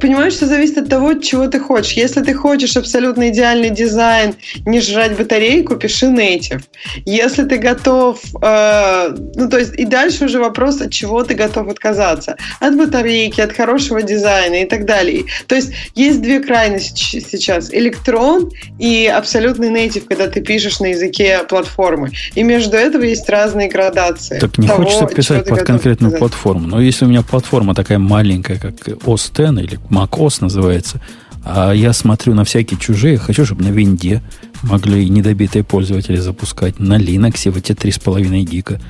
Понимаешь, 0.00 0.34
что 0.34 0.46
зависит 0.46 0.78
от 0.78 0.88
того, 0.88 1.14
чего 1.14 1.46
ты 1.46 1.60
хочешь. 1.60 1.92
Если 1.92 2.22
ты 2.22 2.34
хочешь 2.34 2.76
абсолютно 2.76 3.28
идеальный 3.28 3.70
дизайн, 3.70 4.34
не 4.66 4.80
жрать 4.80 5.16
батарейку, 5.16 5.76
пиши 5.76 6.06
native. 6.06 6.62
Если 7.04 7.44
ты 7.44 7.58
готов, 7.58 8.20
э, 8.42 9.14
ну 9.34 9.48
то 9.48 9.58
есть 9.58 9.74
и 9.74 9.84
дальше 9.84 10.26
уже 10.26 10.38
вопрос, 10.38 10.80
от 10.80 10.92
чего 10.92 11.22
ты 11.22 11.34
готов 11.34 11.68
отказаться. 11.68 12.36
От 12.60 12.76
батарейки, 12.76 13.40
от 13.40 13.52
хорошего 13.52 14.02
дизайна 14.02 14.62
и 14.62 14.64
так 14.64 14.84
далее. 14.84 15.24
То 15.46 15.54
есть 15.54 15.72
есть 15.94 16.22
две 16.22 16.40
крайности 16.40 17.20
сейчас. 17.20 17.72
Электрон 17.72 18.50
и 18.78 19.06
абсолютный 19.06 19.70
native, 19.70 20.04
когда 20.08 20.28
ты 20.28 20.40
пишешь 20.40 20.80
на 20.80 20.86
языке 20.86 21.40
платформы. 21.48 22.12
И 22.34 22.42
между 22.42 22.76
этого 22.76 23.02
есть 23.02 23.28
разные 23.28 23.68
градации. 23.68 24.38
Так 24.38 24.58
не 24.58 24.68
того, 24.68 24.84
хочется 24.84 25.06
писать 25.06 25.48
под 25.48 25.62
конкретную 25.62 26.16
платформу. 26.16 26.66
Но 26.66 26.80
если 26.80 27.04
у 27.04 27.08
меня 27.08 27.22
платформа 27.22 27.74
такая 27.74 27.98
маленькая, 27.98 28.58
как 28.58 28.74
OS 28.86 29.30
X 29.30 29.62
или 29.62 29.78
macOS 29.90 30.38
называется, 30.40 31.00
а 31.44 31.72
я 31.72 31.92
смотрю 31.92 32.34
на 32.34 32.44
всякие 32.44 32.78
чужие, 32.78 33.16
хочу, 33.16 33.44
чтобы 33.44 33.64
на 33.64 33.68
винде 33.68 34.22
могли 34.62 35.08
недобитые 35.08 35.64
пользователи 35.64 36.16
запускать, 36.16 36.78
на 36.78 36.98
Linux 36.98 37.50
в 37.50 37.56
эти 37.56 37.72
3,5 37.72 38.42
гига. 38.42 38.80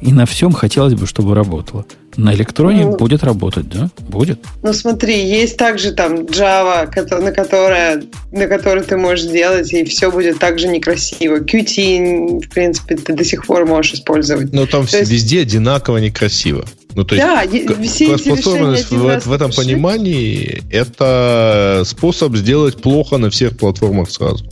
И 0.00 0.12
на 0.12 0.26
всем 0.26 0.52
хотелось 0.52 0.92
бы, 0.92 1.06
чтобы 1.06 1.34
работало. 1.34 1.86
На 2.16 2.34
электроне 2.34 2.84
ну, 2.84 2.96
будет 2.96 3.24
работать, 3.24 3.68
да? 3.70 3.90
Будет. 4.06 4.38
Ну 4.62 4.74
смотри, 4.74 5.26
есть 5.26 5.56
также 5.56 5.92
там 5.92 6.26
Java, 6.26 6.86
на 7.20 7.32
которая, 7.32 8.02
на 8.30 8.46
которой 8.46 8.84
ты 8.84 8.98
можешь 8.98 9.24
сделать, 9.24 9.72
и 9.72 9.82
все 9.84 10.10
будет 10.10 10.38
также 10.38 10.68
некрасиво. 10.68 11.38
Qt, 11.38 12.40
в 12.42 12.48
принципе, 12.50 12.96
ты 12.96 13.14
до 13.14 13.24
сих 13.24 13.46
пор 13.46 13.64
можешь 13.64 13.94
использовать. 13.94 14.52
Но 14.52 14.66
там 14.66 14.86
то 14.86 14.98
везде 14.98 15.38
есть... 15.38 15.48
одинаково 15.48 15.96
некрасиво. 15.96 16.66
Ну, 16.94 17.04
то 17.04 17.16
да, 17.16 17.42
есть, 17.42 17.68
все 17.90 18.06
кроссплатформенность 18.06 18.90
в, 18.90 19.26
в 19.26 19.32
этом 19.32 19.50
понимании 19.50 20.62
это 20.70 21.82
способ 21.84 22.36
сделать 22.36 22.80
плохо 22.80 23.18
на 23.18 23.30
всех 23.30 23.56
платформах 23.56 24.10
сразу. 24.10 24.44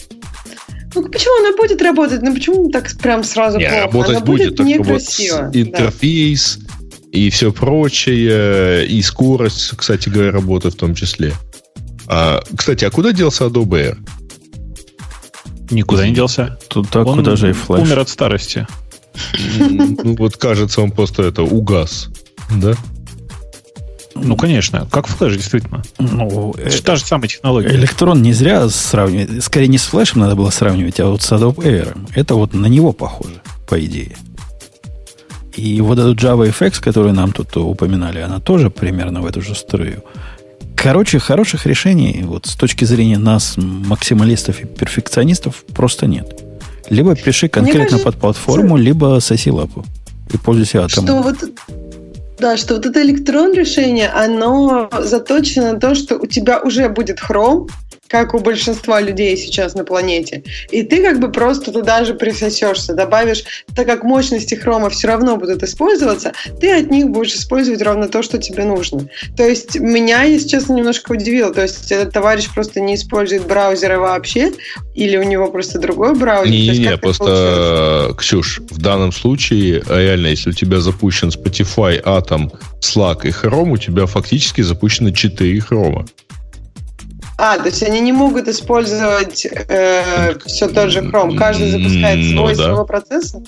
Ну 0.94 1.09
почему 1.09 1.47
она 1.47 1.56
будет 1.56 1.81
работать? 1.81 2.20
Ну 2.23 2.35
почему 2.35 2.69
так 2.70 2.90
прям 2.98 3.24
сразу 3.24 3.59
Не, 3.59 3.66
плохо? 3.66 3.81
Работать 3.82 4.10
она 4.16 4.20
будет, 4.20 4.56
будет 4.56 4.66
некрасиво. 4.66 5.44
Вот 5.47 5.56
интерфейс 5.56 6.59
да. 6.59 6.98
и 7.12 7.31
все 7.31 7.52
прочее, 7.52 8.86
и 8.86 9.01
скорость, 9.02 9.77
кстати 9.77 10.09
говоря, 10.09 10.32
работы 10.32 10.70
в 10.70 10.74
том 10.74 10.94
числе. 10.94 11.32
А, 12.09 12.43
кстати, 12.56 12.85
а 12.85 12.90
куда 12.90 13.12
делся 13.12 13.44
Adobe 13.44 13.69
Air? 13.69 13.98
Никуда 15.70 16.06
не 16.06 16.14
делся. 16.14 16.59
Тут 16.69 16.90
так 16.90 17.06
он 17.06 17.19
куда 17.19 17.36
же 17.36 17.51
и 17.51 17.52
флеш. 17.52 17.81
умер 17.81 18.01
от 18.01 18.09
старости. 18.09 18.66
Ну 19.39 20.16
вот 20.16 20.36
кажется, 20.36 20.82
он 20.82 20.90
просто 20.90 21.23
это 21.23 21.43
угас. 21.43 22.09
Да? 22.60 22.74
Ну, 24.14 24.36
конечно. 24.36 24.86
Как 24.90 25.06
флеш, 25.06 25.36
действительно. 25.36 25.82
Ну, 25.98 26.52
это 26.52 26.70
же 26.70 26.82
та 26.82 26.96
же 26.96 27.04
самая 27.04 27.28
технология. 27.28 27.70
Электрон 27.70 28.22
не 28.22 28.32
зря 28.32 28.68
сравнивать. 28.68 29.42
Скорее, 29.42 29.68
не 29.68 29.78
с 29.78 29.84
флешем 29.84 30.20
надо 30.20 30.36
было 30.36 30.50
сравнивать, 30.50 31.00
а 31.00 31.06
вот 31.06 31.22
с 31.22 31.32
Adobe 31.32 31.64
Air. 31.64 31.96
Это 32.14 32.34
вот 32.34 32.54
на 32.54 32.66
него 32.66 32.92
похоже, 32.92 33.40
по 33.68 33.82
идее. 33.84 34.16
И 35.54 35.80
вот 35.80 35.98
этот 35.98 36.18
Java 36.18 36.48
FX, 36.48 36.80
который 36.80 37.12
нам 37.12 37.32
тут 37.32 37.56
упоминали, 37.56 38.20
она 38.20 38.40
тоже 38.40 38.70
примерно 38.70 39.20
в 39.20 39.26
эту 39.26 39.42
же 39.42 39.54
струю. 39.54 40.02
Короче, 40.76 41.18
хороших 41.18 41.66
решений 41.66 42.22
вот 42.24 42.46
с 42.46 42.54
точки 42.54 42.84
зрения 42.84 43.18
нас, 43.18 43.54
максималистов 43.56 44.60
и 44.60 44.66
перфекционистов, 44.66 45.64
просто 45.74 46.06
нет. 46.06 46.42
Либо 46.88 47.14
пиши 47.14 47.48
конкретно 47.48 47.84
кажется, 47.84 48.04
под 48.04 48.16
платформу, 48.16 48.76
либо 48.76 49.18
соси 49.20 49.50
лапу 49.50 49.84
и 50.32 50.36
пользуйся 50.38 50.84
атомом. 50.84 51.06
Что 51.06 51.22
вот 51.22 51.36
да, 52.43 52.56
что 52.56 52.74
вот 52.74 52.85
это 52.85 53.01
электрон 53.02 53.52
решение, 53.55 54.09
оно 54.09 54.90
заточено 54.98 55.74
на 55.74 55.81
то, 55.81 55.94
что 55.94 56.16
у 56.16 56.27
тебя 56.27 56.60
уже 56.60 56.89
будет 56.89 57.20
хром, 57.20 57.69
как 58.12 58.34
у 58.34 58.40
большинства 58.40 59.01
людей 59.01 59.39
сейчас 59.39 59.74
на 59.74 59.84
планете. 59.84 60.44
И 60.70 60.82
ты 60.82 61.02
как 61.02 61.18
бы 61.18 61.32
просто 61.32 61.72
туда 61.72 62.05
же 62.05 62.12
присосешься, 62.12 62.93
добавишь, 62.93 63.43
так 63.74 63.86
как 63.86 64.05
мощности 64.05 64.55
хрома 64.55 64.90
все 64.90 65.09
равно 65.09 65.39
будут 65.39 65.62
использоваться, 65.62 66.32
ты 66.60 66.70
от 66.72 66.90
них 66.90 67.09
будешь 67.09 67.34
использовать 67.34 67.80
ровно 67.80 68.09
то, 68.09 68.22
что 68.22 68.36
тебе 68.36 68.64
нужно. 68.64 69.09
То 69.34 69.48
есть 69.48 69.80
меня, 69.80 70.24
если 70.24 70.47
честно, 70.47 70.74
немножко 70.74 71.12
удивило. 71.12 71.55
То 71.55 71.62
есть 71.62 71.90
этот 71.90 72.12
товарищ 72.12 72.51
просто 72.52 72.80
не 72.80 72.97
использует 72.97 73.47
браузеры 73.47 73.98
вообще, 73.98 74.52
или 74.94 75.16
у 75.16 75.22
него 75.22 75.51
просто 75.51 75.78
другой 75.78 76.14
браузер? 76.14 76.52
Не-не-не, 76.52 76.98
просто, 76.98 78.14
Ксюш, 78.18 78.60
в 78.68 78.78
данном 78.78 79.12
случае, 79.12 79.82
реально, 79.89 80.26
если 80.26 80.51
у 80.51 80.52
тебя 80.52 80.80
запущен 80.80 81.30
Spotify, 81.30 82.02
Atom, 82.02 82.52
Slack 82.82 83.26
и 83.26 83.30
Chrome, 83.30 83.72
у 83.72 83.76
тебя 83.78 84.05
фактически 84.05 84.60
запущено 84.60 85.12
4 85.12 85.60
хрома. 85.60 86.05
А, 87.38 87.59
то 87.59 87.66
есть 87.66 87.82
они 87.82 88.00
не 88.00 88.12
могут 88.12 88.48
использовать 88.48 89.46
э, 89.46 90.34
все 90.46 90.68
тот 90.68 90.90
же 90.90 91.00
Chrome. 91.00 91.36
Каждый 91.36 91.70
запускает 91.70 92.18
ну 92.18 92.32
свой, 92.32 92.52
ну, 92.52 92.59
да. 92.59 92.64
своего 92.64 92.84
процесса? 92.84 93.42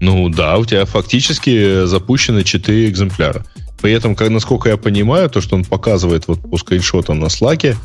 Ну 0.00 0.28
да, 0.28 0.58
у 0.58 0.64
тебя 0.64 0.84
фактически 0.84 1.84
запущены 1.86 2.44
4 2.44 2.88
экземпляра. 2.88 3.44
При 3.80 3.92
этом, 3.92 4.16
как, 4.16 4.30
насколько 4.30 4.68
я 4.68 4.76
понимаю, 4.76 5.28
то, 5.28 5.40
что 5.40 5.56
он 5.56 5.64
показывает 5.64 6.26
вот 6.26 6.40
по 6.40 6.56
скриншотам 6.56 7.20
на 7.20 7.28
слаке, 7.28 7.76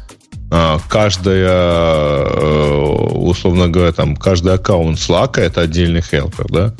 а, 0.51 0.79
каждая, 0.87 1.47
э, 1.47 2.81
условно 3.13 3.67
говоря, 3.67 3.91
там, 3.91 4.15
каждый 4.15 4.53
аккаунт 4.53 4.97
Slack 4.97 5.39
это 5.39 5.61
отдельный 5.61 6.01
хелпер, 6.01 6.47
да? 6.49 6.75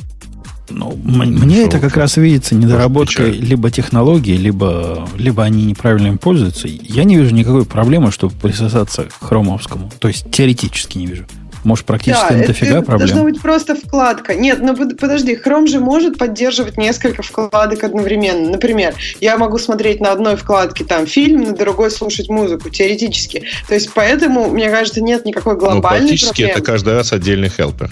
Ну, 0.70 0.94
мне 0.96 1.64
это 1.64 1.80
как 1.80 1.98
раз 1.98 2.18
видится 2.18 2.56
недоработкой 2.56 3.32
либо 3.32 3.72
технологии, 3.72 4.36
либо, 4.36 5.08
либо 5.18 5.44
они 5.44 5.66
неправильно 5.66 6.08
им 6.08 6.18
пользуются. 6.18 6.68
Я 6.68 7.04
не 7.04 7.18
вижу 7.18 7.34
никакой 7.34 7.66
проблемы, 7.66 8.12
чтобы 8.12 8.34
присосаться 8.34 9.06
к 9.06 9.26
хромовскому. 9.26 9.92
То 10.00 10.08
есть 10.08 10.30
теоретически 10.32 10.98
не 10.98 11.08
вижу. 11.08 11.26
Может, 11.64 11.86
практически 11.86 12.34
да, 12.34 12.48
дофига 12.48 12.78
это 12.78 12.82
проблем. 12.84 13.08
должна 13.08 13.24
быть 13.24 13.42
просто 13.42 13.76
вкладка. 13.76 14.34
Нет, 14.34 14.60
ну 14.62 14.76
подожди, 14.76 15.36
Chrome 15.36 15.68
же 15.68 15.80
может 15.80 16.18
поддерживать 16.18 16.78
несколько 16.78 17.22
вкладок 17.22 17.84
одновременно. 17.84 18.50
Например, 18.50 18.96
я 19.20 19.38
могу 19.38 19.58
смотреть 19.58 20.00
на 20.00 20.12
одной 20.12 20.38
вкладке 20.38 20.86
там 20.86 21.06
фильм, 21.06 21.44
на 21.44 21.52
другой 21.54 21.92
слушать 21.92 22.30
музыку, 22.30 22.70
теоретически. 22.70 23.44
То 23.68 23.74
есть 23.74 23.92
поэтому, 23.94 24.50
мне 24.50 24.70
кажется, 24.70 25.02
нет 25.02 25.26
никакой 25.26 25.54
ну, 25.54 25.60
глобальной 25.60 26.02
ну, 26.02 26.08
практически 26.08 26.30
проблемы. 26.30 26.52
это 26.52 26.62
каждый 26.62 26.94
раз 26.94 27.12
отдельный 27.14 27.50
хелпер. 27.50 27.92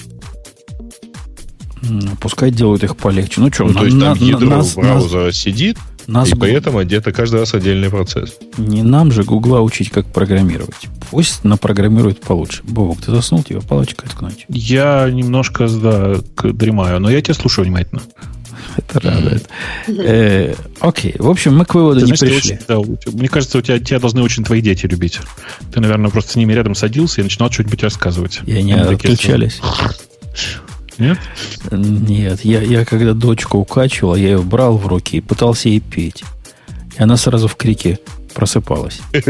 Пускай 2.20 2.52
делают 2.52 2.84
их 2.84 2.96
полегче. 2.98 3.42
Ну 3.42 3.52
что, 3.52 3.66
Ну, 3.66 3.74
на- 3.74 3.80
то 3.82 3.86
есть 3.86 4.00
там 4.00 4.18
на- 4.18 4.24
ядро 4.24 4.50
на- 4.50 4.56
нас- 4.58 4.76
браузера 4.76 5.32
сидит, 5.32 5.78
нас- 6.08 6.28
и 6.28 6.32
нас- 6.32 6.40
поэтому 6.40 6.84
где-то 6.84 7.12
каждый 7.12 7.40
раз 7.42 7.54
отдельный 7.54 7.90
процесс. 7.90 8.34
Не 8.58 8.84
нам 8.84 9.12
же 9.12 9.24
Гугла 9.24 9.62
учить, 9.62 9.90
как 9.90 10.06
программировать. 10.08 10.88
Пусть 11.12 11.44
напрограммирует 11.44 12.20
получше. 12.22 12.62
Бобок, 12.64 13.02
ты 13.02 13.12
заснул, 13.12 13.44
тебе 13.44 13.62
палочкой 13.62 14.10
ткнуть. 14.10 14.46
Я 14.50 15.10
немножко, 15.12 15.68
да, 15.70 16.16
к- 16.36 16.52
дремаю, 16.52 17.00
но 17.00 17.10
я 17.10 17.22
тебя 17.22 17.34
слушаю 17.34 17.66
внимательно. 17.66 18.02
Это 18.78 19.00
радует. 19.00 19.48
Э, 19.88 20.54
Окей, 20.82 21.16
в 21.18 21.30
общем, 21.30 21.58
мы 21.58 21.66
к 21.66 21.74
выводу 21.74 22.02
Ты 22.02 22.06
не 22.12 22.16
знаешь, 22.16 22.34
пришли. 22.36 22.56
очень- 22.56 22.66
да, 22.68 22.80
у 22.80 22.96
тебя- 22.96 23.12
мне 23.18 23.28
кажется, 23.30 23.58
у 23.58 23.62
тебя, 23.62 23.80
тебя 23.80 24.00
должны 24.00 24.22
очень 24.22 24.44
твои 24.44 24.62
дети 24.62 24.86
любить. 24.86 25.20
Ты, 25.74 25.80
наверное, 25.80 26.10
просто 26.12 26.34
с 26.34 26.36
ними 26.36 26.54
рядом 26.54 26.76
садился 26.76 27.22
и 27.22 27.24
начинал 27.24 27.52
что-нибудь 27.52 27.82
рассказывать. 27.84 28.40
И 28.46 28.52
они 28.54 28.74
отключались. 28.74 29.62
Нет? 30.98 31.18
Нет, 31.72 32.42
я, 32.44 32.62
я 32.62 32.86
когда 32.86 33.14
дочку 33.14 33.58
укачивал, 33.60 34.16
я 34.16 34.30
ее 34.30 34.40
брал 34.42 34.78
в 34.78 34.88
руки 34.88 35.18
и 35.18 35.22
пытался 35.22 35.70
ей 35.70 35.80
петь. 35.80 36.24
И 36.98 37.02
она 37.04 37.18
сразу 37.18 37.48
в 37.48 37.56
крике 37.56 38.00
просыпалась. 38.34 39.00
Да. 39.14 39.22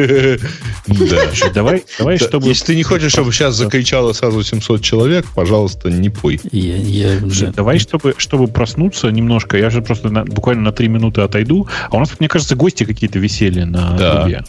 Слушай, 0.88 1.52
Давай, 1.54 1.84
давай, 1.98 2.18
Да, 2.18 2.26
чтобы... 2.28 2.48
Если 2.48 2.66
ты 2.66 2.76
не 2.76 2.84
хочешь, 2.84 3.12
чтобы 3.12 3.32
сейчас 3.32 3.56
закричало 3.56 4.12
сразу 4.14 4.44
700 4.44 4.82
человек, 4.82 5.26
пожалуйста, 5.34 5.90
не 5.90 6.10
пой. 6.10 6.40
И 6.52 6.60
Я, 6.60 6.78
я- 7.14 7.20
Слушай, 7.20 7.48
да. 7.48 7.54
Давай, 7.54 7.80
чтобы, 7.80 8.16
чтобы 8.18 8.48
проснуться 8.48 9.08
немножко, 9.10 9.58
я 9.58 9.70
же 9.70 9.82
просто 9.82 10.10
на- 10.10 10.26
буквально 10.26 10.64
на 10.64 10.72
три 10.74 10.88
минуты 10.90 11.22
отойду. 11.22 11.68
А 11.90 11.96
у 11.96 12.00
нас, 12.00 12.12
мне 12.20 12.28
кажется, 12.28 12.56
гости 12.56 12.84
какие-то 12.84 13.20
висели 13.20 13.64
на 13.64 13.98
Да. 13.98 14.22
трубе. 14.22 14.44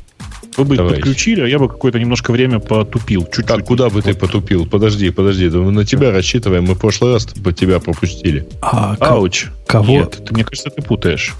Вы 0.56 0.64
бы 0.64 0.76
Давай. 0.76 0.94
подключили, 0.94 1.42
а 1.42 1.46
я 1.46 1.58
бы 1.58 1.68
какое-то 1.68 1.98
немножко 1.98 2.32
время 2.32 2.58
потупил. 2.58 3.24
Чуть-чуть. 3.24 3.46
Так, 3.46 3.64
куда 3.64 3.88
бы 3.90 4.02
ты 4.02 4.14
потупил? 4.14 4.66
Подожди, 4.66 5.10
подожди, 5.10 5.48
да 5.48 5.58
мы 5.58 5.70
на 5.70 5.84
тебя 5.84 6.10
рассчитываем. 6.10 6.64
Мы 6.64 6.74
в 6.74 6.78
прошлый 6.78 7.12
раз 7.12 7.26
по 7.26 7.52
тебя 7.52 7.78
пропустили. 7.78 8.48
А, 8.60 8.96
Ауч. 9.00 9.46
кого? 9.66 9.86
Нет, 9.86 10.22
ты, 10.26 10.34
мне 10.34 10.44
кажется, 10.44 10.70
ты 10.70 10.82
путаешь. 10.82 11.34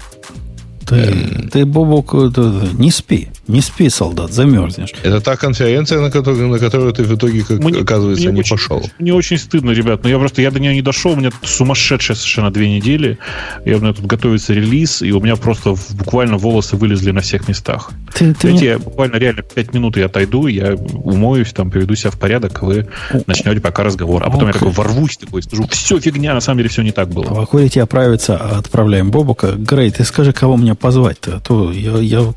ты, 0.87 1.49
ты, 1.51 1.65
Бобок, 1.65 2.13
э, 2.13 2.29
не 2.73 2.91
спи. 2.91 3.29
Не 3.49 3.61
спи, 3.61 3.89
солдат, 3.89 4.31
замерзнешь. 4.31 4.93
Это 5.03 5.19
та 5.21 5.35
конференция, 5.35 5.99
на 6.01 6.11
которую, 6.11 6.47
на 6.49 6.59
которую 6.59 6.93
ты 6.93 7.03
в 7.03 7.15
итоге, 7.15 7.43
как 7.43 7.59
Мне- 7.59 7.79
оказывается, 7.81 8.23
мне 8.25 8.33
не 8.33 8.39
очень- 8.41 8.55
пошел. 8.55 8.89
Мне 8.99 9.13
очень 9.13 9.37
стыдно, 9.39 9.71
ребят, 9.71 10.03
но 10.03 10.09
я 10.09 10.19
просто 10.19 10.41
я 10.43 10.51
до 10.51 10.59
нее 10.59 10.73
не 10.75 10.81
дошел, 10.83 11.11
у 11.13 11.15
меня 11.15 11.31
сумасшедшие 11.43 12.15
совершенно 12.15 12.51
две 12.51 12.69
недели. 12.69 13.17
Я 13.65 13.77
у 13.77 13.79
меня 13.79 13.93
тут 13.93 14.05
готовится 14.05 14.53
релиз, 14.53 15.01
и 15.01 15.11
у 15.11 15.19
меня 15.19 15.35
просто 15.35 15.73
буквально 15.95 16.37
волосы 16.37 16.75
вылезли 16.75 17.09
на 17.11 17.21
всех 17.21 17.47
местах. 17.47 17.89
Ты, 18.13 18.33
ты 18.35 18.39
Знаете, 18.41 18.57
мне- 18.59 18.67
я 18.67 18.79
буквально 18.79 19.15
реально 19.17 19.41
пять 19.41 19.73
минут 19.73 19.97
я 19.97 20.05
отойду, 20.05 20.45
я 20.47 20.75
умоюсь, 20.75 21.51
там 21.51 21.71
приведу 21.71 21.95
себя 21.95 22.11
в 22.11 22.19
порядок, 22.19 22.61
вы 22.61 22.87
начнете 23.25 23.59
пока 23.61 23.83
разговор. 23.83 24.21
А 24.23 24.29
потом 24.29 24.43
я 24.43 24.49
Окей. 24.51 24.59
такой 24.59 24.73
ворвусь, 24.73 25.17
такой 25.17 25.41
скажу, 25.41 25.65
все 25.71 25.99
фигня, 25.99 26.35
на 26.35 26.41
самом 26.41 26.59
деле 26.59 26.69
все 26.69 26.83
не 26.83 26.91
так 26.91 27.09
было. 27.09 27.25
Вы 27.33 27.47
хотите 27.47 27.81
оправиться, 27.81 28.37
отправляем 28.37 29.09
Бобука. 29.09 29.53
Грей, 29.53 29.89
ты 29.89 30.03
скажи, 30.03 30.33
кого 30.33 30.55
мне 30.55 30.75
позвать-то? 30.75 31.37
А 31.37 31.39
то 31.39 31.71
я, 31.71 31.97
я 31.97 32.31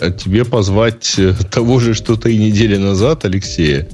Э, 0.00 0.12
Тебе 0.18 0.44
позвать 0.44 1.14
э, 1.18 1.32
того 1.50 1.80
же, 1.80 1.94
что 1.94 2.16
три 2.16 2.36
недели 2.38 2.76
назад, 2.76 3.24
Алексея. 3.24 3.88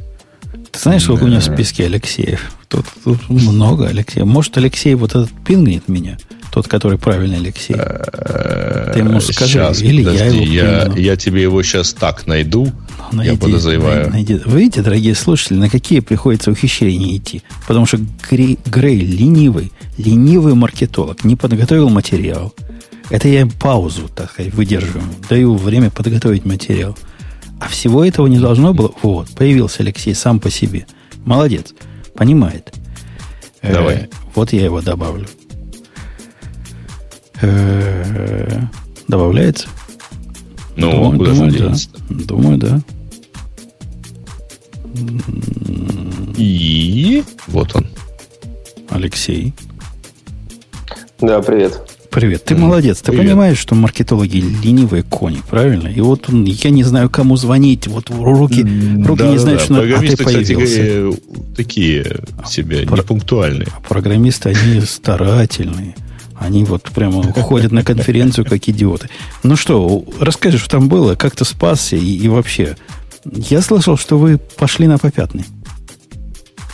Ты 0.73 0.79
знаешь, 0.79 1.03
сколько 1.03 1.25
у 1.25 1.27
меня 1.27 1.41
в 1.41 1.45
списке 1.45 1.85
Алексеев? 1.87 2.51
Тут, 2.69 2.87
тут 3.05 3.29
много 3.29 3.89
Алексеев. 3.89 4.27
Может, 4.27 4.57
Алексей 4.57 4.95
вот 4.95 5.11
этот 5.11 5.31
пингнет 5.47 5.89
меня? 5.89 6.17
Тот, 6.51 6.69
который 6.69 6.99
правильный 6.99 7.39
Алексей. 7.39 7.75
Ты 7.75 8.99
ему 8.99 9.21
скажи, 9.21 9.53
Сейчас, 9.55 9.81
или 9.83 10.03
я 10.03 10.11
Э, 10.11 10.13
подожди, 10.13 10.39
его 10.45 10.53
я, 10.55 10.81
пингну. 10.85 11.01
я 11.01 11.17
тебе 11.17 11.43
его 11.43 11.63
сейчас 11.63 11.93
так 11.95 12.27
найду. 12.27 12.71
Найди, 13.13 13.33
я 13.33 13.39
подозреваю. 13.39 14.03
най- 14.05 14.11
найди. 14.13 14.41
Вы 14.45 14.61
видите, 14.61 14.83
дорогие 14.83 15.15
слушатели, 15.15 15.57
на 15.59 15.69
какие 15.71 16.01
приходится 16.01 16.51
ухищрения 16.51 17.17
идти? 17.17 17.43
Потому 17.67 17.87
что 17.87 17.99
Грей, 18.31 18.59
Грей 18.67 19.01
ленивый, 19.01 19.73
ленивый 19.99 20.55
маркетолог, 20.55 21.25
не 21.25 21.37
подготовил 21.37 21.89
материал. 21.91 22.55
Это 23.13 23.29
я 23.29 23.43
им 23.43 23.51
паузу, 23.51 24.09
так 24.09 24.31
сказать, 24.31 24.55
выдерживаю. 24.55 25.05
Даю 25.29 25.55
время 25.55 25.91
подготовить 25.91 26.47
материал. 26.47 26.97
А 27.61 27.69
всего 27.69 28.03
этого 28.03 28.27
не 28.27 28.39
должно 28.39 28.73
было. 28.73 28.91
Вот, 29.03 29.29
появился 29.33 29.83
Алексей 29.83 30.15
сам 30.15 30.41
по 30.41 30.49
себе. 30.49 30.87
Молодец. 31.27 31.75
Понимает. 32.15 32.73
Э, 33.61 33.75
Давай. 33.75 34.09
вот 34.35 34.55
я 34.55 34.65
его 34.65 34.81
добавлю. 34.81 35.27
Э, 37.43 38.63
Добавляется? 39.09 39.69
Ну, 40.77 40.91
Думаю, 40.91 41.19
куда 41.19 41.33
думаю, 41.35 41.53
да. 41.53 41.75
Думаю, 42.09 42.59
да. 42.59 42.81
И 46.39 47.23
вот 47.49 47.77
он. 47.77 47.87
Алексей. 48.89 49.53
Да, 51.21 51.43
привет. 51.43 51.92
Привет. 52.13 52.45
Ты 52.45 52.55
молодец. 52.55 53.01
Ты 53.01 53.11
привет. 53.11 53.27
понимаешь, 53.27 53.59
что 53.59 53.75
маркетологи 53.75 54.37
ленивые 54.37 55.03
кони, 55.03 55.41
правильно? 55.49 55.89
И 55.89 56.01
вот 56.03 56.29
он, 56.29 56.45
я 56.45 56.69
не 56.71 56.85
знаю, 56.85 57.09
кому 57.09 57.37
звонить. 57.37 57.87
Вот 57.87 58.11
руки, 58.11 58.61
руки 59.03 59.23
не 59.23 59.39
знают, 59.39 59.63
что 59.63 59.73
надо, 59.73 59.97
а 59.97 60.01
ты 60.01 60.17
кстати, 60.17 60.55
появился. 60.55 61.19
такие 61.57 62.17
себе, 62.47 62.83
Про- 62.87 62.99
непунктуальные. 62.99 63.69
А 63.75 63.81
программисты, 63.81 64.51
они 64.51 64.81
старательные. 64.87 65.95
Они 66.39 66.65
вот 66.65 66.83
прямо 66.91 67.23
ходят 67.33 67.73
на 67.73 67.83
конференцию, 67.83 68.45
как 68.45 68.69
идиоты. 68.69 69.09
Ну 69.43 69.57
что, 69.57 70.05
расскажи, 70.21 70.59
что 70.59 70.69
там 70.69 70.89
было, 70.89 71.15
как 71.15 71.35
ты 71.35 71.45
спасся 71.47 71.97
и, 71.97 72.17
и 72.17 72.29
вообще. 72.29 72.77
Я 73.25 73.63
слышал, 73.63 73.97
что 73.97 74.19
вы 74.19 74.39
пошли 74.59 74.87
на 74.87 74.99
попятный. 74.99 75.45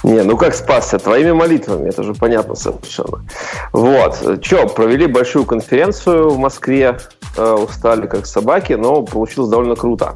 Не, 0.09 0.22
ну 0.22 0.39
как 0.39 0.55
спасся? 0.55 0.98
Твоими 0.98 1.32
молитвами, 1.32 1.90
это 1.90 2.02
же 2.02 2.14
понятно 2.14 2.55
совершенно. 2.55 3.26
Вот. 3.74 4.40
Че, 4.40 4.66
провели 4.66 5.06
большую 5.06 5.44
конференцию 5.44 6.30
в 6.30 6.39
Москве, 6.39 6.98
э, 7.36 7.52
устали 7.52 8.06
как 8.06 8.24
собаки, 8.24 8.72
но 8.72 9.02
получилось 9.02 9.51
довольно 9.51 9.76
круто. 9.76 10.14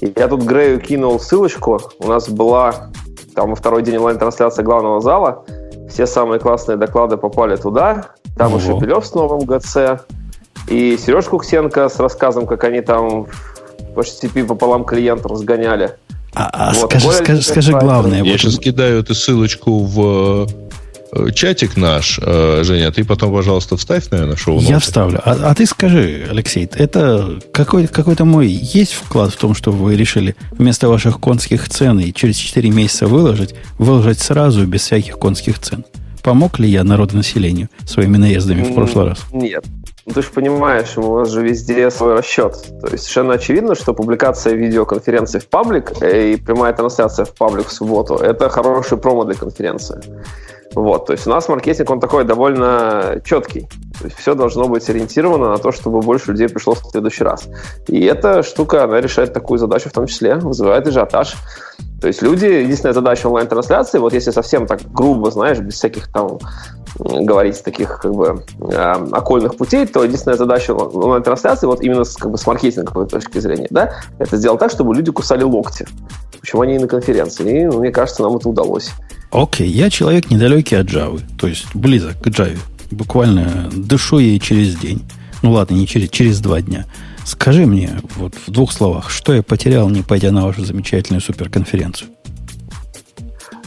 Я 0.00 0.28
тут 0.28 0.44
Грею 0.44 0.78
кинул 0.78 1.18
ссылочку. 1.18 1.80
У 1.98 2.06
нас 2.06 2.28
была 2.28 2.92
там 3.34 3.50
во 3.50 3.56
второй 3.56 3.82
день 3.82 3.96
онлайн-трансляция 3.96 4.64
главного 4.64 5.00
зала. 5.00 5.44
Все 5.90 6.06
самые 6.06 6.38
классные 6.38 6.76
доклады 6.76 7.16
попали 7.16 7.56
туда. 7.56 8.10
Там 8.36 8.52
Ого. 8.52 8.58
и 8.58 8.60
Шепелев 8.60 9.04
с 9.04 9.14
новым 9.14 9.40
ГЦ, 9.40 10.04
и 10.68 10.96
Сереж 10.96 11.24
Куксенко 11.24 11.88
с 11.88 11.98
рассказом, 11.98 12.46
как 12.46 12.62
они 12.62 12.82
там 12.82 13.26
по 13.96 14.00
HTTP 14.00 14.46
пополам 14.46 14.84
клиент 14.84 15.26
разгоняли. 15.26 15.96
А, 16.34 16.50
а 16.52 16.74
Вот, 16.74 16.90
скажи, 16.90 17.06
Коля 17.06 17.16
скажи, 17.16 17.42
скажи 17.42 17.72
главное. 17.72 18.22
Я 18.22 18.32
вот 18.32 18.40
сейчас 18.40 18.58
кидаю 18.58 19.00
эту 19.00 19.14
ссылочку 19.14 19.84
в 19.84 20.48
э, 21.12 21.30
чатик 21.32 21.76
наш, 21.76 22.18
э, 22.20 22.62
Женя, 22.64 22.90
ты 22.90 23.04
потом, 23.04 23.32
пожалуйста, 23.32 23.76
вставь, 23.76 24.10
наверное, 24.10 24.36
шоу 24.36 24.60
Я 24.60 24.80
вставлю. 24.80 25.20
А, 25.24 25.50
а 25.50 25.54
ты 25.54 25.64
скажи, 25.66 26.26
Алексей, 26.28 26.68
это 26.74 27.38
какой, 27.52 27.86
какой-то 27.86 28.24
мой 28.24 28.48
есть 28.48 28.94
вклад 28.94 29.32
в 29.32 29.36
том, 29.36 29.54
что 29.54 29.70
вы 29.70 29.96
решили 29.96 30.34
вместо 30.50 30.88
ваших 30.88 31.20
конских 31.20 31.68
цен 31.68 32.00
и 32.00 32.12
через 32.12 32.36
4 32.36 32.68
месяца 32.70 33.06
выложить, 33.06 33.54
выложить 33.78 34.18
сразу 34.18 34.66
без 34.66 34.82
всяких 34.82 35.18
конских 35.18 35.60
цен? 35.60 35.84
Помог 36.22 36.58
ли 36.58 36.68
я 36.68 36.84
народонаселению 36.84 37.68
своими 37.86 38.16
наездами 38.16 38.62
в 38.62 38.74
прошлый 38.74 39.08
раз? 39.08 39.20
Нет. 39.30 39.64
Ну, 40.06 40.12
Ты 40.12 40.22
же 40.22 40.30
понимаешь, 40.30 40.98
у 40.98 41.18
нас 41.18 41.30
же 41.30 41.42
везде 41.42 41.90
свой 41.90 42.14
расчет. 42.14 42.52
То 42.80 42.88
есть 42.88 43.04
совершенно 43.04 43.34
очевидно, 43.34 43.74
что 43.74 43.94
публикация 43.94 44.54
видеоконференции 44.54 45.38
в 45.38 45.48
паблик 45.48 45.92
э, 46.02 46.32
и 46.32 46.36
прямая 46.36 46.74
трансляция 46.74 47.24
в 47.24 47.32
паблик 47.34 47.68
в 47.68 47.72
субботу– 47.72 48.14
это 48.16 48.50
хороший 48.50 48.98
промо 48.98 49.24
для 49.24 49.34
конференции. 49.34 50.02
Вот, 50.74 51.06
то 51.06 51.12
есть 51.12 51.26
у 51.26 51.30
нас 51.30 51.48
маркетинг, 51.48 51.88
он 51.88 52.00
такой 52.00 52.24
довольно 52.24 53.20
четкий. 53.24 53.68
То 53.98 54.04
есть 54.06 54.16
все 54.18 54.34
должно 54.34 54.68
быть 54.68 54.88
ориентировано 54.90 55.50
на 55.50 55.58
то, 55.58 55.70
чтобы 55.72 56.00
больше 56.00 56.32
людей 56.32 56.48
пришло 56.48 56.74
в 56.74 56.78
следующий 56.78 57.24
раз. 57.24 57.48
И 57.86 58.04
эта 58.04 58.42
штука, 58.42 58.84
она 58.84 59.00
решает 59.00 59.32
такую 59.32 59.58
задачу 59.58 59.88
в 59.88 59.92
том 59.92 60.06
числе, 60.06 60.34
вызывает 60.34 60.86
ажиотаж. 60.86 61.36
То 62.04 62.08
есть 62.08 62.20
люди, 62.20 62.44
единственная 62.44 62.92
задача 62.92 63.28
онлайн-трансляции, 63.28 63.98
вот 63.98 64.12
если 64.12 64.30
совсем 64.30 64.66
так 64.66 64.82
грубо, 64.92 65.30
знаешь, 65.30 65.58
без 65.58 65.72
всяких 65.76 66.12
там 66.12 66.38
говорить 66.98 67.64
таких 67.64 67.98
как 67.98 68.14
бы 68.14 68.44
э, 68.60 69.06
окольных 69.10 69.56
путей, 69.56 69.86
то 69.86 70.04
единственная 70.04 70.36
задача 70.36 70.72
он- 70.74 70.94
онлайн-трансляции, 70.94 71.66
вот 71.66 71.80
именно 71.80 72.04
с, 72.04 72.14
как 72.16 72.30
бы, 72.30 72.36
с 72.36 72.46
маркетинговой 72.46 73.06
точки 73.06 73.38
зрения, 73.38 73.68
да, 73.70 73.94
это 74.18 74.36
сделать 74.36 74.60
так, 74.60 74.70
чтобы 74.70 74.94
люди 74.94 75.10
кусали 75.12 75.44
локти. 75.44 75.86
Почему 76.40 76.60
они 76.60 76.74
и 76.74 76.78
на 76.78 76.88
конференции. 76.88 77.62
И, 77.62 77.66
мне 77.68 77.90
кажется, 77.90 78.22
нам 78.22 78.36
это 78.36 78.50
удалось. 78.50 78.90
Окей, 79.30 79.70
я 79.70 79.88
человек 79.88 80.30
недалекий 80.30 80.78
от 80.78 80.88
Java, 80.88 81.22
то 81.40 81.46
есть 81.46 81.64
близок 81.72 82.20
к 82.20 82.26
Java. 82.26 82.58
Буквально 82.90 83.70
дышу 83.72 84.18
ей 84.18 84.38
через 84.40 84.76
день. 84.76 85.02
Ну 85.40 85.52
ладно, 85.52 85.74
не 85.74 85.86
через, 85.86 86.10
через 86.10 86.40
два 86.40 86.60
дня. 86.60 86.84
Скажи 87.24 87.66
мне, 87.66 87.98
вот 88.16 88.34
в 88.46 88.50
двух 88.50 88.72
словах, 88.72 89.10
что 89.10 89.34
я 89.34 89.42
потерял, 89.42 89.88
не 89.88 90.02
пойдя 90.02 90.30
на 90.30 90.44
вашу 90.44 90.64
замечательную 90.64 91.20
суперконференцию? 91.22 92.10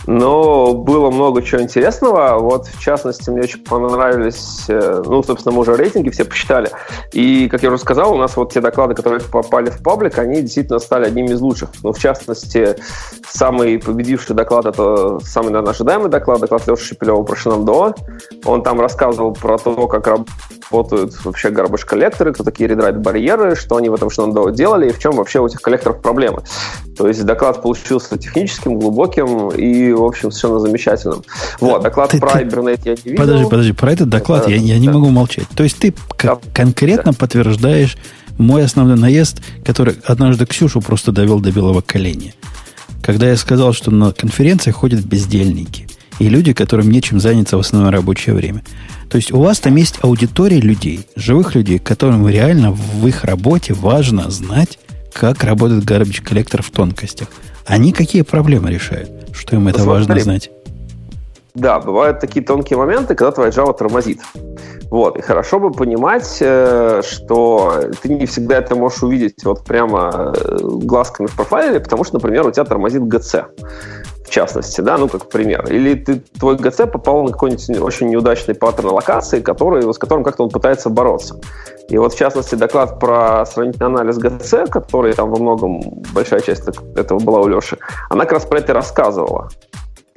Но 0.08 0.74
было 0.74 1.12
много 1.12 1.42
чего 1.42 1.62
интересного. 1.62 2.40
Вот, 2.40 2.68
в 2.68 2.80
частности, 2.80 3.30
мне 3.30 3.42
очень 3.42 3.64
понравились, 3.64 4.66
э, 4.70 5.04
ну, 5.06 5.22
собственно, 5.22 5.54
мы 5.54 5.62
уже 5.62 5.76
рейтинги 5.76 6.10
все 6.10 6.24
посчитали. 6.24 6.72
И, 7.12 7.50
как 7.50 7.62
я 7.62 7.70
уже 7.70 7.78
сказал, 7.78 8.14
у 8.14 8.18
нас 8.18 8.38
вот 8.38 8.54
те 8.54 8.62
доклады, 8.62 8.96
которые 8.96 9.20
попали 9.20 9.70
в 9.70 9.84
паблик, 9.84 10.18
они 10.18 10.42
действительно 10.42 10.80
стали 10.80 11.06
одними 11.06 11.34
из 11.34 11.42
лучших. 11.42 11.70
Ну, 11.84 11.92
в 11.92 12.00
частности, 12.00 12.78
самый 13.30 13.80
победивший 13.80 14.34
доклад, 14.36 14.66
это 14.66 15.20
самый, 15.20 15.50
наверное, 15.50 15.72
ожидаемый 15.72 16.10
доклад, 16.10 16.40
доклад 16.40 16.66
Леши 16.68 16.86
Шепелева 16.86 17.24
про 17.24 17.36
Шинандо. 17.36 17.94
Он 18.46 18.64
там 18.64 18.80
рассказывал 18.80 19.34
про 19.34 19.58
то, 19.58 19.88
как 19.88 20.08
работают 20.08 21.14
вообще 21.26 21.50
garbage 21.50 21.86
коллекторы, 21.86 22.34
кто 22.34 22.44
такие 22.44 22.70
редрайт 22.70 22.98
барьеры, 22.98 23.56
что 23.56 23.76
они 23.76 23.90
в 23.90 23.94
этом 23.94 24.10
Шинандо 24.10 24.50
делали 24.50 24.90
и 24.90 24.94
в 24.94 25.00
чем 25.00 25.14
вообще 25.14 25.40
у 25.40 25.48
этих 25.48 25.62
коллекторов 25.62 26.02
проблемы. 26.02 26.44
То 26.98 27.08
есть 27.08 27.26
доклад 27.26 27.62
получился 27.62 28.18
техническим, 28.18 28.80
глубоким 28.80 29.50
и, 29.50 29.92
в 30.00 30.06
общем, 30.06 30.32
совершенно 30.32 30.60
замечательным. 30.60 31.24
Вот, 31.60 31.84
доклад 31.84 32.12
ты, 32.12 32.20
про 32.20 32.32
ты, 32.32 32.40
Hibernate 32.40 32.82
я 32.86 32.92
не 32.92 33.02
видел. 33.04 33.18
Подожди, 33.18 33.46
подожди, 33.46 33.72
про 33.74 33.92
этот 33.92 34.10
доклад 34.10 34.44
это, 34.44 34.52
я, 34.52 34.58
я 34.58 34.76
да. 34.76 34.80
не 34.80 34.90
могу 34.90 35.10
молчать. 35.10 35.48
То 35.56 35.64
есть 35.64 35.78
ты 35.78 35.94
да. 36.22 36.38
конкретно 36.54 37.12
да. 37.12 37.18
подтверждаешь 37.18 37.98
мой 38.38 38.64
основной 38.64 38.98
наезд, 38.98 39.42
который 39.66 39.96
однажды 40.06 40.46
Ксюшу 40.46 40.82
просто 40.82 41.12
довел 41.12 41.40
до 41.40 41.52
белого 41.52 41.82
коленя. 41.82 42.34
Когда 43.02 43.30
я 43.30 43.38
сказал, 43.38 43.74
что 43.74 43.92
на 43.92 44.12
конференции 44.12 44.72
ходят 44.72 45.02
бездельники 45.02 45.88
и 46.20 46.30
люди, 46.30 46.54
которым 46.54 46.90
нечем 46.90 47.20
заняться 47.20 47.58
в 47.58 47.60
основное 47.60 47.92
рабочее 47.92 48.36
время. 48.36 48.64
То 49.10 49.18
есть 49.18 49.32
у 49.32 49.40
вас 49.40 49.60
там 49.60 49.76
есть 49.76 50.00
аудитория 50.02 50.60
людей, 50.60 51.08
живых 51.16 51.56
людей, 51.56 51.80
которым 51.80 52.28
реально 52.28 52.72
в 52.72 53.08
их 53.08 53.24
работе 53.24 53.74
важно 53.74 54.30
знать, 54.30 54.80
как 55.14 55.44
работает 55.44 55.86
garbage 55.86 56.22
коллектор 56.22 56.62
в 56.62 56.70
тонкостях. 56.72 57.30
Они 57.66 57.92
какие 57.92 58.22
проблемы 58.22 58.72
решают, 58.72 59.10
что 59.38 59.56
им 59.56 59.68
это 59.68 59.80
Посмотри. 59.80 60.06
важно 60.08 60.20
знать? 60.20 60.52
Да, 61.54 61.80
бывают 61.80 62.20
такие 62.20 62.46
тонкие 62.46 62.78
моменты, 62.78 63.16
когда 63.16 63.32
твоя 63.32 63.50
Java 63.50 63.76
тормозит. 63.76 64.22
Вот, 64.92 65.18
и 65.18 65.22
хорошо 65.22 65.60
бы 65.60 65.72
понимать, 65.72 66.38
э, 66.40 67.02
что 67.04 67.82
ты 68.02 68.10
не 68.10 68.26
всегда 68.26 68.58
это 68.60 68.76
можешь 68.76 69.04
увидеть 69.04 69.44
вот 69.44 69.66
прямо 69.66 70.34
э, 70.36 70.58
глазками 70.62 71.28
в 71.28 71.36
профайле, 71.36 71.80
потому 71.80 72.04
что, 72.04 72.16
например, 72.16 72.48
у 72.48 72.52
тебя 72.52 72.64
тормозит 72.64 73.02
GC 73.02 73.46
в 74.28 74.30
частности, 74.30 74.82
да, 74.82 74.98
ну, 74.98 75.08
как 75.08 75.30
пример. 75.30 75.66
Или 75.72 75.96
ты, 75.96 76.22
твой 76.38 76.58
ГЦ 76.58 76.82
попал 76.92 77.24
на 77.24 77.32
какой-нибудь 77.32 77.80
очень 77.80 78.10
неудачный 78.10 78.56
паттерн 78.56 78.90
локации, 78.90 79.40
который, 79.40 79.82
с 79.82 79.98
которым 79.98 80.24
как-то 80.24 80.44
он 80.44 80.50
пытается 80.50 80.90
бороться. 80.90 81.40
И 81.90 81.98
вот, 81.98 82.14
в 82.14 82.18
частности, 82.18 82.56
доклад 82.56 83.00
про 83.00 83.46
сравнительный 83.46 83.88
анализ 83.88 84.18
ГЦ, 84.18 84.70
который 84.70 85.14
там 85.14 85.32
во 85.32 85.38
многом, 85.38 85.82
большая 86.14 86.42
часть 86.42 86.64
этого 86.96 87.20
была 87.20 87.40
у 87.40 87.48
Леши, 87.48 87.78
она 88.10 88.26
как 88.26 88.34
раз 88.34 88.46
про 88.46 88.60
это 88.60 88.74
рассказывала. 88.74 89.50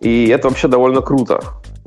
И 0.00 0.26
это 0.28 0.48
вообще 0.48 0.66
довольно 0.66 1.02
круто, 1.02 1.40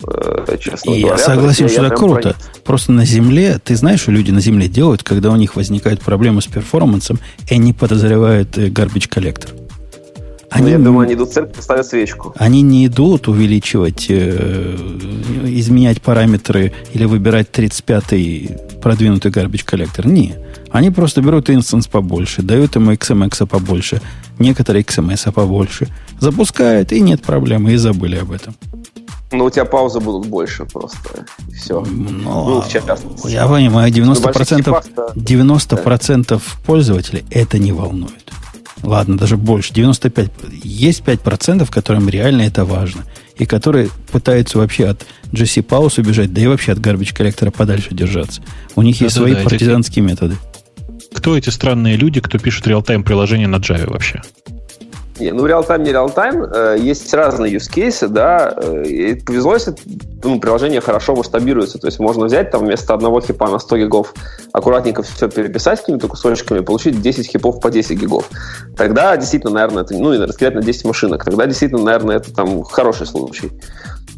э, 0.07 0.57
честно 0.59 0.91
и 0.91 1.01
говоря. 1.01 1.17
Я 1.17 1.23
согласен, 1.25 1.67
что 1.67 1.85
это 1.85 1.95
круто. 1.95 2.21
Проник. 2.21 2.37
Просто 2.63 2.91
на 2.93 3.05
Земле, 3.05 3.59
ты 3.61 3.75
знаешь, 3.75 4.01
что 4.01 4.11
люди 4.11 4.31
на 4.31 4.39
Земле 4.39 4.69
делают, 4.69 5.03
когда 5.03 5.31
у 5.31 5.35
них 5.35 5.57
возникают 5.57 6.01
проблемы 6.01 6.41
с 6.41 6.45
перформансом, 6.45 7.19
и 7.49 7.55
они 7.55 7.73
подозревают 7.73 8.57
э, 8.57 8.67
garbage 8.67 9.09
коллектор. 9.09 9.51
Они, 10.53 10.71
я 10.71 10.77
думаю, 10.77 11.05
они 11.05 11.15
идут 11.15 11.29
в 11.29 11.33
церковь 11.33 11.63
ставят 11.63 11.85
свечку. 11.87 12.33
Они 12.37 12.61
не 12.61 12.85
идут 12.85 13.27
увеличивать, 13.27 14.05
э, 14.09 14.75
изменять 15.45 16.01
параметры 16.01 16.71
или 16.93 17.05
выбирать 17.05 17.49
35-й 17.51 18.79
продвинутый 18.81 19.31
garbage 19.31 19.65
коллектор. 19.65 20.05
Не. 20.05 20.35
Они 20.71 20.91
просто 20.91 21.21
берут 21.21 21.49
инстанс 21.49 21.87
побольше, 21.87 22.43
дают 22.43 22.75
ему 22.75 22.91
XMX 22.91 23.47
побольше, 23.47 24.01
некоторые 24.39 24.83
XMS 24.83 25.31
побольше, 25.31 25.87
запускают, 26.19 26.91
и 26.91 27.01
нет 27.01 27.21
проблемы, 27.21 27.73
и 27.73 27.77
забыли 27.77 28.17
об 28.17 28.31
этом. 28.31 28.55
Ну, 29.31 29.45
у 29.45 29.49
тебя 29.49 29.65
паузы 29.65 29.99
будут 29.99 30.27
больше 30.27 30.65
просто. 30.65 31.25
Все. 31.55 31.81
Ну, 31.81 32.09
ну 32.21 32.61
в 32.61 32.69
частности. 32.69 33.29
Я 33.29 33.47
понимаю, 33.47 33.91
90%, 33.91 35.15
90% 35.15 36.41
пользователей 36.65 37.25
это 37.31 37.57
не 37.57 37.71
волнует. 37.71 38.31
Ладно, 38.83 39.17
даже 39.17 39.37
больше, 39.37 39.73
95. 39.73 40.29
Есть 40.63 41.01
5%, 41.01 41.69
которым 41.71 42.09
реально 42.09 42.43
это 42.43 42.65
важно. 42.65 43.05
И 43.37 43.45
которые 43.45 43.89
пытаются 44.11 44.57
вообще 44.57 44.87
от 44.87 45.05
GC 45.31 45.65
Pause 45.65 46.01
убежать, 46.01 46.33
да 46.33 46.41
и 46.41 46.47
вообще 46.47 46.73
от 46.73 46.79
garbage 46.79 47.15
коллектора 47.15 47.49
подальше 47.49 47.89
держаться. 47.91 48.41
У 48.75 48.81
них 48.81 48.99
да, 48.99 49.05
есть 49.05 49.15
да, 49.15 49.21
свои 49.21 49.33
да, 49.33 49.41
партизанские 49.41 50.03
эти... 50.03 50.11
методы. 50.11 50.35
Кто 51.13 51.37
эти 51.37 51.49
странные 51.49 51.95
люди, 51.95 52.19
кто 52.19 52.37
пишет 52.37 52.67
реал-тайм 52.67 53.03
приложение 53.03 53.47
на 53.47 53.55
Java 53.55 53.89
вообще? 53.89 54.21
Не, 55.19 55.31
ну, 55.31 55.45
реал-тайм, 55.45 55.83
не 55.83 55.91
реал-тайм. 55.91 56.43
Э, 56.43 56.75
есть 56.79 57.13
разные 57.13 57.53
use 57.53 57.71
cases, 57.71 58.07
да. 58.07 58.53
Э, 58.57 58.83
и 58.83 59.15
повезло, 59.15 59.53
если 59.53 59.75
ну, 60.23 60.39
приложение 60.39 60.81
хорошо 60.81 61.15
масштабируется. 61.15 61.77
То 61.77 61.87
есть 61.87 61.99
можно 61.99 62.25
взять 62.25 62.49
там 62.49 62.65
вместо 62.65 62.93
одного 62.93 63.21
хипа 63.21 63.47
на 63.47 63.59
100 63.59 63.77
гигов 63.77 64.13
аккуратненько 64.51 65.03
все 65.03 65.29
переписать 65.29 65.81
какими-то 65.81 66.07
кусочками, 66.07 66.61
получить 66.61 67.01
10 67.01 67.27
хипов 67.27 67.59
по 67.59 67.69
10 67.69 67.99
гигов. 67.99 68.29
Тогда 68.75 69.15
действительно, 69.15 69.53
наверное, 69.53 69.83
это, 69.83 69.93
ну, 69.93 70.13
и 70.13 70.17
раскидать 70.17 70.55
на 70.55 70.63
10 70.63 70.85
машинок. 70.85 71.23
Тогда 71.23 71.45
действительно, 71.45 71.83
наверное, 71.83 72.17
это 72.17 72.33
там 72.33 72.63
хороший 72.63 73.05
случай. 73.05 73.51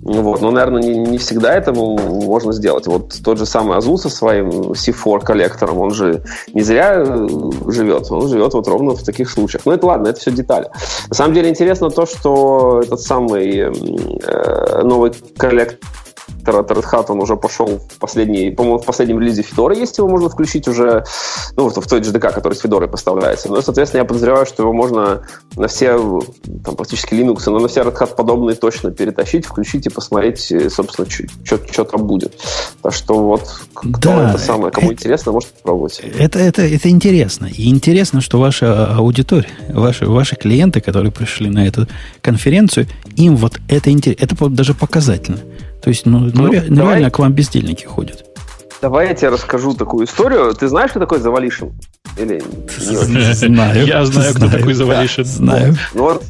Вот. 0.05 0.41
Но, 0.41 0.51
наверное, 0.51 0.83
не, 0.83 0.97
не 0.97 1.17
всегда 1.17 1.55
это 1.55 1.73
можно 1.73 2.53
сделать. 2.53 2.85
Вот 2.85 3.15
тот 3.23 3.39
же 3.39 3.45
самый 3.45 3.77
Азул 3.77 3.97
со 3.97 4.09
своим 4.09 4.49
C4 4.49 5.21
коллектором, 5.21 5.79
он 5.79 5.91
же 5.91 6.21
не 6.53 6.61
зря 6.61 6.93
э, 6.97 7.27
живет, 7.67 8.11
он 8.11 8.27
живет 8.27 8.53
вот 8.53 8.67
ровно 8.67 8.95
в 8.95 9.03
таких 9.03 9.29
случаях. 9.29 9.65
Но 9.65 9.73
это 9.73 9.87
ладно, 9.87 10.09
это 10.09 10.19
все 10.19 10.31
детали. 10.31 10.69
На 11.09 11.15
самом 11.15 11.33
деле 11.33 11.49
интересно 11.49 11.89
то, 11.89 12.05
что 12.05 12.81
этот 12.83 13.01
самый 13.01 13.57
э, 13.57 14.81
новый 14.83 15.11
коллектор 15.37 15.79
Red 16.51 16.83
Hat, 16.91 17.05
он 17.09 17.21
уже 17.21 17.35
пошел 17.35 17.79
в 17.89 17.99
последний, 17.99 18.51
по-моему, 18.51 18.79
в 18.79 18.85
последнем 18.85 19.19
релизе 19.19 19.43
Fedora 19.43 19.77
есть, 19.77 19.97
его 19.97 20.07
можно 20.07 20.29
включить 20.29 20.67
уже, 20.67 21.03
ну, 21.55 21.69
в 21.69 21.87
той 21.87 22.01
JDK, 22.01 22.33
который 22.33 22.53
с 22.53 22.63
Fedora 22.63 22.87
поставляется. 22.87 23.49
Ну, 23.49 23.61
соответственно, 23.61 24.01
я 24.01 24.05
подозреваю, 24.05 24.45
что 24.45 24.63
его 24.63 24.73
можно 24.73 25.21
на 25.55 25.67
все, 25.67 25.97
там, 26.63 26.75
практически 26.75 27.13
Linux, 27.13 27.43
но 27.47 27.59
на 27.59 27.67
все 27.67 27.81
Red 27.81 27.97
Hat 27.97 28.15
подобные 28.15 28.55
точно 28.55 28.91
перетащить, 28.91 29.45
включить 29.45 29.85
и 29.85 29.89
посмотреть, 29.89 30.51
э, 30.51 30.69
собственно, 30.69 31.07
что 31.09 31.83
там 31.83 32.07
будет. 32.07 32.33
Так 32.81 32.93
что 32.93 33.15
вот, 33.17 33.43
кто 33.73 34.09
да, 34.09 34.29
это 34.31 34.39
самое, 34.39 34.71
кому 34.71 34.87
это, 34.87 34.95
интересно, 34.95 35.31
может 35.31 35.49
попробовать. 35.49 36.01
Это, 36.17 36.39
это, 36.39 36.61
это 36.61 36.89
интересно. 36.89 37.45
И 37.45 37.69
интересно, 37.69 38.21
что 38.21 38.39
ваша 38.39 38.95
аудитория, 38.95 39.49
ваши, 39.69 40.07
ваши 40.07 40.35
клиенты, 40.35 40.81
которые 40.81 41.11
пришли 41.11 41.49
на 41.49 41.65
эту 41.67 41.87
конференцию, 42.21 42.87
им 43.15 43.35
вот 43.35 43.59
это 43.67 43.91
интересно. 43.91 44.23
Это 44.23 44.49
даже 44.49 44.73
показательно. 44.73 45.39
То 45.85 45.89
есть, 45.89 46.07
ну, 46.07 46.17
ну, 46.33 46.51
ну 46.51 46.51
давай, 46.69 46.95
реально 46.95 47.11
к 47.11 47.19
вам 47.19 47.33
бездельники 47.33 47.85
ходят. 47.85 48.25
Давай 48.81 49.09
я 49.09 49.13
тебе 49.13 49.29
расскажу 49.29 49.75
такую 49.75 50.07
историю. 50.07 50.51
Ты 50.55 50.67
знаешь, 50.67 50.89
что 50.89 50.99
такое 50.99 51.19
Завалишин? 51.19 51.73
Или 52.17 52.41
Знаю. 52.79 53.85
Я 53.85 54.03
знаю, 54.05 54.33
кто 54.33 54.49
такой 54.49 54.73
Завалишин. 54.73 55.25
Знаю. 55.25 55.75
Ну 55.93 56.05
вот, 56.05 56.23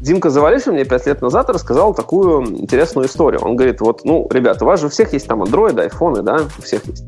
Димка 0.00 0.30
Завалишин 0.30 0.74
мне 0.74 0.84
пять 0.84 1.06
лет 1.06 1.22
назад 1.22 1.50
рассказал 1.50 1.92
такую 1.92 2.60
интересную 2.60 3.08
историю. 3.08 3.40
Он 3.40 3.56
говорит, 3.56 3.80
вот, 3.80 4.04
ну, 4.04 4.28
ребята, 4.30 4.64
у 4.64 4.68
вас 4.68 4.78
же 4.78 4.86
у 4.86 4.90
всех 4.90 5.12
есть 5.12 5.26
там 5.26 5.42
Android, 5.42 5.80
айфоны, 5.80 6.22
да, 6.22 6.42
у 6.56 6.62
всех 6.62 6.86
есть. 6.86 7.02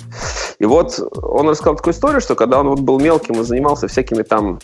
И 0.58 0.64
вот 0.64 0.98
он 1.22 1.48
рассказал 1.48 1.76
такую 1.76 1.94
историю, 1.94 2.20
что 2.20 2.34
когда 2.34 2.58
он 2.58 2.68
вот 2.68 2.80
был 2.80 2.98
мелким 2.98 3.40
и 3.40 3.44
занимался 3.44 3.86
всякими 3.86 4.22
там 4.22 4.58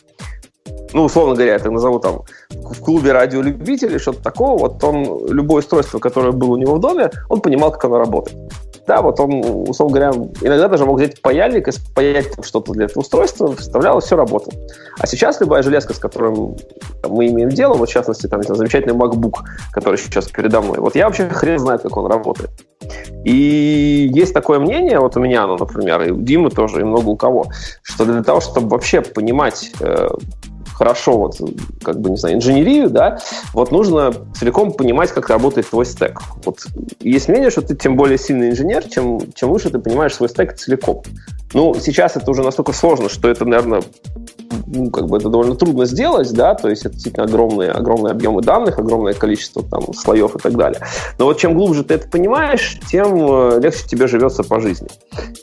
ну, 0.92 1.04
условно 1.04 1.34
говоря, 1.34 1.52
я 1.52 1.58
так 1.58 1.72
назову 1.72 1.98
там, 1.98 2.22
в 2.50 2.80
клубе 2.80 3.12
радиолюбителей, 3.12 3.98
что-то 3.98 4.22
такого, 4.22 4.58
вот 4.58 4.82
он, 4.84 5.26
любое 5.28 5.60
устройство, 5.60 5.98
которое 5.98 6.32
было 6.32 6.52
у 6.52 6.56
него 6.56 6.76
в 6.76 6.80
доме, 6.80 7.10
он 7.28 7.40
понимал, 7.40 7.72
как 7.72 7.84
оно 7.84 7.98
работает. 7.98 8.36
Да, 8.88 9.02
вот 9.02 9.20
он, 9.20 9.44
условно 9.68 9.98
говоря, 9.98 10.28
иногда 10.40 10.66
даже 10.66 10.86
мог 10.86 10.96
взять 10.96 11.20
паяльник 11.20 11.68
и 11.68 11.72
спаять 11.72 12.28
что-то 12.42 12.72
для 12.72 12.86
этого 12.86 13.00
устройства, 13.00 13.54
вставлял, 13.54 13.98
и 13.98 14.00
все 14.00 14.16
работало. 14.16 14.56
А 14.98 15.06
сейчас 15.06 15.38
любая 15.42 15.62
железка, 15.62 15.92
с 15.92 15.98
которой 15.98 16.56
мы 17.06 17.26
имеем 17.26 17.50
дело, 17.50 17.74
вот 17.74 17.90
в 17.90 17.92
частности, 17.92 18.26
там, 18.28 18.40
это 18.40 18.54
замечательный 18.54 18.94
MacBook, 18.94 19.34
который 19.72 19.98
сейчас 19.98 20.28
передо 20.28 20.62
мной, 20.62 20.78
вот 20.78 20.94
я 20.94 21.04
вообще 21.04 21.28
хрен 21.28 21.58
знает, 21.58 21.82
как 21.82 21.94
он 21.98 22.10
работает. 22.10 22.50
И 23.24 24.10
есть 24.10 24.32
такое 24.32 24.58
мнение, 24.58 24.98
вот 25.00 25.18
у 25.18 25.20
меня 25.20 25.44
оно, 25.44 25.58
например, 25.58 26.02
и 26.04 26.10
у 26.10 26.22
Димы 26.22 26.48
тоже, 26.48 26.80
и 26.80 26.84
много 26.84 27.08
у 27.08 27.16
кого, 27.16 27.48
что 27.82 28.06
для 28.06 28.22
того, 28.22 28.40
чтобы 28.40 28.70
вообще 28.70 29.02
понимать 29.02 29.70
э, 29.80 30.08
хорошо 30.78 31.18
вот, 31.18 31.36
как 31.82 32.00
бы, 32.00 32.10
не 32.10 32.16
знаю, 32.16 32.36
инженерию, 32.36 32.88
да, 32.88 33.18
вот 33.52 33.72
нужно 33.72 34.12
целиком 34.38 34.72
понимать, 34.72 35.10
как 35.10 35.28
работает 35.28 35.68
твой 35.68 35.84
стек. 35.84 36.20
Вот 36.44 36.58
есть 37.00 37.28
мнение, 37.28 37.50
что 37.50 37.62
ты 37.62 37.74
тем 37.74 37.96
более 37.96 38.16
сильный 38.16 38.50
инженер, 38.50 38.84
чем, 38.84 39.20
чем 39.34 39.50
лучше 39.50 39.70
ты 39.70 39.78
понимаешь 39.78 40.14
свой 40.14 40.28
стек 40.28 40.56
целиком. 40.56 41.02
Ну, 41.52 41.74
сейчас 41.80 42.16
это 42.16 42.30
уже 42.30 42.42
настолько 42.42 42.72
сложно, 42.72 43.08
что 43.08 43.28
это, 43.28 43.44
наверное, 43.44 43.82
ну, 44.66 44.90
как 44.90 45.06
бы 45.06 45.16
это 45.16 45.28
довольно 45.28 45.56
трудно 45.56 45.86
сделать, 45.86 46.32
да, 46.32 46.54
то 46.54 46.68
есть 46.68 46.82
это 46.84 46.94
действительно 46.94 47.24
огромные, 47.24 47.70
огромные 47.70 48.12
объемы 48.12 48.42
данных, 48.42 48.78
огромное 48.78 49.14
количество 49.14 49.62
там 49.62 49.92
слоев 49.94 50.36
и 50.36 50.38
так 50.38 50.56
далее. 50.56 50.80
Но 51.18 51.24
вот 51.24 51.38
чем 51.38 51.54
глубже 51.54 51.84
ты 51.84 51.94
это 51.94 52.08
понимаешь, 52.08 52.78
тем 52.90 53.16
э, 53.16 53.60
легче 53.60 53.86
тебе 53.86 54.06
живется 54.06 54.44
по 54.44 54.60
жизни. 54.60 54.88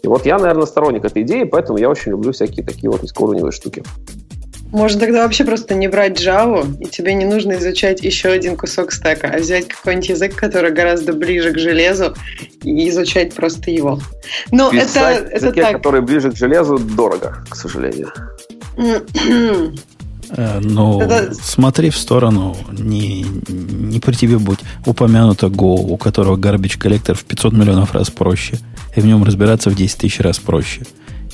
И 0.04 0.08
вот 0.08 0.26
я, 0.26 0.38
наверное, 0.38 0.68
сторонник 0.68 1.06
этой 1.06 1.24
идеи, 1.24 1.44
поэтому 1.44 1.80
я 1.80 1.90
очень 1.90 2.12
люблю 2.12 2.32
всякие 2.32 2.66
такие 2.66 2.90
вот 2.90 3.02
низкоуровневые 3.02 3.52
штуки. 3.52 3.84
Можно 4.76 5.00
тогда 5.00 5.24
вообще 5.24 5.46
просто 5.46 5.74
не 5.74 5.88
брать 5.88 6.20
Java, 6.22 6.68
и 6.82 6.86
тебе 6.88 7.14
не 7.14 7.24
нужно 7.24 7.54
изучать 7.54 8.04
еще 8.04 8.28
один 8.28 8.58
кусок 8.58 8.92
стека, 8.92 9.32
а 9.34 9.40
взять 9.40 9.70
какой-нибудь 9.70 10.10
язык, 10.10 10.36
который 10.36 10.72
гораздо 10.74 11.14
ближе 11.14 11.54
к 11.54 11.58
железу, 11.58 12.14
и 12.62 12.90
изучать 12.90 13.34
просто 13.34 13.72
его. 13.72 14.02
Но 14.52 14.70
Писать 14.72 15.20
это, 15.20 15.28
это 15.28 15.46
языке, 15.46 15.62
так. 15.62 15.74
который 15.78 16.02
ближе 16.02 16.30
к 16.32 16.36
железу, 16.36 16.78
дорого, 16.78 17.38
к 17.50 17.56
сожалению. 17.56 18.12
Э, 18.78 20.60
Ну, 20.62 21.00
Это- 21.00 21.34
смотри 21.36 21.90
в 21.90 21.98
сторону, 21.98 22.58
не, 22.72 23.22
не 23.48 24.00
при 24.02 24.14
тебе 24.14 24.40
будь 24.40 24.60
упомянуто 24.86 25.48
Go, 25.48 25.76
у 25.90 25.96
которого 25.98 26.36
garbage 26.36 26.78
коллектор 26.78 27.16
в 27.16 27.24
500 27.24 27.54
миллионов 27.54 27.94
раз 27.94 28.10
проще, 28.10 28.58
и 28.96 29.00
в 29.02 29.06
нем 29.06 29.24
разбираться 29.24 29.70
в 29.70 29.76
10 29.76 30.00
тысяч 30.00 30.20
раз 30.20 30.40
проще. 30.40 30.82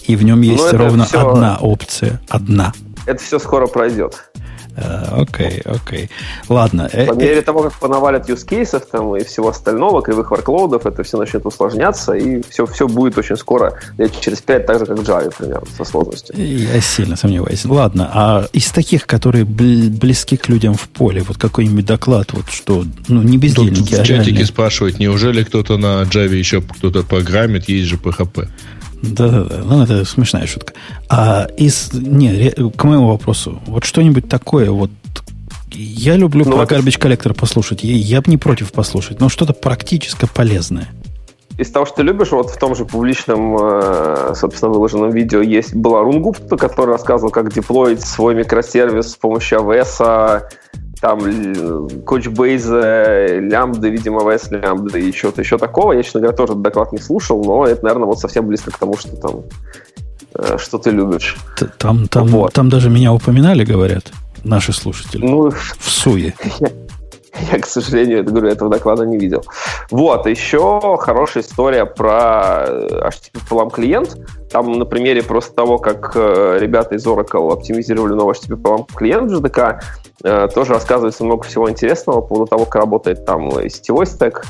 И 0.05 0.15
в 0.15 0.23
нем 0.23 0.41
есть 0.41 0.61
Ну, 0.61 0.67
это 0.67 0.77
ровно 0.77 1.05
всё- 1.05 1.27
одна 1.31 1.57
опция. 1.59 2.21
Одна. 2.27 2.73
Это 3.05 3.21
все 3.21 3.39
скоро 3.39 3.67
пройдет. 3.67 4.23
Э, 4.77 5.21
Окей, 5.21 5.61
окей. 5.65 6.09
Ладно. 6.47 6.89
э, 6.93 7.05
По 7.05 7.11
э, 7.11 7.15
мере 7.15 7.41
того, 7.41 7.63
как 7.63 7.73
понавалят 7.73 8.29
use 8.29 8.45
кейсов 8.47 8.85
там 8.85 9.13
и 9.17 9.23
всего 9.25 9.49
остального, 9.49 10.01
кривых 10.01 10.31
workloadов, 10.31 10.87
это 10.87 11.03
все 11.03 11.17
начнет 11.17 11.45
усложняться, 11.45 12.13
и 12.13 12.41
все, 12.49 12.65
все 12.65 12.87
будет 12.87 13.17
очень 13.17 13.35
скоро, 13.35 13.77
лет 13.97 14.17
через 14.21 14.41
пять, 14.41 14.65
так 14.65 14.79
же, 14.79 14.85
как 14.85 14.99
Java, 14.99 15.33
примерно, 15.37 15.67
со 15.77 15.83
сложностью. 15.83 16.35
Я 16.37 16.79
сильно 16.79 17.17
сомневаюсь. 17.17 17.65
Ладно, 17.65 18.09
а 18.13 18.47
из 18.53 18.71
таких, 18.71 19.05
которые 19.07 19.43
бл- 19.43 19.89
близки 19.89 20.37
к 20.37 20.47
людям 20.47 20.75
в 20.75 20.87
поле, 20.87 21.21
вот 21.27 21.37
какой-нибудь 21.37 21.85
доклад, 21.85 22.31
вот 22.31 22.47
что, 22.49 22.85
ну, 23.09 23.21
не 23.23 23.33
Тут 23.33 23.41
бездельники, 23.41 23.93
а 23.95 24.03
в 24.03 24.07
чатике 24.07 24.23
реальные. 24.27 24.45
спрашивают, 24.45 24.99
неужели 24.99 25.43
кто-то 25.43 25.75
на 25.77 26.03
Java 26.03 26.33
еще 26.33 26.61
кто-то 26.61 27.03
программит, 27.03 27.67
есть 27.67 27.89
же 27.89 27.97
PHP. 27.97 28.47
Да-да-да, 29.01 29.61
ну 29.63 29.83
это 29.83 30.05
смешная 30.05 30.45
шутка. 30.47 30.73
А 31.09 31.47
из... 31.57 31.91
Не, 31.93 32.51
к 32.71 32.83
моему 32.83 33.07
вопросу, 33.09 33.59
вот 33.65 33.83
что-нибудь 33.83 34.29
такое, 34.29 34.69
вот 34.71 34.91
я 35.73 36.15
люблю 36.17 36.45
Ну, 36.45 36.51
про 36.57 36.63
это- 36.63 36.75
Garbage 36.75 36.99
коллектор 36.99 37.33
послушать, 37.33 37.83
я, 37.83 37.95
я 37.95 38.21
бы 38.21 38.29
не 38.29 38.37
против 38.37 38.71
послушать, 38.71 39.19
но 39.19 39.29
что-то 39.29 39.53
практически 39.53 40.27
полезное. 40.33 40.87
Из 41.57 41.69
того, 41.69 41.85
что 41.85 41.97
ты 41.97 42.03
любишь, 42.03 42.31
вот 42.31 42.49
в 42.49 42.57
том 42.57 42.75
же 42.75 42.85
публичном, 42.85 43.57
э, 43.61 44.33
собственно, 44.35 44.71
выложенном 44.71 45.11
видео 45.11 45.41
есть 45.41 45.75
была 45.75 46.01
Рунгупта, 46.01 46.57
который 46.57 46.91
рассказывал, 46.91 47.31
как 47.31 47.53
деплоить 47.53 48.01
свой 48.01 48.35
микросервис 48.35 49.11
с 49.11 49.15
помощью 49.15 49.59
AWS, 49.59 50.43
там 51.01 51.19
л- 51.25 51.87
Couchbase, 52.05 53.39
лямбды, 53.39 53.89
видимо, 53.89 54.21
AWS 54.21 54.51
лямбды 54.61 55.09
и 55.09 55.11
что-то 55.11 55.41
еще 55.41 55.57
такого. 55.57 55.93
Я, 55.93 56.03
честно 56.03 56.19
говоря, 56.21 56.37
тоже 56.37 56.53
этот 56.53 56.61
доклад 56.61 56.91
не 56.93 56.99
слушал, 56.99 57.43
но 57.43 57.65
это, 57.65 57.83
наверное, 57.83 58.05
вот 58.05 58.19
совсем 58.19 58.45
близко 58.47 58.71
к 58.71 58.77
тому, 58.77 58.95
что 58.97 59.15
там 59.17 59.41
э, 60.35 60.57
что 60.59 60.77
ты 60.77 60.91
любишь. 60.91 61.37
Там, 61.77 62.07
там, 62.07 62.27
Вот. 62.27 62.53
там 62.53 62.69
даже 62.69 62.89
меня 62.89 63.11
упоминали, 63.13 63.65
говорят, 63.65 64.11
наши 64.43 64.73
слушатели, 64.73 65.25
Ну, 65.25 65.49
в 65.49 65.73
суе. 65.89 66.33
Я, 67.51 67.59
к 67.59 67.65
сожалению, 67.65 68.23
говорю, 68.23 68.49
этого 68.49 68.69
доклада 68.69 69.05
не 69.05 69.17
видел. 69.17 69.43
Вот, 69.89 70.25
еще 70.27 70.97
хорошая 70.99 71.43
история 71.43 71.85
про 71.85 72.65
э, 72.67 73.09
HTTP 73.09 73.49
PLAM 73.49 73.71
клиент. 73.71 74.17
Там 74.51 74.73
на 74.73 74.85
примере 74.85 75.23
просто 75.23 75.53
того, 75.53 75.77
как 75.77 76.11
э, 76.15 76.57
ребята 76.59 76.95
из 76.95 77.05
Oracle 77.05 77.53
оптимизировали 77.53 78.13
новый 78.13 78.35
HTTP 78.35 78.61
PLAM 78.61 78.85
клиент 78.93 79.31
в 79.31 79.35
JDK, 79.35 79.79
э, 80.23 80.47
тоже 80.53 80.73
рассказывается 80.73 81.23
много 81.23 81.43
всего 81.43 81.69
интересного 81.69 82.21
по 82.21 82.27
поводу 82.27 82.49
того, 82.49 82.65
как 82.65 82.75
работает 82.75 83.25
там 83.25 83.51
сетевой 83.69 84.05
стек, 84.05 84.43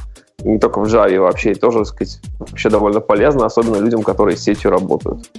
не 0.43 0.57
только 0.57 0.79
в 0.79 0.85
Java 0.85 1.19
вообще, 1.19 1.51
и 1.51 1.55
тоже, 1.55 1.79
так 1.79 1.87
сказать, 1.87 2.19
вообще 2.39 2.69
довольно 2.69 2.99
полезно, 2.99 3.45
особенно 3.45 3.77
людям, 3.77 4.01
которые 4.01 4.37
с 4.37 4.41
сетью 4.41 4.71
работают. 4.71 5.29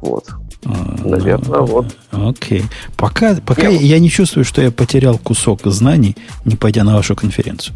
Вот. 0.00 0.24
А, 0.66 0.96
Наверное, 1.04 1.58
ну, 1.60 1.64
вот. 1.66 1.86
Окей. 2.10 2.64
Пока, 2.96 3.36
пока 3.44 3.68
Не, 3.68 3.76
я 3.76 3.98
не 3.98 4.08
чувствую, 4.10 4.44
что 4.44 4.62
я 4.62 4.70
потерял 4.70 5.18
кусок 5.18 5.60
знаний, 5.64 6.16
не 6.44 6.56
пойдя 6.56 6.84
на 6.84 6.94
вашу 6.96 7.14
конференцию. 7.16 7.74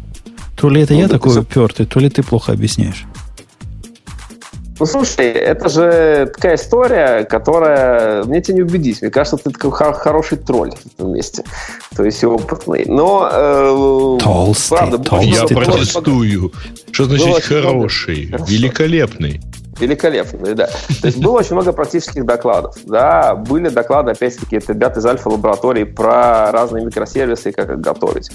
То 0.55 0.69
ли 0.69 0.81
это 0.81 0.93
Ну, 0.93 0.99
я 0.99 1.07
да 1.07 1.13
такой 1.13 1.33
ты- 1.33 1.39
упертый, 1.41 1.85
то 1.85 1.99
ли 1.99 2.09
ты 2.09 2.23
плохо 2.23 2.51
объясняешь. 2.51 3.05
Ну, 4.79 4.85
слушай, 4.85 5.25
это 5.25 5.67
же 5.67 6.31
такая 6.33 6.55
история, 6.55 7.25
которая... 7.25 8.23
Мне 8.23 8.41
тебя 8.41 8.55
не 8.55 8.61
убедить. 8.61 9.01
Мне 9.01 9.11
кажется, 9.11 9.35
ты 9.37 9.49
такой 9.51 9.71
хор- 9.71 9.93
хороший 9.93 10.37
тролль 10.37 10.71
в 10.71 10.85
этом 10.93 11.11
месте. 11.13 11.43
То 11.97 12.05
есть 12.05 12.23
опытный. 12.23 12.85
Но... 12.85 13.29
э, 13.29 14.17
Толстый, 14.23 14.77
правда, 14.77 14.97
толстый, 14.99 15.29
Я 15.31 15.41
много- 15.43 15.55
протестую. 15.65 16.53
Что 16.91 17.05
значит 17.05 17.25
много. 17.27 17.41
хороший, 17.41 18.27
Хорошо. 18.27 18.45
великолепный? 18.47 19.41
Великолепно, 19.79 20.53
да. 20.55 20.67
То 21.01 21.07
есть 21.07 21.21
было 21.21 21.39
очень 21.39 21.53
много 21.53 21.71
практических 21.73 22.25
докладов. 22.25 22.75
Да, 22.85 23.35
были 23.35 23.69
доклады, 23.69 24.11
опять-таки, 24.11 24.57
это 24.57 24.73
ребята 24.73 24.99
из 24.99 25.05
альфа-лаборатории 25.05 25.83
про 25.85 26.51
разные 26.51 26.85
микросервисы 26.85 27.49
и 27.49 27.51
как 27.51 27.69
их 27.69 27.79
готовить. 27.79 28.29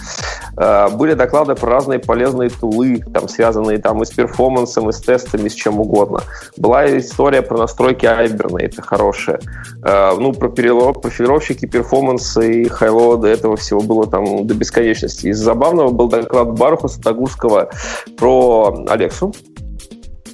Э, 0.56 0.88
Были 0.90 1.14
доклады 1.14 1.54
про 1.54 1.70
разные 1.70 1.98
полезные 1.98 2.50
тулы, 2.50 3.02
там, 3.12 3.28
связанные 3.28 3.78
там, 3.78 4.02
и 4.02 4.06
с 4.06 4.10
перформансом, 4.10 4.88
и 4.88 4.92
с 4.92 5.00
тестами, 5.00 5.46
и 5.46 5.48
с 5.50 5.54
чем 5.54 5.80
угодно. 5.80 6.20
Была 6.56 6.86
история 6.98 7.42
про 7.42 7.58
настройки 7.58 8.06
Hibernate, 8.06 8.80
хорошая. 8.80 9.40
Э, 9.82 10.12
Ну, 10.18 10.32
про 10.32 10.48
профилировщики 10.48 11.66
перформанса 11.66 12.40
и 12.40 12.68
хайлода 12.68 13.28
этого 13.28 13.56
всего 13.56 13.80
было 13.80 14.06
там 14.06 14.46
до 14.46 14.54
бесконечности. 14.54 15.26
Из 15.28 15.38
забавного 15.38 15.90
был 15.90 16.08
доклад 16.08 16.52
Бархуса 16.52 17.00
Тагурского 17.02 17.68
про 18.16 18.84
Алексу. 18.88 19.34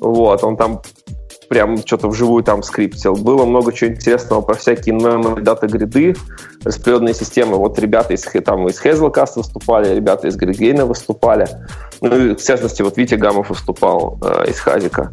Вот, 0.00 0.42
он 0.44 0.56
там 0.56 0.82
прям 1.48 1.78
что-то 1.78 2.08
вживую 2.08 2.44
там 2.44 2.62
скриптил. 2.62 3.14
Было 3.14 3.44
много 3.44 3.72
чего 3.72 3.90
интересного 3.90 4.40
про 4.40 4.54
всякие 4.54 4.94
memory 4.96 5.42
дата 5.42 5.66
гриды, 5.66 6.14
распределенные 6.62 7.12
системы. 7.14 7.56
Вот 7.56 7.78
ребята 7.78 8.14
из, 8.14 8.22
там, 8.44 8.68
из 8.68 8.80
Hazelcast 8.80 9.32
выступали, 9.36 9.94
ребята 9.94 10.28
из 10.28 10.36
GridGain 10.38 10.84
выступали. 10.84 11.48
Ну 12.00 12.16
и, 12.30 12.34
в 12.36 12.42
частности, 12.42 12.82
вот 12.82 12.96
Витя 12.96 13.16
Гамов 13.16 13.50
выступал 13.50 14.18
э, 14.22 14.50
из 14.50 14.60
Хазика. 14.60 15.12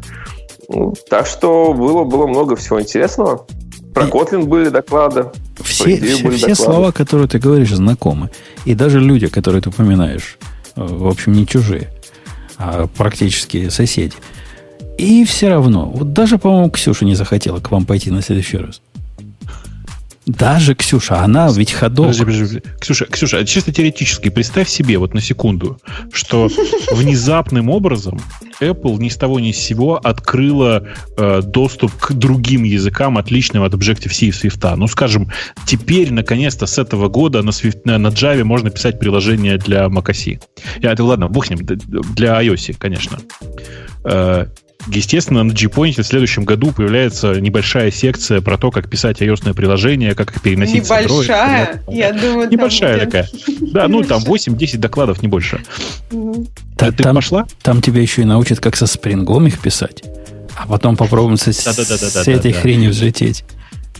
Ну, 0.68 0.94
Так 1.10 1.26
что 1.26 1.72
было, 1.74 2.04
было 2.04 2.26
много 2.28 2.54
всего 2.54 2.80
интересного. 2.80 3.44
Про 3.92 4.04
И- 4.04 4.10
Kotlin 4.10 4.44
были 4.44 4.68
доклады. 4.68 5.26
Все, 5.64 5.96
все, 5.96 6.22
были 6.22 6.36
все 6.36 6.48
доклады. 6.48 6.54
слова, 6.54 6.92
которые 6.92 7.26
ты 7.26 7.40
говоришь, 7.40 7.74
знакомы. 7.74 8.30
И 8.64 8.74
даже 8.76 9.00
люди, 9.00 9.26
которые 9.26 9.60
ты 9.60 9.70
упоминаешь, 9.70 10.38
э, 10.76 10.86
в 10.86 11.08
общем, 11.08 11.32
не 11.32 11.48
чужие, 11.48 11.88
а 12.58 12.86
практически 12.96 13.70
соседи. 13.70 14.14
И 14.98 15.24
все 15.24 15.48
равно, 15.48 15.86
вот 15.86 16.12
даже, 16.12 16.38
по-моему, 16.38 16.70
Ксюша 16.70 17.04
не 17.04 17.14
захотела 17.14 17.60
к 17.60 17.70
вам 17.70 17.86
пойти 17.86 18.10
на 18.10 18.20
следующий 18.20 18.58
раз. 18.58 18.82
Даже 20.26 20.74
Ксюша, 20.74 21.22
она 21.22 21.50
ведь 21.50 21.72
ходок. 21.72 22.08
Подожди, 22.08 22.24
подожди, 22.24 22.42
подожди. 22.42 22.62
Ксюша, 22.80 23.06
Ксюша, 23.06 23.38
а 23.38 23.44
чисто 23.44 23.72
теоретически, 23.72 24.28
представь 24.28 24.68
себе 24.68 24.98
вот 24.98 25.14
на 25.14 25.22
секунду, 25.22 25.80
что 26.12 26.50
внезапным 26.92 27.70
образом 27.70 28.20
Apple 28.60 28.98
ни 28.98 29.08
с 29.08 29.16
того 29.16 29.40
ни 29.40 29.52
с 29.52 29.56
сего 29.56 29.96
открыла 29.96 30.86
э, 31.16 31.42
доступ 31.42 31.94
к 31.94 32.12
другим 32.12 32.64
языкам, 32.64 33.16
отличным 33.16 33.62
от 33.62 33.72
Objective-C 33.72 34.26
и 34.26 34.30
Swift. 34.30 34.74
Ну, 34.76 34.86
скажем, 34.88 35.30
теперь, 35.64 36.12
наконец-то, 36.12 36.66
с 36.66 36.76
этого 36.76 37.08
года 37.08 37.42
на, 37.42 37.50
Swift, 37.50 37.82
на, 37.84 37.96
на 37.98 38.08
Java 38.08 38.44
можно 38.44 38.68
писать 38.70 38.98
приложение 38.98 39.56
для 39.56 39.86
macOS. 39.86 40.42
Я, 40.82 40.92
это 40.92 41.04
ладно, 41.04 41.28
бог 41.28 41.46
для 41.48 42.42
iOS, 42.42 42.74
конечно. 42.78 43.18
Э, 44.04 44.46
Естественно, 44.88 45.42
на 45.42 45.52
G-Point 45.52 46.02
в 46.02 46.06
следующем 46.06 46.44
году 46.44 46.72
появляется 46.72 47.40
небольшая 47.40 47.90
секция 47.90 48.40
про 48.40 48.56
то, 48.56 48.70
как 48.70 48.88
писать 48.88 49.20
ios 49.20 49.52
приложение, 49.52 50.14
как 50.14 50.34
их 50.34 50.40
переносить 50.40 50.86
с 50.86 50.90
Android. 50.90 51.04
Небольшая. 51.04 51.82
Я 51.88 52.12
думаю, 52.12 52.50
Небольшая 52.50 53.04
такая. 53.04 53.28
Да, 53.60 53.88
ну 53.88 54.02
там 54.02 54.22
8-10 54.22 54.78
докладов, 54.78 55.22
не 55.22 55.28
больше. 55.28 55.60
Ты 56.10 56.92
там, 56.92 57.16
пошла? 57.16 57.46
там 57.62 57.82
тебя 57.82 58.00
еще 58.00 58.22
и 58.22 58.24
научат, 58.24 58.60
как 58.60 58.76
со 58.76 58.86
спрингом 58.86 59.46
их 59.46 59.58
писать. 59.58 60.02
А 60.56 60.66
потом 60.66 60.96
попробуем 60.96 61.36
с, 61.36 61.46
этой 62.26 62.52
хренью 62.52 62.90
взлететь. 62.90 63.44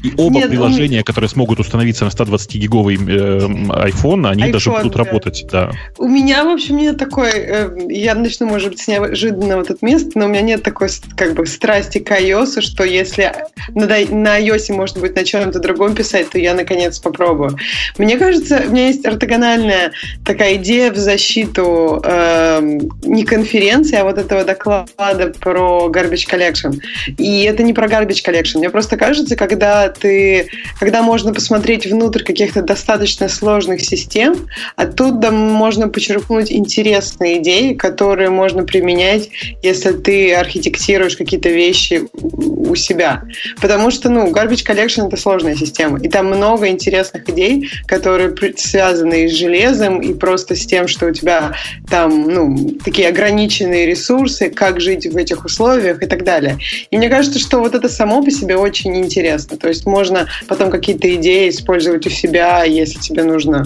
И 0.02 0.12
оба 0.16 0.36
Нет, 0.36 0.44
он- 0.44 0.50
приложения, 0.50 1.02
которые 1.02 1.28
смогут 1.28 1.60
установиться 1.60 2.04
на 2.04 2.10
120-гиговый 2.10 2.96
iPhone, 2.96 4.28
они 4.28 4.52
даже 4.52 4.70
iPhone, 4.70 4.82
будут 4.82 4.92
да. 4.92 4.98
работать. 5.04 5.46
Да. 5.50 5.70
У 5.98 6.08
меня, 6.08 6.44
в 6.44 6.48
общем, 6.48 6.76
нет 6.76 6.98
такой... 6.98 7.30
э, 7.34 7.70
я 7.88 8.14
начну, 8.14 8.46
может 8.46 8.70
быть, 8.70 8.80
с 8.80 8.88
неожиданного 8.88 9.64
тут 9.64 9.82
места, 9.82 10.10
но 10.14 10.26
у 10.26 10.28
меня 10.28 10.42
нет 10.42 10.62
такой 10.62 10.88
как 11.16 11.34
бы 11.34 11.46
страсти 11.46 11.98
к 11.98 12.10
iOS, 12.10 12.60
что 12.60 12.84
если 12.84 13.32
на, 13.74 13.86
на 13.86 14.40
iOS 14.40 14.72
можно 14.72 15.00
будет 15.00 15.16
на 15.16 15.24
чем-то 15.24 15.58
другом 15.58 15.94
писать, 15.94 16.30
то 16.30 16.38
я, 16.38 16.54
наконец, 16.54 16.98
попробую. 16.98 17.56
Мне 17.98 18.16
кажется, 18.16 18.62
у 18.66 18.70
меня 18.70 18.88
есть 18.88 19.04
ортогональная 19.04 19.92
такая 20.24 20.54
идея 20.56 20.92
в 20.92 20.96
защиту 20.96 22.00
эм, 22.04 22.90
не 23.02 23.24
конференции, 23.24 23.96
а 23.96 24.04
вот 24.04 24.18
этого 24.18 24.44
доклада 24.44 25.32
про 25.40 25.90
Garbage 25.92 26.28
Collection. 26.30 26.80
И 27.16 27.42
это 27.42 27.62
не 27.62 27.72
про 27.72 27.86
Garbage 27.86 28.24
Collection. 28.24 28.58
Мне 28.58 28.70
просто 28.70 28.96
кажется, 28.96 29.36
когда 29.36 29.87
когда 29.88 30.00
ты, 30.00 30.48
когда 30.78 31.02
можно 31.02 31.32
посмотреть 31.32 31.86
внутрь 31.86 32.22
каких-то 32.22 32.62
достаточно 32.62 33.28
сложных 33.28 33.80
систем, 33.80 34.48
оттуда 34.76 35.30
можно 35.30 35.88
почерпнуть 35.88 36.52
интересные 36.52 37.38
идеи, 37.38 37.74
которые 37.74 38.30
можно 38.30 38.64
применять, 38.64 39.30
если 39.62 39.92
ты 39.92 40.34
архитектируешь 40.34 41.16
какие-то 41.16 41.48
вещи 41.48 42.02
у 42.12 42.74
себя. 42.74 43.22
Потому 43.60 43.90
что, 43.90 44.10
ну, 44.10 44.30
Garbage 44.30 44.66
Collection— 44.66 45.06
это 45.08 45.16
сложная 45.16 45.56
система, 45.56 45.98
и 46.00 46.08
там 46.08 46.26
много 46.26 46.68
интересных 46.68 47.28
идей, 47.28 47.70
которые 47.86 48.34
связаны 48.56 49.24
и 49.24 49.28
с 49.28 49.32
железом, 49.32 50.00
и 50.00 50.14
просто 50.14 50.54
с 50.54 50.66
тем, 50.66 50.88
что 50.88 51.06
у 51.06 51.12
тебя 51.12 51.52
там, 51.90 52.28
ну, 52.28 52.74
такие 52.84 53.08
ограниченные 53.08 53.86
ресурсы, 53.86 54.50
как 54.50 54.80
жить 54.80 55.06
в 55.06 55.16
этих 55.16 55.44
условиях 55.44 56.02
и 56.02 56.06
так 56.06 56.24
далее. 56.24 56.58
И 56.90 56.98
мне 56.98 57.08
кажется, 57.08 57.38
что 57.38 57.60
вот 57.60 57.74
это 57.74 57.88
само 57.88 58.22
по 58.22 58.30
себе 58.30 58.56
очень 58.56 58.96
интересно. 58.96 59.56
То 59.56 59.68
есть 59.68 59.77
можно 59.86 60.26
потом 60.46 60.70
какие-то 60.70 61.14
идеи 61.16 61.50
использовать 61.50 62.06
у 62.06 62.10
себя, 62.10 62.64
если 62.64 62.98
тебе 62.98 63.24
нужно 63.24 63.64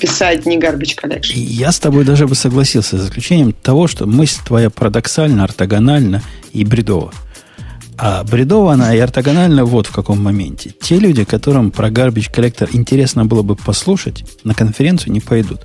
писать 0.00 0.46
не 0.46 0.58
garbage 0.58 0.96
collection. 1.00 1.34
Я 1.34 1.72
с 1.72 1.78
тобой 1.78 2.04
даже 2.04 2.26
бы 2.26 2.34
согласился, 2.34 2.98
за 2.98 3.06
исключением 3.06 3.52
того, 3.52 3.86
что 3.86 4.06
мысль 4.06 4.40
твоя 4.44 4.70
парадоксальна, 4.70 5.44
ортогональна 5.44 6.22
и 6.52 6.64
бредова. 6.64 7.12
А 7.96 8.24
бредово 8.24 8.72
она 8.72 8.94
и 8.94 8.98
ортогональна 8.98 9.64
вот 9.64 9.86
в 9.86 9.92
каком 9.92 10.20
моменте. 10.20 10.74
Те 10.80 10.98
люди, 10.98 11.24
которым 11.24 11.70
про 11.70 11.90
Garbage 11.90 12.32
Collector 12.32 12.68
интересно 12.72 13.24
было 13.24 13.42
бы 13.42 13.54
послушать, 13.54 14.24
на 14.42 14.54
конференцию 14.54 15.12
не 15.12 15.20
пойдут. 15.20 15.60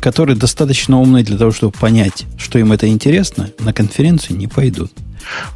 Которые 0.00 0.36
достаточно 0.36 1.00
умные 1.00 1.24
для 1.24 1.38
того, 1.38 1.50
чтобы 1.50 1.72
понять, 1.72 2.26
что 2.36 2.58
им 2.58 2.72
это 2.72 2.86
интересно, 2.86 3.50
на 3.60 3.72
конференцию 3.72 4.36
не 4.36 4.46
пойдут. 4.46 4.92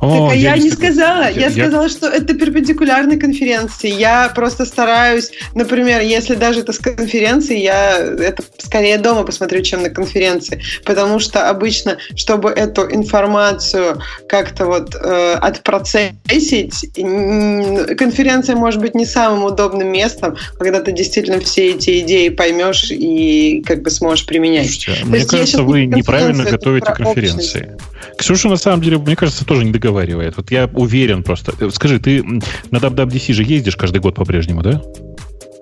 О, 0.01 0.29
так, 0.29 0.33
а 0.33 0.35
я, 0.37 0.55
я 0.55 0.63
не 0.63 0.71
сказала. 0.71 1.31
Я, 1.31 1.49
я 1.49 1.51
сказала, 1.51 1.89
что 1.89 2.09
это 2.09 2.35
перпендикулярной 2.35 3.19
конференции. 3.19 3.91
Я 3.91 4.31
просто 4.35 4.65
стараюсь, 4.67 5.31
например, 5.55 6.01
если 6.01 6.35
даже 6.35 6.61
это 6.61 6.73
с 6.73 6.79
конференции, 6.79 7.59
я 7.59 7.97
это 7.97 8.43
скорее 8.59 8.99
дома 8.99 9.25
посмотрю, 9.25 9.63
чем 9.63 9.83
на 9.83 9.91
конференции. 9.91 10.63
Потому 10.85 11.19
что 11.19 11.49
обычно, 11.49 11.99
чтобы 12.17 12.51
эту 12.51 12.91
информацию 12.91 14.01
как-то 14.29 14.67
вот 14.67 14.95
э, 14.95 15.35
отпроцессить, 15.35 16.91
конференция 16.95 18.57
может 18.57 18.81
быть 18.81 18.95
не 18.95 19.07
самым 19.07 19.45
удобным 19.45 19.89
местом, 19.89 20.37
когда 20.59 20.81
ты 20.81 20.93
действительно 20.93 21.41
все 21.41 21.71
эти 21.71 22.01
идеи 22.01 22.29
поймешь 22.29 22.91
и 22.91 23.63
как 23.67 23.83
бы 23.83 23.91
сможешь 23.91 24.27
применять. 24.27 24.71
Слушайте, 24.71 25.05
мне 25.05 25.25
кажется, 25.25 25.63
вы 25.63 25.87
неправильно 25.87 26.45
готовите 26.45 26.93
конференции. 26.93 27.73
Общность. 27.75 27.93
Ксюша, 28.19 28.49
на 28.49 28.57
самом 28.57 28.83
деле, 28.83 28.99
мне 28.99 29.17
кажется, 29.17 29.45
тоже 29.53 29.67
не 29.67 29.73
договаривает. 29.73 30.39
Вот 30.39 30.51
я 30.51 30.71
уверен 30.73 31.23
просто. 31.23 31.53
Скажи, 31.71 31.99
ты 31.99 32.23
на 32.23 32.79
WWDC 32.79 33.35
же 33.35 33.43
ездишь 33.43 33.77
каждый 33.77 34.01
год 34.01 34.15
по-прежнему, 34.15 34.63
да? 34.63 34.81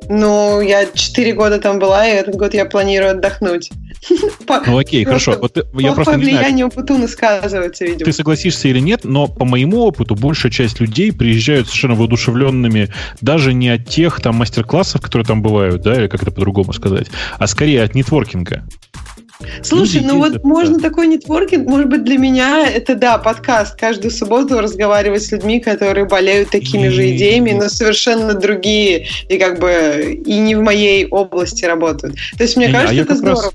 Ну, 0.08 0.60
я 0.60 0.86
четыре 0.86 1.32
года 1.32 1.58
там 1.58 1.80
была, 1.80 2.06
и 2.06 2.12
этот 2.12 2.36
год 2.36 2.54
я 2.54 2.66
планирую 2.66 3.12
отдохнуть. 3.12 3.70
Ну 4.66 4.78
окей, 4.78 5.04
хорошо. 5.04 5.36
Вот 5.40 5.56
я 5.74 5.92
просто 5.92 6.14
по 6.14 6.18
влиянию 6.18 6.70
Путуна 6.70 7.06
сказывается, 7.06 7.84
видимо. 7.84 8.04
Ты 8.04 8.12
согласишься 8.12 8.68
или 8.68 8.80
нет, 8.80 9.04
но 9.04 9.28
по 9.28 9.44
моему 9.44 9.82
опыту 9.82 10.14
большая 10.14 10.50
часть 10.50 10.80
людей 10.80 11.12
приезжают 11.12 11.66
совершенно 11.66 11.94
воодушевленными 11.94 12.88
даже 13.20 13.52
не 13.52 13.68
от 13.68 13.88
тех 13.88 14.20
там 14.20 14.36
мастер-классов, 14.36 15.00
которые 15.00 15.26
там 15.26 15.42
бывают, 15.42 15.82
да, 15.82 15.94
или 15.94 16.08
как 16.08 16.22
это 16.22 16.30
по-другому 16.32 16.72
сказать, 16.72 17.08
а 17.38 17.46
скорее 17.46 17.82
от 17.82 17.94
нетворкинга. 17.94 18.64
Слушай, 19.62 20.02
ну 20.02 20.18
вот 20.18 20.42
можно 20.44 20.78
такой 20.78 21.06
нетворкинг, 21.06 21.68
может 21.68 21.88
быть, 21.88 22.04
для 22.04 22.18
меня 22.18 22.66
это, 22.66 22.94
да, 22.94 23.18
подкаст. 23.18 23.78
Каждую 23.78 24.10
субботу 24.10 24.60
разговаривать 24.60 25.22
с 25.22 25.32
людьми, 25.32 25.60
которые 25.60 26.06
болеют 26.06 26.50
такими 26.50 26.88
же 26.88 27.10
идеями, 27.14 27.52
но 27.52 27.68
совершенно 27.68 28.34
другие, 28.34 29.06
и 29.28 29.38
как 29.38 29.58
бы 29.58 30.20
и 30.24 30.38
не 30.38 30.54
в 30.54 30.62
моей 30.62 31.06
области 31.06 31.64
работают. 31.64 32.16
То 32.36 32.44
есть, 32.44 32.56
мне 32.56 32.68
а 32.68 32.72
кажется, 32.72 33.02
это 33.02 33.16
здорово. 33.16 33.52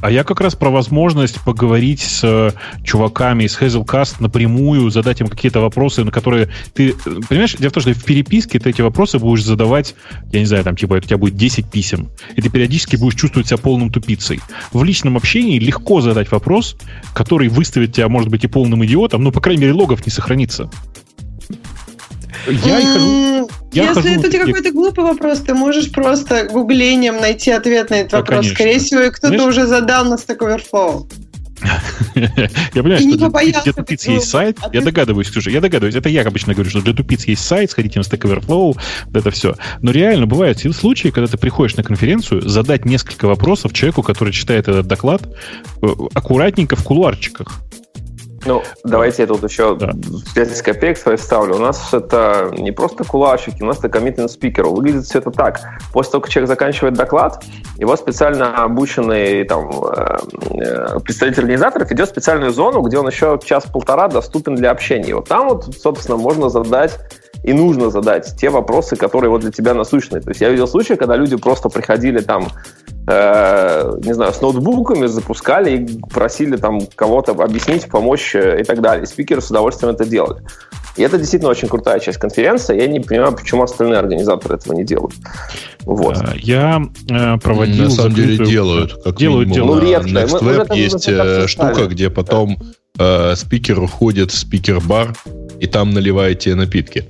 А 0.00 0.10
я 0.10 0.24
как 0.24 0.40
раз 0.40 0.54
про 0.54 0.70
возможность 0.70 1.40
поговорить 1.40 2.00
с 2.00 2.20
э, 2.24 2.50
чуваками 2.84 3.44
из 3.44 3.58
Hazelcast 3.58 4.16
напрямую, 4.20 4.90
задать 4.90 5.20
им 5.20 5.28
какие-то 5.28 5.60
вопросы, 5.60 6.04
на 6.04 6.10
которые 6.10 6.48
ты... 6.74 6.94
Понимаешь, 7.28 7.54
дело 7.54 7.70
в 7.70 7.74
том, 7.74 7.82
что 7.82 7.92
в 7.92 8.04
переписке 8.04 8.58
ты 8.58 8.70
эти 8.70 8.82
вопросы 8.82 9.18
будешь 9.18 9.44
задавать, 9.44 9.94
я 10.32 10.40
не 10.40 10.46
знаю, 10.46 10.64
там, 10.64 10.76
типа, 10.76 10.94
у 10.94 11.00
тебя 11.00 11.18
будет 11.18 11.36
10 11.36 11.70
писем, 11.70 12.10
и 12.36 12.42
ты 12.42 12.48
периодически 12.48 12.96
будешь 12.96 13.18
чувствовать 13.18 13.48
себя 13.48 13.58
полным 13.58 13.90
тупицей. 13.90 14.40
В 14.72 14.84
личном 14.84 15.16
общении 15.16 15.58
легко 15.58 16.00
задать 16.00 16.30
вопрос, 16.30 16.76
который 17.14 17.48
выставит 17.48 17.92
тебя, 17.92 18.08
может 18.08 18.28
быть, 18.28 18.44
и 18.44 18.46
полным 18.46 18.84
идиотом, 18.84 19.22
но, 19.22 19.32
по 19.32 19.40
крайней 19.40 19.62
мере, 19.62 19.72
логов 19.72 20.06
не 20.06 20.12
сохранится. 20.12 20.70
Я 22.50 22.80
и 22.80 22.84
хожу, 22.84 23.50
я 23.72 23.82
Если 23.84 23.94
хожу, 23.94 24.08
это 24.08 24.38
какой-то 24.38 24.72
глупый 24.72 25.04
вопрос, 25.04 25.40
ты 25.40 25.54
можешь 25.54 25.90
просто 25.92 26.48
гуглением 26.50 27.20
найти 27.20 27.50
ответ 27.50 27.90
на 27.90 27.96
этот 27.96 28.12
да, 28.12 28.18
вопрос. 28.18 28.38
Конечно. 28.38 28.54
Скорее 28.54 28.78
всего, 28.78 29.10
кто-то 29.10 29.44
уже 29.44 29.66
задал 29.66 30.04
на 30.04 30.14
Stack 30.14 30.38
Overflow. 30.38 31.06
Я 32.14 32.82
понимаю, 32.82 33.00
что 33.00 33.62
для, 33.64 33.72
тупиц 33.72 34.06
есть 34.06 34.28
сайт. 34.28 34.58
Я 34.72 34.80
догадываюсь, 34.80 35.28
Ксюша, 35.28 35.50
я 35.50 35.60
догадываюсь. 35.60 35.94
Это 35.94 36.08
я 36.08 36.22
обычно 36.22 36.54
говорю, 36.54 36.70
что 36.70 36.80
для 36.80 36.92
тупиц 36.92 37.24
есть 37.24 37.44
сайт, 37.44 37.70
сходите 37.70 37.98
на 37.98 38.04
Stack 38.04 38.20
Overflow, 38.20 38.78
вот 39.06 39.16
это 39.16 39.30
все. 39.30 39.56
Но 39.82 39.90
реально 39.90 40.26
бывают 40.26 40.58
случаи, 40.58 41.08
когда 41.08 41.28
ты 41.28 41.38
приходишь 41.38 41.76
на 41.76 41.82
конференцию, 41.82 42.48
задать 42.48 42.84
несколько 42.84 43.26
вопросов 43.26 43.72
человеку, 43.72 44.02
который 44.02 44.32
читает 44.32 44.68
этот 44.68 44.86
доклад, 44.86 45.22
э, 45.82 45.86
аккуратненько 46.14 46.76
в 46.76 46.84
кулуарчиках. 46.84 47.60
Ну, 48.46 48.62
давайте 48.84 49.22
я 49.22 49.26
тут 49.26 49.42
еще 49.42 49.74
да. 49.74 49.90
10 50.34 50.62
копеек 50.62 50.96
свои 50.96 51.16
вставлю. 51.16 51.56
У 51.56 51.58
нас 51.58 51.92
это 51.92 52.50
не 52.56 52.72
просто 52.72 53.04
кулачики, 53.04 53.62
у 53.62 53.66
нас 53.66 53.78
это 53.78 53.88
коммитмент 53.88 54.30
спикеру. 54.30 54.72
Выглядит 54.74 55.04
все 55.04 55.18
это 55.18 55.30
так. 55.30 55.60
После 55.92 56.12
того, 56.12 56.22
как 56.22 56.30
человек 56.30 56.48
заканчивает 56.48 56.94
доклад, 56.94 57.44
его 57.78 57.96
специально 57.96 58.62
обученный 58.62 59.44
там, 59.44 59.70
э, 59.70 60.18
э, 60.54 61.00
представитель 61.00 61.42
организаторов 61.42 61.90
идет 61.90 62.08
в 62.08 62.10
специальную 62.12 62.52
зону, 62.52 62.80
где 62.82 62.98
он 62.98 63.08
еще 63.08 63.38
час-полтора 63.44 64.08
доступен 64.08 64.54
для 64.54 64.70
общения. 64.70 65.14
Вот 65.14 65.28
там 65.28 65.48
вот, 65.48 65.74
собственно, 65.76 66.16
можно 66.16 66.48
задать 66.48 66.98
и 67.44 67.52
нужно 67.52 67.90
задать 67.90 68.34
те 68.36 68.50
вопросы, 68.50 68.96
которые 68.96 69.30
вот 69.30 69.40
для 69.40 69.50
тебя 69.50 69.74
насущны. 69.74 70.20
То 70.20 70.30
есть 70.30 70.40
я 70.40 70.50
видел 70.50 70.66
случаи, 70.66 70.94
когда 70.94 71.16
люди 71.16 71.36
просто 71.36 71.68
приходили 71.68 72.20
там, 72.20 72.48
э, 73.06 73.92
не 74.04 74.12
знаю, 74.12 74.32
с 74.32 74.40
ноутбуками, 74.40 75.06
запускали 75.06 75.76
и 75.76 76.00
просили 76.08 76.56
там 76.56 76.80
кого-то 76.94 77.32
объяснить, 77.32 77.88
помочь 77.88 78.34
э, 78.34 78.60
и 78.60 78.64
так 78.64 78.80
далее. 78.80 79.06
спикеры 79.06 79.40
с 79.40 79.50
удовольствием 79.50 79.94
это 79.94 80.04
делают. 80.04 80.42
И 80.96 81.02
это 81.02 81.16
действительно 81.16 81.50
очень 81.50 81.68
крутая 81.68 82.00
часть 82.00 82.18
конференции. 82.18 82.76
Я 82.76 82.88
не 82.88 82.98
понимаю, 82.98 83.32
почему 83.32 83.62
остальные 83.62 84.00
организаторы 84.00 84.56
этого 84.56 84.74
не 84.74 84.84
делают. 84.84 85.14
Вот. 85.82 86.18
Я 86.34 86.82
э, 87.08 87.38
проводил... 87.38 87.84
На 87.84 87.90
самом 87.90 88.14
деле 88.14 88.44
делают. 88.44 89.00
Как 89.04 89.16
делают, 89.16 89.50
делают. 89.50 89.82
Ну, 89.82 89.88
редко. 89.88 90.08
Next 90.08 90.42
Web 90.42 90.74
есть 90.74 91.08
э, 91.08 91.46
штука, 91.46 91.86
где 91.86 92.10
потом 92.10 92.56
да. 92.58 92.66
Э, 92.98 93.34
спикер 93.36 93.80
уходит 93.80 94.30
в 94.30 94.38
спикер-бар, 94.38 95.14
и 95.60 95.66
там 95.66 95.90
наливаете 95.90 96.54
напитки. 96.54 97.04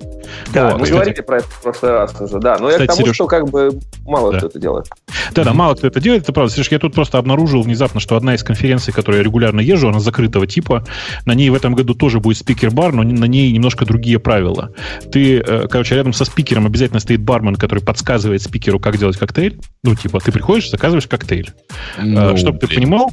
Да, 0.53 0.71
вот, 0.71 0.79
мы 0.79 0.85
кстати. 0.85 0.91
говорили 0.93 1.21
про 1.23 1.39
это 1.39 1.49
в 1.49 1.63
прошлый 1.63 1.93
раз 1.93 2.21
уже, 2.21 2.39
да. 2.39 2.59
Но 2.59 2.69
кстати, 2.69 2.83
я 2.83 2.87
к 2.87 2.91
тому, 2.91 3.07
Сереж, 3.07 3.15
что 3.15 3.27
как 3.27 3.49
бы 3.49 3.79
мало 4.07 4.33
да. 4.33 4.39
кто 4.39 4.47
это 4.49 4.59
делает. 4.59 4.87
Да, 5.33 5.45
да, 5.45 5.53
мало 5.53 5.75
кто 5.75 5.87
это 5.87 6.01
делает, 6.01 6.23
это 6.23 6.33
правда. 6.33 6.53
Сереж, 6.53 6.71
я 6.71 6.79
тут 6.79 6.95
просто 6.95 7.19
обнаружил 7.19 7.63
внезапно, 7.63 8.01
что 8.01 8.17
одна 8.17 8.35
из 8.35 8.43
конференций, 8.43 8.93
которую 8.93 9.21
я 9.21 9.25
регулярно 9.25 9.61
езжу, 9.61 9.89
она 9.89 10.01
закрытого 10.01 10.47
типа. 10.47 10.85
На 11.25 11.35
ней 11.35 11.51
в 11.51 11.55
этом 11.55 11.75
году 11.75 11.95
тоже 11.95 12.21
будет 12.21 12.39
спикер-бар, 12.39 12.93
но 12.93 13.03
на 13.03 13.25
ней 13.25 13.51
немножко 13.53 13.85
другие 13.85 14.19
правила. 14.19 14.73
Ты, 15.11 15.39
э, 15.39 15.69
короче, 15.69 15.95
рядом 15.95 16.13
со 16.13 16.25
спикером 16.25 16.67
обязательно 16.67 17.01
стоит 17.01 17.21
бармен, 17.21 17.57
который 17.57 17.83
подсказывает 17.83 18.43
спикеру, 18.43 18.79
как 18.79 18.99
делать 18.99 19.17
коктейль. 19.17 19.59
Ну, 19.83 19.95
типа, 19.95 20.21
ты 20.21 20.33
приходишь, 20.33 20.71
заказываешь 20.71 21.07
коктейль. 21.07 21.53
Ну, 21.99 22.37
Чтобы 22.37 22.59
ты 22.59 22.67
понимал, 22.67 23.13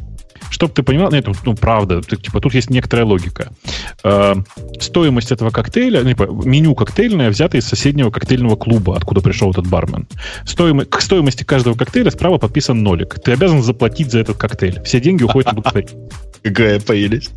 чтобы 0.50 0.74
ты 0.74 0.84
понимал, 0.84 1.12
нет, 1.12 1.28
ну, 1.46 1.56
правда, 1.56 2.02
ты, 2.02 2.18
типа, 2.18 2.40
тут 2.40 2.54
есть 2.54 2.70
некоторая 2.70 3.06
логика. 3.06 3.52
Э, 4.04 4.36
стоимость 4.80 5.32
этого 5.32 5.50
коктейля, 5.50 6.02
ну, 6.04 6.10
типа, 6.10 6.24
меню 6.24 6.76
коктейльное 6.76 7.30
взято 7.30 7.58
из 7.58 7.66
соседнего 7.66 8.12
коктейльного 8.12 8.56
клуба, 8.56 8.96
откуда 8.96 9.22
пришел 9.22 9.52
этот 9.52 9.68
бармен. 9.68 10.08
Стоим, 10.46 10.86
к 10.86 11.02
стоимости 11.02 11.44
каждого 11.44 11.76
коктейля 11.76 12.12
справа 12.12 12.38
подписан 12.38 12.84
нолик. 12.84 13.16
Ты 13.20 13.32
обязан 13.32 13.64
заплатить 13.64 14.12
за 14.12 14.20
этот 14.20 14.38
коктейль. 14.38 14.82
Все 14.84 15.00
деньги 15.00 15.24
уходят 15.24 15.48
на 15.48 15.54
благотворительность. 15.54 16.14
Какая 16.44 16.80
прелесть. 16.80 17.32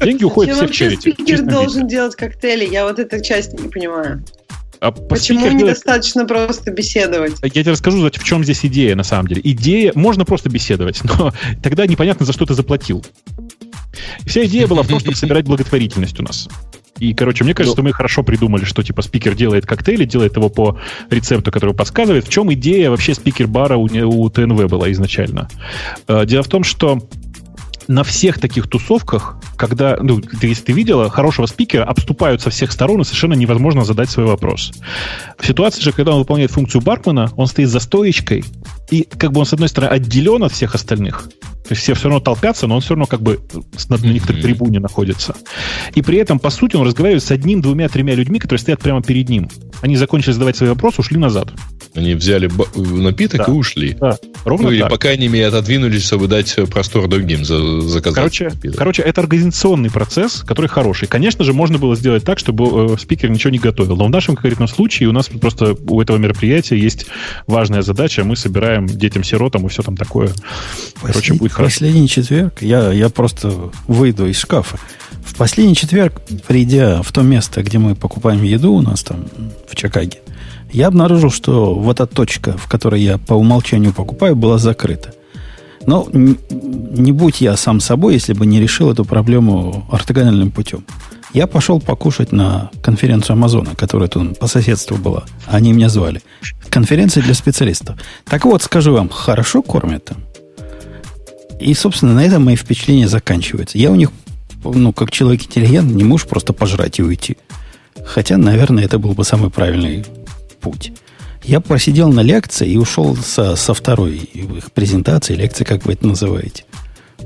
Деньги 0.00 0.24
уходят 0.24 0.56
все 0.56 0.66
в 0.66 0.70
черити. 0.70 1.10
спикер 1.10 1.42
должен 1.42 1.86
делать 1.86 2.16
коктейли? 2.16 2.66
Я 2.66 2.84
вот 2.84 2.98
эту 2.98 3.22
часть 3.22 3.52
не 3.58 3.68
понимаю. 3.68 4.24
А 4.80 4.92
Почему 4.92 5.50
недостаточно 5.50 6.24
делает... 6.24 6.46
просто 6.46 6.70
беседовать? 6.70 7.34
Я 7.42 7.50
тебе 7.50 7.72
расскажу, 7.72 8.08
в 8.08 8.24
чем 8.24 8.44
здесь 8.44 8.64
идея 8.64 8.94
на 8.94 9.02
самом 9.02 9.26
деле. 9.26 9.40
Идея, 9.44 9.92
можно 9.94 10.24
просто 10.24 10.48
беседовать, 10.48 11.02
но 11.18 11.32
тогда 11.62 11.86
непонятно, 11.86 12.26
за 12.26 12.32
что 12.32 12.46
ты 12.46 12.54
заплатил. 12.54 13.04
вся 14.26 14.44
идея 14.44 14.66
была 14.66 14.82
в 14.82 14.88
том, 14.88 15.00
чтобы 15.00 15.16
собирать 15.16 15.46
благотворительность 15.46 16.18
у 16.20 16.22
нас. 16.22 16.48
И, 16.98 17.14
короче, 17.14 17.44
мне 17.44 17.54
кажется, 17.54 17.76
что 17.76 17.82
мы 17.82 17.92
хорошо 17.92 18.22
придумали, 18.22 18.64
что 18.64 18.82
типа 18.82 19.02
спикер 19.02 19.34
делает 19.34 19.66
коктейли, 19.66 20.04
делает 20.04 20.36
его 20.36 20.48
по 20.48 20.78
рецепту, 21.10 21.52
который 21.52 21.74
подсказывает. 21.74 22.26
В 22.26 22.28
чем 22.28 22.52
идея 22.52 22.90
вообще 22.90 23.14
спикер-бара 23.14 23.76
у, 23.76 23.84
у 23.84 24.30
ТНВ 24.30 24.68
была 24.68 24.90
изначально? 24.92 25.48
Э, 26.08 26.26
дело 26.26 26.42
в 26.42 26.48
том, 26.48 26.64
что 26.64 27.00
на 27.88 28.04
всех 28.04 28.38
таких 28.38 28.68
тусовках, 28.68 29.36
когда, 29.56 29.96
ну, 30.00 30.20
ты, 30.20 30.46
если 30.46 30.64
ты 30.64 30.72
видела, 30.72 31.10
хорошего 31.10 31.46
спикера 31.46 31.84
обступают 31.84 32.42
со 32.42 32.50
всех 32.50 32.70
сторон, 32.70 33.00
и 33.00 33.04
совершенно 33.04 33.34
невозможно 33.34 33.84
задать 33.84 34.10
свой 34.10 34.26
вопрос. 34.26 34.72
В 35.38 35.46
ситуации 35.46 35.82
же, 35.82 35.92
когда 35.92 36.12
он 36.12 36.20
выполняет 36.20 36.50
функцию 36.50 36.82
бармена, 36.82 37.30
он 37.36 37.46
стоит 37.46 37.70
за 37.70 37.80
стоечкой, 37.80 38.44
и 38.90 39.02
как 39.02 39.32
бы 39.32 39.40
он, 39.40 39.46
с 39.46 39.52
одной 39.52 39.68
стороны, 39.68 39.90
отделен 39.90 40.44
от 40.44 40.52
всех 40.52 40.74
остальных, 40.74 41.28
все 41.74 41.94
все 41.94 42.04
равно 42.04 42.20
толпятся, 42.20 42.66
но 42.66 42.76
он 42.76 42.80
все 42.80 42.90
равно 42.90 43.06
как 43.06 43.22
бы 43.22 43.40
на, 43.88 43.96
на 43.96 44.06
некоторой 44.06 44.42
трибуне 44.42 44.80
находится. 44.80 45.34
И 45.94 46.02
при 46.02 46.18
этом, 46.18 46.38
по 46.38 46.50
сути, 46.50 46.76
он 46.76 46.86
разговаривает 46.86 47.22
с 47.22 47.30
одним, 47.30 47.60
двумя, 47.60 47.88
тремя 47.88 48.14
людьми, 48.14 48.38
которые 48.38 48.60
стоят 48.60 48.80
прямо 48.80 49.02
перед 49.02 49.28
ним. 49.28 49.48
Они 49.80 49.96
закончили 49.96 50.32
задавать 50.32 50.56
свои 50.56 50.70
вопросы, 50.70 51.00
ушли 51.00 51.18
назад. 51.18 51.52
Они 51.94 52.14
взяли 52.14 52.50
напиток 52.76 53.46
да. 53.46 53.52
и 53.52 53.54
ушли. 53.54 53.96
Да. 54.00 54.18
Ровно 54.44 54.68
ну, 54.68 54.72
или, 54.72 54.80
так. 54.80 54.90
по 54.90 54.98
крайней 54.98 55.28
мере, 55.28 55.46
отодвинулись, 55.46 56.04
чтобы 56.04 56.26
дать 56.28 56.54
простор 56.70 57.08
другим 57.08 57.44
за, 57.44 57.80
заказать 57.82 58.16
короче, 58.16 58.44
напиток. 58.44 58.78
Короче, 58.78 59.02
это 59.02 59.20
организационный 59.20 59.90
процесс, 59.90 60.42
который 60.46 60.66
хороший. 60.66 61.08
Конечно 61.08 61.44
же, 61.44 61.52
можно 61.52 61.78
было 61.78 61.96
сделать 61.96 62.24
так, 62.24 62.38
чтобы 62.38 62.94
э, 62.94 62.96
спикер 62.98 63.30
ничего 63.30 63.50
не 63.50 63.58
готовил. 63.58 63.96
Но 63.96 64.06
в 64.06 64.10
нашем 64.10 64.36
конкретном 64.36 64.68
случае 64.68 65.08
у 65.08 65.12
нас 65.12 65.28
просто 65.28 65.76
у 65.88 66.00
этого 66.00 66.16
мероприятия 66.18 66.78
есть 66.78 67.06
важная 67.46 67.82
задача. 67.82 68.24
Мы 68.24 68.36
собираем 68.36 68.86
детям-сиротам 68.86 69.66
и 69.66 69.68
все 69.68 69.82
там 69.82 69.96
такое. 69.96 70.30
Короче, 71.02 71.34
будет 71.34 71.52
хорошо. 71.58 71.74
Последний 71.74 72.08
четверг 72.08 72.62
я, 72.62 72.92
я 72.92 73.08
просто 73.08 73.52
выйду 73.86 74.26
из 74.26 74.38
шкафа. 74.38 74.78
В 75.24 75.36
последний 75.36 75.74
четверг, 75.74 76.22
придя 76.46 77.02
в 77.02 77.12
то 77.12 77.22
место, 77.22 77.62
где 77.62 77.78
мы 77.78 77.94
покупаем 77.94 78.42
еду 78.42 78.72
у 78.72 78.80
нас 78.80 79.02
там 79.02 79.26
в 79.68 79.76
Чикаге, 79.76 80.20
я 80.72 80.86
обнаружил, 80.86 81.30
что 81.30 81.74
вот 81.74 82.00
эта 82.00 82.14
точка, 82.14 82.56
в 82.56 82.68
которой 82.68 83.02
я 83.02 83.18
по 83.18 83.34
умолчанию 83.34 83.92
покупаю, 83.92 84.36
была 84.36 84.58
закрыта. 84.58 85.14
Но 85.86 86.06
не 86.12 87.12
будь 87.12 87.40
я 87.40 87.56
сам 87.56 87.80
собой, 87.80 88.14
если 88.14 88.34
бы 88.34 88.46
не 88.46 88.60
решил 88.60 88.90
эту 88.90 89.04
проблему 89.04 89.86
ортогональным 89.90 90.50
путем. 90.50 90.84
Я 91.34 91.46
пошел 91.46 91.80
покушать 91.80 92.32
на 92.32 92.70
конференцию 92.82 93.34
Амазона, 93.34 93.74
которая 93.74 94.08
тут 94.08 94.38
по 94.38 94.46
соседству 94.46 94.96
была. 94.96 95.24
Они 95.46 95.72
меня 95.72 95.88
звали. 95.88 96.22
Конференция 96.70 97.22
для 97.22 97.34
специалистов. 97.34 97.96
Так 98.24 98.44
вот, 98.44 98.62
скажу 98.62 98.92
вам, 98.92 99.08
хорошо 99.08 99.62
кормят 99.62 100.06
там. 100.06 100.18
И, 101.60 101.74
собственно, 101.74 102.14
на 102.14 102.24
этом 102.24 102.44
мои 102.44 102.56
впечатления 102.56 103.08
заканчиваются. 103.08 103.78
Я 103.78 103.90
у 103.90 103.94
них, 103.94 104.10
ну, 104.64 104.92
как 104.92 105.10
человек 105.10 105.42
интеллигентный, 105.42 105.94
не 105.94 106.04
можешь 106.04 106.26
просто 106.26 106.52
пожрать 106.52 106.98
и 106.98 107.02
уйти. 107.02 107.36
Хотя, 108.04 108.36
наверное, 108.36 108.84
это 108.84 108.98
был 108.98 109.12
бы 109.12 109.24
самый 109.24 109.50
правильный 109.50 110.04
путь. 110.60 110.92
Я 111.44 111.60
просидел 111.60 112.12
на 112.12 112.20
лекции 112.20 112.68
и 112.68 112.76
ушел 112.76 113.16
со, 113.16 113.56
со 113.56 113.74
второй 113.74 114.16
их 114.16 114.72
презентации, 114.72 115.34
лекции, 115.34 115.64
как 115.64 115.86
вы 115.86 115.94
это 115.94 116.06
называете. 116.06 116.64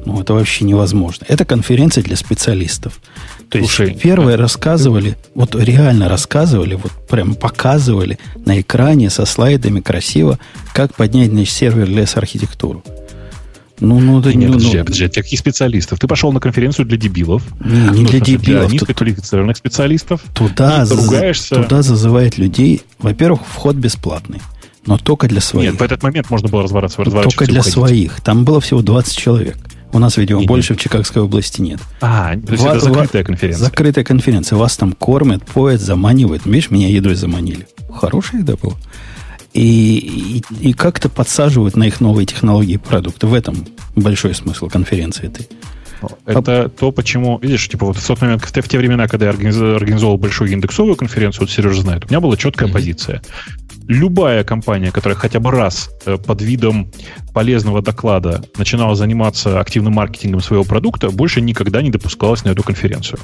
Ну, 0.04 0.20
это 0.20 0.34
вообще 0.34 0.64
невозможно. 0.64 1.26
Это 1.28 1.44
конференция 1.44 2.02
для 2.02 2.16
специалистов. 2.16 3.00
То 3.50 3.58
есть 3.58 3.70
Слушай, 3.70 3.94
первые 3.94 4.36
да. 4.36 4.42
рассказывали, 4.44 5.16
вот 5.34 5.54
реально 5.54 6.08
рассказывали, 6.08 6.74
вот 6.74 6.92
прям 7.08 7.34
показывали 7.34 8.18
на 8.46 8.60
экране 8.60 9.10
со 9.10 9.26
слайдами 9.26 9.80
красиво, 9.80 10.38
как 10.72 10.94
поднять 10.94 11.30
значит, 11.30 11.54
сервер 11.54 11.88
лес 11.88 12.16
архитектуру. 12.16 12.82
Ну, 13.80 13.98
ну, 13.98 14.20
да, 14.20 14.32
Нет, 14.32 14.48
ну, 14.48 14.54
подожди, 14.54 14.78
ну, 14.78 14.84
подожди, 14.84 15.08
каких 15.08 15.38
специалистов? 15.38 15.98
Ты 15.98 16.06
пошел 16.06 16.32
на 16.32 16.40
конференцию 16.40 16.86
для 16.86 16.96
дебилов. 16.96 17.42
Не, 17.64 18.00
не 18.00 18.04
для 18.04 18.20
дебилов. 18.20 18.68
Для 18.68 18.74
низкоквалифицированных 18.74 19.56
специалистов. 19.56 20.22
Туда, 20.34 20.84
за, 20.84 21.32
туда 21.48 21.82
зазывает 21.82 22.38
людей. 22.38 22.82
Во-первых, 22.98 23.40
вход 23.46 23.76
бесплатный. 23.76 24.40
Но 24.86 24.98
только 24.98 25.28
для 25.28 25.40
своих. 25.40 25.72
Нет, 25.72 25.80
в 25.80 25.84
этот 25.84 26.02
момент 26.02 26.30
можно 26.30 26.48
было 26.48 26.62
разворачиваться. 26.62 27.22
Только 27.22 27.46
для 27.46 27.60
уходить. 27.60 27.72
своих. 27.72 28.20
Там 28.20 28.44
было 28.44 28.60
всего 28.60 28.82
20 28.82 29.16
человек. 29.16 29.56
У 29.92 29.98
нас, 29.98 30.16
видимо, 30.16 30.40
нет, 30.40 30.48
больше 30.48 30.72
нет. 30.72 30.80
в 30.80 30.82
Чикагской 30.82 31.22
области 31.22 31.60
нет. 31.60 31.78
А, 32.00 32.34
то 32.34 32.52
есть 32.52 32.64
Ва- 32.64 32.70
это 32.70 32.80
закрытая 32.80 33.24
конференция. 33.24 33.64
Закрытая 33.64 34.04
конференция. 34.04 34.56
Вас 34.56 34.76
там 34.76 34.92
кормят, 34.92 35.44
поят, 35.44 35.80
заманивают. 35.80 36.46
Видишь, 36.46 36.70
меня 36.70 36.88
едой 36.88 37.14
заманили. 37.14 37.68
Хорошая 37.94 38.40
еда 38.40 38.56
была 38.56 38.74
и, 39.52 40.40
и, 40.60 40.68
и 40.68 40.72
как-то 40.72 41.08
подсаживают 41.08 41.76
на 41.76 41.84
их 41.84 42.00
новые 42.00 42.26
технологии 42.26 42.74
и 42.74 42.78
продукты. 42.78 43.26
В 43.26 43.34
этом 43.34 43.66
большой 43.94 44.34
смысл 44.34 44.68
конференции 44.68 45.26
этой. 45.26 45.48
Это 46.26 46.64
а... 46.64 46.68
то, 46.68 46.90
почему, 46.90 47.38
видишь, 47.38 47.68
типа 47.68 47.86
вот 47.86 47.96
в 47.96 48.06
тот 48.06 48.20
момент, 48.20 48.42
в 48.42 48.52
те, 48.52 48.60
в 48.60 48.68
те 48.68 48.78
времена, 48.78 49.06
когда 49.06 49.26
я 49.26 49.30
организовал 49.30 50.16
большую 50.16 50.52
индексовую 50.52 50.96
конференцию, 50.96 51.42
вот 51.42 51.50
Сережа 51.50 51.82
знает, 51.82 52.04
у 52.04 52.08
меня 52.08 52.20
была 52.20 52.36
четкая 52.36 52.68
mm-hmm. 52.68 52.72
позиция. 52.72 53.22
Любая 53.88 54.44
компания, 54.44 54.90
которая 54.90 55.18
хотя 55.18 55.40
бы 55.40 55.50
раз 55.50 55.90
э, 56.06 56.16
под 56.16 56.40
видом 56.40 56.90
полезного 57.34 57.82
доклада 57.82 58.44
начинала 58.56 58.94
заниматься 58.94 59.60
активным 59.60 59.94
маркетингом 59.94 60.40
своего 60.40 60.64
продукта, 60.64 61.10
больше 61.10 61.40
никогда 61.40 61.82
не 61.82 61.90
допускалась 61.90 62.44
на 62.44 62.50
эту 62.50 62.62
конференцию. 62.62 63.18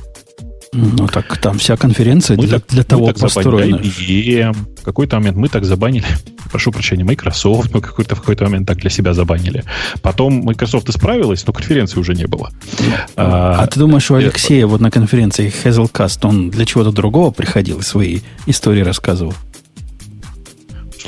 Ну 0.72 1.06
так 1.06 1.38
там 1.38 1.58
вся 1.58 1.76
конференция 1.76 2.36
мы 2.36 2.46
для, 2.46 2.58
так, 2.58 2.68
для 2.68 2.82
того 2.82 3.12
построена. 3.12 3.76
IBM, 3.76 4.54
в 4.80 4.82
какой-то 4.82 5.16
момент 5.16 5.36
мы 5.36 5.48
так 5.48 5.64
забанили, 5.64 6.06
прошу 6.50 6.72
прощения, 6.72 7.04
Microsoft 7.04 7.74
мы 7.74 7.80
какой-то, 7.80 8.14
в 8.14 8.20
какой-то 8.20 8.44
момент 8.44 8.66
так 8.66 8.78
для 8.78 8.90
себя 8.90 9.14
забанили. 9.14 9.64
Потом 10.02 10.42
Microsoft 10.42 10.88
исправилась, 10.88 11.46
но 11.46 11.52
конференции 11.52 11.98
уже 11.98 12.14
не 12.14 12.26
было. 12.26 12.50
А, 13.16 13.62
а 13.62 13.66
ты 13.66 13.80
думаешь, 13.80 14.10
у 14.10 14.14
э, 14.14 14.18
Алексея 14.18 14.66
вот 14.66 14.80
на 14.80 14.90
конференции 14.90 15.52
Hazelcast 15.64 16.18
он 16.22 16.50
для 16.50 16.66
чего-то 16.66 16.92
другого 16.92 17.30
приходил 17.30 17.78
и 17.78 17.82
свои 17.82 18.20
истории 18.46 18.82
рассказывал? 18.82 19.34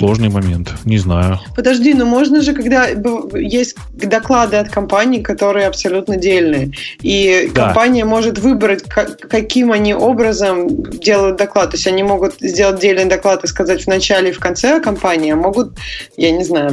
Сложный 0.00 0.30
момент, 0.30 0.72
не 0.84 0.96
знаю. 0.98 1.38
Подожди, 1.54 1.92
но 1.94 2.06
можно 2.06 2.40
же, 2.40 2.54
когда 2.54 2.88
есть 3.34 3.76
доклады 3.92 4.56
от 4.56 4.70
компаний, 4.70 5.20
которые 5.20 5.66
абсолютно 5.66 6.16
дельные, 6.16 6.72
и 7.02 7.50
да. 7.54 7.66
компания 7.66 8.06
может 8.06 8.38
выбрать, 8.38 8.82
каким 8.84 9.72
они 9.72 9.94
образом 9.94 10.82
делают 10.98 11.36
доклад. 11.36 11.72
То 11.72 11.76
есть 11.76 11.86
они 11.86 12.02
могут 12.02 12.36
сделать 12.40 12.80
дельный 12.80 13.04
доклад 13.04 13.44
и 13.44 13.46
сказать 13.46 13.84
в 13.84 13.86
начале 13.88 14.30
и 14.30 14.32
в 14.32 14.38
конце 14.38 14.80
компании, 14.80 15.32
а 15.32 15.36
могут, 15.36 15.76
я 16.16 16.30
не 16.30 16.44
знаю, 16.44 16.70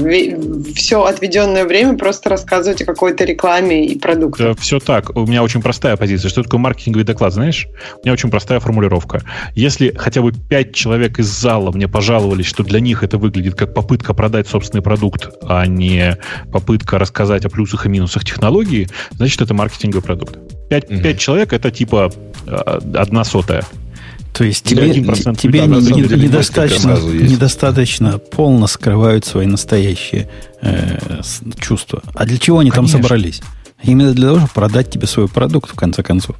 все 0.73 1.03
отведенное 1.03 1.65
время 1.65 1.97
просто 1.97 2.29
рассказывать 2.29 2.81
о 2.81 2.85
какой-то 2.85 3.25
рекламе 3.25 3.85
и 3.85 3.99
продукте. 3.99 4.43
Да, 4.43 4.53
все 4.53 4.79
так. 4.79 5.15
У 5.17 5.27
меня 5.27 5.43
очень 5.43 5.61
простая 5.61 5.97
позиция. 5.97 6.29
Что 6.29 6.43
такое 6.43 6.61
маркетинговый 6.61 7.05
доклад, 7.05 7.33
знаешь? 7.33 7.67
У 7.97 8.05
меня 8.05 8.13
очень 8.13 8.29
простая 8.29 8.61
формулировка. 8.61 9.21
Если 9.53 9.93
хотя 9.97 10.21
бы 10.21 10.31
пять 10.31 10.73
человек 10.73 11.19
из 11.19 11.27
зала 11.27 11.71
мне 11.71 11.89
пожаловались, 11.89 12.45
что 12.45 12.63
для 12.63 12.79
них 12.79 13.03
это 13.03 13.16
это 13.17 13.23
выглядит 13.23 13.55
как 13.55 13.73
попытка 13.73 14.13
продать 14.13 14.47
собственный 14.47 14.81
продукт, 14.81 15.29
а 15.41 15.65
не 15.65 16.17
попытка 16.51 16.97
рассказать 16.97 17.45
о 17.45 17.49
плюсах 17.49 17.85
и 17.85 17.89
минусах 17.89 18.23
технологии, 18.23 18.87
значит, 19.11 19.41
это 19.41 19.53
маркетинговый 19.53 20.03
продукт. 20.03 20.37
Пять, 20.69 20.89
угу. 20.89 21.01
пять 21.01 21.19
человек 21.19 21.53
это 21.53 21.71
типа 21.71 22.11
а, 22.45 22.79
одна 22.95 23.23
сотая. 23.23 23.63
То 24.33 24.43
есть 24.43 24.65
тебе, 24.65 24.93
тебе 24.93 25.61
не, 25.61 25.81
не, 25.81 26.25
недостаточно, 26.25 26.95
недостаточно 26.99 28.19
полно 28.19 28.67
скрывают 28.67 29.25
свои 29.25 29.47
настоящие 29.47 30.29
э, 30.61 30.99
чувства. 31.59 32.03
А 32.13 32.25
для 32.25 32.37
чего 32.37 32.59
они 32.59 32.69
Конечно. 32.69 32.99
там 32.99 33.03
собрались? 33.03 33.41
Именно 33.81 34.13
для 34.13 34.27
того, 34.27 34.37
чтобы 34.37 34.53
продать 34.53 34.91
тебе 34.91 35.07
свой 35.07 35.27
продукт, 35.27 35.71
в 35.71 35.75
конце 35.75 36.03
концов. 36.03 36.35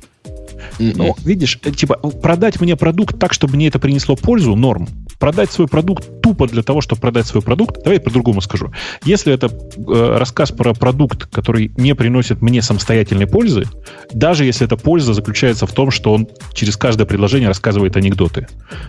Ну, 0.80 1.16
видишь, 1.24 1.60
э, 1.64 1.72
типа, 1.72 1.96
продать 1.96 2.60
мне 2.62 2.76
продукт 2.76 3.20
так, 3.20 3.34
чтобы 3.34 3.56
мне 3.56 3.68
это 3.68 3.80
принесло 3.80 4.16
пользу, 4.16 4.56
норм. 4.56 4.88
Продать 5.20 5.52
свой 5.52 5.68
продукт 5.68 6.22
тупо 6.22 6.48
для 6.48 6.64
того, 6.64 6.82
чтобы 6.82 7.02
продать 7.02 7.26
свой 7.26 7.42
продукт, 7.42 7.84
давай 7.84 8.00
по-другому 8.00 8.42
скажу. 8.42 8.72
Если 9.04 9.34
это 9.34 9.48
э, 9.48 10.18
рассказ 10.18 10.52
про 10.52 10.74
продукт, 10.74 11.26
который 11.26 11.72
не 11.78 11.96
приносит 11.96 12.42
мне 12.42 12.62
самостоятельной 12.62 13.28
пользы, 13.28 13.66
даже 14.14 14.46
если 14.46 14.66
эта 14.66 14.78
польза 14.78 15.14
заключается 15.14 15.66
в 15.66 15.72
том, 15.72 15.92
что 15.92 16.14
он 16.14 16.28
через 16.54 16.78
каждое 16.78 17.06
предложение 17.06 17.48
рассказывает 17.48 17.98
анекдоты. 17.98 18.48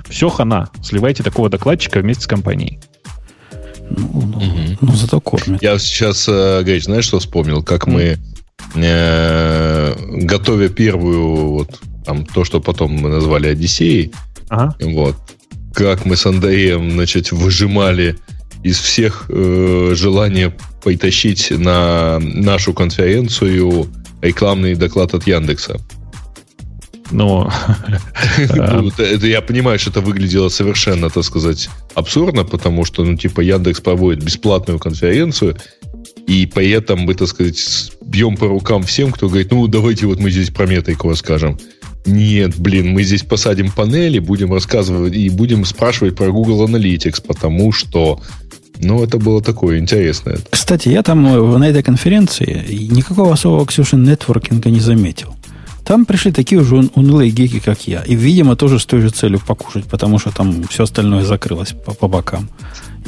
Все 0.08 0.28
хана. 0.28 0.68
Сливайте 0.82 1.22
такого 1.22 1.48
докладчика 1.48 2.00
вместе 2.00 2.24
с 2.24 2.26
компанией. 2.26 2.80
Ну, 3.90 4.08
ну, 4.12 4.36
угу. 4.36 4.78
ну 4.80 4.92
зато 4.92 5.20
кормят. 5.20 5.62
Я 5.62 5.78
сейчас, 5.78 6.26
э, 6.28 6.62
Грейч, 6.62 6.84
знаешь, 6.84 7.04
что 7.04 7.18
вспомнил? 7.18 7.62
Как 7.62 7.86
мы 7.86 8.18
э, 8.74 9.94
готовя 10.24 10.68
первую, 10.68 11.46
вот, 11.50 11.80
там, 12.04 12.24
то, 12.24 12.44
что 12.44 12.60
потом 12.60 12.92
мы 12.92 13.08
назвали 13.08 13.48
Одиссеей, 13.48 14.12
ага. 14.48 14.74
вот, 14.80 15.16
как 15.74 16.04
мы 16.04 16.16
с 16.16 16.26
Андреем, 16.26 16.90
значит, 16.92 17.32
выжимали 17.32 18.16
из 18.62 18.78
всех 18.78 19.26
э, 19.28 19.92
желание 19.94 20.56
притащить 20.82 21.50
на 21.50 22.18
нашу 22.18 22.72
конференцию 22.72 23.88
рекламный 24.22 24.74
доклад 24.74 25.14
от 25.14 25.26
Яндекса. 25.26 25.78
Но 27.10 27.50
ну, 28.54 28.90
это 28.98 29.26
я 29.26 29.40
понимаю, 29.40 29.78
что 29.78 29.90
это 29.90 30.00
выглядело 30.00 30.48
совершенно, 30.48 31.08
так 31.08 31.24
сказать, 31.24 31.70
абсурдно, 31.94 32.44
потому 32.44 32.84
что, 32.84 33.04
ну, 33.04 33.16
типа, 33.16 33.40
Яндекс 33.40 33.80
проводит 33.80 34.22
бесплатную 34.22 34.78
конференцию, 34.78 35.56
и 36.26 36.46
при 36.46 36.70
этом 36.70 37.00
мы, 37.00 37.14
так 37.14 37.28
сказать, 37.28 37.92
бьем 38.04 38.36
по 38.36 38.46
рукам 38.48 38.82
всем, 38.82 39.12
кто 39.12 39.28
говорит, 39.28 39.50
ну, 39.50 39.66
давайте 39.66 40.06
вот 40.06 40.18
мы 40.18 40.30
здесь 40.30 40.50
про 40.50 40.66
метрику 40.66 41.08
расскажем. 41.08 41.58
Нет, 42.06 42.58
блин, 42.58 42.90
мы 42.92 43.02
здесь 43.02 43.22
посадим 43.22 43.70
панели, 43.70 44.18
будем 44.18 44.52
рассказывать 44.52 45.14
и 45.14 45.28
будем 45.28 45.64
спрашивать 45.64 46.16
про 46.16 46.30
Google 46.30 46.66
Analytics, 46.66 47.22
потому 47.26 47.72
что 47.72 48.20
Ну, 48.80 49.02
это 49.02 49.18
было 49.18 49.42
такое 49.42 49.78
интересное. 49.78 50.38
Кстати, 50.50 50.88
я 50.88 51.02
там 51.02 51.26
э, 51.26 51.58
на 51.58 51.68
этой 51.68 51.82
конференции 51.82 52.64
никакого 52.90 53.32
особого, 53.32 53.66
Ксюши, 53.66 53.96
нетворкинга 53.96 54.70
не 54.70 54.80
заметил. 54.80 55.34
Там 55.84 56.04
пришли 56.04 56.32
такие 56.32 56.60
уже 56.60 56.76
унылые 56.94 57.30
гики, 57.30 57.60
как 57.60 57.88
я. 57.88 58.02
И, 58.02 58.14
видимо, 58.14 58.56
тоже 58.56 58.78
с 58.78 58.86
той 58.86 59.00
же 59.00 59.10
целью 59.10 59.40
покушать, 59.40 59.84
потому 59.84 60.18
что 60.18 60.30
там 60.30 60.62
все 60.68 60.84
остальное 60.84 61.24
закрылось 61.24 61.72
по, 61.72 61.92
по 61.94 62.08
бокам. 62.08 62.48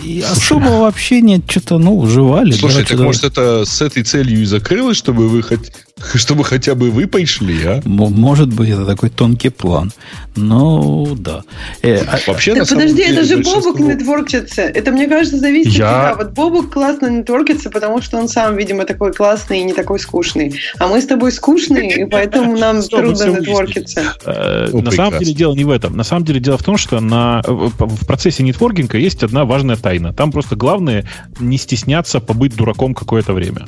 И 0.03 0.21
особого 0.21 0.89
общения 0.89 1.43
что-то, 1.47 1.79
ну, 1.79 2.07
жевали. 2.07 2.53
Слушай, 2.53 2.85
так 2.85 2.99
может 2.99 3.25
это 3.25 3.65
с 3.65 3.83
этой 3.83 4.03
целью 4.03 4.43
и 4.43 4.45
закрылось, 4.45 4.97
чтобы 4.97 5.29
вы 5.29 5.43
хоть, 5.43 5.73
чтобы 6.15 6.45
хотя 6.45 6.75
бы 6.75 6.91
вы 6.91 7.07
пришли, 7.07 7.65
а? 7.65 7.81
Может 7.85 8.53
быть, 8.53 8.71
это 8.71 8.87
такой 8.87 9.11
тонкий 9.11 9.51
план. 9.51 9.93
Ну, 10.37 11.15
да. 11.17 11.43
Э, 11.83 12.03
а 12.05 12.19
Вообще, 12.27 12.55
так, 12.55 12.69
подожди, 12.69 12.97
деле, 12.97 13.13
это 13.13 13.25
же 13.25 13.37
большинство... 13.37 13.73
Бобук 13.73 13.81
нетворкится. 13.81 14.63
Это, 14.63 14.93
мне 14.93 15.07
кажется, 15.09 15.39
зависит 15.39 15.73
Я... 15.73 16.11
от 16.11 16.15
тебя. 16.15 16.25
Вот 16.25 16.35
Бобук 16.35 16.73
классно 16.73 17.09
нетворкится, 17.09 17.71
потому 17.71 18.01
что 18.01 18.19
он 18.19 18.29
сам, 18.29 18.57
видимо, 18.57 18.85
такой 18.85 19.13
классный 19.13 19.61
и 19.61 19.65
не 19.65 19.73
такой 19.73 19.99
скучный. 19.99 20.55
А 20.79 20.87
мы 20.89 21.01
с 21.01 21.07
тобой 21.07 21.33
скучные, 21.33 22.03
и 22.03 22.05
поэтому 22.07 22.57
нам 22.57 22.83
трудно 22.83 23.25
нетворкиться. 23.25 24.15
Э, 24.25 24.69
на 24.73 24.91
самом 24.91 25.19
деле 25.19 25.35
дело 25.35 25.55
не 25.55 25.65
в 25.65 25.71
этом. 25.71 25.97
На 25.97 26.05
самом 26.05 26.25
деле 26.25 26.41
дело 26.41 26.59
в 26.59 26.63
том, 26.63 26.77
что 26.77 27.01
на, 27.01 27.43
в 27.47 28.07
процессе 28.07 28.43
нетворкинга 28.43 28.99
есть 28.99 29.23
одна 29.23 29.45
важная 29.45 29.77
тайна. 29.77 30.13
Там 30.13 30.33
просто 30.33 30.57
главное 30.57 31.05
не 31.39 31.59
стесняться 31.59 32.21
побыть 32.21 32.57
дураком 32.57 32.95
какое-то 32.95 33.33
время. 33.33 33.67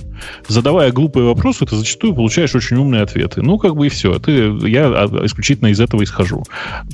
Задавая 0.49 0.93
глупые 0.93 1.27
вопросы, 1.27 1.67
ты 1.67 1.77
зачастую 1.77 2.15
получаешь 2.23 2.55
очень 2.55 2.77
умные 2.77 3.03
ответы. 3.03 3.43
Ну, 3.43 3.59
как 3.59 3.75
бы 3.75 3.87
и 3.87 3.89
все. 3.89 4.17
Ты, 4.21 4.33
я 4.69 4.85
исключительно 5.25 5.69
из 5.69 5.81
этого 5.81 6.05
исхожу. 6.05 6.45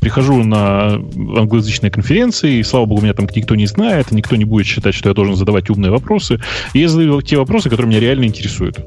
Прихожу 0.01 0.43
на 0.43 0.95
англоязычные 0.95 1.91
конференции, 1.91 2.55
и, 2.55 2.63
слава 2.63 2.87
богу, 2.87 3.03
меня 3.03 3.13
там 3.13 3.29
никто 3.37 3.55
не 3.55 3.67
знает, 3.67 4.11
никто 4.11 4.37
не 4.37 4.47
будет 4.47 4.65
считать, 4.65 4.95
что 4.95 5.11
я 5.11 5.15
должен 5.15 5.37
задавать 5.37 5.69
умные 5.69 5.91
вопросы. 5.91 6.41
И 6.73 6.79
я 6.79 6.89
задаю 6.89 7.21
те 7.21 7.37
вопросы, 7.37 7.69
которые 7.69 7.89
меня 7.91 8.01
реально 8.01 8.25
интересуют 8.25 8.79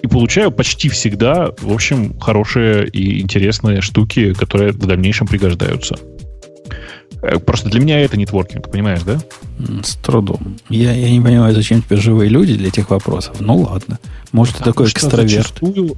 и 0.00 0.06
получаю 0.06 0.52
почти 0.52 0.88
всегда, 0.88 1.50
в 1.58 1.72
общем, 1.72 2.16
хорошие 2.20 2.86
и 2.86 3.20
интересные 3.20 3.80
штуки, 3.80 4.32
которые 4.32 4.70
в 4.70 4.86
дальнейшем 4.86 5.26
пригождаются. 5.26 5.96
Э, 7.22 7.38
просто 7.38 7.68
для 7.68 7.80
меня 7.80 8.00
это 8.00 8.16
нетворкинг, 8.16 8.70
понимаешь, 8.70 9.02
да? 9.02 9.18
С 9.82 9.96
трудом. 9.96 10.56
Я, 10.68 10.92
я 10.92 11.10
не 11.10 11.20
понимаю, 11.20 11.54
зачем 11.54 11.82
тебе 11.82 11.96
живые 11.96 12.28
люди 12.28 12.54
для 12.54 12.68
этих 12.68 12.90
вопросов. 12.90 13.40
Ну 13.40 13.56
ладно. 13.58 13.98
Может, 14.32 14.58
ты 14.58 14.64
такой 14.64 14.88
экстраверт. 14.88 15.30
Зачастую, 15.30 15.96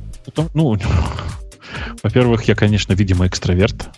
ну, 0.55 0.77
во-первых, 2.03 2.45
я, 2.45 2.55
конечно, 2.55 2.93
видимо, 2.93 3.27
экстраверт. 3.27 3.89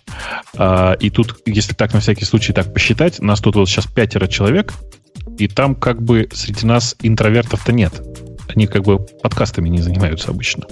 А, 0.56 0.94
и 0.94 1.10
тут, 1.10 1.38
если 1.46 1.74
так 1.74 1.94
на 1.94 2.00
всякий 2.00 2.24
случай 2.24 2.52
так 2.52 2.72
посчитать, 2.72 3.20
нас 3.20 3.40
тут 3.40 3.56
вот 3.56 3.68
сейчас 3.68 3.86
пятеро 3.86 4.26
человек, 4.26 4.72
и 5.38 5.48
там 5.48 5.74
как 5.74 6.02
бы 6.02 6.28
среди 6.32 6.66
нас 6.66 6.96
интровертов-то 7.00 7.72
нет. 7.72 8.02
Они 8.48 8.66
как 8.66 8.82
бы 8.82 8.98
подкастами 8.98 9.68
не 9.68 9.80
занимаются 9.80 10.30
обычно. 10.30 10.64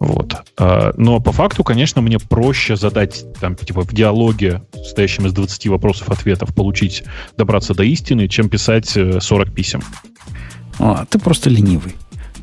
Вот. 0.00 0.34
А, 0.56 0.92
но 0.96 1.20
по 1.20 1.30
факту, 1.30 1.62
конечно, 1.62 2.00
мне 2.00 2.18
проще 2.18 2.74
задать 2.74 3.24
там, 3.38 3.54
типа, 3.54 3.82
в 3.82 3.92
диалоге, 3.92 4.62
состоящем 4.72 5.26
из 5.26 5.34
20 5.34 5.68
вопросов-ответов, 5.68 6.54
получить, 6.54 7.04
добраться 7.36 7.74
до 7.74 7.84
истины, 7.84 8.26
чем 8.26 8.48
писать 8.48 8.88
40 8.88 9.48
э, 9.48 9.50
писем. 9.50 9.82
А, 10.78 11.04
ты 11.04 11.18
просто 11.18 11.50
ленивый. 11.50 11.94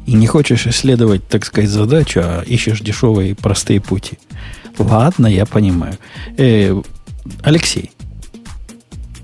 И 0.05 0.13
не 0.13 0.27
хочешь 0.27 0.67
исследовать, 0.67 1.27
так 1.27 1.43
сказать, 1.43 1.69
задачу, 1.69 2.21
а 2.23 2.43
ищешь 2.43 2.79
дешевые 2.79 3.35
простые 3.35 3.81
пути. 3.81 4.19
Ладно, 4.77 5.25
я 5.25 5.47
понимаю. 5.47 5.97
Э, 6.37 6.79
Алексей, 7.41 7.91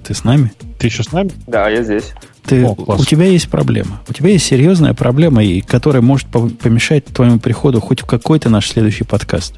ты 0.03 0.15
с 0.15 0.23
нами? 0.23 0.51
Ты 0.79 0.87
еще 0.87 1.03
с 1.03 1.11
нами? 1.11 1.31
Да, 1.45 1.69
я 1.69 1.83
здесь. 1.83 2.13
Ты, 2.45 2.65
О, 2.65 2.75
у 2.77 3.05
тебя 3.05 3.25
есть 3.25 3.49
проблема. 3.49 4.01
У 4.07 4.13
тебя 4.13 4.29
есть 4.31 4.45
серьезная 4.45 4.93
проблема, 4.93 5.43
и 5.43 5.61
которая 5.61 6.01
может 6.01 6.27
помешать 6.27 7.05
твоему 7.05 7.39
приходу 7.39 7.79
хоть 7.79 8.01
в 8.01 8.05
какой-то 8.05 8.49
наш 8.49 8.67
следующий 8.67 9.05
подкаст. 9.05 9.55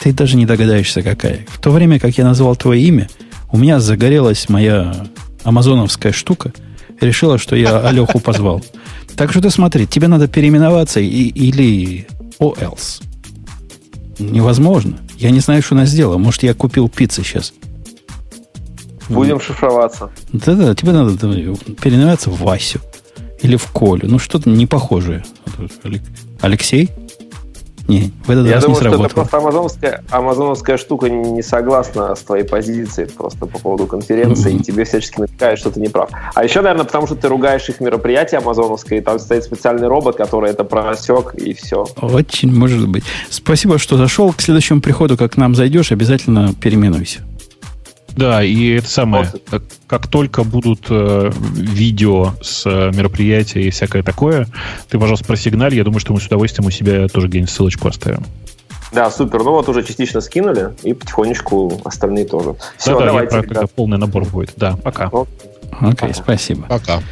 Ты 0.00 0.12
даже 0.12 0.36
не 0.36 0.46
догадаешься, 0.46 1.02
какая. 1.02 1.46
В 1.48 1.60
то 1.60 1.70
время, 1.70 1.98
как 1.98 2.16
я 2.16 2.24
назвал 2.24 2.56
твое 2.56 2.82
имя, 2.82 3.08
у 3.50 3.58
меня 3.58 3.80
загорелась 3.80 4.48
моя 4.48 5.06
амазоновская 5.44 6.12
штука. 6.12 6.52
Решила, 7.00 7.38
что 7.38 7.56
я 7.56 7.80
Алеху 7.80 8.20
позвал. 8.20 8.64
Так 9.16 9.30
что 9.30 9.40
ты 9.40 9.48
смотри, 9.48 9.86
тебе 9.86 10.08
надо 10.08 10.28
переименоваться 10.28 11.00
и, 11.00 11.06
или 11.06 12.06
о 12.38 12.52
else. 12.52 13.02
Невозможно. 14.18 14.98
Я 15.16 15.30
не 15.30 15.40
знаю, 15.40 15.62
что 15.62 15.74
она 15.74 15.86
сделала. 15.86 16.18
Может, 16.18 16.42
я 16.42 16.52
купил 16.52 16.90
пиццы 16.90 17.22
сейчас. 17.24 17.54
Будем 19.08 19.40
шифроваться. 19.40 20.10
Да-да, 20.32 20.74
тебе 20.74 20.92
надо 20.92 21.16
переименоваться 21.16 22.30
в 22.30 22.40
Васю 22.40 22.80
или 23.40 23.56
в 23.56 23.70
Колю. 23.72 24.08
Ну, 24.08 24.18
что-то 24.18 24.48
не 24.48 24.66
похожее. 24.66 25.24
Алексей? 26.40 26.90
Не, 27.88 28.12
в 28.26 28.30
этот 28.30 28.46
Я 28.46 28.54
раз 28.54 28.64
думаю, 28.64 28.74
не 28.74 28.80
сработало. 28.80 28.96
что 28.96 29.04
это 29.06 29.14
просто 29.14 29.36
амазоновская, 29.36 30.04
амазоновская 30.10 30.76
штука 30.76 31.08
не 31.08 31.42
согласна 31.42 32.16
с 32.16 32.20
твоей 32.22 32.42
позицией 32.42 33.08
просто 33.08 33.46
по 33.46 33.58
поводу 33.58 33.86
конференции, 33.86 34.52
mm-hmm. 34.52 34.60
и 34.60 34.64
тебе 34.64 34.84
всячески 34.84 35.20
намекают, 35.20 35.60
что 35.60 35.70
ты 35.70 35.78
не 35.78 35.88
прав. 35.88 36.10
А 36.34 36.42
еще, 36.42 36.62
наверное, 36.62 36.84
потому 36.84 37.06
что 37.06 37.14
ты 37.14 37.28
ругаешь 37.28 37.68
их 37.68 37.78
мероприятие 37.78 38.38
амазоновское, 38.38 38.98
и 38.98 39.02
там 39.02 39.20
стоит 39.20 39.44
специальный 39.44 39.86
робот, 39.86 40.16
который 40.16 40.50
это 40.50 40.64
просек, 40.64 41.34
и 41.34 41.54
все. 41.54 41.86
Очень 42.00 42.52
может 42.52 42.88
быть. 42.88 43.04
Спасибо, 43.30 43.78
что 43.78 43.96
зашел. 43.96 44.32
К 44.32 44.40
следующему 44.40 44.80
приходу, 44.80 45.16
как 45.16 45.34
к 45.34 45.36
нам 45.36 45.54
зайдешь, 45.54 45.92
обязательно 45.92 46.54
переименуйся. 46.60 47.20
Да, 48.16 48.42
и 48.42 48.70
это 48.70 48.88
самое, 48.88 49.30
как, 49.50 49.62
как 49.86 50.06
только 50.06 50.42
будут 50.42 50.86
э, 50.88 51.30
видео 51.52 52.32
с 52.40 52.64
э, 52.64 52.90
мероприятия 52.96 53.62
и 53.62 53.70
всякое 53.70 54.02
такое, 54.02 54.46
ты, 54.88 54.98
пожалуйста, 54.98 55.26
просигналь, 55.26 55.74
я 55.74 55.84
думаю, 55.84 56.00
что 56.00 56.14
мы 56.14 56.20
с 56.20 56.26
удовольствием 56.26 56.66
у 56.66 56.70
себя 56.70 57.08
тоже 57.08 57.28
где-нибудь 57.28 57.50
ссылочку 57.50 57.88
оставим. 57.88 58.24
Да, 58.92 59.10
супер. 59.10 59.42
Ну 59.42 59.50
вот 59.50 59.68
уже 59.68 59.82
частично 59.82 60.22
скинули, 60.22 60.74
и 60.82 60.94
потихонечку 60.94 61.80
остальные 61.84 62.26
тоже. 62.26 62.56
Все, 62.78 62.98
да, 62.98 63.06
давайте. 63.06 63.36
Да, 63.36 63.42
когда 63.42 63.66
полный 63.66 63.98
набор 63.98 64.24
будет. 64.24 64.52
Да, 64.56 64.76
пока. 64.76 65.10
Окей, 65.80 66.08
okay, 66.08 66.14
спасибо. 66.14 66.62
Пока. 66.68 67.02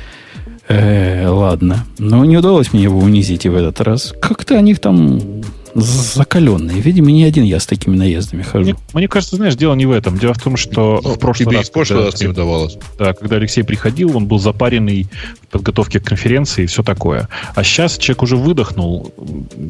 Э, 0.69 1.27
ладно. 1.29 1.85
Но 1.99 2.25
не 2.25 2.39
удалось 2.39 2.73
мне 2.73 2.85
его 2.85 2.99
унизить 2.99 3.45
и 3.45 3.51
в 3.51 3.57
этот 3.57 3.81
раз. 3.83 4.15
Как-то 4.23 4.57
они 4.57 4.75
там 4.75 5.21
закаленные. 5.75 6.81
Видимо, 6.81 7.11
не 7.11 7.25
один 7.25 7.45
я 7.45 7.59
с 7.59 7.67
такими 7.67 7.97
наездами 7.97 8.43
хожу. 8.43 8.65
Мне, 8.65 8.77
мне 8.93 9.09
кажется, 9.09 9.37
знаешь, 9.37 9.57
дело 9.57 9.75
не 9.75 9.87
в 9.87 9.91
этом. 9.91 10.19
Дело 10.19 10.35
в 10.35 10.41
том, 10.41 10.57
что 10.57 11.01
ну, 11.03 11.15
в 11.15 11.19
прошлый 11.19 11.57
раз, 11.57 11.69
в 11.69 11.73
прошлый 11.73 12.05
раз 12.05 12.21
не 12.21 12.29
удавалось. 12.29 12.79
Да, 12.99 13.13
когда 13.13 13.37
Алексей 13.37 13.65
приходил, 13.65 14.17
он 14.17 14.27
был 14.27 14.39
запаренный 14.39 15.09
в 15.43 15.47
подготовке 15.49 16.01
к 16.01 16.05
конференции 16.05 16.65
и 16.65 16.67
все 16.67 16.83
такое. 16.83 17.29
А 17.55 17.65
сейчас 17.65 17.99
человек 17.99 18.23
уже 18.23 18.37
выдохнул, 18.37 19.13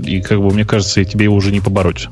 и, 0.05 0.21
как 0.21 0.41
бы, 0.41 0.51
мне 0.51 0.65
кажется, 0.65 1.05
тебе 1.05 1.25
его 1.25 1.37
уже 1.37 1.51
не 1.51 1.61
побороть. 1.61 2.09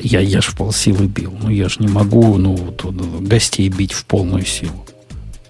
Я, 0.00 0.20
я 0.20 0.40
ж 0.40 0.46
в 0.46 0.56
полсилы 0.56 1.06
бил. 1.06 1.34
Ну, 1.42 1.50
я 1.50 1.68
ж 1.68 1.78
не 1.80 1.88
могу 1.88 2.36
ну, 2.38 2.56
тут, 2.76 2.94
гостей 3.26 3.68
бить 3.68 3.92
в 3.92 4.04
полную 4.06 4.46
силу. 4.46 4.86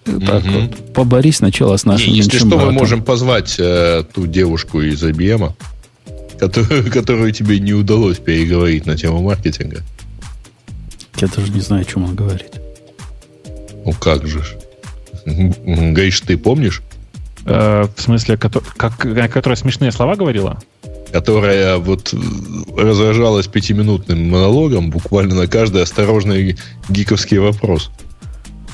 Так 0.04 0.44
угу. 0.44 0.52
вот, 0.52 0.92
поборись 0.92 1.36
сначала 1.36 1.76
с 1.76 1.84
нашим 1.84 2.10
не, 2.10 2.18
Если 2.18 2.38
что, 2.38 2.58
мы 2.58 2.72
можем 2.72 3.02
позвать 3.02 3.56
э, 3.58 4.02
ту 4.12 4.26
девушку 4.26 4.80
из 4.80 5.02
IBM, 5.04 5.52
которую, 6.40 6.90
которую 6.90 7.32
тебе 7.32 7.60
не 7.60 7.74
удалось 7.74 8.18
переговорить 8.18 8.86
на 8.86 8.96
тему 8.96 9.20
маркетинга. 9.20 9.82
Я 11.18 11.28
даже 11.28 11.52
не 11.52 11.60
знаю, 11.60 11.82
о 11.82 11.84
чем 11.84 12.04
он 12.04 12.14
говорит. 12.14 12.60
Ну 13.84 13.92
как 13.92 14.26
же. 14.26 14.42
Говоришь, 15.26 16.20
ты 16.22 16.38
помнишь? 16.38 16.82
Э, 17.44 17.84
в 17.94 18.00
смысле, 18.00 18.38
как, 18.38 18.56
которая 18.96 19.56
смешные 19.56 19.92
слова 19.92 20.16
говорила? 20.16 20.58
Которая 21.12 21.76
вот 21.76 22.14
разражалась 22.76 23.46
пятиминутным 23.46 24.30
монологом 24.30 24.90
буквально 24.90 25.34
на 25.34 25.46
каждый 25.46 25.82
осторожный 25.82 26.56
гиковский 26.88 27.38
вопрос. 27.38 27.90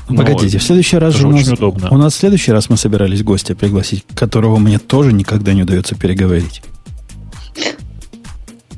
Погодите, 0.06 0.58
в 0.58 0.62
следующий 0.62 0.98
раз 0.98 1.16
же 1.16 1.26
у 1.26 1.32
нас, 1.32 1.48
удобно. 1.48 1.88
у 1.90 1.96
нас 1.96 2.14
в 2.14 2.16
следующий 2.16 2.52
раз 2.52 2.70
мы 2.70 2.76
собирались 2.76 3.24
гостя 3.24 3.56
пригласить, 3.56 4.04
которого 4.14 4.58
мне 4.58 4.78
тоже 4.78 5.12
никогда 5.12 5.52
не 5.52 5.64
удается 5.64 5.96
переговорить. 5.96 6.62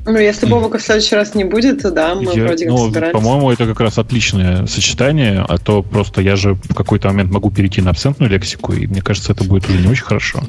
Ну, 0.09 0.17
если 0.17 0.47
Бобука 0.47 0.79
в 0.79 0.81
следующий 0.81 1.15
раз 1.15 1.35
не 1.35 1.43
будет, 1.43 1.83
то 1.83 1.91
да, 1.91 2.15
мы 2.15 2.35
я, 2.35 2.45
вроде 2.45 2.65
как 2.65 2.73
ну, 2.73 2.85
собираемся. 2.85 3.19
По-моему, 3.21 3.51
это 3.51 3.67
как 3.67 3.79
раз 3.79 3.99
отличное 3.99 4.65
сочетание, 4.65 5.45
а 5.47 5.59
то 5.59 5.83
просто 5.83 6.21
я 6.21 6.35
же 6.35 6.55
в 6.55 6.73
какой-то 6.73 7.09
момент 7.09 7.31
могу 7.31 7.51
перейти 7.51 7.81
на 7.81 7.91
абсентную 7.91 8.31
лексику, 8.31 8.73
и 8.73 8.87
мне 8.87 9.03
кажется, 9.03 9.33
это 9.33 9.43
будет 9.43 9.69
уже 9.69 9.77
не 9.77 9.87
очень 9.87 10.03
хорошо. 10.03 10.43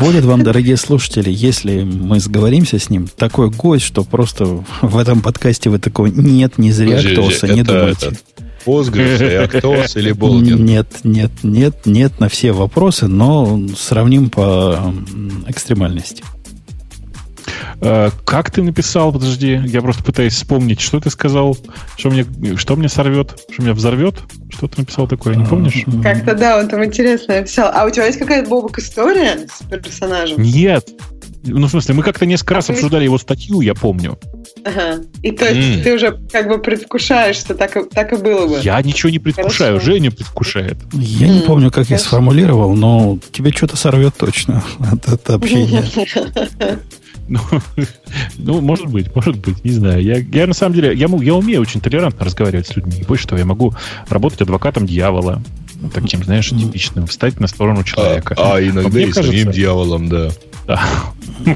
Будет 0.00 0.24
вам, 0.24 0.42
дорогие 0.42 0.76
слушатели, 0.76 1.30
если 1.30 1.84
мы 1.84 2.18
сговоримся 2.18 2.80
с 2.80 2.90
ним, 2.90 3.06
такой 3.06 3.50
гость, 3.50 3.84
что 3.84 4.02
просто 4.02 4.46
в 4.82 4.98
этом 4.98 5.22
подкасте 5.22 5.70
вы 5.70 5.78
такого 5.78 6.08
нет, 6.08 6.58
не 6.58 6.72
зря 6.72 6.98
Актоса, 6.98 7.46
не 7.46 7.62
думайте. 7.62 8.12
Postgres, 8.66 9.20
Reactos 9.20 9.98
или 9.98 10.12
Болдин? 10.12 10.64
Нет, 10.64 10.88
нет, 11.04 11.30
нет, 11.42 11.84
нет 11.84 12.18
на 12.18 12.28
все 12.28 12.52
вопросы, 12.52 13.06
но 13.06 13.60
сравним 13.76 14.30
по 14.30 14.92
экстремальности. 15.46 16.24
Э, 17.80 18.10
как 18.24 18.50
ты 18.50 18.62
написал? 18.62 19.12
Подожди, 19.12 19.60
я 19.66 19.80
просто 19.82 20.02
пытаюсь 20.02 20.34
вспомнить, 20.34 20.80
что 20.80 21.00
ты 21.00 21.10
сказал, 21.10 21.56
что 21.96 22.10
мне, 22.10 22.26
что 22.56 22.76
мне 22.76 22.88
сорвет, 22.88 23.38
что 23.50 23.62
меня 23.62 23.74
взорвет, 23.74 24.16
что 24.50 24.64
что-то 24.64 24.80
написал 24.80 25.06
такое, 25.08 25.34
не 25.36 25.44
помнишь? 25.44 25.84
Как-то 26.02 26.34
да, 26.34 26.58
он 26.58 26.68
там 26.68 26.84
интересно 26.84 27.34
написал. 27.36 27.70
А 27.74 27.84
у 27.84 27.90
тебя 27.90 28.06
есть 28.06 28.18
какая-то, 28.18 28.48
Бобок, 28.48 28.78
история 28.78 29.46
с 29.52 29.64
персонажем? 29.68 30.40
Нет. 30.40 30.88
Ну, 31.46 31.66
в 31.66 31.70
смысле, 31.70 31.94
мы 31.94 32.02
как-то 32.02 32.24
несколько 32.24 32.54
раз 32.54 32.70
обсуждали 32.70 33.04
его 33.04 33.18
статью, 33.18 33.60
я 33.60 33.74
помню. 33.74 34.18
Ага. 34.64 35.02
И 35.22 35.30
то 35.30 35.46
есть 35.46 35.84
ты 35.84 35.94
уже 35.94 36.18
как 36.32 36.48
бы 36.48 36.56
предвкушаешь, 36.58 37.36
что 37.36 37.54
так, 37.54 37.76
и- 37.76 37.84
так 37.84 38.14
и 38.14 38.16
было 38.16 38.46
бы. 38.46 38.60
Я 38.62 38.80
ничего 38.80 39.10
не 39.10 39.18
предвкушаю, 39.18 39.74
Хорошо. 39.74 39.92
Женя 39.92 40.10
предвкушает. 40.10 40.78
Я 40.94 41.28
не 41.28 41.40
М, 41.40 41.42
помню, 41.46 41.70
как 41.70 41.80
я 41.90 41.96
хорошо. 41.96 42.04
сформулировал, 42.06 42.74
но 42.74 43.18
тебе 43.30 43.50
что-то 43.52 43.76
сорвет 43.76 44.14
точно 44.16 44.64
от, 44.90 45.06
от 45.06 45.28
общения. 45.30 45.84
Ну, 47.28 47.40
ну, 48.36 48.60
может 48.60 48.86
быть, 48.86 49.14
может 49.14 49.36
быть, 49.38 49.64
не 49.64 49.70
знаю. 49.70 50.02
Я, 50.02 50.18
я 50.18 50.46
на 50.46 50.52
самом 50.54 50.74
деле, 50.74 50.88
я, 50.94 51.06
я 51.06 51.34
умею 51.34 51.60
очень 51.62 51.80
толерантно 51.80 52.24
разговаривать 52.24 52.66
с 52.68 52.76
людьми. 52.76 53.02
Больше 53.08 53.26
того, 53.26 53.38
я 53.38 53.44
могу 53.46 53.74
работать 54.08 54.42
адвокатом 54.42 54.86
дьявола. 54.86 55.42
Ну, 55.80 55.88
Таким, 55.90 56.22
знаешь, 56.22 56.50
типичным. 56.50 57.06
Встать 57.06 57.40
на 57.40 57.46
сторону 57.46 57.80
А, 57.80 57.84
человека. 57.84 58.34
а 58.38 58.54
Но 58.54 58.60
иногда 58.60 59.00
и 59.00 59.12
самим 59.12 59.30
кажется- 59.30 59.52
дьяволом, 59.52 60.08
да. 60.08 60.28
Да. 60.66 60.82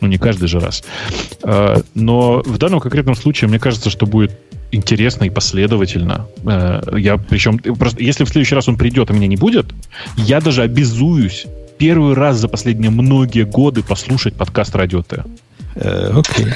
Ну, 0.00 0.08
не 0.08 0.18
каждый 0.18 0.48
же 0.48 0.60
раз. 0.60 0.82
Э, 1.42 1.82
Но 1.94 2.42
в 2.44 2.58
данном 2.58 2.80
конкретном 2.80 3.14
случае, 3.14 3.48
мне 3.48 3.58
кажется, 3.58 3.90
что 3.90 4.06
будет 4.06 4.32
интересно 4.72 5.24
и 5.24 5.30
последовательно. 5.30 6.26
Э, 6.44 6.80
Я 6.96 7.16
причем, 7.16 7.58
просто 7.58 8.02
если 8.02 8.24
в 8.24 8.28
следующий 8.28 8.54
раз 8.54 8.68
он 8.68 8.76
придет, 8.76 9.10
а 9.10 9.12
меня 9.12 9.26
не 9.26 9.36
будет, 9.36 9.66
я 10.16 10.40
даже 10.40 10.62
обязуюсь 10.62 11.46
первый 11.78 12.14
раз 12.14 12.36
за 12.36 12.48
последние 12.48 12.90
многие 12.90 13.44
годы 13.44 13.82
послушать 13.82 14.34
подкаст 14.34 14.74
Радио 14.74 15.02
Т. 15.02 15.24
Э, 15.76 16.10
Окей. 16.14 16.46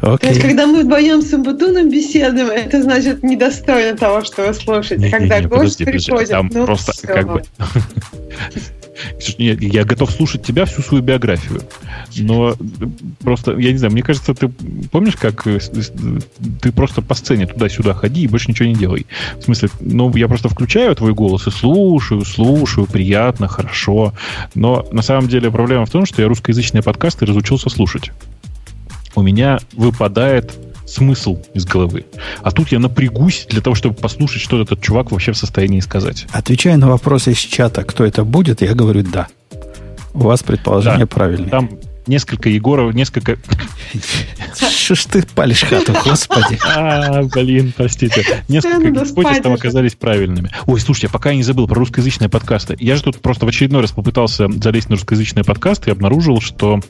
То 0.00 0.18
есть, 0.22 0.40
когда 0.40 0.66
мы 0.66 0.84
вдвоем 0.84 1.22
с 1.22 1.32
Умбутуном 1.32 1.90
беседуем, 1.90 2.48
это 2.48 2.82
значит 2.82 3.22
недостойно 3.22 3.96
того, 3.96 4.22
что 4.22 4.46
вы 4.46 4.54
слушаете. 4.54 5.04
Не-не-не, 5.04 5.10
когда 5.10 5.40
гость 5.40 5.78
подожди, 5.78 5.84
подожди, 5.84 6.06
приходит, 6.06 6.30
Там 6.30 6.50
ну 6.52 6.66
просто 6.66 6.92
всё. 6.92 7.06
как 7.08 7.32
бы... 7.32 7.42
Нет, 9.38 9.60
Я 9.60 9.84
готов 9.84 10.10
слушать 10.10 10.42
тебя 10.42 10.64
всю 10.64 10.82
свою 10.82 11.02
биографию. 11.02 11.62
Но 12.16 12.54
просто, 13.20 13.56
я 13.58 13.72
не 13.72 13.78
знаю, 13.78 13.92
мне 13.92 14.02
кажется, 14.02 14.34
ты 14.34 14.48
помнишь, 14.90 15.16
как 15.16 15.46
э, 15.46 15.58
ты 16.60 16.72
просто 16.72 17.02
по 17.02 17.14
сцене 17.14 17.46
туда-сюда 17.46 17.94
ходи 17.94 18.22
и 18.22 18.28
больше 18.28 18.50
ничего 18.50 18.68
не 18.68 18.74
делай. 18.74 19.06
В 19.38 19.42
смысле, 19.42 19.70
ну, 19.80 20.14
я 20.16 20.28
просто 20.28 20.48
включаю 20.48 20.94
твой 20.96 21.14
голос 21.14 21.46
и 21.46 21.50
слушаю, 21.50 22.24
слушаю, 22.24 22.86
приятно, 22.86 23.48
хорошо. 23.48 24.14
Но 24.54 24.86
на 24.92 25.02
самом 25.02 25.28
деле 25.28 25.50
проблема 25.50 25.86
в 25.86 25.90
том, 25.90 26.06
что 26.06 26.22
я 26.22 26.28
русскоязычные 26.28 26.82
подкасты 26.82 27.26
разучился 27.26 27.70
слушать. 27.70 28.10
У 29.14 29.22
меня 29.22 29.58
выпадает 29.72 30.54
смысл 30.88 31.38
из 31.54 31.64
головы. 31.66 32.06
А 32.42 32.50
тут 32.50 32.72
я 32.72 32.78
напрягусь 32.78 33.46
для 33.48 33.60
того, 33.60 33.74
чтобы 33.74 33.94
послушать, 33.94 34.42
что 34.42 34.60
этот 34.60 34.80
чувак 34.80 35.10
вообще 35.12 35.32
в 35.32 35.36
состоянии 35.36 35.80
сказать. 35.80 36.26
Отвечая 36.32 36.76
на 36.76 36.88
вопрос 36.88 37.28
из 37.28 37.36
чата, 37.38 37.84
кто 37.84 38.04
это 38.04 38.24
будет, 38.24 38.62
я 38.62 38.74
говорю 38.74 39.02
да. 39.02 39.28
У 40.14 40.20
вас 40.20 40.42
предположение 40.42 41.00
Да. 41.00 41.06
правильное. 41.06 41.50
Там 41.50 41.70
несколько 42.08 42.48
Егоров, 42.48 42.94
несколько... 42.94 43.38
Что 44.54 44.94
ж 44.94 45.04
ты 45.04 45.22
палишь 45.34 45.62
хату, 45.62 45.94
господи. 46.04 46.58
А, 46.78 47.22
блин, 47.22 47.72
простите. 47.76 48.24
Несколько 48.48 48.90
гипотез 48.90 49.42
там 49.42 49.52
оказались 49.52 49.94
правильными. 49.94 50.50
Ой, 50.66 50.80
слушайте, 50.80 51.06
я 51.08 51.10
пока 51.10 51.34
не 51.34 51.42
забыл 51.42 51.66
про 51.66 51.76
русскоязычные 51.76 52.28
подкасты. 52.28 52.76
Я 52.78 52.96
же 52.96 53.02
тут 53.02 53.20
просто 53.20 53.46
в 53.46 53.48
очередной 53.48 53.82
раз 53.82 53.92
попытался 53.92 54.48
залезть 54.48 54.88
на 54.88 54.96
русскоязычные 54.96 55.44
подкасты 55.44 55.90
и 55.90 55.92
обнаружил, 55.92 56.40
что 56.40 56.80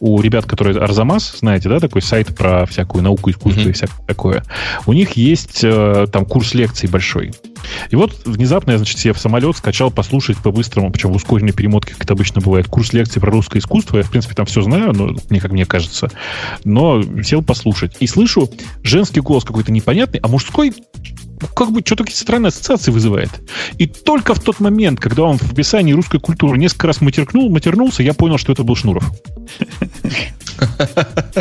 у 0.00 0.20
ребят, 0.20 0.46
которые 0.46 0.78
Арзамас, 0.78 1.36
знаете, 1.38 1.68
да, 1.68 1.80
такой 1.80 2.02
сайт 2.02 2.34
про 2.34 2.66
всякую 2.66 3.02
науку, 3.02 3.30
искусство 3.30 3.68
и 3.68 3.72
всякое 3.72 4.04
такое, 4.06 4.44
у 4.86 4.92
них 4.92 5.12
есть 5.12 5.60
э, 5.62 6.06
там 6.12 6.24
курс 6.26 6.54
лекций 6.54 6.88
большой. 6.88 7.32
И 7.90 7.96
вот 7.96 8.12
внезапно 8.24 8.72
я, 8.72 8.78
значит, 8.78 8.98
себе 8.98 9.12
в 9.12 9.18
самолет 9.18 9.56
скачал 9.56 9.90
послушать 9.90 10.38
по-быстрому, 10.38 10.90
причем 10.90 11.12
в 11.12 11.16
ускоренной 11.16 11.52
перемотке, 11.52 11.94
как 11.94 12.04
это 12.04 12.14
обычно 12.14 12.40
бывает, 12.40 12.66
курс 12.66 12.92
лекций 12.92 13.20
про 13.20 13.30
русское 13.30 13.58
искусство. 13.58 13.98
Я, 13.98 14.02
в 14.02 14.10
принципе, 14.10 14.34
там 14.34 14.46
все 14.46 14.60
знаю, 14.64 14.92
но, 14.92 15.14
мне 15.30 15.40
как 15.40 15.52
мне 15.52 15.66
кажется. 15.66 16.10
Но 16.64 17.02
сел 17.22 17.42
послушать. 17.42 17.96
И 18.00 18.06
слышу 18.06 18.50
женский 18.82 19.20
голос 19.20 19.44
какой-то 19.44 19.72
непонятный, 19.72 20.20
а 20.20 20.28
мужской 20.28 20.72
ну, 21.40 21.48
как 21.54 21.72
бы 21.72 21.80
что-то 21.84 22.04
какие-то 22.04 22.22
странные 22.22 22.48
ассоциации 22.48 22.90
вызывает. 22.90 23.30
И 23.78 23.86
только 23.86 24.34
в 24.34 24.40
тот 24.40 24.60
момент, 24.60 25.00
когда 25.00 25.24
он 25.24 25.38
в 25.38 25.52
описании 25.52 25.92
русской 25.92 26.20
культуры 26.20 26.58
несколько 26.58 26.86
раз 26.86 27.00
матеркнул, 27.00 27.50
матернулся, 27.50 28.02
я 28.02 28.14
понял, 28.14 28.38
что 28.38 28.52
это 28.52 28.62
был 28.64 28.76
Шнуров. 28.76 29.04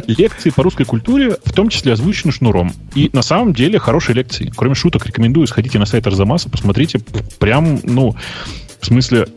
Лекции 0.07 0.49
по 0.49 0.63
русской 0.63 0.85
культуре, 0.85 1.37
в 1.45 1.53
том 1.53 1.69
числе 1.69 1.93
озвучены 1.93 2.31
Шнуром. 2.33 2.73
И 2.95 3.09
на 3.13 3.21
самом 3.21 3.53
деле 3.53 3.79
хорошие 3.79 4.15
лекции. 4.15 4.51
Кроме 4.55 4.75
шуток, 4.75 5.05
рекомендую, 5.05 5.47
сходите 5.47 5.79
на 5.79 5.85
сайт 5.85 6.07
Арзамаса, 6.07 6.49
посмотрите. 6.49 6.99
Прям, 7.39 7.79
ну, 7.83 8.15
в 8.81 8.85
смысле, 8.85 9.27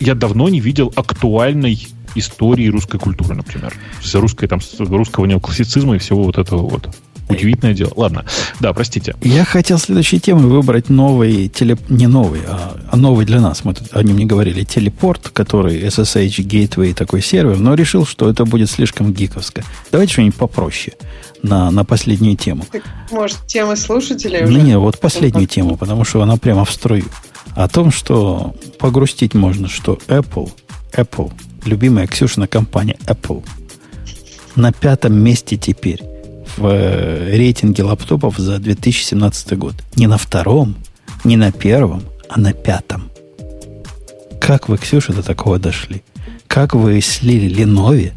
я 0.00 0.14
давно 0.14 0.48
не 0.48 0.60
видел 0.60 0.92
актуальной 0.94 1.86
истории 2.18 2.68
русской 2.68 2.98
культуры, 2.98 3.34
например. 3.34 3.74
С 4.02 4.14
русской, 4.14 4.46
там, 4.46 4.60
с 4.60 4.78
русского 4.78 5.26
неоклассицизма 5.26 5.96
и 5.96 5.98
всего 5.98 6.24
вот 6.24 6.38
этого 6.38 6.68
вот. 6.68 6.88
Удивительное 7.28 7.74
дело. 7.74 7.92
Ладно. 7.96 8.24
Да, 8.60 8.72
простите. 8.72 9.16
Я 9.20 9.44
хотел 9.44 9.78
следующей 9.78 10.20
темой 10.20 10.46
выбрать 10.46 10.88
новый, 10.88 11.48
телеп... 11.48 11.80
не 11.88 12.06
новый, 12.06 12.40
а, 12.46 12.76
а 12.88 12.96
новый 12.96 13.26
для 13.26 13.40
нас. 13.40 13.64
Мы 13.64 13.74
тут 13.74 13.88
о 13.92 14.02
нем 14.04 14.16
не 14.16 14.26
говорили. 14.26 14.62
Телепорт, 14.62 15.30
который 15.30 15.82
SSH 15.82 16.44
Gateway 16.46 16.94
такой 16.94 17.22
сервер, 17.22 17.58
но 17.58 17.74
решил, 17.74 18.06
что 18.06 18.30
это 18.30 18.44
будет 18.44 18.70
слишком 18.70 19.12
гиковско. 19.12 19.64
Давайте 19.90 20.12
что-нибудь 20.12 20.36
попроще 20.36 20.96
на, 21.42 21.70
на 21.72 21.84
последнюю 21.84 22.36
тему. 22.36 22.64
Так, 22.70 22.82
может, 23.10 23.38
темы 23.46 23.76
слушателей 23.76 24.44
уже? 24.44 24.60
не, 24.60 24.78
вот 24.78 25.00
последнюю 25.00 25.48
тему, 25.48 25.76
потому 25.76 26.04
что 26.04 26.22
она 26.22 26.36
прямо 26.36 26.64
в 26.64 26.70
строю. 26.70 27.06
О 27.56 27.68
том, 27.68 27.90
что 27.90 28.54
погрустить 28.78 29.34
можно, 29.34 29.68
что 29.68 29.98
Apple, 30.06 30.52
Apple, 30.92 31.32
любимая 31.66 32.06
Ксюшина 32.06 32.46
компания 32.46 32.96
Apple, 33.06 33.44
на 34.56 34.72
пятом 34.72 35.14
месте 35.14 35.56
теперь 35.56 36.02
в 36.56 36.66
э, 36.66 37.36
рейтинге 37.36 37.82
лаптопов 37.82 38.38
за 38.38 38.58
2017 38.58 39.58
год. 39.58 39.74
Не 39.96 40.06
на 40.06 40.16
втором, 40.16 40.76
не 41.24 41.36
на 41.36 41.52
первом, 41.52 42.02
а 42.28 42.40
на 42.40 42.52
пятом. 42.52 43.10
Как 44.40 44.68
вы, 44.68 44.78
Ксюша, 44.78 45.12
до 45.12 45.22
такого 45.22 45.58
дошли? 45.58 46.02
Как 46.46 46.74
вы 46.74 47.00
слили 47.00 47.50
Lenovo, 47.54 48.12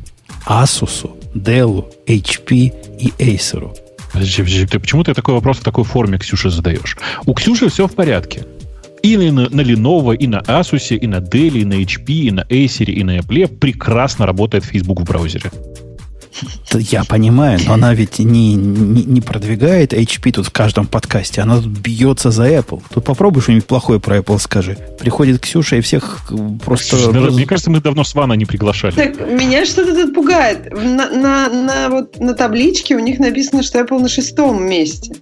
Asus, 0.47 1.09
Dell, 1.33 1.85
HP 2.05 2.97
и 2.99 3.13
Acer? 3.17 3.75
Ты 4.13 4.79
почему 4.79 5.03
ты 5.03 5.13
такой 5.13 5.33
вопрос 5.33 5.57
в 5.57 5.63
такой 5.63 5.83
форме 5.83 6.17
Ксюше 6.17 6.49
задаешь? 6.49 6.97
У 7.25 7.33
Ксюши 7.33 7.69
все 7.69 7.87
в 7.87 7.93
порядке. 7.93 8.45
И 9.01 9.17
на, 9.17 9.49
на 9.49 9.61
Lenovo, 9.61 10.15
и 10.15 10.27
на 10.27 10.39
Asus, 10.41 10.95
и 10.95 11.07
на 11.07 11.17
Dell, 11.17 11.59
и 11.59 11.65
на 11.65 11.73
HP, 11.73 12.13
и 12.13 12.31
на 12.31 12.41
Acer, 12.41 12.85
и 12.85 13.03
на 13.03 13.17
Apple 13.19 13.47
прекрасно 13.47 14.25
работает 14.25 14.65
Facebook 14.65 15.01
в 15.01 15.03
браузере. 15.05 15.51
Я 16.73 17.03
понимаю, 17.03 17.59
но 17.65 17.73
она 17.73 17.93
ведь 17.93 18.19
не, 18.19 18.53
не, 18.53 19.03
не 19.03 19.21
продвигает 19.21 19.93
HP 19.93 20.31
тут 20.31 20.47
в 20.47 20.51
каждом 20.51 20.87
подкасте. 20.87 21.41
Она 21.41 21.57
тут 21.57 21.67
бьется 21.67 22.31
за 22.31 22.47
Apple. 22.47 22.81
Тут 22.93 23.03
попробуй 23.03 23.41
что-нибудь 23.41 23.65
плохое 23.65 23.99
про 23.99 24.17
Apple 24.17 24.39
скажи. 24.39 24.77
Приходит 24.99 25.41
Ксюша 25.41 25.77
и 25.77 25.81
всех 25.81 26.19
э, 26.31 26.35
просто... 26.63 26.97
Слушай, 26.97 27.31
Мне 27.31 27.45
кажется, 27.45 27.71
мы 27.71 27.81
давно 27.81 28.03
Свана 28.03 28.33
не 28.33 28.45
приглашали. 28.45 28.93
Так, 28.93 29.19
меня 29.19 29.65
что-то 29.65 29.93
тут 29.93 30.13
пугает. 30.13 30.71
На, 30.71 31.09
на, 31.09 31.49
на, 31.49 31.89
вот, 31.89 32.19
на 32.19 32.33
табличке 32.33 32.95
у 32.95 32.99
них 32.99 33.19
написано, 33.19 33.63
что 33.63 33.79
Apple 33.79 33.99
на 33.99 34.09
шестом 34.09 34.63
месте. 34.63 35.15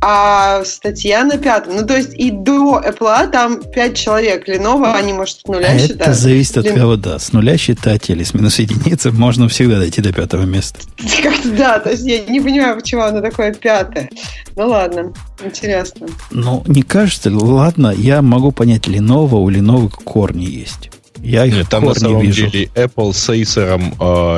А 0.00 0.62
статья 0.64 1.24
на 1.24 1.38
пятом. 1.38 1.76
Ну, 1.76 1.86
то 1.86 1.96
есть 1.96 2.14
и 2.14 2.30
до 2.30 2.80
Apple 2.80 3.30
там 3.30 3.60
пять 3.62 3.96
человек. 3.96 4.48
Lenovo, 4.48 4.92
они, 4.94 5.12
может, 5.12 5.40
с 5.40 5.44
нуля 5.46 5.68
А 5.68 5.72
это 5.72 5.88
считают. 5.88 6.16
зависит 6.16 6.56
от 6.58 6.68
кого, 6.70 6.96
да. 6.96 7.18
С 7.18 7.32
нуля 7.32 7.56
считать 7.58 8.08
или 8.08 8.22
с 8.22 8.32
минус 8.32 8.60
единицы 8.60 9.10
можно 9.10 9.48
всегда 9.48 9.78
дойти 9.78 10.00
до 10.00 10.12
пятого 10.12 10.42
места. 10.42 10.78
Как-то 11.22 11.50
да, 11.50 11.78
то 11.80 11.90
есть 11.90 12.04
я 12.04 12.20
не 12.20 12.40
понимаю, 12.40 12.76
почему 12.76 13.02
оно 13.02 13.20
такое 13.20 13.52
пятое. 13.52 14.08
Ну 14.54 14.68
ладно, 14.68 15.12
интересно. 15.44 16.06
Ну, 16.30 16.62
не 16.68 16.82
кажется 16.82 17.28
ли? 17.30 17.34
Ладно, 17.36 17.92
я 17.96 18.22
могу 18.22 18.52
понять 18.52 18.86
Lenovo, 18.86 19.36
у 19.36 19.50
Lenovo 19.50 19.88
корни 19.90 20.44
есть. 20.44 20.90
Я 21.20 21.44
их 21.46 21.54
Нет, 21.54 21.68
там 21.68 21.84
на 21.84 21.94
самом 21.94 22.20
вижу. 22.20 22.46
деле 22.46 22.66
Apple 22.76 23.12
с 23.12 23.28
Acer 23.30 23.80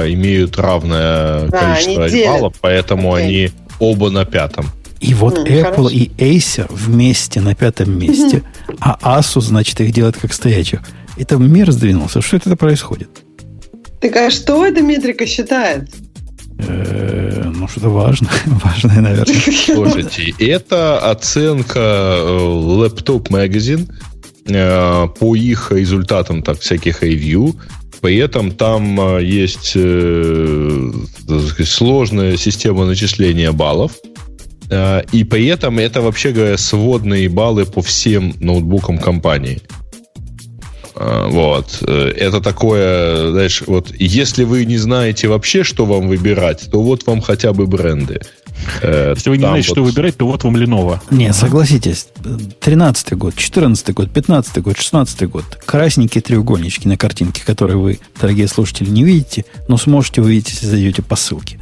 э, 0.03 0.13
имеют 0.15 0.57
равное 0.57 1.47
Да, 1.49 1.75
количество 1.77 2.31
баллов, 2.33 2.55
поэтому 2.63 3.13
Окей. 3.13 3.27
они 3.27 3.53
оба 3.79 4.09
на 4.09 4.25
пятом. 4.25 4.65
И 5.01 5.15
вот 5.15 5.39
М, 5.39 5.45
Apple 5.45 5.63
хорошо. 5.63 5.89
и 5.89 6.09
Acer 6.19 6.67
вместе 6.71 7.41
на 7.41 7.55
пятом 7.55 7.99
месте, 7.99 8.43
а 8.81 9.19
Asus, 9.19 9.41
значит, 9.43 9.81
их 9.81 9.93
делает 9.93 10.17
как 10.19 10.33
стоячих. 10.33 10.81
Это 11.17 11.37
мир 11.37 11.71
сдвинулся. 11.73 12.21
Что 12.21 12.37
это 12.37 12.55
происходит? 12.57 13.09
Так 14.01 14.17
а 14.17 14.31
что 14.31 14.65
эта 14.65 14.83
метрика 14.83 15.27
считает? 15.27 15.91
Э, 16.59 17.51
Ну, 17.55 17.67
что-то 17.69 17.89
важное. 17.91 18.31
Важное, 18.47 19.01
наверное. 19.01 19.35
Слушайте, 19.35 20.35
это 20.39 20.99
оценка 21.11 21.79
э, 21.79 22.39
Laptop 22.39 23.29
Magazine 23.29 23.89
э, 24.47 25.09
по 25.19 25.35
их 25.35 25.73
результатам 25.73 26.43
так, 26.43 26.61
всяких 26.61 27.03
ревью. 27.03 27.55
При 28.01 28.17
этом 28.17 28.51
там 28.53 29.19
есть 29.19 29.71
сказать, 29.71 31.69
сложная 31.69 32.37
система 32.39 32.87
начисления 32.87 33.53
баллов. 33.53 33.93
Э, 34.71 35.03
и 35.13 35.25
при 35.25 35.47
этом 35.47 35.79
это, 35.79 36.01
вообще 36.01 36.31
говоря, 36.31 36.57
сводные 36.57 37.29
баллы 37.29 37.67
по 37.67 37.83
всем 37.83 38.35
ноутбукам 38.41 38.99
компании. 38.99 39.61
Э, 40.95 41.27
вот. 41.29 41.83
Э, 41.87 42.13
это 42.17 42.41
такое, 42.41 43.31
знаешь, 43.33 43.63
вот 43.67 43.93
если 43.99 44.45
вы 44.45 44.65
не 44.65 44.79
знаете 44.79 45.29
вообще, 45.29 45.65
что 45.65 45.85
вам 45.87 46.09
выбирать, 46.09 46.71
то 46.71 46.81
вот 46.81 47.07
вам 47.07 47.21
хотя 47.21 47.53
бы 47.53 47.67
бренды. 47.67 48.21
Если 48.83 49.31
вы 49.31 49.39
не 49.39 49.45
знаете, 49.45 49.69
вот... 49.69 49.75
что 49.75 49.85
выбирать, 49.85 50.19
то 50.19 50.27
вот 50.27 50.45
вам 50.45 50.55
Lenovo. 50.55 51.01
Не, 51.11 51.33
согласитесь, 51.33 52.09
13 52.61 53.15
год, 53.15 53.35
14 53.35 53.95
год, 53.95 54.11
15 54.11 54.59
год, 54.59 54.77
16 54.77 55.29
год. 55.31 55.45
Красненькие 55.65 56.21
треугольнички 56.21 56.87
на 56.87 56.99
картинке, 56.99 57.43
которые 57.43 57.79
вы, 57.79 58.01
дорогие 58.21 58.49
слушатели, 58.49 58.91
не 58.91 59.03
видите, 59.03 59.47
но 59.67 59.79
сможете 59.79 60.21
увидеть, 60.21 60.51
если 60.51 60.67
зайдете 60.67 61.01
по 61.01 61.17
ссылке. 61.17 61.59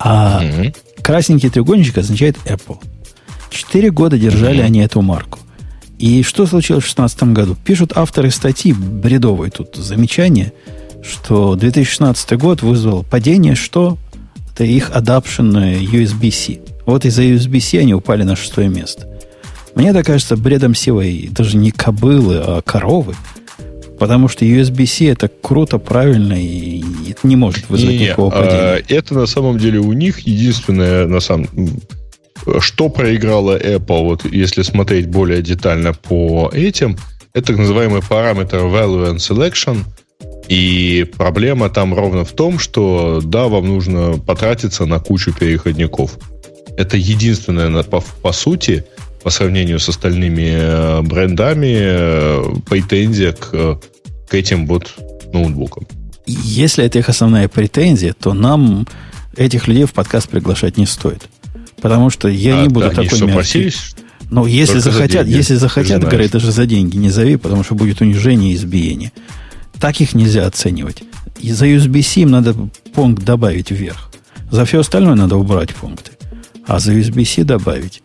А 0.00 0.42
угу. 0.42 0.72
Красненький 1.04 1.50
треугольничек 1.50 1.98
означает 1.98 2.36
Apple. 2.46 2.78
Четыре 3.50 3.90
года 3.90 4.18
держали 4.18 4.62
они 4.62 4.80
эту 4.80 5.02
марку. 5.02 5.38
И 5.98 6.22
что 6.22 6.46
случилось 6.46 6.82
в 6.82 6.94
2016 6.94 7.22
году? 7.34 7.56
Пишут 7.62 7.92
авторы 7.94 8.30
статьи, 8.30 8.72
бредовые 8.72 9.50
тут 9.50 9.76
замечания, 9.76 10.52
что 11.02 11.54
2016 11.54 12.32
год 12.38 12.62
вызвал 12.62 13.04
падение, 13.04 13.54
что 13.54 13.98
это 14.52 14.64
их 14.64 14.90
adoption 14.90 15.78
USB-C. 15.82 16.60
Вот 16.86 17.04
из-за 17.04 17.22
USB-C 17.22 17.80
они 17.80 17.94
упали 17.94 18.22
на 18.22 18.34
шестое 18.34 18.68
место. 18.68 19.06
Мне 19.74 19.90
это 19.90 20.02
кажется 20.02 20.36
бредом 20.36 20.74
силой 20.74 21.28
даже 21.30 21.56
не 21.56 21.70
кобылы, 21.70 22.38
а 22.38 22.62
коровы. 22.62 23.14
Потому 24.04 24.28
что 24.28 24.44
USB-C 24.44 25.06
это 25.06 25.30
круто, 25.40 25.78
правильно, 25.78 26.34
и 26.34 26.84
это 27.08 27.26
не 27.26 27.36
может 27.36 27.70
вызвать 27.70 27.92
не, 27.92 27.98
никакого 28.00 28.30
а, 28.34 28.42
падения. 28.42 28.84
Это 28.90 29.14
на 29.14 29.24
самом 29.24 29.56
деле 29.56 29.78
у 29.78 29.94
них 29.94 30.18
единственное, 30.20 31.06
на 31.06 31.20
самом 31.20 31.48
что 32.60 32.90
проиграла 32.90 33.58
Apple, 33.58 34.04
вот 34.04 34.26
если 34.30 34.60
смотреть 34.60 35.06
более 35.06 35.40
детально 35.40 35.94
по 35.94 36.50
этим, 36.52 36.98
это 37.32 37.46
так 37.46 37.56
называемый 37.56 38.02
параметр 38.02 38.58
Value 38.58 39.14
and 39.14 39.16
Selection. 39.16 39.78
И 40.48 41.10
проблема 41.16 41.70
там 41.70 41.94
ровно 41.94 42.26
в 42.26 42.32
том, 42.32 42.58
что 42.58 43.22
да, 43.24 43.48
вам 43.48 43.68
нужно 43.68 44.18
потратиться 44.18 44.84
на 44.84 44.98
кучу 44.98 45.32
переходников. 45.32 46.18
Это 46.76 46.98
единственное, 46.98 47.82
по, 47.84 48.04
по 48.20 48.32
сути, 48.32 48.84
по 49.22 49.30
сравнению 49.30 49.78
с 49.78 49.88
остальными 49.88 50.50
э, 50.52 51.00
брендами, 51.00 51.78
э, 51.80 52.44
претензия 52.68 53.32
к, 53.32 53.80
к 54.34 54.36
этим 54.36 54.66
вот 54.66 54.92
ноутбукам. 55.32 55.86
Если 56.26 56.84
это 56.84 56.98
их 56.98 57.08
основная 57.08 57.46
претензия, 57.46 58.14
то 58.14 58.34
нам 58.34 58.84
этих 59.36 59.68
людей 59.68 59.84
в 59.84 59.92
подкаст 59.92 60.28
приглашать 60.28 60.76
не 60.76 60.86
стоит. 60.86 61.28
Потому 61.80 62.10
что 62.10 62.26
я 62.26 62.58
а, 62.58 62.62
не 62.62 62.68
буду 62.68 62.88
да, 62.88 63.02
такой 63.02 63.20
мягкий. 63.20 63.32
Просились? 63.32 63.94
Ну, 64.30 64.46
если 64.46 64.80
захотят, 64.80 65.28
за 65.28 65.32
если 65.32 65.54
захотят, 65.54 66.02
говорят, 66.02 66.32
даже 66.32 66.50
за 66.50 66.66
деньги 66.66 66.96
не 66.96 67.10
зови, 67.10 67.36
потому 67.36 67.62
что 67.62 67.76
будет 67.76 68.00
унижение 68.00 68.52
и 68.52 68.56
избиение. 68.56 69.12
Так 69.78 70.00
их 70.00 70.14
нельзя 70.14 70.46
оценивать. 70.46 71.04
И 71.38 71.52
за 71.52 71.68
USB-C 71.68 72.22
им 72.22 72.32
надо 72.32 72.56
пункт 72.92 73.22
добавить 73.22 73.70
вверх. 73.70 74.10
За 74.50 74.64
все 74.64 74.80
остальное 74.80 75.14
надо 75.14 75.36
убрать 75.36 75.72
пункты. 75.76 76.10
А 76.66 76.80
за 76.80 76.92
USB-C 76.92 77.44
добавить. 77.44 78.02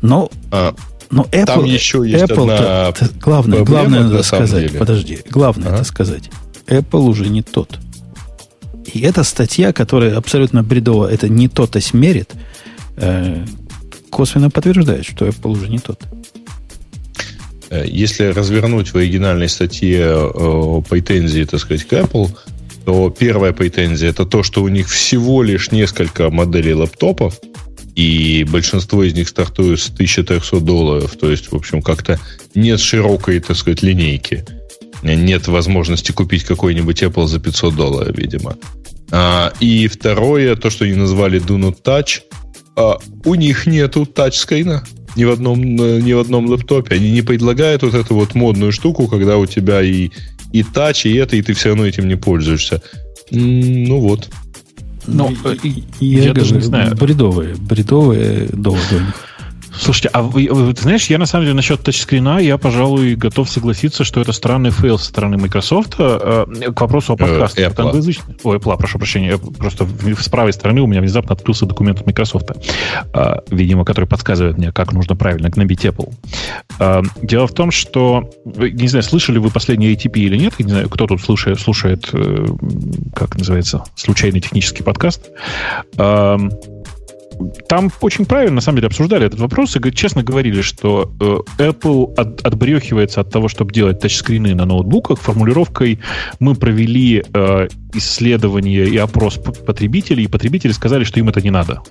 Но, 0.00 0.30
а, 0.50 0.74
но 1.10 1.22
Apple, 1.30 1.44
там 1.46 1.64
еще 1.64 2.02
есть 2.06 2.24
Apple 2.24 2.52
одна 2.52 2.92
то, 2.92 3.08
главное, 3.20 3.64
главное 3.64 4.02
надо 4.02 4.22
сказать. 4.22 4.66
Деле. 4.68 4.78
Подожди, 4.78 5.18
главное 5.30 5.68
ага. 5.68 5.76
это 5.76 5.84
сказать. 5.84 6.30
Apple 6.66 7.08
уже 7.08 7.28
не 7.28 7.42
тот. 7.42 7.78
И 8.92 9.00
эта 9.00 9.22
статья, 9.24 9.72
которая 9.72 10.16
абсолютно 10.16 10.62
бредово 10.62 11.10
это 11.10 11.28
не 11.28 11.48
тот 11.48 11.76
мерит, 11.92 12.34
Э, 13.00 13.44
косвенно 14.10 14.50
подтверждает, 14.50 15.04
что 15.04 15.26
Apple 15.26 15.52
уже 15.52 15.68
не 15.68 15.78
тот. 15.78 16.02
Э, 17.70 17.84
если 17.86 18.26
развернуть 18.26 18.92
в 18.92 18.96
оригинальной 18.96 19.48
статье 19.48 20.00
э, 20.02 20.82
претензии, 20.88 21.44
так 21.44 21.60
сказать, 21.60 21.84
к 21.84 21.92
Apple, 21.92 22.30
то 22.84 23.14
первая 23.16 23.52
претензия 23.52 24.10
это 24.10 24.24
то, 24.24 24.42
что 24.42 24.62
у 24.62 24.68
них 24.68 24.88
всего 24.88 25.42
лишь 25.42 25.70
несколько 25.70 26.30
моделей 26.30 26.74
лаптопов, 26.74 27.38
и 27.98 28.44
большинство 28.44 29.02
из 29.02 29.14
них 29.14 29.28
стартуют 29.28 29.80
с 29.80 29.90
1300 29.90 30.60
долларов. 30.60 31.16
То 31.16 31.30
есть, 31.30 31.50
в 31.50 31.56
общем, 31.56 31.82
как-то 31.82 32.20
нет 32.54 32.80
широкой, 32.80 33.40
так 33.40 33.56
сказать, 33.56 33.82
линейки. 33.82 34.44
Нет 35.02 35.48
возможности 35.48 36.12
купить 36.12 36.44
какой-нибудь 36.44 37.02
Apple 37.02 37.26
за 37.26 37.40
500 37.40 37.76
долларов, 37.76 38.16
видимо. 38.16 38.56
А, 39.10 39.52
и 39.60 39.88
второе, 39.88 40.56
то, 40.56 40.70
что 40.70 40.84
они 40.84 40.94
назвали 40.94 41.40
Do 41.40 41.58
Not 41.58 41.82
Touch– 41.82 42.20
а, 42.78 42.98
у 43.24 43.34
них 43.34 43.66
нету 43.66 44.06
тачскрина 44.06 44.84
ни 45.16 45.24
в 45.24 45.32
одном, 45.32 45.60
э, 45.82 46.00
ни 46.00 46.12
в 46.12 46.20
одном 46.20 46.46
лэптопе. 46.46 46.94
Они 46.94 47.10
не 47.10 47.22
предлагают 47.22 47.82
вот 47.82 47.94
эту 47.94 48.14
вот 48.14 48.36
модную 48.36 48.70
штуку, 48.70 49.08
когда 49.08 49.36
у 49.36 49.46
тебя 49.46 49.82
и, 49.82 50.10
и 50.52 50.62
touch, 50.62 51.04
и 51.04 51.14
это, 51.16 51.34
и 51.34 51.42
ты 51.42 51.54
все 51.54 51.70
равно 51.70 51.86
этим 51.86 52.06
не 52.06 52.14
пользуешься. 52.14 52.80
Ну 53.32 53.98
вот. 53.98 54.28
Ну, 55.08 55.34
я, 56.00 56.22
я 56.24 56.34
даже 56.34 56.54
не 56.54 56.60
знаю. 56.60 56.94
Бредовые, 56.96 57.54
бредовые 57.56 58.48
доводы 58.52 58.96
у 58.96 59.00
них. 59.00 59.27
Слушайте, 59.78 60.10
а 60.12 60.22
вы, 60.22 60.74
ты 60.74 60.82
знаешь, 60.82 61.06
я 61.06 61.18
на 61.18 61.26
самом 61.26 61.44
деле 61.44 61.54
насчет 61.54 61.82
тачскрина, 61.82 62.38
я, 62.38 62.58
пожалуй, 62.58 63.14
готов 63.14 63.48
согласиться, 63.48 64.04
что 64.04 64.20
это 64.20 64.32
странный 64.32 64.70
фейл 64.70 64.98
со 64.98 65.06
стороны 65.06 65.36
Microsoft. 65.38 65.94
Э, 65.98 66.46
к 66.74 66.80
вопросу 66.80 67.12
о 67.12 67.16
э, 67.16 67.18
подкастах. 67.18 67.72
Apple. 67.72 67.84
Англоязычный. 67.84 68.36
Ой, 68.42 68.56
Apple, 68.58 68.76
прошу 68.76 68.98
прощения. 68.98 69.38
Просто 69.38 69.86
с 70.20 70.28
правой 70.28 70.52
стороны 70.52 70.80
у 70.80 70.86
меня 70.86 71.00
внезапно 71.00 71.34
открылся 71.34 71.66
документ 71.66 72.00
от 72.00 72.06
Microsoft, 72.06 72.50
э, 73.14 73.34
видимо, 73.50 73.84
который 73.84 74.06
подсказывает 74.06 74.58
мне, 74.58 74.72
как 74.72 74.92
нужно 74.92 75.16
правильно 75.16 75.48
гнобить 75.48 75.84
Apple. 75.84 76.12
Э, 76.80 77.02
дело 77.22 77.46
в 77.46 77.54
том, 77.54 77.70
что, 77.70 78.30
не 78.44 78.88
знаю, 78.88 79.02
слышали 79.04 79.38
вы 79.38 79.50
последний 79.50 79.94
ATP 79.94 80.18
или 80.18 80.36
нет, 80.36 80.54
я 80.58 80.64
не 80.64 80.72
знаю, 80.72 80.88
кто 80.88 81.06
тут 81.06 81.20
слушает, 81.20 81.60
слушает 81.60 82.08
э, 82.12 82.46
как 83.14 83.36
называется, 83.36 83.84
случайный 83.94 84.40
технический 84.40 84.82
подкаст. 84.82 85.30
Э, 85.96 86.36
там 87.68 87.90
очень 88.00 88.24
правильно, 88.26 88.56
на 88.56 88.60
самом 88.60 88.76
деле, 88.76 88.88
обсуждали 88.88 89.26
этот 89.26 89.40
вопрос 89.40 89.76
и 89.76 89.92
честно 89.92 90.22
говорили, 90.22 90.62
что 90.62 91.12
э, 91.20 91.62
Apple 91.70 92.14
от, 92.16 92.44
отбрехивается 92.46 93.20
от 93.20 93.30
того, 93.30 93.48
чтобы 93.48 93.72
делать 93.72 94.00
тачскрины 94.00 94.54
на 94.54 94.64
ноутбуках 94.64 95.18
формулировкой 95.20 96.00
«мы 96.40 96.54
провели 96.54 97.22
э, 97.32 97.68
исследование 97.94 98.86
и 98.86 98.96
опрос 98.96 99.38
потребителей, 99.38 100.24
и 100.24 100.28
потребители 100.28 100.72
сказали, 100.72 101.04
что 101.04 101.20
им 101.20 101.28
это 101.28 101.40
не 101.40 101.50
надо». 101.50 101.82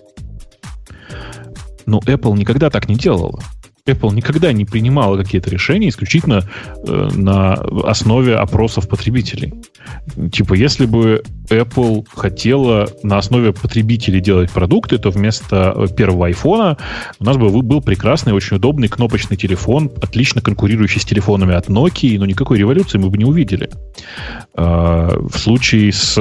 Но 1.86 2.00
Apple 2.00 2.38
никогда 2.38 2.70
так 2.70 2.90
не 2.90 2.96
делала. 2.96 3.40
Apple 3.88 4.14
никогда 4.14 4.52
не 4.52 4.66
принимала 4.66 5.18
какие-то 5.18 5.50
решения 5.50 5.90
исключительно 5.90 6.44
э, 6.86 7.10
на 7.16 7.54
основе 7.54 8.36
опросов 8.36 8.88
потребителей. 8.88 9.54
Типа, 10.32 10.54
если 10.54 10.86
бы 10.86 11.24
Apple 11.50 12.06
хотела 12.14 12.90
на 13.04 13.18
основе 13.18 13.54
потребителей 13.54 14.20
делать 14.20 14.52
продукты, 14.52 14.98
то 14.98 15.10
вместо 15.10 15.88
первого 15.96 16.30
iPhone 16.30 16.78
у 17.20 17.24
нас 17.24 17.38
бы 17.38 17.50
был 17.62 17.82
прекрасный, 17.82 18.34
очень 18.34 18.58
удобный 18.58 18.90
кнопочный 18.90 19.38
телефон, 19.38 19.92
отлично 20.02 20.42
конкурирующий 20.42 21.00
с 21.00 21.06
телефонами 21.06 21.56
от 21.56 21.70
Nokia, 21.70 22.20
но 22.20 22.26
никакой 22.26 22.60
революции 22.60 22.98
мы 22.98 23.10
бы 23.10 23.18
не 23.18 23.26
увидели. 23.26 23.70
Э, 24.56 25.10
в 25.18 25.38
случае 25.38 25.94
с 25.94 26.18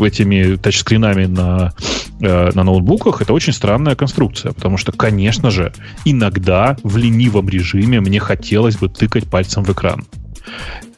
этими 0.00 0.56
тачскринами 0.56 1.26
на, 1.26 1.72
э, 2.20 2.50
на 2.54 2.64
ноутбуках 2.64 3.22
это 3.22 3.32
очень 3.32 3.52
странная 3.52 3.94
конструкция, 3.94 4.52
потому 4.52 4.76
что, 4.76 4.92
конечно 4.92 5.50
же, 5.50 5.72
иногда 6.04 6.76
в 6.82 6.96
ленивом 6.96 7.48
режиме 7.48 8.00
мне 8.00 8.20
хотелось 8.20 8.76
бы 8.76 8.88
тыкать 8.88 9.28
пальцем 9.28 9.64
в 9.64 9.70
экран. 9.70 10.04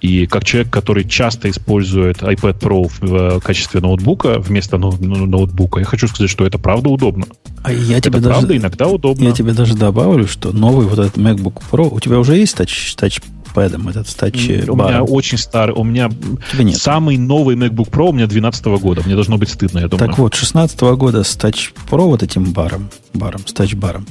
И 0.01 0.27
как 0.27 0.45
человек, 0.45 0.73
который 0.73 1.05
часто 1.05 1.49
использует 1.49 2.23
iPad 2.23 2.59
Pro 2.59 2.91
в 3.01 3.15
э, 3.37 3.41
качестве 3.41 3.81
ноутбука 3.81 4.41
вместо 4.41 4.77
ноутбука, 4.77 5.79
я 5.79 5.87
хочу 5.87 6.09
сказать, 6.09 6.29
что 6.31 6.45
это 6.45 6.59
правда 6.59 6.89
удобно. 6.89 7.27
А 7.63 7.73
я 7.73 7.99
это 7.99 8.11
тебе 8.11 8.21
правда 8.21 8.49
даже, 8.49 8.59
иногда 8.59 8.89
удобно. 8.89 9.25
Я 9.25 9.33
тебе 9.33 9.53
даже 9.53 9.77
добавлю, 9.77 10.27
что 10.27 10.53
новый 10.53 10.87
вот 10.87 10.99
этот 10.99 11.17
MacBook 11.17 11.63
Pro, 11.71 11.89
у 11.93 12.01
тебя 12.01 12.19
уже 12.19 12.37
есть 12.37 12.57
тач, 12.57 12.97
тачпэдом 12.97 13.89
этот 13.89 14.15
тач 14.17 14.49
У 14.69 14.75
меня 14.75 15.05
очень 15.05 15.39
старый, 15.39 15.75
у 15.77 15.85
меня 15.85 16.11
нет. 16.59 16.77
самый 16.77 17.17
новый 17.17 17.55
MacBook 17.55 17.91
Pro 17.91 18.09
у 18.09 18.13
меня 18.13 18.27
12 18.27 18.65
года, 18.81 19.03
мне 19.05 19.15
должно 19.15 19.39
быть 19.39 19.51
стыдно, 19.51 19.79
я 19.79 19.89
думаю. 19.89 20.09
Так 20.09 20.19
вот, 20.19 20.35
16 20.35 20.81
года 20.81 21.23
с 21.23 21.37
тач 21.37 21.73
Pro 21.89 22.07
вот 22.07 22.25
этим 22.25 22.53
баром, 22.53 22.91
баром, 23.15 23.47
с 23.47 23.53
тач 23.53 23.75
баром, 23.75 24.07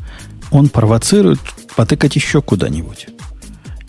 он 0.52 0.70
провоцирует 0.70 1.40
потыкать 1.76 2.16
еще 2.16 2.42
куда-нибудь. 2.42 3.08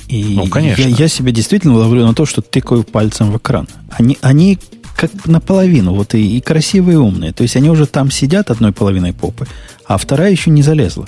И 0.09 0.35
ну, 0.37 0.47
конечно. 0.47 0.83
Я, 0.83 0.89
я 0.89 1.09
себя 1.09 1.33
действительно 1.33 1.75
ловлю 1.75 2.07
на 2.07 2.15
то, 2.15 2.27
что 2.27 2.43
тыкаю 2.43 2.85
пальцем 2.85 3.33
в 3.33 3.39
экран. 3.39 3.69
Они, 3.91 4.19
они 4.21 4.59
как 4.97 5.11
наполовину, 5.27 5.95
вот 5.95 6.15
и, 6.15 6.37
и 6.37 6.41
красивые, 6.41 6.95
и 6.95 6.99
умные. 6.99 7.33
То 7.33 7.43
есть 7.43 7.57
они 7.57 7.71
уже 7.71 7.87
там 7.87 8.11
сидят 8.11 8.51
одной 8.51 8.73
половиной 8.73 9.13
попы, 9.13 9.47
а 9.87 9.97
вторая 9.97 10.31
еще 10.31 10.51
не 10.51 10.63
залезла. 10.63 11.07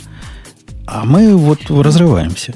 А 0.87 1.05
мы 1.05 1.37
вот 1.37 1.71
разрываемся. 1.71 2.55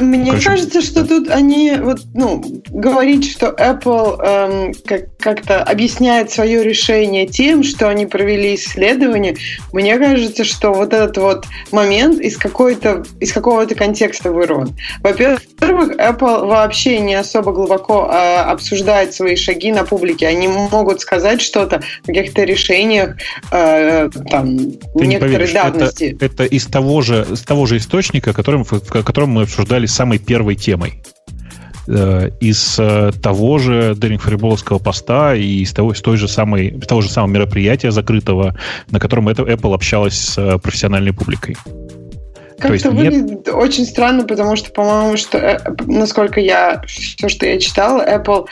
Мне 0.00 0.30
Короче, 0.30 0.48
кажется, 0.48 0.82
что 0.82 1.04
тут 1.04 1.28
они 1.28 1.72
вот, 1.80 2.00
ну, 2.14 2.42
говорить, 2.68 3.30
что 3.30 3.46
Apple 3.48 4.20
эм, 4.22 4.74
как- 4.84 5.16
как-то 5.18 5.62
объясняет 5.62 6.30
свое 6.30 6.62
решение 6.62 7.26
тем, 7.26 7.62
что 7.62 7.88
они 7.88 8.06
провели 8.06 8.54
исследование. 8.54 9.36
Мне 9.72 9.98
кажется, 9.98 10.44
что 10.44 10.72
вот 10.72 10.92
этот 10.92 11.18
вот 11.18 11.46
момент 11.72 12.20
из 12.20 12.36
какой-то 12.36 13.04
из 13.20 13.32
какого-то 13.32 13.74
контекста 13.74 14.30
вырван. 14.32 14.76
Во-первых, 15.02 15.42
Apple 15.60 16.46
вообще 16.46 17.00
не 17.00 17.14
особо 17.14 17.52
глубоко 17.52 18.08
э, 18.10 18.36
обсуждает 18.42 19.14
свои 19.14 19.36
шаги 19.36 19.72
на 19.72 19.84
публике. 19.84 20.26
Они 20.26 20.48
могут 20.48 21.00
сказать 21.00 21.40
что-то 21.40 21.82
в 22.02 22.06
каких-то 22.06 22.44
решениях 22.44 23.16
э, 23.50 24.08
там 24.30 24.56
Ты 24.58 24.70
не 24.94 25.06
некоторой 25.06 25.34
поверишь, 25.34 25.50
это, 25.50 25.70
давности. 25.70 26.16
это 26.20 26.44
из 26.44 26.66
того 26.66 27.02
же, 27.02 27.26
из 27.30 27.40
того 27.42 27.66
же 27.66 27.76
источника, 27.76 28.32
которым, 28.32 28.64
в 28.64 28.80
котором 28.80 29.30
мы 29.30 29.42
обсуждали 29.42 29.77
самой 29.86 30.18
первой 30.18 30.54
темой. 30.54 31.02
Э, 31.88 32.30
Из 32.40 32.78
э, 32.78 33.12
того 33.22 33.58
же 33.58 33.94
Деринг 33.96 34.22
Фриболовского 34.22 34.78
поста 34.78 35.34
и 35.34 35.60
из 35.62 35.72
того, 35.72 35.92
из 35.92 36.02
той 36.02 36.16
же 36.18 36.28
самой, 36.28 36.68
из 36.68 36.86
того 36.86 37.00
же 37.00 37.08
самого 37.08 37.30
мероприятия 37.30 37.90
закрытого, 37.90 38.56
на 38.90 39.00
котором 39.00 39.28
это 39.28 39.42
Apple 39.42 39.74
общалась 39.74 40.18
с 40.18 40.38
э, 40.38 40.58
профессиональной 40.58 41.14
публикой. 41.14 41.56
Как-то 42.58 42.90
нет- 42.90 43.12
выглядит 43.12 43.48
очень 43.48 43.84
странно, 43.86 44.24
потому 44.24 44.56
что, 44.56 44.70
по-моему, 44.70 45.16
что, 45.16 45.38
э, 45.38 45.58
насколько 45.86 46.40
я 46.40 46.82
все, 46.86 47.28
что 47.28 47.46
я 47.46 47.58
читала, 47.58 48.02
Apple 48.06 48.46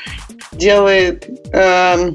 делает, 0.53 1.29
эм, 1.53 2.15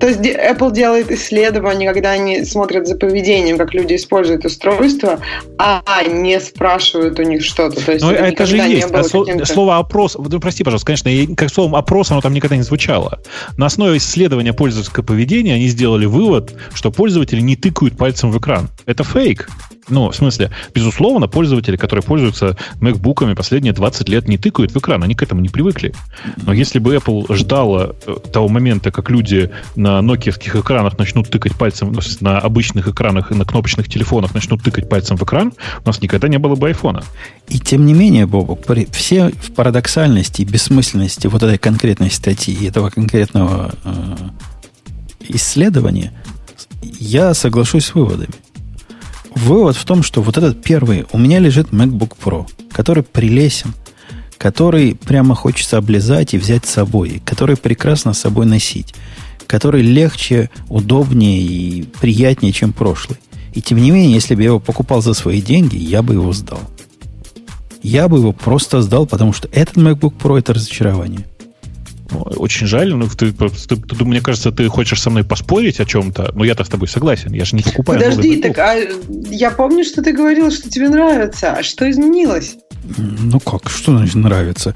то 0.00 0.08
есть 0.08 0.20
Apple 0.20 0.72
делает 0.72 1.10
исследования, 1.10 1.92
когда 1.92 2.10
они 2.12 2.44
смотрят 2.44 2.86
за 2.86 2.96
поведением, 2.96 3.56
как 3.56 3.72
люди 3.72 3.94
используют 3.94 4.44
устройство, 4.44 5.20
а 5.58 5.82
не 6.04 6.40
спрашивают 6.40 7.18
у 7.18 7.22
них 7.22 7.44
что-то. 7.44 7.84
То 7.84 7.92
есть 7.92 8.04
Но 8.04 8.10
это 8.12 8.46
же 8.46 8.58
не 8.58 8.74
есть. 8.74 8.88
было 8.90 9.00
А 9.00 9.44
Слово 9.46 9.78
опрос, 9.78 10.16
ну, 10.18 10.40
прости, 10.40 10.64
пожалуйста, 10.64 10.86
конечно, 10.86 11.08
я- 11.08 11.34
как 11.34 11.50
словом 11.50 11.76
опрос 11.76 12.10
оно 12.10 12.20
там 12.20 12.32
никогда 12.34 12.56
не 12.56 12.62
звучало. 12.62 13.20
На 13.56 13.66
основе 13.66 13.98
исследования 13.98 14.52
пользовательского 14.52 15.04
поведения 15.04 15.54
они 15.54 15.68
сделали 15.68 16.06
вывод, 16.06 16.52
что 16.74 16.90
пользователи 16.90 17.40
не 17.40 17.56
тыкают 17.56 17.96
пальцем 17.96 18.30
в 18.32 18.38
экран. 18.38 18.68
Это 18.86 19.04
фейк. 19.04 19.48
Ну, 19.88 20.10
в 20.10 20.14
смысле, 20.14 20.50
безусловно, 20.74 21.26
пользователи, 21.26 21.76
которые 21.76 22.04
пользуются 22.04 22.56
MacBook'ами 22.80 23.34
последние 23.34 23.72
20 23.72 24.08
лет, 24.08 24.28
не 24.28 24.38
тыкают 24.38 24.72
в 24.72 24.78
экран, 24.78 25.02
они 25.02 25.14
к 25.14 25.22
этому 25.22 25.40
не 25.40 25.48
привыкли. 25.48 25.92
Но 26.36 26.52
если 26.52 26.78
бы 26.78 26.94
Apple 26.94 27.34
ждала 27.34 27.94
э, 28.06 28.16
того 28.32 28.48
момента, 28.48 28.92
как 28.92 29.10
люди 29.10 29.50
на 29.74 30.00
нокиевских 30.00 30.54
экранах 30.54 30.98
начнут 30.98 31.28
тыкать 31.28 31.56
пальцем, 31.56 31.92
ну, 31.92 32.00
на 32.20 32.38
обычных 32.38 32.86
экранах 32.86 33.32
и 33.32 33.34
на 33.34 33.44
кнопочных 33.44 33.88
телефонах 33.88 34.34
начнут 34.34 34.62
тыкать 34.62 34.88
пальцем 34.88 35.16
в 35.16 35.24
экран, 35.24 35.52
у 35.84 35.86
нас 35.86 36.00
никогда 36.00 36.28
не 36.28 36.38
было 36.38 36.54
бы 36.54 36.68
айфона. 36.68 37.02
И 37.48 37.58
тем 37.58 37.84
не 37.84 37.92
менее, 37.92 38.26
Бобок, 38.26 38.64
при 38.64 38.86
все 38.92 39.30
в 39.30 39.52
парадоксальности 39.52 40.42
и 40.42 40.44
бессмысленности 40.44 41.26
вот 41.26 41.42
этой 41.42 41.58
конкретной 41.58 42.10
статьи 42.10 42.54
и 42.54 42.66
этого 42.66 42.90
конкретного 42.90 43.74
э, 43.84 44.16
исследования, 45.28 46.12
я 46.82 47.34
соглашусь 47.34 47.86
с 47.86 47.94
выводами. 47.94 48.32
Вывод 49.34 49.76
в 49.76 49.84
том, 49.84 50.02
что 50.02 50.22
вот 50.22 50.36
этот 50.36 50.62
первый, 50.62 51.06
у 51.12 51.18
меня 51.18 51.38
лежит 51.38 51.70
MacBook 51.70 52.16
Pro, 52.22 52.46
который 52.70 53.02
прелесен, 53.02 53.74
который 54.38 54.94
прямо 54.94 55.34
хочется 55.34 55.78
облизать 55.78 56.34
и 56.34 56.38
взять 56.38 56.66
с 56.66 56.70
собой, 56.70 57.22
который 57.24 57.56
прекрасно 57.56 58.12
с 58.12 58.20
собой 58.20 58.46
носить, 58.46 58.94
который 59.46 59.82
легче, 59.82 60.50
удобнее 60.68 61.40
и 61.40 61.82
приятнее, 62.00 62.52
чем 62.52 62.72
прошлый. 62.72 63.18
И 63.54 63.60
тем 63.60 63.78
не 63.78 63.90
менее, 63.90 64.14
если 64.14 64.34
бы 64.34 64.42
я 64.42 64.48
его 64.48 64.60
покупал 64.60 65.02
за 65.02 65.14
свои 65.14 65.40
деньги, 65.40 65.76
я 65.76 66.02
бы 66.02 66.14
его 66.14 66.32
сдал. 66.32 66.60
Я 67.82 68.08
бы 68.08 68.18
его 68.18 68.32
просто 68.32 68.80
сдал, 68.80 69.06
потому 69.06 69.32
что 69.32 69.48
этот 69.52 69.76
MacBook 69.76 70.14
Pro 70.16 70.38
это 70.38 70.54
разочарование. 70.54 71.26
Очень 72.20 72.66
жаль, 72.66 72.94
но 72.94 73.08
ты, 73.08 73.32
ты- 73.32 73.76
ты- 73.76 74.04
мне 74.04 74.20
кажется, 74.20 74.52
ты 74.52 74.68
хочешь 74.68 75.00
со 75.00 75.10
мной 75.10 75.24
поспорить 75.24 75.80
о 75.80 75.84
чем-то, 75.84 76.32
но 76.34 76.44
я-то 76.44 76.64
с 76.64 76.68
тобой 76.68 76.88
согласен, 76.88 77.32
я 77.32 77.44
же 77.44 77.56
не 77.56 77.62
покупаю 77.62 78.00
Подожди, 78.00 78.36
новый 78.36 78.42
так 78.42 78.58
а 78.58 78.74
я 79.30 79.50
помню, 79.50 79.84
что 79.84 80.02
ты 80.02 80.12
говорил, 80.12 80.50
что 80.50 80.68
тебе 80.68 80.88
нравится. 80.88 81.52
А 81.52 81.62
что 81.62 81.90
изменилось? 81.90 82.56
Ну 82.96 83.40
как, 83.40 83.68
что 83.70 83.96
значит 83.96 84.14
нравится? 84.16 84.74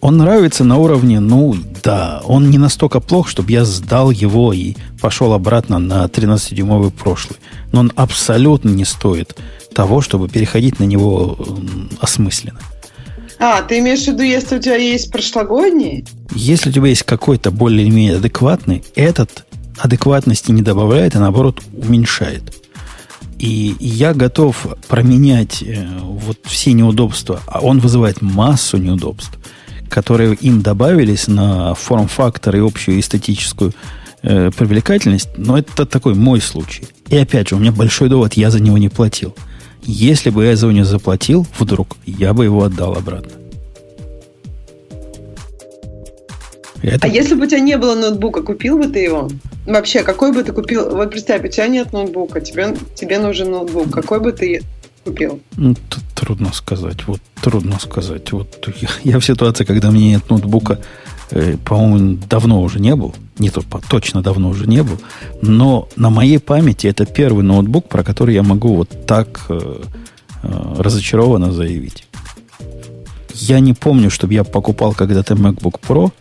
Он 0.00 0.16
нравится 0.16 0.62
на 0.64 0.76
уровне, 0.76 1.18
ну 1.18 1.56
да, 1.82 2.22
он 2.24 2.50
не 2.50 2.58
настолько 2.58 3.00
плох, 3.00 3.28
чтобы 3.28 3.50
я 3.50 3.64
сдал 3.64 4.10
его 4.12 4.52
и 4.52 4.76
пошел 5.00 5.32
обратно 5.32 5.78
на 5.78 6.04
13-дюймовый 6.04 6.92
прошлый. 6.92 7.38
Но 7.72 7.80
он 7.80 7.92
абсолютно 7.96 8.68
не 8.68 8.84
стоит 8.84 9.36
того, 9.74 10.00
чтобы 10.00 10.28
переходить 10.28 10.78
на 10.78 10.84
него 10.84 11.36
осмысленно. 12.00 12.60
А, 13.40 13.62
ты 13.62 13.78
имеешь 13.78 14.04
в 14.04 14.08
виду, 14.08 14.22
если 14.22 14.56
у 14.56 14.60
тебя 14.60 14.76
есть 14.76 15.12
прошлогодний? 15.12 16.04
Если 16.34 16.70
у 16.70 16.72
тебя 16.72 16.88
есть 16.88 17.04
какой-то 17.04 17.50
более-менее 17.50 18.16
адекватный, 18.16 18.82
этот 18.96 19.46
адекватности 19.78 20.50
не 20.50 20.62
добавляет, 20.62 21.14
а 21.14 21.20
наоборот 21.20 21.62
уменьшает. 21.72 22.42
И 23.38 23.76
я 23.78 24.14
готов 24.14 24.66
променять 24.88 25.62
э, 25.62 25.86
вот 26.02 26.38
все 26.44 26.72
неудобства, 26.72 27.40
а 27.46 27.60
он 27.60 27.78
вызывает 27.78 28.20
массу 28.20 28.78
неудобств, 28.78 29.38
которые 29.88 30.34
им 30.34 30.60
добавились 30.60 31.28
на 31.28 31.74
форм-фактор 31.74 32.56
и 32.56 32.60
общую 32.60 32.98
эстетическую 32.98 33.72
э, 34.22 34.50
привлекательность, 34.50 35.28
но 35.36 35.56
это 35.56 35.86
такой 35.86 36.14
мой 36.14 36.40
случай. 36.40 36.88
И 37.08 37.16
опять 37.16 37.50
же, 37.50 37.54
у 37.54 37.60
меня 37.60 37.70
большой 37.70 38.08
довод, 38.08 38.34
я 38.34 38.50
за 38.50 38.60
него 38.60 38.76
не 38.76 38.88
платил. 38.88 39.36
Если 39.82 40.30
бы 40.30 40.44
я 40.44 40.56
за 40.56 40.66
него 40.66 40.78
не 40.78 40.84
заплатил, 40.84 41.46
вдруг, 41.58 41.96
я 42.06 42.34
бы 42.34 42.44
его 42.44 42.62
отдал 42.64 42.94
обратно. 42.96 43.32
Это- 46.82 47.06
А 47.06 47.08
если 47.08 47.34
бы 47.34 47.44
у 47.44 47.48
тебя 47.48 47.60
не 47.60 47.76
было 47.76 47.94
ноутбука, 47.96 48.42
купил 48.42 48.78
бы 48.78 48.86
ты 48.86 49.00
его? 49.00 49.28
Вообще, 49.66 50.02
какой 50.02 50.32
бы 50.32 50.42
ты 50.44 50.52
купил? 50.52 50.88
Вот 50.90 51.10
представь, 51.10 51.44
у 51.44 51.48
тебя 51.48 51.66
нет 51.66 51.92
ноутбука, 51.92 52.40
тебе, 52.40 52.76
тебе 52.94 53.18
нужен 53.18 53.50
ноутбук. 53.50 53.90
Какой 53.90 54.20
бы 54.20 54.32
ты 54.32 54.62
купил? 55.04 55.40
Ну, 55.56 55.74
т- 55.74 55.80
трудно 56.14 56.52
сказать. 56.52 57.06
Вот 57.06 57.20
трудно 57.42 57.78
сказать. 57.80 58.30
Вот 58.32 58.68
я, 58.80 58.88
я 59.04 59.18
в 59.18 59.24
ситуации, 59.24 59.64
когда 59.64 59.88
у 59.88 59.92
меня 59.92 60.10
нет 60.10 60.30
ноутбука, 60.30 60.78
по-моему, 61.64 62.18
давно 62.28 62.62
уже 62.62 62.80
не 62.80 62.94
был. 62.96 63.14
Не 63.38 63.50
то, 63.50 63.62
точно 63.88 64.22
давно 64.22 64.48
уже 64.48 64.66
не 64.66 64.82
был. 64.82 64.98
Но 65.42 65.88
на 65.96 66.10
моей 66.10 66.38
памяти 66.38 66.86
это 66.86 67.06
первый 67.06 67.44
ноутбук, 67.44 67.88
про 67.88 68.02
который 68.02 68.34
я 68.34 68.42
могу 68.42 68.74
вот 68.74 69.06
так 69.06 69.46
э, 69.48 69.82
э, 70.42 70.74
разочарованно 70.78 71.52
заявить. 71.52 72.06
Я 73.34 73.60
не 73.60 73.74
помню, 73.74 74.10
чтобы 74.10 74.34
я 74.34 74.42
покупал 74.44 74.94
когда-то 74.94 75.34
MacBook 75.34 75.80
Pro, 75.86 76.12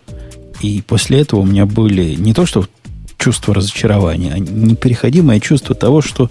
и 0.62 0.82
после 0.82 1.22
этого 1.22 1.42
у 1.42 1.46
меня 1.46 1.66
были 1.66 2.16
не 2.16 2.34
то, 2.34 2.46
что 2.46 2.66
чувство 3.18 3.54
разочарования, 3.54 4.34
а 4.34 4.40
непереходимое 4.40 5.40
чувство 5.40 5.74
того, 5.74 6.02
что 6.02 6.30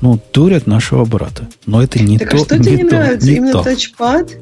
ну, 0.00 0.20
дурят 0.32 0.66
нашего 0.66 1.04
брата. 1.04 1.48
Но 1.64 1.82
это 1.82 2.02
не 2.02 2.18
так 2.18 2.30
то, 2.30 2.36
а 2.36 2.40
что 2.40 2.58
не 2.58 2.64
тебе 2.64 2.76
не 2.76 2.88
то, 2.88 2.96
нравится? 2.96 3.28
не 3.28 3.36
Именно 3.36 3.52
то. 3.52 3.62
тачпад? 3.62 4.36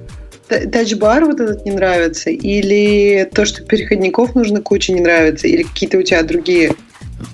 Тачбар 0.48 1.24
вот 1.24 1.40
этот 1.40 1.64
не 1.64 1.72
нравится? 1.72 2.30
Или 2.30 3.28
то, 3.32 3.44
что 3.44 3.62
переходников 3.62 4.34
нужно 4.34 4.60
куча, 4.60 4.92
не 4.92 5.00
нравится? 5.00 5.46
Или 5.46 5.62
какие-то 5.62 5.98
у 5.98 6.02
тебя 6.02 6.22
другие? 6.22 6.74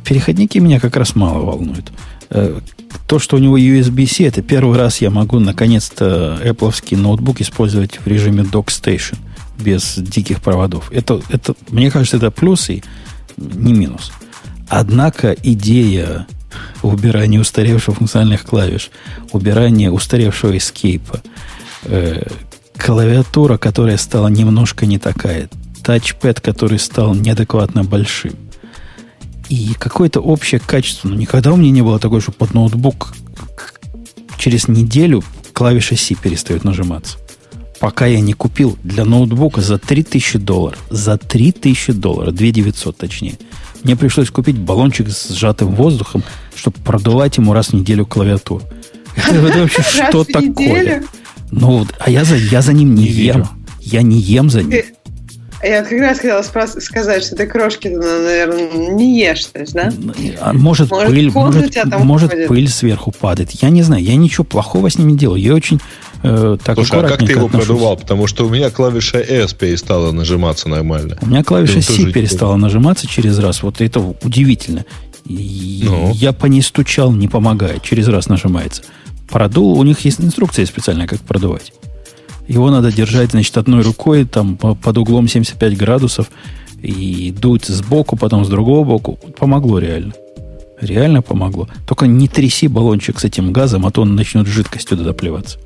Переходники 0.04 0.58
меня 0.58 0.78
как 0.80 0.96
раз 0.96 1.16
мало 1.16 1.44
волнуют. 1.44 1.90
Э, 2.30 2.60
То, 3.08 3.18
что 3.18 3.36
у 3.36 3.40
него 3.40 3.58
USB-C, 3.58 4.24
это 4.24 4.42
первый 4.42 4.78
раз 4.78 5.00
я 5.00 5.10
могу 5.10 5.40
наконец-то 5.40 6.38
Apple 6.44 6.96
ноутбук 6.96 7.40
использовать 7.40 7.98
в 7.98 8.06
режиме 8.06 8.42
Dock 8.42 8.66
Station 8.66 9.16
без 9.58 9.96
диких 9.96 10.40
проводов. 10.40 10.90
Это, 10.92 11.20
это, 11.30 11.54
мне 11.70 11.90
кажется, 11.90 12.16
это 12.16 12.30
плюс 12.30 12.70
и 12.70 12.82
не 13.36 13.72
минус. 13.72 14.12
Однако 14.68 15.34
идея 15.42 16.26
убирания 16.82 17.40
устаревших 17.40 17.96
функциональных 17.96 18.44
клавиш, 18.44 18.90
убирания 19.32 19.90
устаревшего 19.90 20.56
эскейпа, 20.56 21.20
клавиатура, 22.80 23.58
которая 23.58 23.98
стала 23.98 24.28
немножко 24.28 24.86
не 24.86 24.98
такая, 24.98 25.48
тачпэд, 25.82 26.40
который 26.40 26.78
стал 26.78 27.14
неадекватно 27.14 27.84
большим, 27.84 28.32
и 29.48 29.74
какое-то 29.78 30.20
общее 30.20 30.60
качество. 30.60 31.08
Ну, 31.08 31.14
никогда 31.14 31.52
у 31.52 31.56
меня 31.56 31.70
не 31.70 31.82
было 31.82 31.98
такое, 31.98 32.20
что 32.20 32.32
под 32.32 32.54
ноутбук 32.54 33.14
через 34.38 34.68
неделю 34.68 35.22
клавиша 35.52 35.96
C 35.96 36.14
перестает 36.14 36.64
нажиматься. 36.64 37.18
Пока 37.80 38.06
я 38.06 38.20
не 38.20 38.34
купил 38.34 38.78
для 38.84 39.04
ноутбука 39.04 39.60
за 39.60 39.78
3000 39.78 40.38
долларов. 40.38 40.78
За 40.90 41.16
3000 41.16 41.92
долларов. 41.92 42.34
2900 42.34 42.96
точнее. 42.96 43.38
Мне 43.82 43.96
пришлось 43.96 44.30
купить 44.30 44.58
баллончик 44.58 45.08
с 45.08 45.30
сжатым 45.30 45.74
воздухом, 45.74 46.22
чтобы 46.54 46.76
продувать 46.84 47.38
ему 47.38 47.54
раз 47.54 47.68
в 47.68 47.72
неделю 47.72 48.04
клавиатуру. 48.04 48.62
Это, 49.16 49.34
это 49.34 49.58
вообще 49.62 49.78
Раз 49.78 50.08
что 50.08 50.24
такое? 50.24 50.42
неделю? 50.48 51.04
Ну, 51.50 51.78
вот, 51.78 51.88
а 51.98 52.10
я 52.10 52.24
за, 52.24 52.36
я 52.36 52.62
за 52.62 52.72
ним 52.72 52.94
не, 52.94 53.02
Не 53.04 53.08
ем. 53.08 53.14
верю. 53.36 53.48
Я 53.80 54.02
не 54.02 54.18
ем 54.18 54.50
за 54.50 54.62
ним. 54.62 54.80
Я 55.62 55.82
как 55.82 55.92
раз 56.00 56.18
хотела 56.18 56.40
спрас- 56.42 56.80
сказать, 56.80 57.22
что 57.22 57.36
ты 57.36 57.46
крошки, 57.46 57.88
наверное, 57.88 58.94
не 58.94 59.20
ешь, 59.20 59.44
то 59.46 59.60
есть, 59.60 59.74
да? 59.74 59.92
А 60.40 60.54
может, 60.54 60.90
Может, 60.90 61.08
пыль, 61.10 61.30
может, 61.30 61.84
может 61.98 62.30
ходит? 62.30 62.48
пыль 62.48 62.68
сверху 62.68 63.12
падает. 63.12 63.50
Я 63.62 63.68
не 63.68 63.82
знаю, 63.82 64.02
я 64.02 64.16
ничего 64.16 64.44
плохого 64.44 64.88
с 64.88 64.96
ними 64.96 65.12
не 65.12 65.18
делаю. 65.18 65.42
Я 65.42 65.54
очень 65.54 65.78
э, 66.22 66.56
так 66.64 66.76
Слушай, 66.76 67.00
а 67.00 67.08
как 67.08 67.18
ты 67.18 67.32
его 67.32 67.44
отношусь. 67.46 67.66
продувал? 67.66 67.96
Потому 67.98 68.26
что 68.26 68.46
у 68.46 68.48
меня 68.48 68.70
клавиша 68.70 69.18
S 69.18 69.52
перестала 69.52 70.12
нажиматься 70.12 70.70
нормально. 70.70 71.18
У 71.20 71.26
меня 71.26 71.44
клавиша 71.44 71.82
C 71.82 72.10
перестала 72.10 72.56
нажиматься 72.56 73.06
через 73.06 73.38
раз. 73.38 73.62
Вот 73.62 73.82
это 73.82 74.00
удивительно. 74.00 74.86
И 75.26 75.82
Ну? 75.84 76.10
Я 76.14 76.32
по 76.32 76.46
ней 76.46 76.62
стучал, 76.62 77.12
не 77.12 77.28
помогает. 77.28 77.82
Через 77.82 78.08
раз 78.08 78.28
нажимается. 78.28 78.82
Продул, 79.30 79.78
у 79.78 79.82
них 79.84 80.00
есть 80.04 80.20
инструкция 80.20 80.66
специальная, 80.66 81.06
как 81.06 81.20
продувать. 81.20 81.72
Его 82.48 82.70
надо 82.70 82.90
держать, 82.92 83.30
значит, 83.30 83.56
одной 83.56 83.82
рукой, 83.82 84.24
там, 84.24 84.56
по- 84.56 84.74
под 84.74 84.98
углом 84.98 85.28
75 85.28 85.76
градусов, 85.76 86.30
и 86.82 87.32
дуть 87.38 87.66
сбоку, 87.66 88.16
потом 88.16 88.44
с 88.44 88.48
другого 88.48 88.84
боку. 88.84 89.18
Помогло 89.38 89.78
реально. 89.78 90.14
Реально 90.80 91.20
помогло. 91.22 91.68
Только 91.86 92.06
не 92.06 92.26
тряси 92.26 92.66
баллончик 92.66 93.20
с 93.20 93.24
этим 93.24 93.52
газом, 93.52 93.84
а 93.86 93.90
то 93.90 94.02
он 94.02 94.16
начнет 94.16 94.46
жидкостью 94.46 94.96
туда 94.96 95.12
плеваться. 95.12 95.58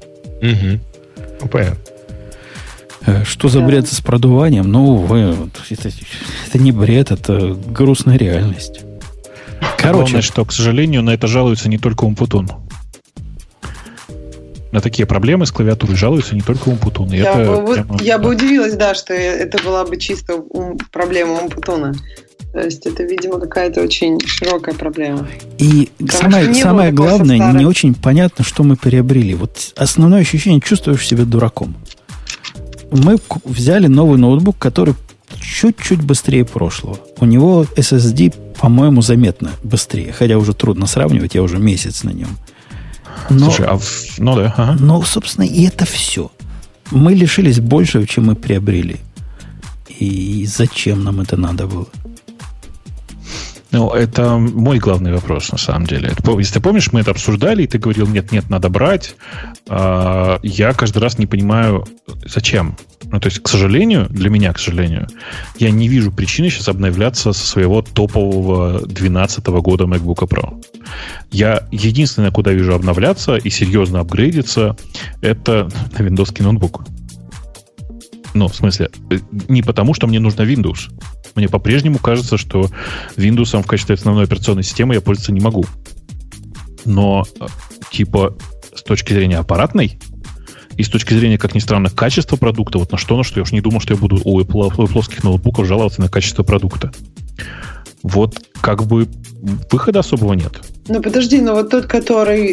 Ну, 0.43 1.49
понятно. 1.51 1.79
Э, 3.07 3.25
Что 3.25 3.49
за 3.49 3.61
Да. 3.61 3.67
бред 3.67 3.87
с 3.89 4.01
продуванием? 4.01 4.71
Ну, 4.71 4.97
вы, 4.97 5.37
это, 5.71 5.89
это 6.49 6.59
не 6.59 6.73
бред, 6.73 7.11
это 7.13 7.57
грустная 7.69 8.17
реальность. 8.19 8.81
Короче, 9.79 10.03
Главное, 10.13 10.23
что, 10.23 10.45
к 10.45 10.53
сожалению, 10.53 11.03
на 11.03 11.11
это 11.11 11.27
жалуется 11.29 11.69
не 11.69 11.79
только 11.79 12.05
Умпутун. 12.05 12.51
На 14.75 14.81
такие 14.81 15.07
проблемы 15.07 15.47
с 15.47 15.53
клавиатурой 15.53 15.95
жалуются 15.95 16.35
не 16.35 16.41
только 16.41 16.69
Умпутун. 16.69 17.09
И 17.13 17.19
Я, 17.19 17.33
это 17.41 17.63
бы, 17.63 17.75
прямо- 17.75 17.99
я 18.03 18.19
бы 18.19 18.31
удивилась, 18.31 18.75
да, 18.75 18.97
что 18.97 19.15
это 19.15 19.63
была 19.63 19.85
бы 19.85 19.97
чисто 19.99 20.35
ум- 20.35 20.79
проблема 20.91 21.35
Умпутуна. 21.43 21.95
То 22.53 22.59
есть 22.59 22.85
это, 22.85 23.05
видимо, 23.05 23.39
какая-то 23.39 23.81
очень 23.83 24.19
широкая 24.27 24.75
проблема. 24.75 25.29
и 25.59 25.91
Потому 25.99 26.19
самое, 26.33 26.55
самое 26.55 26.91
главное, 26.91 27.37
старым. 27.37 27.57
не 27.57 27.67
очень 27.67 27.95
понятно, 27.95 28.45
что 28.45 28.65
мы 28.65 28.75
приобрели. 28.75 29.37
Вот 29.37 29.73
основное 29.77 30.23
ощущение, 30.23 30.61
чувствуешь 30.61 31.07
себя 31.07 31.25
дураком. 31.25 31.77
Мы 32.91 33.19
взяли 33.45 33.87
новый 33.87 34.19
ноутбук, 34.19 34.59
который 34.59 34.95
чуть-чуть 35.41 36.03
быстрее 36.03 36.45
прошлого. 36.45 36.99
У 37.21 37.27
него 37.27 37.65
SSD, 37.77 38.35
по-моему, 38.61 39.03
заметно 39.03 39.53
быстрее. 39.63 40.11
Хотя 40.13 40.37
уже 40.37 40.53
трудно 40.53 40.87
сравнивать, 40.89 41.37
я 41.37 41.45
уже 41.45 41.59
месяц 41.59 42.03
на 42.03 42.11
нем. 42.11 42.37
Но, 43.31 43.47
Слушай, 43.47 43.67
а 43.67 43.77
в- 43.79 44.19
ну 44.19 44.35
да, 44.37 44.55
ага. 44.57 44.77
но, 44.81 45.03
собственно, 45.03 45.45
и 45.45 45.65
это 45.65 45.85
все. 45.87 46.31
Мы 46.91 47.15
лишились 47.15 47.61
большего, 47.61 48.07
чем 48.07 48.27
мы 48.27 48.35
приобрели. 48.37 48.97
И 50.01 50.45
зачем 50.47 51.05
нам 51.05 51.21
это 51.21 51.37
надо 51.37 51.67
было? 51.67 51.87
Ну, 53.75 53.91
это 53.91 54.37
мой 54.37 54.79
главный 54.79 55.13
вопрос, 55.13 55.51
на 55.51 55.59
самом 55.59 55.85
деле. 55.85 56.13
Если 56.39 56.55
ты 56.55 56.61
помнишь, 56.61 56.93
мы 56.93 57.01
это 57.01 57.11
обсуждали, 57.11 57.65
и 57.65 57.67
ты 57.67 57.79
говорил, 57.79 58.07
нет, 58.07 58.31
нет, 58.31 58.49
надо 58.49 58.69
брать. 58.69 59.17
А, 59.69 60.39
Я 60.45 60.73
каждый 60.75 60.99
раз 60.99 61.19
не 61.19 61.27
понимаю, 61.27 61.85
зачем. 62.25 62.77
Ну, 63.03 63.19
то 63.19 63.27
есть, 63.27 63.43
к 63.43 63.49
сожалению, 63.49 64.07
для 64.11 64.31
меня, 64.31 64.53
к 64.53 64.61
сожалению, 64.61 65.09
я 65.59 65.73
не 65.73 65.89
вижу 65.89 66.13
причины 66.13 66.51
сейчас 66.51 66.69
обновляться 66.69 67.33
со 67.33 67.47
своего 67.47 67.83
топового 67.83 68.81
12 68.87 69.45
года 69.47 69.85
MacBook 69.85 70.29
Pro. 70.29 70.65
Я 71.33 71.67
единственное, 71.73 72.31
куда 72.31 72.53
вижу 72.53 72.75
обновляться 72.75 73.35
и 73.35 73.51
серьезно 73.51 73.99
апгрейдиться, 73.99 74.77
это 75.21 75.69
на 75.99 76.03
виндовский 76.05 76.45
ноутбук. 76.45 76.85
Ну, 78.35 78.47
в 78.47 78.55
смысле, 78.55 78.91
э, 79.11 79.19
не 79.49 79.63
потому, 79.63 79.95
что 79.95 80.07
мне 80.07 80.21
нужно 80.21 80.43
Windows. 80.43 80.91
Мне 81.35 81.49
по-прежнему 81.49 81.99
кажется, 81.99 82.37
что 82.37 82.71
Windows 83.17 83.61
в 83.61 83.67
качестве 83.67 83.95
основной 83.95 84.25
операционной 84.25 84.63
системы 84.63 84.95
я 84.95 85.01
пользоваться 85.01 85.33
не 85.33 85.41
могу. 85.41 85.65
Но, 86.85 87.25
э, 87.41 87.47
типа, 87.91 88.37
с 88.75 88.83
точки 88.83 89.13
зрения 89.13 89.39
аппаратной 89.39 89.99
и 90.77 90.83
с 90.83 90.89
точки 90.89 91.15
зрения, 91.15 91.39
как 91.39 91.55
ни 91.55 91.61
странно, 91.61 91.91
качества 91.91 92.37
продукта, 92.37 92.79
вот 92.79 92.93
на 92.93 92.99
что, 92.99 93.17
на 93.17 93.25
что, 93.25 93.41
я 93.41 93.43
уж 93.43 93.53
не 93.53 93.61
думал, 93.61 93.81
что 93.81 93.95
я 93.95 94.01
буду 94.01 94.21
у 94.25 94.41
Apple, 94.41 94.73
у 94.77 94.87
плоских 94.87 95.25
ноутбуков 95.25 95.67
жаловаться 95.67 96.01
на 96.01 96.09
качество 96.09 96.43
продукта. 96.43 96.93
Вот 98.05 98.37
как 98.61 98.85
бы 98.85 99.09
выхода 99.71 99.99
особого 100.01 100.35
нет. 100.35 100.53
Ну 100.89 101.01
подожди, 101.03 101.41
ну 101.41 101.55
вот 101.55 101.71
тот, 101.71 101.87
который 101.87 102.53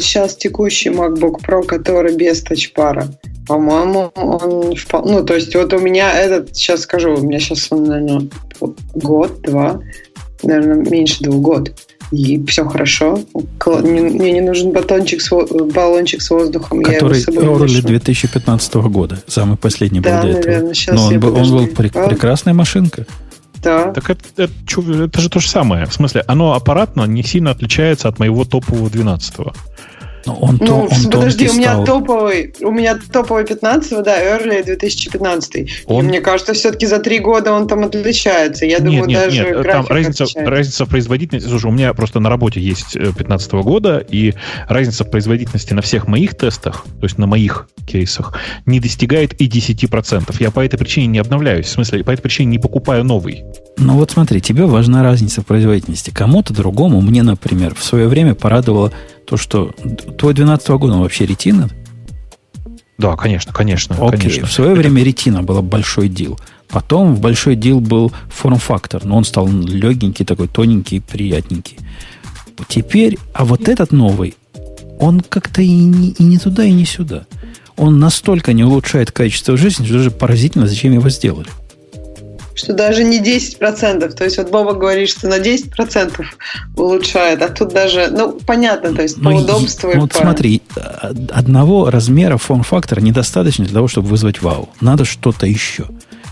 сейчас 0.00 0.34
текущий 0.34 0.88
MacBook 0.88 1.40
Pro, 1.46 1.62
который 1.62 2.16
без 2.16 2.42
тачпара, 2.42 3.06
по-моему, 3.46 4.10
он 4.14 4.72
впол- 4.72 5.04
Ну, 5.06 5.24
то 5.24 5.34
есть 5.34 5.54
вот 5.54 5.72
у 5.74 5.78
меня 5.78 6.12
этот, 6.18 6.56
сейчас 6.56 6.80
скажу, 6.80 7.14
у 7.14 7.20
меня 7.20 7.38
сейчас 7.38 7.68
он, 7.70 7.84
наверное, 7.84 8.28
год-два, 8.94 9.80
наверное, 10.42 10.76
меньше 10.90 11.22
двух 11.24 11.36
год. 11.42 11.72
И 12.10 12.42
все 12.46 12.64
хорошо. 12.66 13.20
Мне 13.66 14.32
не 14.32 14.40
нужен 14.40 14.70
батончик 14.72 15.20
с, 15.20 15.30
баллончик 15.30 16.22
с 16.22 16.30
воздухом. 16.30 16.80
я 16.80 16.86
его 16.92 16.94
который 17.00 17.20
с 17.20 17.24
собой 17.24 17.44
Early 17.44 17.58
ношу. 17.58 17.82
2015 17.82 18.74
года. 18.76 19.18
Самый 19.26 19.58
последний 19.58 20.00
был 20.00 20.10
Да, 20.10 20.22
до 20.22 20.28
этого. 20.28 20.44
наверное, 20.46 20.74
сейчас 20.74 20.94
Но 20.96 21.06
он 21.06 21.12
я 21.12 21.18
был, 21.18 21.36
он 21.36 21.50
был 21.50 21.66
пре- 21.66 21.90
А? 21.94 22.08
прекрасная 22.08 22.54
машинка. 22.54 23.04
Да. 23.68 23.92
Так 23.92 24.08
это, 24.08 24.24
это, 24.36 24.52
это 25.04 25.20
же 25.20 25.28
то 25.28 25.40
же 25.40 25.48
самое. 25.48 25.84
В 25.84 25.92
смысле, 25.92 26.24
оно 26.26 26.54
аппаратно 26.54 27.04
не 27.04 27.22
сильно 27.22 27.50
отличается 27.50 28.08
от 28.08 28.18
моего 28.18 28.44
топового 28.46 28.88
12 28.88 29.34
Но 30.26 30.34
он, 30.36 30.58
то, 30.58 30.64
Ну, 30.66 30.80
он 30.90 31.10
подожди, 31.10 31.48
у 31.48 31.52
меня 31.54 31.72
стал. 31.72 31.84
топовый, 31.84 32.54
у 32.60 32.70
меня 32.70 32.98
топовый 33.12 33.44
15, 33.44 34.02
да, 34.02 34.20
early 34.38 34.62
2015. 34.64 35.84
Он- 35.86 36.04
И 36.04 36.08
мне 36.08 36.20
кажется, 36.20 36.52
все-таки 36.52 36.86
за 36.86 36.98
три 36.98 37.18
года 37.18 37.52
он 37.52 37.66
там 37.68 37.84
отличается. 37.84 38.66
Я 38.66 38.78
думаю, 38.80 39.06
нет, 39.06 39.08
нет, 39.08 39.24
даже 39.24 39.36
нет, 39.42 39.66
там 39.70 39.86
разница, 39.88 40.24
отличается. 40.24 40.50
разница 40.50 40.84
в 40.86 40.88
производительности. 40.88 41.48
Слушай, 41.48 41.66
у 41.66 41.72
меня 41.72 41.94
просто 41.94 42.20
на 42.20 42.28
работе 42.28 42.60
есть 42.60 42.92
15 43.16 43.52
года, 43.62 43.98
и 44.08 44.34
разница 44.68 45.04
в 45.04 45.10
производительности 45.10 45.72
на 45.74 45.82
всех 45.82 46.06
моих 46.08 46.34
тестах, 46.36 46.84
то 47.00 47.04
есть 47.04 47.18
на 47.18 47.26
моих 47.26 47.68
кейсах, 47.86 48.34
не 48.66 48.80
достигает 48.80 49.34
и 49.40 49.46
10%. 49.48 50.36
Я 50.40 50.50
по 50.50 50.60
этой 50.64 50.76
причине 50.78 51.06
не 51.06 51.18
обновляюсь. 51.18 51.66
В 51.66 51.70
смысле, 51.70 52.04
по 52.04 52.10
этой 52.10 52.22
причине 52.22 52.50
не 52.52 52.58
покупаю 52.58 53.04
новый. 53.04 53.44
Ну 53.76 53.94
вот 53.94 54.10
смотри, 54.10 54.40
тебе 54.40 54.64
важна 54.64 55.02
разница 55.02 55.40
в 55.42 55.46
производительности. 55.46 56.10
Кому-то 56.10 56.52
другому, 56.52 57.00
мне, 57.00 57.22
например, 57.22 57.74
в 57.74 57.82
свое 57.84 58.08
время 58.08 58.34
порадовало 58.34 58.92
то, 59.28 59.36
что 59.36 59.72
твой 60.16 60.32
12 60.32 60.68
года 60.70 60.94
он 60.94 61.02
вообще 61.02 61.26
ретина. 61.26 61.68
Да, 62.96 63.14
конечно, 63.14 63.52
конечно, 63.52 63.94
Окей, 63.94 64.20
конечно. 64.20 64.46
в 64.46 64.52
свое 64.52 64.74
время 64.74 65.04
ретина 65.04 65.42
была 65.42 65.60
большой 65.60 66.08
дел. 66.08 66.40
Потом 66.68 67.14
в 67.14 67.20
большой 67.20 67.54
дел 67.54 67.80
был 67.80 68.10
форм-фактор, 68.30 69.04
но 69.04 69.16
он 69.18 69.24
стал 69.24 69.46
легенький, 69.46 70.24
такой 70.24 70.48
тоненький, 70.48 71.00
приятненький. 71.00 71.78
Теперь, 72.68 73.18
а 73.34 73.44
вот 73.44 73.68
этот 73.68 73.92
новый, 73.92 74.34
он 74.98 75.20
как-то 75.20 75.60
и 75.60 75.70
не, 75.70 76.10
и 76.10 76.22
не 76.24 76.38
туда, 76.38 76.64
и 76.64 76.72
не 76.72 76.86
сюда. 76.86 77.26
Он 77.76 78.00
настолько 78.00 78.52
не 78.54 78.64
улучшает 78.64 79.12
качество 79.12 79.56
жизни, 79.56 79.84
что 79.84 79.94
даже 79.94 80.10
поразительно, 80.10 80.66
зачем 80.66 80.92
его 80.92 81.08
сделали. 81.10 81.48
Что 82.58 82.72
даже 82.72 83.04
не 83.04 83.20
10%. 83.22 84.12
То 84.14 84.24
есть 84.24 84.36
вот 84.38 84.50
Боба 84.50 84.72
говорит, 84.72 85.08
что 85.08 85.28
на 85.28 85.38
10% 85.38 86.24
улучшает, 86.76 87.40
а 87.40 87.48
тут 87.50 87.68
даже, 87.72 88.08
ну, 88.10 88.32
понятно, 88.44 88.92
то 88.94 89.02
есть 89.02 89.14
по 89.16 89.30
Ну, 89.30 89.36
удобству. 89.36 89.90
и 89.92 89.96
вот 89.96 90.12
по- 90.12 90.18
смотри, 90.18 90.60
одного 91.30 91.88
размера 91.88 92.36
форм-фактора 92.36 93.00
недостаточно 93.00 93.64
для 93.64 93.74
того, 93.74 93.86
чтобы 93.86 94.08
вызвать 94.08 94.42
вау. 94.42 94.68
Надо 94.80 95.04
что-то 95.04 95.46
еще. 95.46 95.86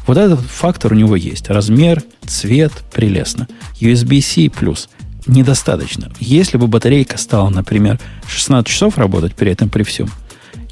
Вот 0.08 0.16
этот 0.16 0.40
фактор 0.40 0.92
у 0.92 0.96
него 0.96 1.14
есть. 1.14 1.48
Размер, 1.48 2.02
цвет, 2.26 2.72
прелестно. 2.92 3.46
USB-C 3.80 4.50
плюс. 4.50 4.88
Недостаточно. 5.28 6.10
Если 6.18 6.56
бы 6.56 6.66
батарейка 6.66 7.18
стала, 7.18 7.50
например, 7.50 8.00
16 8.28 8.66
часов 8.66 8.98
работать 8.98 9.34
при 9.36 9.52
этом 9.52 9.68
при 9.68 9.84
всем, 9.84 10.08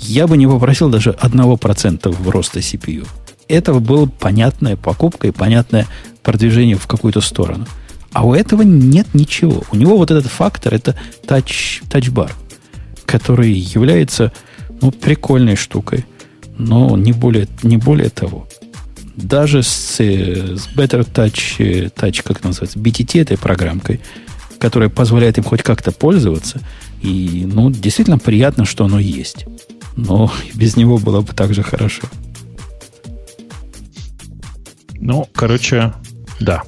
я 0.01 0.27
бы 0.27 0.37
не 0.37 0.47
попросил 0.49 0.89
даже 0.89 1.11
1% 1.11 2.11
в 2.11 2.29
роста 2.31 2.59
CPU. 2.61 3.07
Это 3.49 3.75
была 3.75 4.07
понятная 4.07 4.77
покупка 4.77 5.29
и 5.29 5.33
понятное 5.33 5.87
продвижение 6.23 6.77
в 6.77 6.87
какую-то 6.87 7.21
сторону. 7.21 7.67
А 8.13 8.25
у 8.25 8.33
этого 8.33 8.63
нет 8.63 9.09
ничего. 9.13 9.65
У 9.73 9.77
него 9.77 9.97
вот 9.97 10.11
этот 10.11 10.27
фактор 10.27 10.75
это 10.75 10.97
тач, 11.27 11.83
тачбар, 11.91 12.33
который 13.05 13.53
является 13.53 14.33
ну, 14.81 14.91
прикольной 14.91 15.57
штукой, 15.57 16.07
но 16.57 16.97
не 16.97 17.13
более, 17.13 17.49
не 17.63 17.77
более 17.77 18.11
того. 18.11 18.47
Даже 19.17 19.63
с, 19.63 20.01
э, 20.01 20.57
с 20.57 20.69
Better 20.77 21.07
Touch, 21.07 21.57
э, 21.59 21.89
Touch, 21.89 22.23
как 22.23 22.43
называется, 22.45 22.79
BTT 22.79 23.21
этой 23.21 23.39
программкой, 23.39 24.01
которая 24.59 24.89
позволяет 24.89 25.39
им 25.39 25.45
хоть 25.45 25.63
как-то 25.63 25.93
пользоваться, 25.93 26.61
и, 27.03 27.49
ну, 27.53 27.71
действительно 27.71 28.19
приятно, 28.19 28.65
что 28.65 28.85
оно 28.85 28.99
есть. 28.99 29.47
Но 29.97 30.33
без 30.55 30.77
него 30.77 30.99
было 30.99 31.21
бы 31.21 31.33
так 31.33 31.53
же 31.55 31.63
хорошо. 31.63 32.03
Ну, 35.05 35.29
короче, 35.35 35.93
да. 36.41 36.63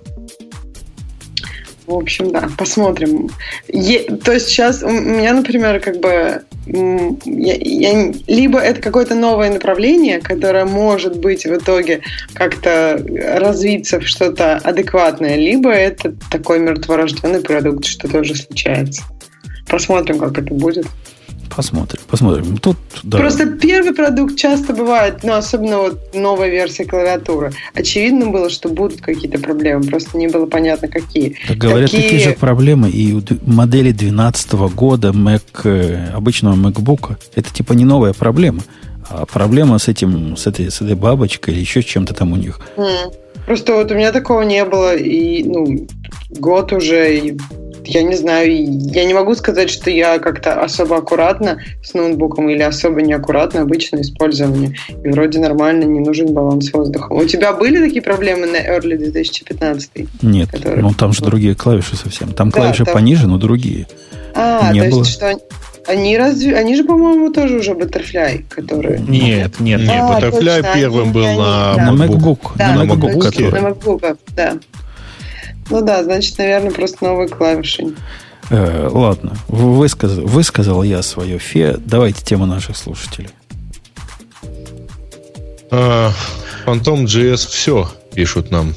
В 1.87 1.95
общем, 1.95 2.33
да, 2.33 2.51
посмотрим. 2.59 3.31
Е- 3.69 4.05
то 4.23 4.33
есть 4.33 4.49
сейчас 4.49 4.83
у 4.83 4.91
меня, 4.91 5.33
например, 5.33 5.81
как 5.81 6.01
бы 6.01 6.43
я, 6.67 7.55
я- 7.55 8.13
либо 8.27 8.59
это 8.59 8.83
какое-то 8.83 9.15
новое 9.15 9.51
направление, 9.51 10.21
которое 10.21 10.67
может 10.67 11.19
быть 11.19 11.47
в 11.47 11.55
итоге 11.55 12.03
как-то 12.35 13.03
развиться 13.39 14.01
в 14.01 14.07
что-то 14.07 14.57
адекватное, 14.57 15.37
либо 15.37 15.71
это 15.71 16.15
такой 16.31 16.59
мертворожденный 16.59 17.41
продукт, 17.41 17.87
что 17.87 18.07
тоже 18.07 18.35
случается. 18.35 19.03
Посмотрим, 19.67 20.19
как 20.19 20.37
это 20.37 20.53
будет. 20.53 20.87
Посмотрим, 21.55 22.01
посмотрим. 22.09 22.59
Тут, 22.59 22.77
да. 23.03 23.19
Просто 23.19 23.47
первый 23.47 23.95
продукт 23.95 24.37
часто 24.37 24.75
бывает, 24.75 25.21
ну, 25.23 25.35
особенно 25.35 25.79
вот 25.79 26.15
новая 26.15 26.49
версия 26.49 26.85
клавиатуры. 26.85 27.53
Очевидно 27.75 28.27
было, 28.27 28.51
что 28.51 28.69
будут 28.69 29.01
какие-то 29.01 29.39
проблемы, 29.39 29.85
просто 29.85 30.19
не 30.19 30.29
было 30.29 30.47
понятно, 30.47 30.89
какие. 30.89 31.37
Так 31.49 31.57
говорят, 31.57 31.91
такие, 31.91 32.03
такие 32.03 32.31
же 32.31 32.33
проблемы 32.33 32.91
и 32.91 33.13
у 33.13 33.23
модели 33.47 33.91
2012 33.91 34.53
года 34.75 35.09
Mac, 35.09 35.43
э, 35.65 36.11
обычного 36.15 36.55
MacBook. 36.55 37.17
Это 37.35 37.51
типа 37.51 37.73
не 37.73 37.85
новая 37.85 38.13
проблема, 38.13 38.63
а 39.09 39.27
проблема 39.27 39.79
с 39.79 39.89
этим, 39.89 40.37
с 40.37 40.47
этой, 40.47 40.71
с 40.71 40.81
этой 40.81 40.95
бабочкой 40.95 41.55
или 41.55 41.61
еще 41.61 41.83
чем-то 41.83 42.15
там 42.15 42.33
у 42.33 42.37
них. 42.37 42.61
Mm. 42.77 43.13
Просто 43.47 43.75
вот 43.75 43.93
у 43.93 43.95
меня 43.95 44.11
такого 44.11 44.43
не 44.43 44.65
было, 44.65 44.97
и 44.97 45.45
ну, 45.45 45.87
год 46.31 46.73
уже, 46.73 47.17
и 47.17 47.39
я 47.87 48.03
не 48.03 48.17
знаю, 48.17 48.49
я 48.93 49.05
не 49.05 49.15
могу 49.15 49.35
сказать, 49.35 49.71
что 49.71 49.91
я 49.91 50.19
как-то 50.19 50.61
особо 50.63 50.99
аккуратно 50.99 51.61
с 51.83 51.95
ноутбуком 51.95 52.49
или 52.49 52.63
особо 52.63 53.03
неаккуратно 53.03 53.63
обычное 53.63 54.03
использование. 54.03 54.77
И 55.05 55.09
вроде 55.09 55.39
нормально, 55.39 55.85
не 55.85 56.01
нужен 56.01 56.33
баланс 56.33 56.73
воздуха. 56.73 57.13
У 57.13 57.25
тебя 57.25 57.53
были 57.53 57.79
такие 57.79 58.03
проблемы 58.03 58.47
на 58.47 58.57
Early 58.57 58.97
2015? 58.97 59.91
Нет, 60.23 60.51
которые... 60.51 60.83
ну 60.83 60.93
там 60.93 61.13
же 61.13 61.23
другие 61.23 61.55
клавиши 61.55 61.97
совсем. 61.97 62.33
Там 62.33 62.51
да, 62.51 62.61
клавиши 62.61 62.85
там... 62.85 62.95
пониже, 62.95 63.27
но 63.27 63.39
другие. 63.39 63.87
А, 64.35 64.73
не 64.73 64.83
то 64.83 64.91
было... 64.91 64.99
есть 65.01 65.13
что 65.13 65.39
они 65.87 66.19
разве, 66.19 66.57
они 66.57 66.75
же, 66.77 66.85
по-моему, 66.85 67.33
тоже 67.33 67.59
уже 67.59 67.73
Butterfly, 67.73 68.45
которые... 68.49 68.99
Нет, 69.01 69.61
нет, 69.61 69.81
нет. 69.81 69.91
А, 69.91 70.19
Butterfly 70.19 70.57
точно, 70.57 70.75
первым 70.75 71.03
они, 71.05 71.13
был 71.13 71.25
они, 71.25 71.39
на, 71.39 71.75
да. 71.77 71.93
на 71.93 72.05
MacBook. 72.05 72.39
Да, 72.57 72.73
на 72.75 72.83
MacBook, 72.85 73.21
который... 73.21 73.61
на 73.63 73.69
MacBook, 73.69 74.19
да. 74.35 74.59
Ну 75.71 75.83
да, 75.83 76.03
значит, 76.05 76.39
наверное, 76.39 76.71
просто 76.71 77.05
новые 77.05 77.29
клавиши. 77.29 77.95
Э, 78.51 78.89
ладно, 78.91 79.37
высказал, 79.49 80.25
высказал 80.25 80.83
я 80.83 81.03
свое 81.03 81.39
фе. 81.39 81.77
Давайте 81.79 82.25
тему 82.25 82.47
наших 82.47 82.77
слушателей. 82.77 83.31
А, 85.71 86.13
Phantom 86.65 87.05
JS 87.05 87.49
все, 87.49 87.91
пишут 88.15 88.51
нам. 88.51 88.75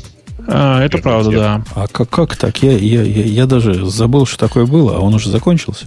А, 0.48 0.84
это 0.84 0.98
правда, 0.98 1.32
да. 1.32 1.64
А 1.76 1.88
как, 1.88 2.10
как 2.10 2.36
так? 2.36 2.64
Я, 2.64 2.72
я, 2.72 3.04
я, 3.04 3.24
я 3.24 3.46
даже 3.46 3.86
забыл, 3.86 4.26
что 4.26 4.40
такое 4.40 4.66
было, 4.66 4.98
а 4.98 5.00
он 5.00 5.14
уже 5.14 5.30
закончился. 5.30 5.86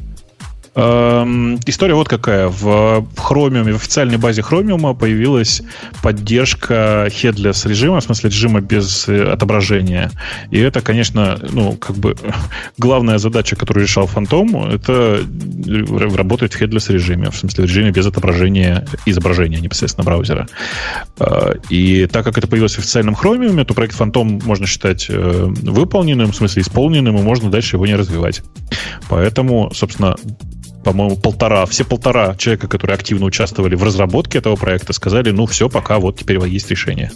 Эм, 0.74 1.60
история 1.66 1.94
вот 1.94 2.08
какая. 2.08 2.48
В, 2.48 3.06
Chromium, 3.16 3.72
в 3.72 3.76
официальной 3.76 4.16
базе 4.16 4.40
Chromium 4.40 4.96
появилась 4.96 5.62
поддержка 6.02 7.08
headless 7.10 7.68
режима, 7.68 8.00
в 8.00 8.04
смысле 8.04 8.30
режима 8.30 8.60
без 8.60 9.06
э, 9.08 9.22
отображения. 9.30 10.10
И 10.50 10.58
это, 10.58 10.80
конечно, 10.80 11.38
ну, 11.52 11.76
как 11.76 11.96
бы 11.96 12.16
главная 12.78 13.18
задача, 13.18 13.54
которую 13.54 13.84
решал 13.84 14.06
Phantom, 14.06 14.74
это 14.74 15.20
работать 16.16 16.54
в 16.54 16.60
headless 16.60 16.90
режиме, 16.90 17.30
в 17.30 17.36
смысле 17.36 17.64
в 17.64 17.66
режиме 17.66 17.90
без 17.90 18.06
отображения 18.06 18.86
изображения 19.04 19.60
непосредственно 19.60 20.04
браузера. 20.04 20.48
Э, 21.18 21.54
и 21.68 22.06
так 22.06 22.24
как 22.24 22.38
это 22.38 22.46
появилось 22.46 22.76
в 22.76 22.78
официальном 22.78 23.14
Chromium, 23.14 23.62
то 23.66 23.74
проект 23.74 24.00
Phantom 24.00 24.42
можно 24.42 24.66
считать 24.66 25.06
э, 25.10 25.44
выполненным, 25.62 26.32
в 26.32 26.36
смысле 26.36 26.62
исполненным, 26.62 27.18
и 27.18 27.22
можно 27.22 27.50
дальше 27.50 27.76
его 27.76 27.86
не 27.86 27.94
развивать. 27.94 28.42
Поэтому, 29.10 29.70
собственно, 29.74 30.16
по-моему, 30.84 31.16
полтора, 31.16 31.66
все 31.66 31.84
полтора 31.84 32.34
человека, 32.36 32.68
которые 32.68 32.94
активно 32.94 33.26
участвовали 33.26 33.74
в 33.74 33.82
разработке 33.82 34.38
этого 34.38 34.56
проекта, 34.56 34.92
сказали, 34.92 35.30
ну 35.30 35.46
все, 35.46 35.68
пока 35.68 35.98
вот 35.98 36.18
теперь 36.18 36.38
есть 36.46 36.70
решение. 36.70 37.10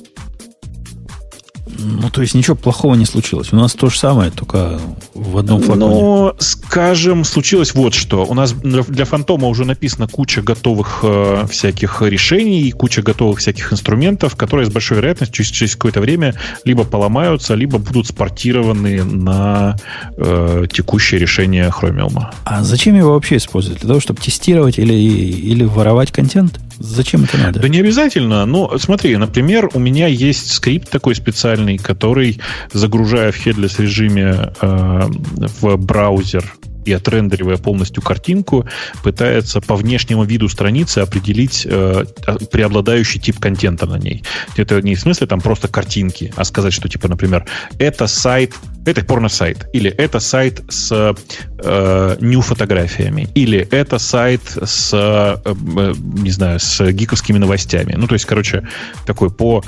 Ну, 1.79 2.11
то 2.11 2.23
есть 2.23 2.35
ничего 2.35 2.57
плохого 2.57 2.95
не 2.95 3.05
случилось. 3.05 3.53
У 3.53 3.57
нас 3.57 3.75
то 3.75 3.89
же 3.89 3.99
самое, 3.99 4.31
только 4.31 4.79
в 5.15 5.39
одном 5.39 5.63
флаконе. 5.63 5.87
Ну, 5.87 6.33
скажем, 6.39 7.25
случилось 7.25 7.75
вот 7.75 7.95
что. 7.95 8.25
У 8.25 8.35
нас 8.35 8.53
для 8.53 9.05
Фантома 9.05 9.49
уже 9.49 9.65
написана 9.65 10.09
куча 10.09 10.43
готовых 10.43 11.01
э, 11.03 11.47
всяких 11.51 12.03
решений, 12.03 12.71
куча 12.73 13.03
готовых 13.03 13.39
всяких 13.39 13.73
инструментов, 13.73 14.37
которые 14.37 14.67
с 14.67 14.71
большой 14.71 14.99
вероятностью 14.99 15.45
через, 15.45 15.51
через 15.51 15.77
какое-то 15.77 16.01
время 16.01 16.35
либо 16.65 16.85
поломаются, 16.85 17.55
либо 17.55 17.79
будут 17.79 18.07
спортированы 18.07 19.05
на 19.05 19.77
э, 20.17 20.67
текущее 20.73 21.21
решение 21.21 21.71
Chromium. 21.71 22.25
А 22.45 22.63
зачем 22.63 22.97
его 22.97 23.13
вообще 23.13 23.37
использовать? 23.37 23.81
Для 23.81 23.89
того, 23.89 24.01
чтобы 24.01 24.21
тестировать 24.21 24.79
или, 24.79 24.95
или 24.95 25.65
воровать 25.65 26.13
контент? 26.13 26.61
Зачем 26.79 27.25
это 27.25 27.39
надо? 27.39 27.61
Да 27.61 27.69
не 27.69 27.81
обязательно. 27.81 28.47
Ну, 28.47 28.79
смотри, 28.79 29.17
например, 29.17 29.71
у 29.75 29.79
меня 29.79 30.07
есть 30.07 30.53
скрипт 30.53 30.91
такой 30.91 31.15
специальный, 31.15 31.79
который, 31.79 32.41
загружая 32.73 33.33
в 33.33 33.47
headless 33.47 33.81
режиме 33.81 34.53
э, 34.61 35.09
в 35.61 35.77
браузер 35.77 36.53
и 36.87 36.93
отрендеривая 36.93 37.57
полностью 37.57 38.03
картинку, 38.03 38.67
пытается 39.03 39.61
по 39.61 39.77
внешнему 39.77 40.25
виду 40.25 40.49
страницы 40.49 41.01
определить 41.01 41.67
э, 41.69 42.05
преобладающий 42.51 43.21
тип 43.21 43.39
контента 43.39 43.87
на 43.87 43.99
ней. 43.99 44.25
Это 44.57 44.81
не 44.81 44.95
в 44.95 45.01
смысле 45.01 45.27
там 45.27 45.41
просто 45.41 45.69
картинки, 45.69 46.33
а 46.37 46.45
сказать, 46.45 46.73
что 46.73 46.89
типа, 46.89 47.09
например, 47.09 47.45
это 47.79 48.07
сайт, 48.07 48.55
это 48.85 49.05
порно-сайт, 49.05 49.69
или 49.73 49.91
это 49.91 50.21
сайт 50.21 50.63
с 50.69 51.15
э, 51.59 52.17
нью-фотографиями, 52.21 53.29
или 53.35 53.59
это 53.71 53.99
сайт 53.99 54.43
с, 54.63 54.91
э, 54.93 55.37
э, 55.45 55.95
не 55.99 56.31
знаю, 56.31 56.61
с 56.61 56.93
гиковскими 56.93 57.39
новостями. 57.39 57.95
Ну, 57.97 58.07
то 58.07 58.15
есть, 58.15 58.25
короче, 58.25 58.67
такой 59.07 59.31
по 59.31 59.63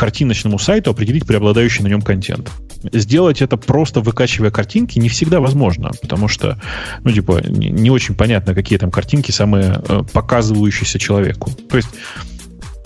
картиночному 0.00 0.58
сайту 0.58 0.90
определить 0.90 1.26
преобладающий 1.26 1.84
на 1.84 1.88
нем 1.88 2.00
контент. 2.00 2.50
Сделать 2.90 3.42
это 3.42 3.58
просто 3.58 4.00
выкачивая 4.00 4.50
картинки 4.50 4.98
не 4.98 5.10
всегда 5.10 5.40
возможно, 5.40 5.90
потому 6.00 6.26
что, 6.26 6.58
ну, 7.04 7.12
типа, 7.12 7.42
не 7.46 7.90
очень 7.90 8.14
понятно, 8.14 8.54
какие 8.54 8.78
там 8.78 8.90
картинки 8.90 9.30
самые 9.30 9.82
э, 9.86 10.02
показывающиеся 10.10 10.98
человеку. 10.98 11.50
То 11.68 11.76
есть 11.76 11.90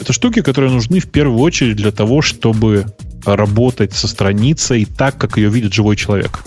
это 0.01 0.12
штуки, 0.12 0.43
которые 0.43 0.73
нужны 0.73 0.99
в 0.99 1.09
первую 1.09 1.39
очередь 1.39 1.77
для 1.77 1.93
того, 1.93 2.20
чтобы 2.20 2.86
работать 3.24 3.93
со 3.93 4.09
страницей 4.09 4.85
так, 4.85 5.16
как 5.16 5.36
ее 5.36 5.51
видит 5.51 5.73
живой 5.73 5.95
человек. 5.95 6.41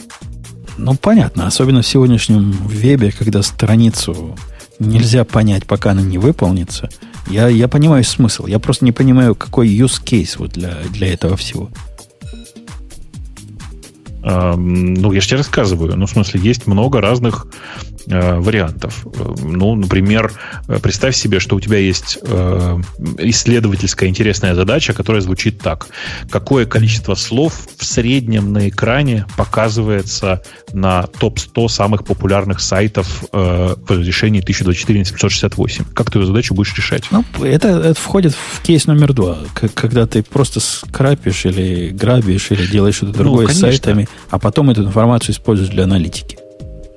Ну, 0.78 0.96
понятно. 0.96 1.48
Особенно 1.48 1.82
в 1.82 1.88
сегодняшнем 1.88 2.52
вебе, 2.52 3.14
когда 3.18 3.42
страницу 3.42 4.36
нельзя 4.80 5.24
понять, 5.24 5.66
пока 5.66 5.92
она 5.92 6.02
не 6.02 6.18
выполнится– 6.18 6.90
я, 7.30 7.48
я 7.48 7.68
понимаю 7.68 8.04
смысл. 8.04 8.46
Я 8.46 8.60
просто 8.60 8.86
не 8.86 8.92
понимаю, 8.92 9.36
какой 9.36 9.68
use 9.68 10.02
case 10.04 10.36
вот 10.38 10.52
для, 10.52 10.78
для 10.92 11.14
этого 11.14 11.36
всего. 11.38 11.70
Ну, 14.24 15.14
я 15.14 15.22
же 15.22 15.28
тебе 15.28 15.38
рассказываю. 15.38 15.96
Ну, 15.96 16.06
в 16.06 16.10
смысле, 16.10 16.42
есть 16.42 16.68
много 16.68 17.00
разных 17.00 17.48
вариантов. 18.08 19.06
Ну, 19.42 19.76
например, 19.76 20.32
представь 20.82 21.16
себе, 21.16 21.40
что 21.40 21.56
у 21.56 21.60
тебя 21.60 21.78
есть 21.78 22.20
э, 22.22 22.80
исследовательская 23.20 24.10
интересная 24.10 24.56
задача, 24.56 24.94
которая 24.94 25.22
звучит 25.22 25.60
так. 25.60 25.88
Какое 26.30 26.66
количество 26.66 27.16
слов 27.16 27.68
в 27.78 27.86
среднем 27.86 28.54
на 28.54 28.70
экране 28.70 29.26
показывается 29.36 30.42
на 30.72 31.04
топ-100 31.04 31.68
самых 31.68 32.06
популярных 32.06 32.62
сайтов 32.62 33.26
э, 33.32 33.76
в 33.76 33.92
разрешении 33.92 34.42
1024 34.42 35.00
на 35.00 35.06
768? 35.06 35.86
Как 35.94 36.12
ты 36.12 36.20
эту 36.20 36.28
задачу 36.28 36.54
будешь 36.54 36.76
решать? 36.76 37.04
Ну, 37.12 37.24
это, 37.44 37.70
это 37.70 38.00
входит 38.00 38.34
в 38.34 38.62
кейс 38.62 38.88
номер 38.88 39.14
два. 39.14 39.40
Когда 39.54 40.08
ты 40.08 40.24
просто 40.24 40.60
скрапишь 40.60 41.46
или 41.46 41.90
грабишь, 41.90 42.52
или 42.52 42.66
делаешь 42.68 42.96
что-то 42.96 43.18
ну, 43.18 43.24
другое 43.24 43.48
ну, 43.48 43.54
с 43.54 43.60
сайтами, 43.60 44.08
а 44.30 44.40
потом 44.40 44.70
эту 44.70 44.84
информацию 44.84 45.34
используешь 45.34 45.70
для 45.70 45.84
аналитики. 45.84 46.38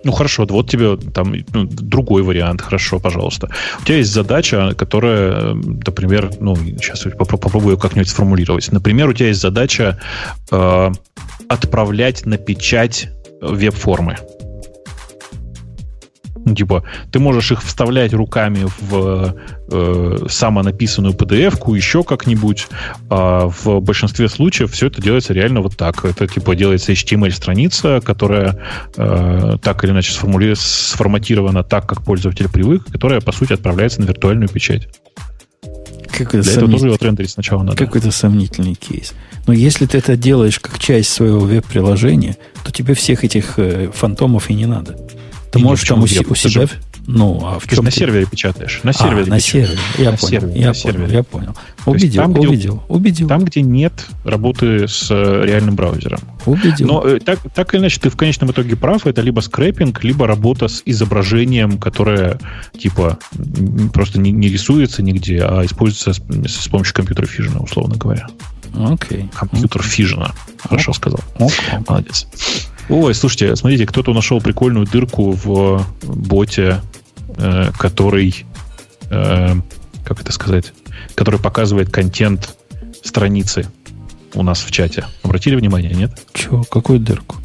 Ну 0.05 0.12
хорошо, 0.12 0.47
вот 0.48 0.70
тебе 0.70 0.97
там 0.97 1.35
ну, 1.52 1.64
другой 1.64 2.22
вариант, 2.22 2.62
хорошо, 2.62 2.98
пожалуйста. 3.01 3.51
У 3.81 3.85
тебя 3.85 3.98
есть 3.98 4.12
задача, 4.12 4.74
которая, 4.74 5.55
например, 5.55 6.31
ну 6.40 6.56
сейчас 6.56 7.02
попробую 7.18 7.77
как-нибудь 7.78 8.09
сформулировать. 8.09 8.72
Например, 8.72 9.09
у 9.09 9.12
тебя 9.12 9.28
есть 9.28 9.40
задача 9.40 10.01
э, 10.51 10.93
отправлять 11.48 12.27
на 12.27 12.39
печать 12.39 13.10
веб-формы. 13.40 14.16
Ну, 16.51 16.56
типа, 16.56 16.82
ты 17.12 17.20
можешь 17.20 17.52
их 17.52 17.62
вставлять 17.62 18.12
руками 18.12 18.66
в 18.81 19.36
э, 19.70 20.16
самонаписанную 20.28 21.14
PDF-ку, 21.14 21.74
еще 21.74 22.02
как-нибудь. 22.02 22.66
А 23.09 23.48
в 23.48 23.81
большинстве 23.81 24.28
случаев 24.28 24.72
все 24.72 24.89
это 24.89 25.01
делается 25.01 25.32
реально 25.32 25.60
вот 25.60 25.77
так. 25.77 26.05
Это, 26.05 26.27
типа, 26.27 26.56
делается 26.56 26.90
HTML-страница, 26.93 28.01
которая 28.05 28.59
э, 28.97 29.59
так 29.62 29.85
или 29.85 29.93
иначе 29.93 30.12
сформатирована 30.12 31.62
так, 31.62 31.86
как 31.86 32.02
пользователь 32.02 32.48
привык, 32.48 32.85
которая, 32.86 33.20
по 33.20 33.31
сути, 33.31 33.52
отправляется 33.52 34.01
на 34.01 34.06
виртуальную 34.06 34.48
печать. 34.48 34.89
Какой-то 36.10 36.43
Для 36.43 36.52
этого 36.52 36.72
тоже 36.72 36.86
его 36.86 36.97
трендерить 36.97 37.31
сначала 37.31 37.62
надо. 37.62 37.77
Какой-то 37.77 38.10
сомнительный 38.10 38.74
кейс. 38.74 39.14
Но 39.47 39.52
если 39.52 39.86
ты 39.86 39.98
это 39.98 40.16
делаешь 40.16 40.59
как 40.59 40.78
часть 40.78 41.10
своего 41.10 41.39
веб-приложения, 41.39 42.36
то 42.64 42.72
тебе 42.72 42.94
всех 42.94 43.24
этих 43.24 43.59
э, 43.59 43.90
фантомов 43.94 44.51
и 44.51 44.55
не 44.55 44.66
надо. 44.66 44.97
Ты 45.52 45.59
и 45.59 45.62
можешь 45.62 45.86
там 45.89 46.01
у, 46.01 46.05
у 46.05 46.06
себя... 46.06 46.66
Ну, 47.06 47.40
а 47.44 47.59
в 47.59 47.66
чем 47.66 47.85
на 47.85 47.90
ты- 47.90 47.97
сервере 47.98 48.27
печатаешь. 48.27 48.81
На 48.85 48.90
А, 48.90 48.93
сервере 48.93 49.27
на 49.27 49.36
печатаешь. 49.39 49.44
сервере. 49.44 49.78
Я 49.98 50.10
На 50.12 50.16
понял, 50.16 50.28
сервере, 50.40 50.60
я 50.60 50.66
на 50.68 50.72
понял, 50.74 50.74
сервере. 50.93 51.12
я 51.14 51.22
понял. 51.24 51.56
Убедил, 51.86 52.22
там, 52.22 52.32
где- 52.35 52.47
убедил, 52.48 52.82
убедил, 52.89 53.28
Там, 53.28 53.44
где 53.44 53.62
нет 53.62 53.93
работы 54.24 54.86
с 54.86 55.09
э, 55.10 55.43
реальным 55.47 55.74
браузером. 55.74 56.20
убедил. 56.47 56.86
Но 56.86 57.02
э, 57.09 57.18
так, 57.18 57.40
так 57.55 57.74
или 57.74 57.81
иначе, 57.81 57.98
ты 58.01 58.10
в 58.10 58.16
конечном 58.16 58.52
итоге 58.52 58.77
прав, 58.77 59.06
это 59.06 59.22
либо 59.22 59.40
скрэпинг, 59.40 60.05
либо 60.05 60.27
работа 60.28 60.68
с 60.68 60.82
изображением, 60.85 61.78
которое 61.78 62.39
типа 62.78 63.18
просто 63.93 64.20
не, 64.20 64.31
не 64.31 64.48
рисуется 64.48 65.02
нигде, 65.02 65.43
а 65.43 65.64
используется 65.64 66.12
с, 66.12 66.20
с 66.64 66.68
помощью 66.68 66.94
компьютера 66.94 67.27
фижена, 67.27 67.59
условно 67.60 67.97
говоря. 67.97 68.27
Окей. 68.78 69.28
Компьютер 69.35 69.82
фижена. 69.82 70.32
Хорошо 70.62 70.93
сказал. 70.93 71.20
Ок, 71.40 71.51
ок. 71.72 71.89
Молодец. 71.89 72.28
Ой, 72.90 73.14
слушайте, 73.14 73.54
смотрите, 73.54 73.86
кто-то 73.86 74.12
нашел 74.12 74.40
прикольную 74.40 74.84
дырку 74.84 75.30
в 75.30 75.86
боте, 76.02 76.80
э, 77.36 77.70
который, 77.78 78.44
э, 79.10 79.54
как 80.04 80.20
это 80.20 80.32
сказать, 80.32 80.72
который 81.14 81.38
показывает 81.38 81.90
контент 81.90 82.56
страницы 83.04 83.70
у 84.34 84.42
нас 84.42 84.60
в 84.62 84.72
чате. 84.72 85.06
Обратили 85.22 85.54
внимание, 85.54 85.94
нет? 85.94 86.10
Чего? 86.32 86.64
Какую 86.64 86.98
дырку? 86.98 87.36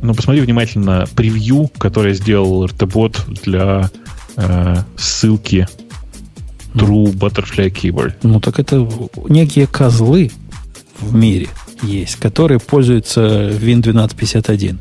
Ну, 0.00 0.14
посмотри 0.14 0.40
внимательно 0.40 1.04
превью, 1.14 1.70
которое 1.76 2.14
сделал 2.14 2.64
RT-бот 2.64 3.26
для 3.44 3.90
э, 4.36 4.76
ссылки 4.96 5.68
True 6.72 7.12
Butterfly 7.12 7.70
Keyboard. 7.70 8.14
Ну, 8.22 8.40
так 8.40 8.58
это 8.58 8.88
некие 9.28 9.66
козлы 9.66 10.30
в 10.98 11.14
мире 11.14 11.48
есть, 11.82 12.16
которые 12.16 12.58
пользуются 12.60 13.20
Win 13.50 13.78
1251. 13.80 14.78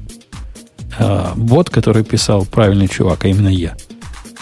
А 0.98 1.34
бот, 1.36 1.70
который 1.70 2.04
писал 2.04 2.46
правильный 2.46 2.88
чувак, 2.88 3.26
а 3.26 3.28
именно 3.28 3.50
я, 3.50 3.76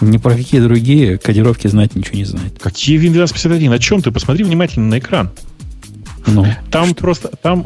ни 0.01 0.17
про 0.17 0.35
какие 0.35 0.61
другие 0.61 1.17
кодировки 1.17 1.67
знать 1.67 1.95
ничего 1.95 2.17
не 2.17 2.25
знает. 2.25 2.59
Какие 2.59 2.97
Win 2.99 3.09
1251? 3.11 3.71
О 3.73 3.79
чем 3.79 4.01
ты? 4.01 4.11
Посмотри 4.11 4.43
внимательно 4.43 4.87
на 4.87 4.99
экран. 4.99 5.31
Ну, 6.27 6.45
Там 6.71 6.93
просто, 6.93 7.29
там 7.41 7.65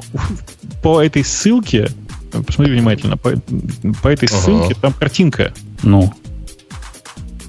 по 0.81 1.01
этой 1.01 1.23
ссылке, 1.23 1.89
посмотри 2.45 2.73
внимательно, 2.73 3.15
по, 3.18 3.31
по 4.01 4.07
этой 4.07 4.27
Ага. 4.30 4.38
ссылке 4.38 4.76
там 4.81 4.93
картинка. 4.93 5.53
ну, 5.84 6.11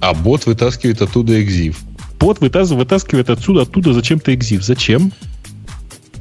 А 0.01 0.13
бот 0.13 0.45
вытаскивает 0.47 1.01
оттуда 1.03 1.41
экзив. 1.43 1.79
Бот 2.21 2.41
вытаз- 2.41 2.75
вытаскивает 2.75 3.31
отсюда, 3.31 3.63
оттуда 3.63 3.93
зачем-то 3.95 4.35
экзив. 4.35 4.63
Зачем? 4.65 5.13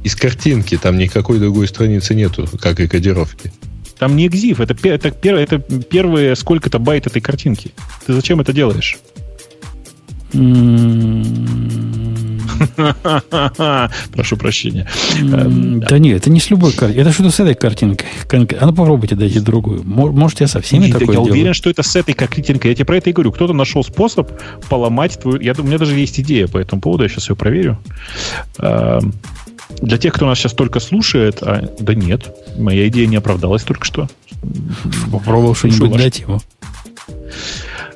Из 0.04 0.16
картинки 0.16 0.78
там 0.78 0.98
никакой 0.98 1.40
другой 1.40 1.68
страницы 1.68 2.16
нету, 2.16 2.48
как 2.60 2.80
и 2.80 2.88
кодировки. 2.88 3.52
Там 4.00 4.16
не 4.16 4.28
экзив, 4.28 4.60
это, 4.60 4.76
это, 4.88 5.12
это 5.30 5.60
первые 5.60 6.36
сколько-то 6.36 6.78
байт 6.80 7.08
этой 7.08 7.22
картинки. 7.22 7.72
Ты 8.06 8.14
зачем 8.14 8.40
это 8.40 8.54
делаешь? 8.54 8.98
м, 10.34 11.24
Прошу 14.14 14.38
прощения. 14.38 14.88
м, 15.20 15.80
да 15.80 15.98
нет, 16.00 16.18
это 16.18 16.30
не 16.30 16.40
с 16.40 16.50
любой 16.50 16.72
картинкой. 16.74 17.02
Это 17.02 17.12
что-то 17.12 17.32
с 17.32 17.40
этой 17.40 17.56
картинкой. 17.56 18.08
А 18.60 18.66
ну 18.66 18.74
попробуйте 18.74 19.16
дайте 19.16 19.40
другую. 19.40 19.84
Мо- 19.84 20.12
Может, 20.12 20.42
я 20.42 20.48
со 20.48 20.62
всеми 20.62 20.92
такое 20.92 21.14
я 21.16 21.20
уверен, 21.22 21.54
что 21.54 21.70
это 21.70 21.84
с 21.84 21.96
этой 21.96 22.14
картинкой. 22.14 22.72
Я 22.72 22.76
тебе 22.76 22.86
про 22.86 22.98
это 22.98 23.10
и 23.10 23.14
говорю. 23.14 23.32
Кто-то 23.32 23.54
нашел 23.54 23.84
способ 23.84 24.30
поломать 24.70 25.20
твою... 25.20 25.40
Я, 25.40 25.54
думаю, 25.54 25.66
у 25.66 25.70
меня 25.70 25.80
даже 25.80 25.98
есть 25.98 26.20
идея 26.20 26.48
по 26.48 26.58
этому 26.58 26.82
поводу. 26.82 27.04
Я 27.04 27.10
сейчас 27.10 27.30
ее 27.30 27.36
проверю. 27.36 27.80
Для 29.82 29.98
тех, 29.98 30.14
кто 30.14 30.26
нас 30.26 30.38
сейчас 30.40 30.54
только 30.54 30.80
слушает, 30.80 31.40
а, 31.42 31.70
да 31.80 31.94
нет, 31.94 32.36
моя 32.58 32.88
идея 32.88 33.08
не 33.08 33.18
оправдалась 33.18 33.64
только 33.64 33.86
что. 33.86 34.10
Попробовал 35.12 35.56
что-нибудь 35.56 35.92
ваш- 35.92 36.02
дать 36.02 36.20
ему. 36.20 36.40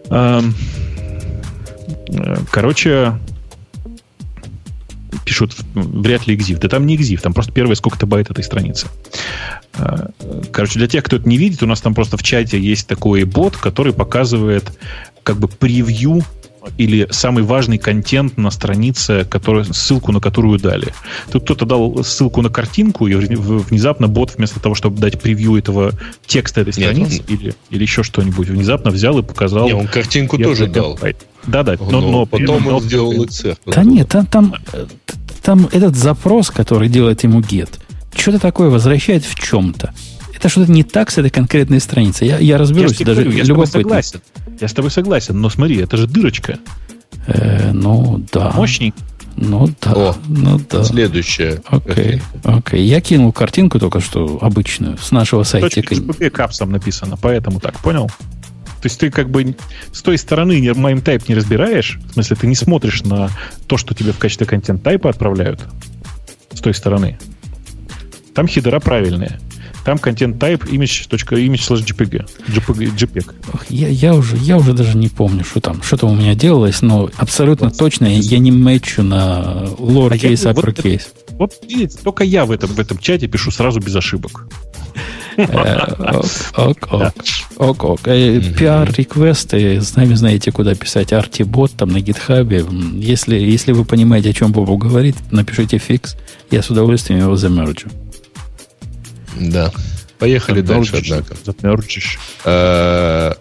Э, 0.09 0.41
Короче, 2.51 3.13
пишут, 5.25 5.55
вряд 5.75 6.27
ли 6.27 6.35
экзив. 6.35 6.59
Да 6.59 6.67
там 6.67 6.85
не 6.85 6.95
экзив, 6.95 7.21
там 7.21 7.33
просто 7.33 7.53
первые 7.53 7.75
сколько-то 7.77 8.05
байт 8.05 8.29
этой 8.29 8.43
страницы. 8.43 8.87
Э, 9.75 10.07
Короче, 10.51 10.77
для 10.79 10.87
тех, 10.87 11.03
кто 11.03 11.15
это 11.17 11.27
не 11.29 11.37
видит, 11.37 11.63
у 11.63 11.67
нас 11.67 11.79
там 11.81 11.93
просто 11.93 12.17
в 12.17 12.23
чате 12.23 12.59
есть 12.59 12.87
такой 12.87 13.23
бот, 13.23 13.55
который 13.55 13.93
показывает 13.93 14.77
как 15.23 15.37
бы 15.37 15.47
превью 15.47 16.23
или 16.77 17.07
самый 17.11 17.43
важный 17.43 17.77
контент 17.77 18.37
на 18.37 18.51
странице, 18.51 19.25
который, 19.29 19.65
ссылку 19.65 20.11
на 20.11 20.19
которую 20.19 20.59
дали. 20.59 20.93
Тут 21.31 21.43
кто-то 21.43 21.65
дал 21.65 22.03
ссылку 22.03 22.41
на 22.41 22.49
картинку, 22.49 23.07
и 23.07 23.15
внезапно 23.15 24.07
бот 24.07 24.35
вместо 24.37 24.59
того, 24.59 24.75
чтобы 24.75 24.99
дать 24.99 25.19
превью 25.19 25.55
этого 25.57 25.93
текста 26.25 26.61
этой 26.61 26.69
Нет, 26.69 26.75
страницы 26.75 27.23
или, 27.27 27.53
или 27.69 27.81
еще 27.81 28.03
что-нибудь, 28.03 28.47
внезапно 28.47 28.91
взял 28.91 29.17
и 29.19 29.23
показал. 29.23 29.65
Не, 29.65 29.73
он 29.73 29.87
картинку 29.87 30.37
тоже 30.37 30.67
дал. 30.67 30.99
Да-да, 31.47 31.75
Но, 31.79 31.89
но, 31.89 32.11
но 32.11 32.25
потом 32.27 32.63
дал 32.63 32.75
он 32.75 32.83
сделал 32.83 33.11
первый- 33.11 33.27
XR. 33.27 33.57
Да 33.65 33.83
нет, 33.83 34.07
там, 34.09 34.27
там, 34.27 34.55
там 35.41 35.67
этот 35.71 35.95
запрос, 35.95 36.51
который 36.51 36.87
делает 36.89 37.23
ему 37.23 37.39
get, 37.41 37.69
что-то 38.15 38.37
такое 38.39 38.69
возвращает 38.69 39.25
в 39.25 39.33
чем-то. 39.35 39.93
Это 40.35 40.49
что-то 40.49 40.71
не 40.71 40.83
так 40.83 41.11
с 41.11 41.17
этой 41.19 41.29
конкретной 41.29 41.79
страницей. 41.79 42.27
Я, 42.27 42.35
я 42.37 42.39
Я, 42.39 42.57
разберусь, 42.57 42.97
тебе 42.97 43.05
даже 43.05 43.21
говорю, 43.21 43.37
я 43.37 43.43
с 43.43 43.47
тобой 43.47 43.65
любопытно. 43.65 43.81
согласен. 43.81 44.21
Я 44.61 44.67
с 44.67 44.73
тобой 44.73 44.91
согласен, 44.91 45.41
но 45.41 45.49
смотри, 45.49 45.77
это 45.77 45.97
же 45.97 46.05
дырочка. 46.05 46.59
Э, 47.25 47.71
ну 47.73 48.23
да. 48.31 48.51
Мощней. 48.51 48.93
Ну 49.35 49.67
да. 49.81 49.91
О, 49.93 50.15
ну 50.27 50.61
да. 50.69 50.83
Следующее. 50.83 51.63
Окей, 51.65 52.21
окей. 52.43 52.85
Я 52.85 53.01
кинул 53.01 53.31
картинку 53.31 53.79
только 53.79 54.01
что 54.01 54.37
обычную 54.39 54.99
с 54.99 55.11
нашего 55.11 55.41
сайтика. 55.41 55.95
.jpg 55.95 56.29
капсом 56.29 56.71
написано, 56.71 57.17
поэтому 57.19 57.59
так, 57.59 57.79
понял? 57.79 58.07
То 58.07 58.87
есть 58.87 58.99
ты 58.99 59.09
как 59.09 59.31
бы 59.31 59.55
с 59.91 60.01
той 60.03 60.19
стороны 60.19 60.73
моим 60.75 61.01
тайп 61.01 61.27
не 61.27 61.33
разбираешь, 61.33 61.99
в 62.09 62.13
смысле 62.13 62.35
ты 62.35 62.45
не 62.47 62.55
смотришь 62.55 63.03
на 63.03 63.29
то, 63.67 63.77
что 63.77 63.95
тебе 63.95 64.11
в 64.11 64.19
качестве 64.19 64.45
контент 64.45 64.83
тайпа 64.83 65.09
отправляют 65.09 65.61
с 66.53 66.59
той 66.59 66.75
стороны. 66.75 67.17
Там 68.35 68.47
хидера 68.47 68.79
правильные. 68.79 69.39
Там 69.83 69.97
контент 69.97 70.35
type 70.37 70.69
image, 70.69 71.09
image 71.09 71.55
slash 71.67 71.83
JPG. 71.85 72.27
JPG, 72.47 72.95
JPEG. 72.95 73.33
Ох, 73.53 73.65
Я, 73.69 73.87
я, 73.87 74.13
уже, 74.13 74.37
я 74.37 74.57
уже 74.57 74.73
даже 74.73 74.95
не 74.97 75.09
помню, 75.09 75.43
что 75.43 75.59
там, 75.59 75.81
что 75.81 75.97
там 75.97 76.11
у 76.11 76.15
меня 76.15 76.35
делалось, 76.35 76.81
но 76.81 77.09
абсолютно 77.17 77.71
точно 77.71 78.05
я, 78.05 78.37
не 78.39 78.51
мэчу 78.51 79.01
на 79.03 79.65
lowercase, 79.79 80.45
А 80.45 80.49
я- 80.49 80.53
вот 80.53 80.65
uppercase. 80.65 81.07
Вот 81.31 81.53
видите, 81.67 81.97
только 82.03 82.23
я 82.23 82.45
в 82.45 82.51
этом, 82.51 82.69
в 82.69 82.79
этом 82.79 82.99
чате 82.99 83.27
пишу 83.27 83.49
сразу 83.49 83.79
без 83.79 83.95
ошибок. 83.95 84.47
Э, 85.37 85.79
Ок, 85.97 86.25
ок, 86.57 86.87
ок. 86.91 87.13
Ок, 87.57 87.83
ок. 87.85 87.99
Э, 88.05 88.37
PR-реквесты, 88.39 89.81
сами 89.81 90.13
знаете, 90.13 90.51
куда 90.51 90.75
писать. 90.75 91.13
Артибот 91.13 91.71
там 91.71 91.89
на 91.89 92.01
гитхабе. 92.01 92.65
Если, 92.93 93.35
если 93.37 93.71
вы 93.71 93.85
понимаете, 93.85 94.29
о 94.29 94.33
чем 94.33 94.51
Бобу 94.51 94.77
говорит, 94.77 95.15
напишите 95.31 95.77
фикс. 95.77 96.15
Я 96.51 96.61
с 96.61 96.69
удовольствием 96.69 97.19
его 97.21 97.35
замерджу. 97.37 97.87
Да. 99.39 99.71
Поехали 100.19 100.61
дальше, 100.61 100.97
однако. 101.03 101.35
замерчишь. 101.43 102.19
Э, 102.45 103.33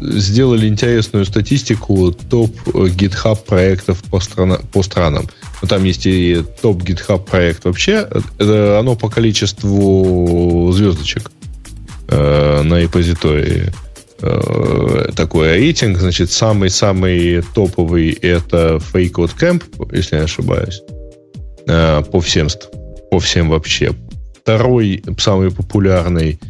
Сделали 0.00 0.66
интересную 0.66 1.24
статистику 1.24 2.10
топ 2.12 2.50
GitHub 2.66 3.38
проектов 3.46 4.02
по, 4.10 4.18
страна- 4.18 4.60
по 4.72 4.82
странам. 4.82 5.28
Ну, 5.62 5.68
там 5.68 5.84
есть 5.84 6.06
и 6.06 6.42
топ 6.60 6.82
GitHub 6.82 7.24
проект 7.24 7.64
вообще. 7.64 8.08
Это 8.38 8.78
оно 8.80 8.96
по 8.96 9.08
количеству 9.08 10.72
звездочек 10.72 11.30
э, 12.08 12.62
на 12.62 12.80
репозитории. 12.80 13.72
Э, 14.22 15.10
такой 15.14 15.52
рейтинг. 15.52 15.98
Значит, 15.98 16.32
самый-самый 16.32 17.42
топовый 17.54 18.10
это 18.10 18.80
Freecode 18.92 19.36
Camp, 19.38 19.62
если 19.96 20.16
я 20.16 20.20
не 20.22 20.24
ошибаюсь. 20.24 20.82
Э, 21.68 22.02
по 22.10 22.20
всем, 22.20 22.48
по 23.10 23.20
всем 23.20 23.48
вообще. 23.50 23.92
Второй, 24.42 25.02
самый 25.18 25.50
популярный, 25.50 26.40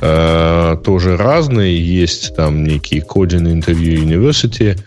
э, 0.00 0.76
тоже 0.84 1.16
разный. 1.16 1.74
Есть 1.74 2.34
там 2.36 2.64
некий 2.64 3.00
Coding 3.00 3.52
Interview 3.52 4.02
University, 4.02 4.78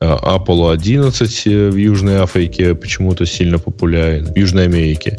э, 0.00 0.04
Apollo 0.04 0.72
11 0.72 1.72
в 1.72 1.76
Южной 1.76 2.16
Африке 2.16 2.74
почему-то 2.74 3.26
сильно 3.26 3.58
популярен, 3.58 4.26
в 4.32 4.36
Южной 4.36 4.64
Америке. 4.64 5.18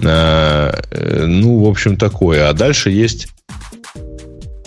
Э, 0.00 0.72
э, 0.90 1.24
ну, 1.26 1.64
в 1.64 1.68
общем, 1.68 1.96
такое. 1.96 2.48
А 2.48 2.52
дальше 2.52 2.90
есть 2.90 3.28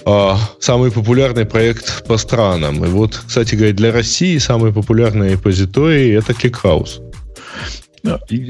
а, 0.06 0.38
самый 0.60 0.90
популярный 0.90 1.46
проект 1.46 2.06
по 2.08 2.18
странам. 2.18 2.84
И 2.86 2.88
вот, 2.88 3.22
кстати 3.28 3.56
говоря, 3.56 3.74
для 3.74 3.92
России 3.92 4.38
самый 4.38 4.72
популярный 4.72 5.34
репозиторий 5.34 6.16
это 6.16 6.32
ClickHouse. 6.32 7.02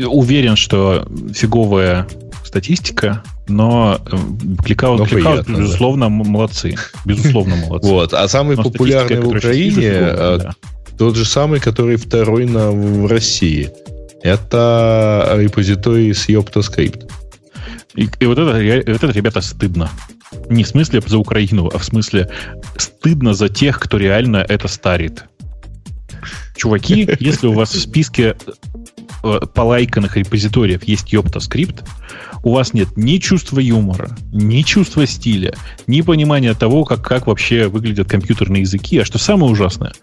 Уверен, 0.07 0.55
что 0.55 1.07
фиговая 1.33 2.07
статистика, 2.57 3.23
но 3.47 3.99
э, 4.03 4.17
кликаут, 4.63 4.99
Но 4.99 5.05
кликаут, 5.05 5.45
приятно, 5.45 5.55
да. 5.55 5.61
безусловно, 5.61 6.03
м- 6.05 6.11
молодцы. 6.11 6.75
Безусловно, 7.05 7.55
молодцы. 7.67 7.87
Вот. 7.87 8.13
А 8.13 8.27
самый 8.27 8.55
Но 8.55 8.63
популярный 8.63 9.19
в 9.21 9.27
Украине 9.27 9.75
вижу, 9.75 9.95
э, 9.95 10.37
да. 10.39 10.55
тот 10.97 11.15
же 11.15 11.23
самый, 11.23 11.59
который 11.59 11.97
второй 11.97 12.45
на, 12.45 12.71
в 12.71 13.05
России. 13.05 13.69
Это 14.23 15.35
репозиторий 15.37 16.13
с 16.13 16.27
Yopta 16.27 16.61
Script. 16.61 17.07
И, 17.95 18.09
и 18.19 18.25
вот, 18.25 18.39
это, 18.39 18.53
вот 18.91 19.03
это, 19.03 19.11
ребята, 19.11 19.41
стыдно. 19.41 19.89
Не 20.49 20.63
в 20.63 20.67
смысле 20.67 21.01
за 21.05 21.19
Украину, 21.19 21.69
а 21.71 21.77
в 21.77 21.83
смысле 21.85 22.29
стыдно 22.77 23.35
за 23.35 23.49
тех, 23.49 23.79
кто 23.79 23.97
реально 23.97 24.37
это 24.37 24.67
старит. 24.67 25.25
Чуваки, 26.55 27.07
если 27.19 27.45
у 27.47 27.53
вас 27.53 27.73
в 27.73 27.79
списке 27.79 28.35
э, 29.23 29.39
полайканных 29.53 30.17
репозиториев 30.17 30.83
есть 30.83 31.13
YoptaScript, 31.13 31.83
у 32.43 32.53
вас 32.53 32.73
нет 32.73 32.89
ни 32.95 33.17
чувства 33.17 33.59
юмора, 33.59 34.09
ни 34.31 34.61
чувства 34.61 35.05
стиля, 35.07 35.53
ни 35.87 36.01
понимания 36.01 36.53
того, 36.53 36.83
как, 36.83 37.01
как 37.01 37.27
вообще 37.27 37.67
выглядят 37.67 38.09
компьютерные 38.09 38.61
языки. 38.61 38.99
А 38.99 39.05
что 39.05 39.17
самое 39.17 39.51
ужасное, 39.51 39.93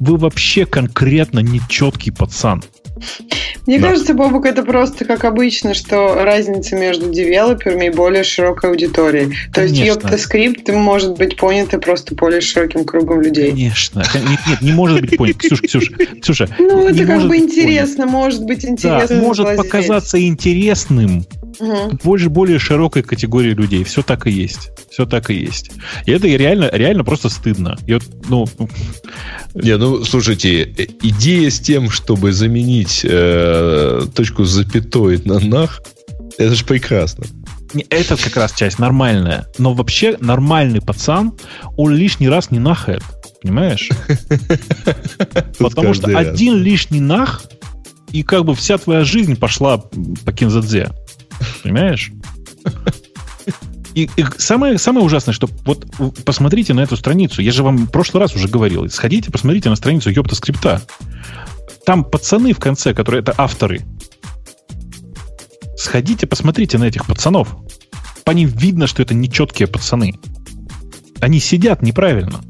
вы 0.00 0.16
вообще 0.16 0.66
конкретно 0.66 1.40
нечеткий 1.40 2.12
пацан. 2.12 2.62
Мне 3.66 3.78
да. 3.78 3.88
кажется, 3.88 4.14
Бобук, 4.14 4.44
это 4.44 4.62
просто 4.62 5.04
как 5.04 5.24
обычно, 5.24 5.74
что 5.74 6.14
разница 6.24 6.76
между 6.76 7.10
девелоперами 7.10 7.86
и 7.86 7.90
более 7.90 8.24
широкой 8.24 8.70
аудиторией. 8.70 9.34
То 9.52 9.62
есть 9.62 10.20
скрипт 10.20 10.68
может 10.68 11.16
быть 11.16 11.36
понят 11.36 11.72
и 11.74 11.78
просто 11.78 12.14
более 12.14 12.40
широким 12.40 12.84
кругом 12.84 13.22
людей. 13.22 13.50
Конечно. 13.50 14.04
Нет, 14.14 14.40
нет 14.46 14.62
не 14.62 14.72
может 14.72 15.00
быть 15.00 15.16
понят. 15.16 15.36
Ксюша, 15.36 15.62
Ксюша, 15.62 15.92
Ксюша. 16.20 16.48
Ну, 16.58 16.88
это 16.88 17.04
как 17.06 17.28
бы 17.28 17.36
интересно, 17.36 18.06
понят. 18.06 18.12
может 18.12 18.44
быть 18.44 18.64
интересно. 18.64 19.16
Да, 19.16 19.22
может 19.22 19.56
показаться 19.56 20.20
интересным 20.20 21.24
угу. 21.58 21.98
больше, 22.02 22.28
более 22.28 22.58
широкой 22.58 23.02
категории 23.02 23.54
людей. 23.54 23.84
Все 23.84 24.02
так 24.02 24.26
и 24.26 24.30
есть. 24.30 24.70
Все 24.90 25.06
так 25.06 25.30
и 25.30 25.34
есть. 25.34 25.70
И 26.06 26.12
это 26.12 26.26
реально, 26.28 26.70
реально 26.72 27.04
просто 27.04 27.28
стыдно. 27.28 27.76
И 27.86 27.94
вот, 27.94 28.04
ну... 28.28 28.46
Не, 29.54 29.76
ну, 29.76 30.04
слушайте, 30.04 30.62
э, 30.62 30.86
идея 31.02 31.50
с 31.50 31.60
тем, 31.60 31.90
чтобы 31.90 32.32
заменить 32.32 33.02
э, 33.04 34.02
точку 34.14 34.44
с 34.44 34.50
запятой 34.50 35.20
на 35.24 35.38
нах, 35.40 35.82
это 36.38 36.54
же 36.54 36.64
прекрасно. 36.64 37.26
Это 37.90 38.16
как 38.16 38.36
раз 38.36 38.52
часть 38.52 38.78
нормальная. 38.78 39.46
Но 39.58 39.74
вообще 39.74 40.16
нормальный 40.20 40.80
пацан, 40.80 41.32
он 41.76 41.94
лишний 41.94 42.28
раз 42.28 42.50
не 42.50 42.58
нахает. 42.58 43.02
Понимаешь? 43.42 43.90
Потому 45.58 45.94
что 45.94 46.16
один 46.16 46.62
лишний 46.62 47.00
нах, 47.00 47.42
и 48.12 48.22
как 48.22 48.44
бы 48.44 48.54
вся 48.54 48.78
твоя 48.78 49.04
жизнь 49.04 49.36
пошла 49.36 49.78
по 49.78 50.32
кинзадзе. 50.32 50.90
Понимаешь? 51.62 52.12
И, 53.94 54.08
и 54.16 54.24
самое, 54.38 54.78
самое 54.78 55.04
ужасное, 55.04 55.34
что 55.34 55.48
вот 55.64 55.86
посмотрите 56.24 56.72
на 56.72 56.80
эту 56.80 56.96
страницу. 56.96 57.42
Я 57.42 57.52
же 57.52 57.62
вам 57.62 57.76
в 57.76 57.90
прошлый 57.90 58.22
раз 58.22 58.34
уже 58.34 58.48
говорил. 58.48 58.88
Сходите, 58.88 59.30
посмотрите 59.30 59.68
на 59.68 59.76
страницу 59.76 60.10
ёпта 60.10 60.34
скрипта. 60.34 60.82
Там 61.84 62.04
пацаны 62.04 62.52
в 62.54 62.58
конце, 62.58 62.94
которые 62.94 63.20
это 63.20 63.34
авторы. 63.36 63.82
Сходите, 65.76 66.26
посмотрите 66.26 66.78
на 66.78 66.84
этих 66.84 67.06
пацанов. 67.06 67.56
По 68.24 68.30
ним 68.30 68.48
видно, 68.48 68.86
что 68.86 69.02
это 69.02 69.14
нечеткие 69.14 69.66
пацаны. 69.66 70.14
Они 71.20 71.38
сидят 71.38 71.82
неправильно. 71.82 72.40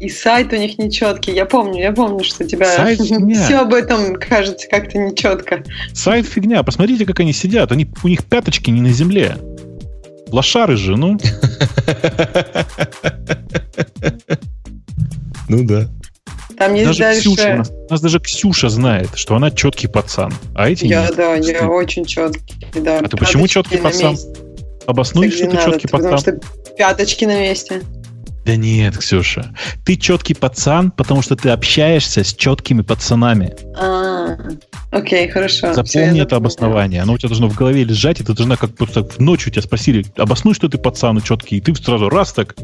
И 0.00 0.08
сайт 0.08 0.52
у 0.52 0.56
них 0.56 0.78
нечеткий. 0.78 1.34
Я 1.34 1.44
помню, 1.44 1.82
я 1.82 1.92
помню, 1.92 2.24
что 2.24 2.46
тебя 2.46 2.74
сайт 2.74 3.00
все 3.00 3.58
об 3.58 3.74
этом 3.74 4.16
кажется 4.16 4.66
как-то 4.68 4.96
нечетко. 4.98 5.62
Сайт 5.92 6.26
фигня. 6.26 6.62
Посмотрите, 6.62 7.04
как 7.04 7.20
они 7.20 7.34
сидят. 7.34 7.70
Они, 7.70 7.86
у 8.02 8.08
них 8.08 8.24
пяточки 8.24 8.70
не 8.70 8.80
на 8.80 8.90
земле. 8.90 9.36
Лошары 10.28 10.76
же, 10.76 10.96
ну. 10.96 11.18
Ну 15.48 15.64
да. 15.64 15.88
Там 16.56 16.74
есть 16.74 16.86
даже 16.86 16.98
дальше... 17.00 17.20
Ксюша, 17.22 17.56
нас, 17.56 17.72
нас 17.90 18.00
даже 18.00 18.20
Ксюша 18.20 18.68
знает, 18.68 19.08
что 19.16 19.34
она 19.34 19.50
четкий 19.50 19.88
пацан. 19.88 20.32
А 20.54 20.70
эти 20.70 20.84
Я, 20.84 21.06
нет. 21.06 21.16
да, 21.16 21.34
я 21.34 21.68
очень 21.68 22.04
четкий, 22.04 22.68
да. 22.76 23.00
А 23.00 23.08
ты 23.08 23.16
почему 23.16 23.48
четкий 23.48 23.78
пацан? 23.78 24.16
Обоснуй, 24.86 25.32
что 25.32 25.50
ты 25.50 25.56
четкий 25.56 25.88
пацан. 25.88 26.16
Потому 26.16 26.18
что 26.18 26.38
пяточки 26.76 27.24
на 27.24 27.40
месте. 27.40 27.82
Да 28.44 28.56
нет, 28.56 28.96
Ксюша. 28.96 29.54
Ты 29.84 29.96
четкий 29.96 30.34
пацан, 30.34 30.90
потому 30.90 31.22
что 31.22 31.36
ты 31.36 31.50
общаешься 31.50 32.24
с 32.24 32.34
четкими 32.34 32.82
пацанами. 32.82 33.54
А, 33.76 34.36
окей, 34.90 35.28
хорошо. 35.28 35.74
Запомни 35.74 36.22
это 36.22 36.36
обоснование. 36.36 37.02
Оно 37.02 37.12
у 37.12 37.18
тебя 37.18 37.28
должно 37.28 37.48
в 37.48 37.54
голове 37.54 37.84
лежать, 37.84 38.20
и 38.20 38.24
ты 38.24 38.32
должна 38.32 38.56
как 38.56 38.74
просто 38.74 39.06
ночью 39.18 39.52
тебя 39.52 39.62
спросили, 39.62 40.06
обоснуй, 40.16 40.54
что 40.54 40.68
ты 40.68 40.78
пацан 40.78 41.18
и 41.18 41.22
четкий, 41.22 41.58
и 41.58 41.60
ты 41.60 41.74
сразу 41.74 42.08
раз 42.08 42.32
так 42.32 42.54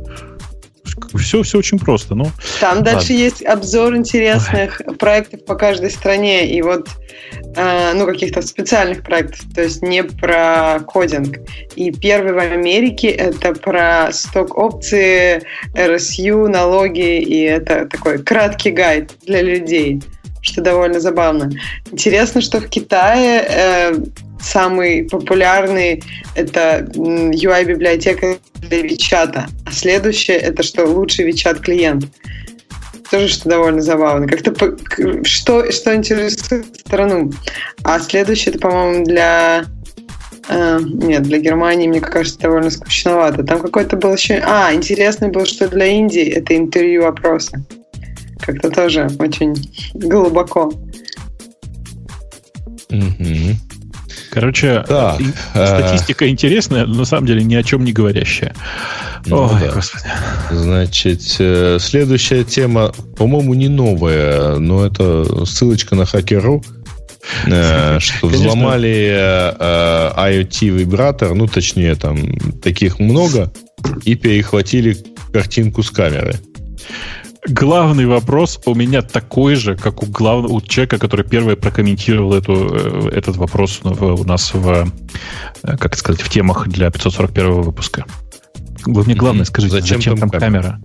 все, 1.15 1.43
все 1.43 1.59
очень 1.59 1.79
просто. 1.79 2.15
Ну, 2.15 2.27
Там 2.61 2.79
ладно. 2.79 2.93
дальше 2.93 3.13
есть 3.13 3.45
обзор 3.45 3.97
интересных 3.97 4.81
Ой. 4.87 4.97
проектов 4.97 5.45
по 5.45 5.55
каждой 5.55 5.91
стране. 5.91 6.49
И 6.49 6.63
вот 6.63 6.89
э, 7.57 7.93
ну, 7.95 8.07
каких-то 8.07 8.43
специальных 8.43 9.03
проектов, 9.03 9.41
то 9.55 9.63
есть 9.63 9.83
не 9.83 10.03
про 10.03 10.81
кодинг. 10.87 11.39
И 11.75 11.91
первый 11.93 12.33
в 12.33 12.39
Америке 12.39 13.09
это 13.09 13.53
про 13.55 14.11
сток-опции, 14.13 15.43
RSU, 15.75 16.49
налоги, 16.49 17.21
и 17.21 17.41
это 17.43 17.87
такой 17.87 18.23
краткий 18.23 18.71
гайд 18.71 19.13
для 19.27 19.43
людей 19.43 20.03
что 20.47 20.63
довольно 20.63 21.01
забавно. 21.01 21.51
Интересно, 21.91 22.41
что 22.41 22.61
в 22.61 22.69
Китае 22.69 23.45
э, 23.49 23.95
самый 24.41 25.05
популярный 25.05 26.03
это 26.35 26.89
UI-библиотека 26.95 28.39
для 28.55 28.83
Вичата, 28.83 29.47
а 29.65 29.73
следующее 29.73 30.39
это 30.39 30.63
что 30.63 30.87
лучший 30.87 31.27
Вичат 31.27 31.61
клиент. 31.61 32.07
Тоже 33.11 33.29
что 33.29 33.49
довольно 33.49 33.83
забавно. 33.83 34.27
Как-то 34.27 34.77
что, 35.25 35.71
что 35.71 35.95
интересует 35.95 36.67
страну. 36.81 37.31
А 37.85 38.01
следующее 38.01 38.55
это, 38.55 38.59
по-моему, 38.61 39.05
для 39.05 39.65
Uh, 40.49 40.81
нет, 40.81 41.25
для 41.25 41.39
Германии, 41.39 41.89
мне 41.89 42.01
кажется, 42.01 42.39
довольно 42.39 42.71
скучновато. 42.71 43.43
Там 43.43 43.61
какой-то 43.61 43.97
был 43.97 44.15
еще... 44.15 44.41
А, 44.47 44.73
интересный 44.73 45.29
был, 45.29 45.45
что 45.45 45.67
для 45.67 45.87
Индии 45.87 46.23
это 46.23 46.57
интервью 46.57 47.03
вопросы. 47.03 47.65
Как-то 48.39 48.71
тоже 48.71 49.09
очень 49.19 49.55
глубоко. 49.95 50.73
Угу. 52.91 53.57
Короче, 54.37 54.85
так, 54.87 55.19
э, 55.55 55.67
статистика 55.67 56.27
э... 56.27 56.29
интересная, 56.29 56.85
но 56.85 56.97
на 56.97 57.05
самом 57.07 57.27
деле 57.27 57.43
ни 57.43 57.55
о 57.55 57.63
чем 57.63 57.85
не 57.85 57.95
говорящая. 57.95 58.55
Ну, 59.25 59.45
Ой, 59.45 59.61
да. 59.63 59.73
господи. 59.73 60.05
Значит, 60.51 61.23
э, 61.39 61.79
следующая 61.81 62.45
тема, 62.45 62.93
по-моему, 63.17 63.55
не 63.55 63.69
новая, 63.69 64.57
но 64.57 64.85
это 64.85 65.47
ссылочка 65.47 65.95
на 65.95 66.05
хакеру, 66.05 66.63
э, 67.47 67.99
что 68.01 68.27
взломали 68.27 69.17
IoT-вибратор, 69.59 71.33
ну, 71.35 71.47
точнее, 71.47 71.95
там 71.95 72.39
таких 72.63 72.99
много, 72.99 73.51
и 74.05 74.17
перехватили 74.17 74.99
картинку 75.33 75.83
с 75.83 75.91
камеры. 75.91 76.35
Главный 77.49 78.07
вопрос 78.07 78.61
у 78.67 78.75
меня 78.75 79.03
такой 79.03 79.55
же, 79.55 79.77
как 79.77 80.03
у 80.03 80.07
главного 80.07 80.53
у 80.53 80.61
человека, 80.61 80.99
который 80.99 81.25
первый 81.25 81.57
прокомментировал 81.57 82.35
эту, 82.35 83.09
э, 83.09 83.11
этот 83.11 83.37
вопрос 83.37 83.81
у 83.85 84.25
нас 84.25 84.53
в, 84.53 84.91
э, 85.63 85.77
как 85.77 85.97
сказать, 85.97 86.23
в 86.23 86.29
темах 86.29 86.67
для 86.69 86.91
541 86.91 87.63
выпуска. 87.63 88.05
Вы 88.85 89.05
мне 89.05 89.15
главное 89.15 89.45
скажите, 89.45 89.81
зачем, 89.81 89.99
зачем 89.99 90.19
там 90.19 90.31
камера? 90.31 90.63
камера? 90.63 90.81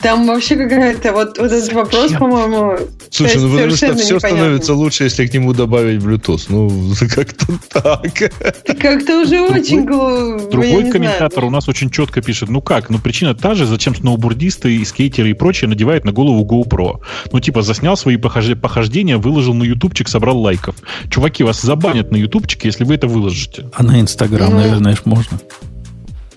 Там 0.00 0.26
вообще 0.26 0.56
какая-то 0.56 1.12
вот, 1.12 1.38
вот 1.38 1.50
этот 1.50 1.72
вопрос, 1.72 2.12
по-моему, 2.12 2.78
Слушай, 3.10 3.40
ну 3.40 3.50
потому 3.50 3.76
что 3.76 3.96
все 3.96 4.18
становится 4.18 4.74
лучше, 4.74 5.04
если 5.04 5.26
к 5.26 5.34
нему 5.34 5.52
добавить 5.52 6.02
Bluetooth. 6.02 6.46
Ну, 6.48 6.70
как-то 7.14 7.46
так. 7.68 8.32
Как-то 8.80 9.22
уже 9.22 9.40
очень 9.42 9.84
глупо. 9.84 10.50
Другой 10.50 10.90
комментатор 10.90 11.44
у 11.44 11.50
нас 11.50 11.68
очень 11.68 11.90
четко 11.90 12.22
пишет, 12.22 12.48
ну 12.48 12.60
как, 12.60 12.90
ну 12.90 12.98
причина 12.98 13.34
та 13.34 13.54
же, 13.54 13.66
зачем 13.66 13.94
сноубордисты 13.94 14.76
и 14.76 14.84
скейтеры 14.84 15.30
и 15.30 15.34
прочее 15.34 15.68
надевают 15.68 16.04
на 16.04 16.12
голову 16.12 16.44
GoPro. 16.44 17.00
Ну 17.32 17.40
типа 17.40 17.62
заснял 17.62 17.96
свои 17.96 18.16
похождения, 18.16 19.16
выложил 19.16 19.54
на 19.54 19.64
ютубчик, 19.64 20.08
собрал 20.08 20.38
лайков. 20.40 20.76
Чуваки, 21.10 21.42
вас 21.42 21.60
забанят 21.60 22.12
на 22.12 22.16
ютубчике, 22.16 22.68
если 22.68 22.84
вы 22.84 22.94
это 22.94 23.08
выложите. 23.08 23.68
А 23.74 23.82
на 23.82 24.00
Инстаграм, 24.00 24.50
ну, 24.50 24.58
наверное, 24.58 24.96
можно. 25.04 25.40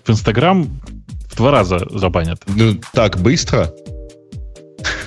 В 0.03 0.09
Инстаграм 0.09 0.67
в 1.31 1.35
два 1.35 1.51
раза 1.51 1.79
забанят. 1.89 2.41
Ну, 2.47 2.75
так 2.93 3.17
быстро? 3.17 3.73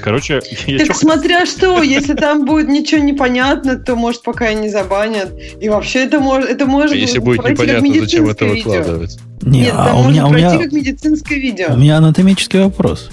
Короче, 0.00 0.40
я 0.66 0.78
Так 0.78 0.88
чё... 0.88 0.94
смотря 0.94 1.46
что, 1.46 1.82
если 1.82 2.14
там 2.14 2.44
будет 2.44 2.68
ничего 2.68 3.02
непонятно, 3.02 3.76
то 3.76 3.96
может 3.96 4.22
пока 4.22 4.50
и 4.50 4.54
не 4.54 4.68
забанят. 4.68 5.32
И 5.60 5.68
вообще 5.68 6.04
это 6.04 6.20
может, 6.20 6.50
это 6.50 6.66
может 6.66 6.92
а 6.92 6.96
если 6.96 7.18
будет 7.18 7.44
непонятно, 7.44 8.00
зачем 8.00 8.28
это 8.28 8.44
выкладывать? 8.44 9.18
Не, 9.42 9.62
Нет, 9.62 9.74
а 9.76 9.94
у 9.96 10.08
меня, 10.08 10.26
у 10.26 10.30
меня, 10.30 10.58
как 10.58 10.72
медицинское 10.72 11.36
видео. 11.36 11.74
У 11.74 11.76
меня 11.76 11.98
анатомический 11.98 12.60
вопрос. 12.60 13.10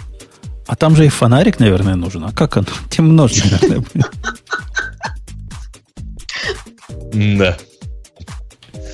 А 0.68 0.76
там 0.76 0.96
же 0.96 1.06
и 1.06 1.10
фонарик, 1.10 1.60
наверное, 1.60 1.96
нужен. 1.96 2.24
А 2.24 2.32
как 2.32 2.56
он? 2.56 2.66
Темно 2.90 3.28
же, 3.28 3.44
наверное, 3.52 3.86
Да. 7.38 7.58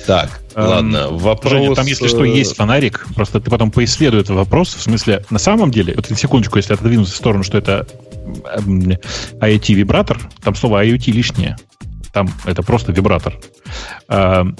Так, 0.06 0.40
ладно, 0.66 1.08
вопрос... 1.10 1.52
Женя, 1.52 1.74
там, 1.74 1.86
если 1.86 2.08
что, 2.08 2.24
есть 2.24 2.56
фонарик, 2.56 3.06
просто 3.14 3.40
ты 3.40 3.50
потом 3.50 3.70
поисследуй 3.70 4.20
этот 4.20 4.36
вопрос, 4.36 4.74
в 4.74 4.82
смысле, 4.82 5.24
на 5.30 5.38
самом 5.38 5.70
деле, 5.70 5.94
вот 5.94 6.06
секундочку, 6.06 6.58
если 6.58 6.74
отодвинуться 6.74 7.14
в 7.14 7.16
сторону, 7.16 7.44
что 7.44 7.58
это 7.58 7.86
эм, 8.56 8.92
IoT-вибратор, 9.40 10.18
там 10.42 10.54
слово 10.54 10.84
IoT 10.84 11.10
лишнее. 11.12 11.56
Там 12.12 12.30
это 12.46 12.62
просто 12.62 12.92
вибратор. 12.92 13.38
Эм, 14.08 14.56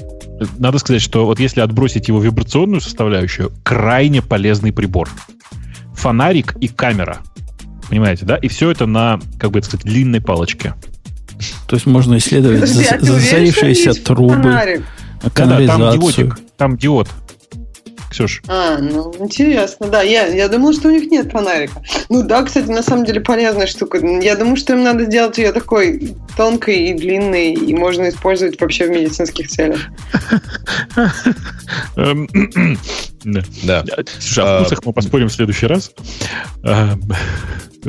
надо 0.59 0.79
сказать, 0.79 1.03
что 1.03 1.27
вот 1.27 1.41
если 1.41 1.61
отбросить 1.61 2.09
его 2.09 2.21
вибрационную 2.21 2.81
составляющую, 2.81 3.53
крайне 3.63 4.23
полезный 4.23 4.73
прибор. 4.73 5.09
Фонарик 5.95 6.55
и 6.61 6.69
камера. 6.69 7.19
Понимаете, 7.89 8.25
да? 8.27 8.37
И 8.37 8.49
все 8.49 8.71
это 8.71 8.87
на, 8.87 9.19
как 9.39 9.51
бы 9.51 9.59
это 9.59 9.67
сказать, 9.67 9.87
длинной 9.87 10.21
палочке. 10.21 10.75
То 11.67 11.77
есть 11.77 11.87
можно 11.87 12.19
исследовать 12.19 12.61
Подожди, 12.61 12.85
а 12.85 12.97
уверен, 12.97 13.15
засорившиеся 13.15 13.95
трубы, 14.05 14.35
фонарик? 14.35 14.85
Да-да, 15.23 15.31
канализацию. 15.31 15.79
там 15.89 15.99
диодик. 16.01 16.39
Там 16.57 16.77
диод. 16.77 17.09
Ксюш, 18.11 18.41
А, 18.49 18.79
ну, 18.79 19.15
интересно, 19.19 19.87
да. 19.89 20.01
Я, 20.01 20.27
я 20.29 20.49
думала, 20.49 20.73
что 20.73 20.89
у 20.89 20.91
них 20.91 21.11
нет 21.11 21.31
фонарика. 21.31 21.83
Ну 22.09 22.23
да, 22.23 22.43
кстати, 22.43 22.67
на 22.69 22.83
самом 22.83 23.05
деле 23.05 23.21
полезная 23.21 23.67
штука. 23.67 23.99
Я 23.99 24.35
думаю, 24.35 24.57
что 24.57 24.73
им 24.73 24.83
надо 24.83 25.05
сделать 25.05 25.37
ее 25.37 25.53
такой 25.53 26.15
тонкой 26.35 26.87
и 26.87 26.95
длинной, 26.95 27.53
и 27.53 27.75
можно 27.75 28.09
использовать 28.09 28.59
вообще 28.61 28.87
в 28.87 28.91
медицинских 28.91 29.49
целях. 29.49 29.81
Эм, 31.97 32.29
да. 33.65 33.85
Слушай, 34.19 34.45
о 34.45 34.47
А, 34.47 34.61
вкусах 34.61 34.85
мы 34.87 34.93
поспорим 34.95 35.29
в 35.29 35.33
следующий 35.33 35.67
раз. 35.67 35.93
А, 36.65 36.95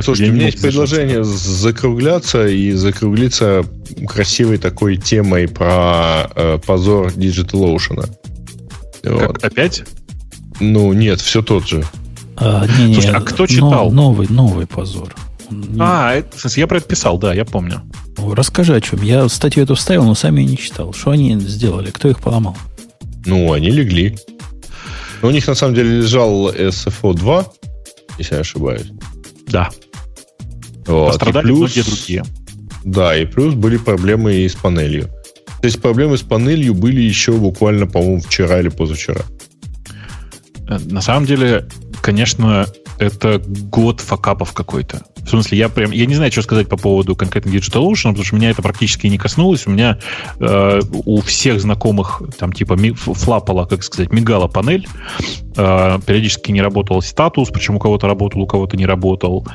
Слушайте, 0.01 0.31
у 0.31 0.35
меня 0.35 0.45
есть 0.45 0.61
предложение 0.61 1.23
закругляться 1.23 2.45
и 2.47 2.71
закруглиться 2.73 3.65
красивой 4.07 4.57
такой 4.57 4.97
темой 4.97 5.47
про 5.47 6.29
э, 6.35 6.59
позор 6.65 7.07
Digital 7.07 7.75
Ocean. 7.75 8.09
Как, 9.03 9.43
опять? 9.43 9.83
Ну, 10.59 10.91
нет, 10.93 11.21
все 11.21 11.41
тот 11.41 11.67
же. 11.67 11.83
А, 12.35 12.65
не, 12.77 12.87
не, 12.87 12.93
Слушай, 12.95 13.11
а 13.11 13.21
кто 13.21 13.43
но- 13.43 13.47
читал? 13.47 13.91
новый, 13.91 14.27
новый 14.29 14.67
позор. 14.67 15.15
Не- 15.49 15.77
А, 15.79 16.13
это, 16.13 16.37
в 16.37 16.41
смысле, 16.41 16.61
я 16.61 16.67
про 16.67 16.77
это 16.77 16.87
писал, 16.87 17.17
да, 17.17 17.33
я 17.33 17.45
помню. 17.45 17.81
Расскажи 18.17 18.75
о 18.75 18.81
чем. 18.81 19.01
Я 19.01 19.27
статью 19.29 19.63
эту 19.63 19.75
вставил, 19.75 20.03
но 20.03 20.13
сам 20.15 20.35
ее 20.35 20.45
не 20.45 20.57
читал. 20.57 20.93
Что 20.93 21.11
они 21.11 21.39
сделали? 21.39 21.89
Кто 21.91 22.09
их 22.09 22.19
поломал? 22.19 22.57
Ну, 23.25 23.51
они 23.53 23.69
легли. 23.71 24.17
Но 25.21 25.29
у 25.29 25.31
них 25.31 25.47
на 25.47 25.55
самом 25.55 25.75
деле 25.75 25.97
лежал 26.01 26.49
SFO 26.51 27.13
2, 27.13 27.45
если 28.17 28.33
я 28.33 28.37
не 28.37 28.41
ошибаюсь. 28.41 28.87
Да. 29.47 29.69
Вот. 30.85 31.13
Пострадали 31.13 31.45
И 31.45 31.47
плюс- 31.47 31.59
многие 31.75 31.81
другие. 31.89 32.23
Да, 32.83 33.17
и 33.17 33.25
плюс 33.25 33.53
были 33.53 33.77
проблемы 33.77 34.33
и 34.35 34.47
с 34.49 34.55
панелью. 34.55 35.09
То 35.61 35.65
есть 35.65 35.81
проблемы 35.81 36.17
с 36.17 36.21
панелью 36.21 36.73
были 36.73 37.01
еще 37.01 37.33
буквально, 37.33 37.85
по-моему, 37.85 38.21
вчера 38.21 38.59
или 38.59 38.69
позавчера. 38.69 39.21
Э, 40.67 40.77
На 40.85 41.01
самом 41.01 41.25
деле, 41.25 41.67
конечно, 42.01 42.67
это 42.97 43.41
год 43.45 43.99
факапов 44.01 44.53
какой-то. 44.53 45.01
В 45.17 45.29
смысле, 45.29 45.57
я 45.57 45.69
прям, 45.69 45.91
я 45.91 46.05
не 46.05 46.15
знаю, 46.15 46.31
что 46.31 46.41
сказать 46.41 46.67
по 46.69 46.77
поводу 46.77 47.15
конкретно 47.15 47.49
DigitalOcean, 47.49 48.09
потому 48.09 48.23
что 48.23 48.35
меня 48.35 48.49
это 48.49 48.61
практически 48.61 49.07
не 49.07 49.17
коснулось. 49.17 49.67
У 49.67 49.71
меня 49.71 49.99
э, 50.39 50.79
у 51.05 51.21
всех 51.21 51.61
знакомых 51.61 52.21
там 52.37 52.51
типа 52.51 52.73
ми- 52.73 52.93
флапала, 52.93 53.65
как 53.65 53.83
сказать, 53.83 54.11
мигала 54.11 54.47
панель. 54.47 54.87
Э, 55.55 55.99
периодически 56.05 56.51
не 56.51 56.61
работал 56.61 57.01
статус, 57.01 57.49
причем 57.49 57.75
у 57.75 57.79
кого-то 57.79 58.07
работал, 58.07 58.41
у 58.41 58.47
кого-то 58.47 58.75
не 58.77 58.85
работал. 58.85 59.45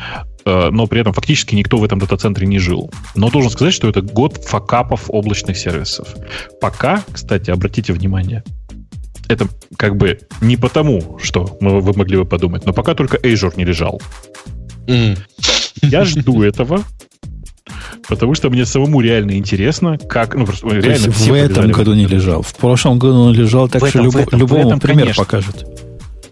Э, 0.47 0.69
но 0.71 0.87
при 0.87 1.01
этом 1.01 1.13
фактически 1.13 1.55
никто 1.55 1.79
в 1.79 1.85
этом 1.85 1.99
дата-центре 1.99 2.47
не 2.47 2.59
жил. 2.59 2.91
Но 3.15 3.31
должен 3.31 3.51
сказать, 3.51 3.73
что 3.75 3.89
это 3.89 4.03
год 4.03 4.37
факапов 4.45 5.05
облачных 5.09 5.57
сервисов. 5.57 6.09
Пока, 6.61 7.03
кстати, 7.11 7.51
обратите 7.51 7.93
внимание, 7.93 8.43
это 9.29 9.49
как 9.79 9.97
бы 9.97 10.19
не 10.43 10.57
потому, 10.59 11.19
что 11.23 11.57
мы- 11.61 11.81
вы 11.81 11.95
могли 11.95 12.19
бы 12.19 12.25
подумать, 12.27 12.67
но 12.67 12.73
пока 12.75 12.95
только 12.95 13.17
Azure 13.17 13.55
не 13.57 13.65
лежал. 13.65 14.03
Я 15.83 16.05
жду 16.05 16.43
этого, 16.43 16.83
потому 18.09 18.35
что 18.35 18.51
мне 18.51 18.67
самому 18.67 19.01
реально 19.01 19.33
интересно, 19.39 19.99
как... 19.99 20.35
Ну, 20.35 20.45
просто 20.47 20.69
То 20.69 20.75
реально 20.77 21.11
в 21.11 21.33
этом 21.33 21.71
году 21.71 21.95
не 21.95 22.07
лежал. 22.07 22.43
В 22.43 22.55
прошлом 22.55 22.99
году 22.99 23.19
он 23.21 23.35
лежал, 23.35 23.69
так 23.69 23.83
В 23.83 23.89
что 23.89 24.01
этом, 24.01 24.11
в 24.11 24.15
любо- 24.15 24.21
этом, 24.23 24.39
в 24.39 24.41
любому 24.43 24.69
этом, 24.69 24.81
пример 24.81 25.01
конечно. 25.05 25.25
покажет. 25.25 25.67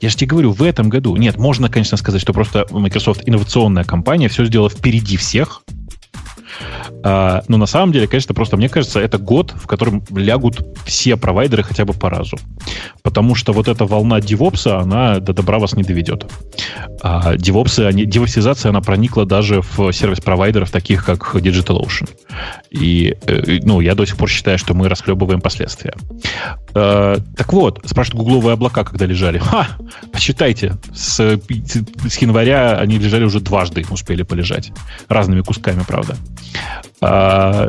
Я 0.02 0.08
же 0.08 0.16
тебе 0.16 0.30
говорю, 0.30 0.50
в 0.50 0.62
этом 0.64 0.88
году. 0.88 1.14
Нет, 1.14 1.38
можно, 1.38 1.68
конечно, 1.68 1.96
сказать, 1.96 2.20
что 2.20 2.32
просто 2.32 2.66
Microsoft 2.70 3.22
инновационная 3.24 3.84
компания, 3.84 4.28
все 4.28 4.44
сделала 4.44 4.68
впереди 4.68 5.16
всех. 5.16 5.62
А, 7.04 7.42
но 7.48 7.56
на 7.56 7.66
самом 7.66 7.92
деле, 7.92 8.06
конечно, 8.06 8.34
просто 8.34 8.56
мне 8.56 8.68
кажется, 8.68 9.00
это 9.00 9.18
год, 9.18 9.52
в 9.56 9.66
котором 9.66 10.04
лягут 10.14 10.64
все 10.84 11.16
провайдеры 11.16 11.62
хотя 11.62 11.84
бы 11.84 11.92
по 11.92 12.10
разу. 12.10 12.36
Потому 13.02 13.34
что 13.34 13.52
вот 13.52 13.68
эта 13.68 13.84
волна 13.86 14.20
девопса, 14.20 14.78
она 14.78 15.18
до 15.18 15.32
добра 15.32 15.58
вас 15.58 15.74
не 15.74 15.82
доведет. 15.82 16.26
А 17.02 17.36
девопсы, 17.36 17.80
они, 17.80 18.04
девопсизация, 18.04 18.70
она 18.70 18.80
проникла 18.80 19.26
даже 19.26 19.62
в 19.62 19.92
сервис-провайдеров, 19.92 20.70
таких 20.70 21.04
как 21.04 21.34
DigitalOcean. 21.34 22.08
И, 22.70 23.16
э, 23.26 23.58
ну, 23.62 23.80
я 23.80 23.94
до 23.94 24.04
сих 24.04 24.16
пор 24.16 24.28
считаю, 24.28 24.58
что 24.58 24.74
мы 24.74 24.88
расхлебываем 24.88 25.40
последствия. 25.40 25.94
Э, 26.74 27.16
так 27.36 27.52
вот, 27.52 27.80
спрашивают, 27.84 28.24
гугловые 28.24 28.54
облака 28.54 28.84
когда 28.84 29.06
лежали? 29.06 29.38
Ха! 29.38 29.66
Посчитайте, 30.12 30.74
с, 30.94 31.16
с 31.18 32.18
января 32.18 32.78
они 32.78 32.98
лежали 32.98 33.24
уже 33.24 33.40
дважды, 33.40 33.84
успели 33.90 34.22
полежать. 34.22 34.72
Разными 35.08 35.40
кусками, 35.40 35.82
правда. 35.86 36.16
А, 37.00 37.68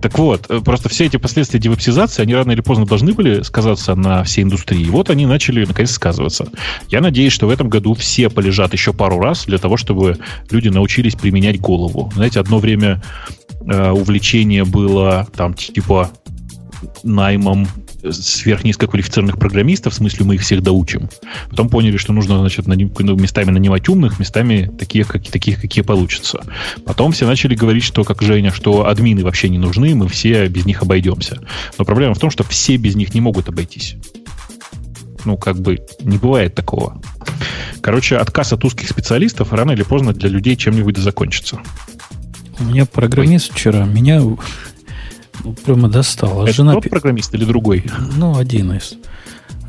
так 0.00 0.16
вот, 0.18 0.46
э, 0.48 0.60
просто 0.60 0.88
все 0.88 1.06
эти 1.06 1.16
последствия 1.16 1.58
девопсизации, 1.58 2.22
они 2.22 2.34
рано 2.34 2.52
или 2.52 2.60
поздно 2.60 2.86
должны 2.86 3.12
были 3.12 3.42
сказаться 3.42 3.94
на 3.94 4.22
всей 4.22 4.44
индустрии. 4.44 4.88
Вот 4.88 5.10
они 5.10 5.26
начали, 5.26 5.64
наконец, 5.64 5.90
сказываться. 5.90 6.48
Я 6.88 7.00
надеюсь, 7.00 7.32
что 7.32 7.46
в 7.46 7.50
этом 7.50 7.68
году 7.68 7.94
все 7.94 8.30
полежат 8.30 8.72
еще 8.72 8.92
пару 8.92 9.18
раз 9.18 9.46
для 9.46 9.58
того, 9.58 9.76
чтобы 9.76 10.18
люди 10.50 10.68
научились 10.68 11.14
применять 11.14 11.60
голову. 11.60 12.10
Знаете, 12.14 12.38
одно 12.38 12.58
время 12.58 13.02
э, 13.66 13.90
увлечение 13.90 14.64
было 14.64 15.26
там 15.36 15.54
типа 15.54 16.10
наймом 17.02 17.66
сверхнизкоквалифицированных 18.12 19.38
программистов, 19.38 19.92
в 19.92 19.96
смысле 19.96 20.26
мы 20.26 20.34
их 20.36 20.42
всех 20.42 20.62
доучим. 20.62 21.08
Потом 21.50 21.68
поняли, 21.68 21.96
что 21.96 22.12
нужно, 22.12 22.38
значит, 22.38 22.66
наним- 22.66 22.94
ну, 22.98 23.16
местами 23.16 23.50
нанимать 23.50 23.88
умных, 23.88 24.18
местами 24.18 24.70
таких, 24.78 25.08
как, 25.08 25.26
таких, 25.28 25.60
какие 25.60 25.82
получится. 25.82 26.40
Потом 26.84 27.12
все 27.12 27.26
начали 27.26 27.54
говорить, 27.54 27.84
что, 27.84 28.04
как 28.04 28.22
Женя, 28.22 28.52
что 28.52 28.86
админы 28.86 29.24
вообще 29.24 29.48
не 29.48 29.58
нужны, 29.58 29.94
мы 29.94 30.08
все 30.08 30.48
без 30.48 30.66
них 30.66 30.82
обойдемся. 30.82 31.40
Но 31.78 31.84
проблема 31.84 32.14
в 32.14 32.18
том, 32.18 32.30
что 32.30 32.44
все 32.44 32.76
без 32.76 32.94
них 32.96 33.14
не 33.14 33.20
могут 33.20 33.48
обойтись. 33.48 33.96
Ну, 35.24 35.36
как 35.36 35.60
бы, 35.60 35.80
не 36.00 36.16
бывает 36.16 36.54
такого. 36.54 37.00
Короче, 37.80 38.16
отказ 38.16 38.52
от 38.52 38.64
узких 38.64 38.88
специалистов 38.88 39.52
рано 39.52 39.72
или 39.72 39.82
поздно 39.82 40.12
для 40.12 40.28
людей 40.28 40.56
чем-нибудь 40.56 40.96
закончится. 40.96 41.60
У 42.60 42.64
меня 42.64 42.86
программист 42.86 43.52
вчера 43.52 43.84
меня 43.84 44.20
ну, 45.44 45.52
прямо 45.52 45.88
достал. 45.88 46.40
А 46.40 46.44
Это 46.44 46.52
жена, 46.52 46.72
тот 46.74 46.88
программист 46.88 47.34
или 47.34 47.44
другой? 47.44 47.84
ну, 48.16 48.36
один 48.36 48.72
из. 48.72 48.94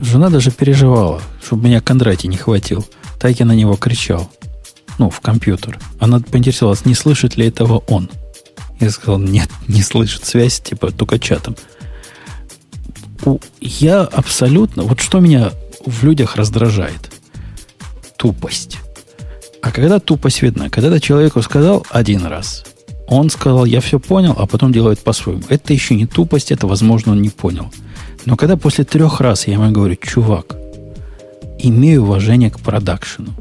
Жена 0.02 0.30
даже 0.30 0.52
переживала, 0.52 1.22
чтобы 1.44 1.66
меня 1.66 1.82
Кондратий 1.82 2.30
не 2.30 2.38
хватил. 2.38 2.86
Так 3.20 3.40
я 3.40 3.46
на 3.46 3.54
него 3.54 3.76
кричал. 3.76 4.32
Ну, 4.98 5.10
в 5.10 5.20
компьютер. 5.20 5.80
Она 6.00 6.20
поинтересовалась, 6.20 6.86
не 6.86 6.94
слышит 6.94 7.38
ли 7.38 7.48
этого 7.48 7.80
он. 7.88 8.10
Я 8.80 8.92
сказал, 8.92 9.20
нет, 9.20 9.50
не 9.68 9.82
слышит. 9.82 10.26
Связь, 10.26 10.60
типа, 10.62 10.92
только 10.92 11.20
чатом. 11.20 11.56
Я 13.60 14.02
абсолютно... 14.04 14.84
Вот 14.84 15.02
что 15.02 15.20
меня 15.20 15.52
в 15.86 16.04
людях 16.04 16.38
раздражает? 16.38 17.12
Тупость. 18.18 18.78
А 19.62 19.72
когда 19.72 20.00
тупость 20.00 20.42
видна? 20.42 20.70
Когда 20.70 20.90
ты 20.92 21.00
человеку 21.02 21.42
сказал 21.42 21.86
один 21.90 22.26
раз, 22.26 22.66
он 23.16 23.30
сказал, 23.30 23.66
я 23.66 23.82
все 23.82 24.00
понял, 24.00 24.36
а 24.38 24.46
потом 24.46 24.72
делает 24.72 25.00
по-своему. 25.00 25.42
Это 25.50 25.74
еще 25.74 25.96
не 25.96 26.06
тупость, 26.06 26.52
это, 26.52 26.68
возможно, 26.68 27.14
он 27.14 27.22
не 27.22 27.30
понял. 27.30 27.72
Но 28.26 28.36
когда 28.36 28.58
после 28.58 28.84
трех 28.84 29.22
раз 29.22 29.48
я 29.48 29.54
ему 29.54 29.72
говорю, 29.72 29.96
чувак, 29.96 30.56
имей 31.58 31.98
уважение 31.98 32.52
к 32.52 32.60
продакшену. 32.60 33.34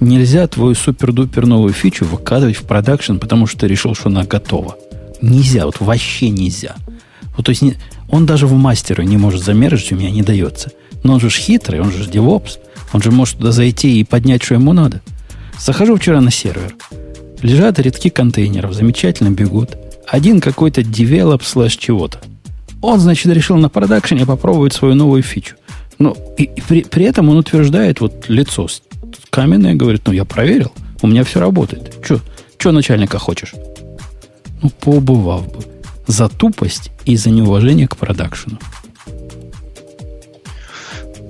Нельзя 0.00 0.46
твою 0.46 0.74
супер-дупер 0.74 1.46
новую 1.46 1.74
фичу 1.74 2.06
выкладывать 2.06 2.56
в 2.56 2.62
продакшн, 2.62 3.16
потому 3.16 3.46
что 3.46 3.60
ты 3.60 3.68
решил, 3.68 3.94
что 3.94 4.08
она 4.08 4.24
готова. 4.24 4.76
Нельзя, 5.20 5.66
вот 5.66 5.80
вообще 5.80 6.30
нельзя. 6.30 6.74
Вот, 7.36 7.46
то 7.46 7.50
есть 7.50 7.60
не- 7.62 7.76
он 8.08 8.24
даже 8.24 8.46
в 8.46 8.54
мастеру 8.54 9.02
не 9.02 9.18
может 9.18 9.44
замержить, 9.44 9.92
у 9.92 9.96
меня 9.96 10.10
не 10.10 10.22
дается. 10.22 10.70
Но 11.02 11.14
он 11.14 11.20
же 11.20 11.28
хитрый, 11.28 11.80
он 11.80 11.92
же 11.92 12.04
DevOps. 12.04 12.58
Он 12.92 13.02
же 13.02 13.10
может 13.10 13.36
туда 13.36 13.52
зайти 13.52 14.00
и 14.00 14.04
поднять, 14.04 14.42
что 14.42 14.54
ему 14.54 14.72
надо. 14.72 15.00
Захожу 15.58 15.96
вчера 15.96 16.20
на 16.20 16.30
сервер. 16.30 16.74
Лежат 17.42 17.78
рядки 17.78 18.10
контейнеров, 18.10 18.74
замечательно 18.74 19.30
бегут. 19.30 19.76
Один 20.06 20.40
какой-то 20.40 20.82
develop 20.82 21.42
slash 21.42 21.76
чего-то. 21.76 22.20
Он, 22.82 22.98
значит, 22.98 23.32
решил 23.32 23.56
на 23.56 23.68
продакшене 23.68 24.26
попробовать 24.26 24.72
свою 24.72 24.94
новую 24.94 25.22
фичу. 25.22 25.56
Ну, 25.98 26.16
и, 26.38 26.44
и 26.44 26.60
при, 26.60 26.82
при 26.82 27.04
этом 27.04 27.28
он 27.28 27.36
утверждает, 27.36 28.00
вот 28.00 28.24
лицо 28.28 28.66
каменное, 29.30 29.74
говорит, 29.74 30.02
ну, 30.06 30.12
я 30.12 30.24
проверил, 30.24 30.72
у 31.02 31.06
меня 31.06 31.24
все 31.24 31.40
работает. 31.40 31.94
Че, 32.06 32.20
че 32.58 32.72
начальника 32.72 33.18
хочешь? 33.18 33.54
Ну, 34.62 34.70
поубывав 34.80 35.46
бы. 35.52 35.64
За 36.06 36.28
тупость 36.28 36.90
и 37.04 37.16
за 37.16 37.30
неуважение 37.30 37.86
к 37.86 37.96
продакшену. 37.96 38.58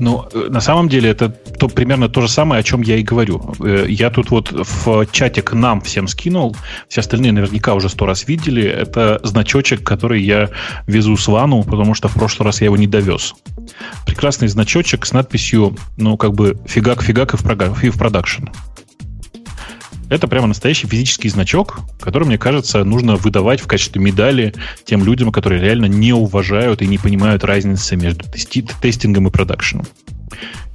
Ну, 0.01 0.27
э, 0.33 0.49
на 0.51 0.61
самом 0.61 0.89
деле, 0.89 1.11
это 1.11 1.29
то, 1.29 1.69
примерно 1.69 2.09
то 2.09 2.23
же 2.23 2.29
самое, 2.29 2.61
о 2.61 2.63
чем 2.63 2.81
я 2.83 2.97
и 2.97 3.03
говорю. 3.03 3.55
Э, 3.61 3.85
я 3.89 4.11
тут 4.11 4.31
вот 4.31 4.51
в 4.51 5.07
чате 5.13 5.43
к 5.43 5.53
нам 5.53 5.83
всем 5.83 6.09
скинул, 6.09 6.57
все 6.89 7.03
остальные 7.03 7.33
наверняка 7.33 7.75
уже 7.75 7.89
сто 7.89 8.07
раз 8.07 8.27
видели. 8.27 8.65
Это 8.65 9.21
значочек, 9.23 9.85
который 9.85 10.23
я 10.23 10.51
везу 10.87 11.17
Ивану, 11.17 11.63
потому 11.63 11.95
что 11.95 12.09
в 12.09 12.15
прошлый 12.15 12.47
раз 12.47 12.63
я 12.63 12.67
его 12.67 12.79
не 12.79 12.87
довез. 12.87 13.35
Прекрасный 14.07 14.49
значочек 14.49 15.05
с 15.05 15.13
надписью, 15.13 15.77
ну, 15.99 16.17
как 16.17 16.33
бы 16.33 16.57
фигак-фигак 16.67 17.35
и 17.35 17.91
в 17.91 17.99
продакшн. 17.99 18.45
Это 20.11 20.27
прямо 20.27 20.49
настоящий 20.49 20.89
физический 20.89 21.29
значок, 21.29 21.79
который, 22.01 22.25
мне 22.25 22.37
кажется, 22.37 22.83
нужно 22.83 23.15
выдавать 23.15 23.61
в 23.61 23.69
качестве 23.69 24.03
медали 24.03 24.53
тем 24.85 25.05
людям, 25.05 25.31
которые 25.31 25.63
реально 25.63 25.87
не 25.87 26.13
уважают 26.13 26.83
и 26.83 26.89
не 26.89 26.99
понимают 26.99 27.45
разницы 27.45 27.95
между 27.95 28.25
тести- 28.25 28.69
тестингом 28.83 29.29
и 29.29 29.31
продакшеном. 29.31 29.87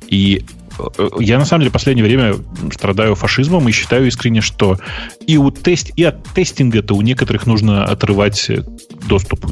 И 0.07 0.45
э, 0.79 1.09
я 1.19 1.37
на 1.37 1.43
самом 1.43 1.61
деле 1.61 1.69
в 1.69 1.73
последнее 1.73 2.05
время 2.05 2.35
страдаю 2.73 3.15
фашизмом 3.15 3.67
и 3.67 3.73
считаю 3.73 4.07
искренне, 4.07 4.39
что 4.39 4.79
и, 5.27 5.35
у 5.35 5.51
тест, 5.51 5.91
и 5.97 6.03
от 6.05 6.23
тестинга-то 6.33 6.95
у 6.95 7.01
некоторых 7.01 7.45
нужно 7.45 7.83
отрывать 7.83 8.49
доступы. 9.05 9.49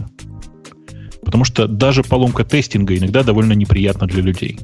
Потому 1.26 1.44
что 1.44 1.68
даже 1.68 2.04
поломка 2.04 2.46
тестинга 2.46 2.98
иногда 2.98 3.22
довольно 3.24 3.52
неприятна 3.52 4.08
для 4.08 4.22
людей. 4.22 4.60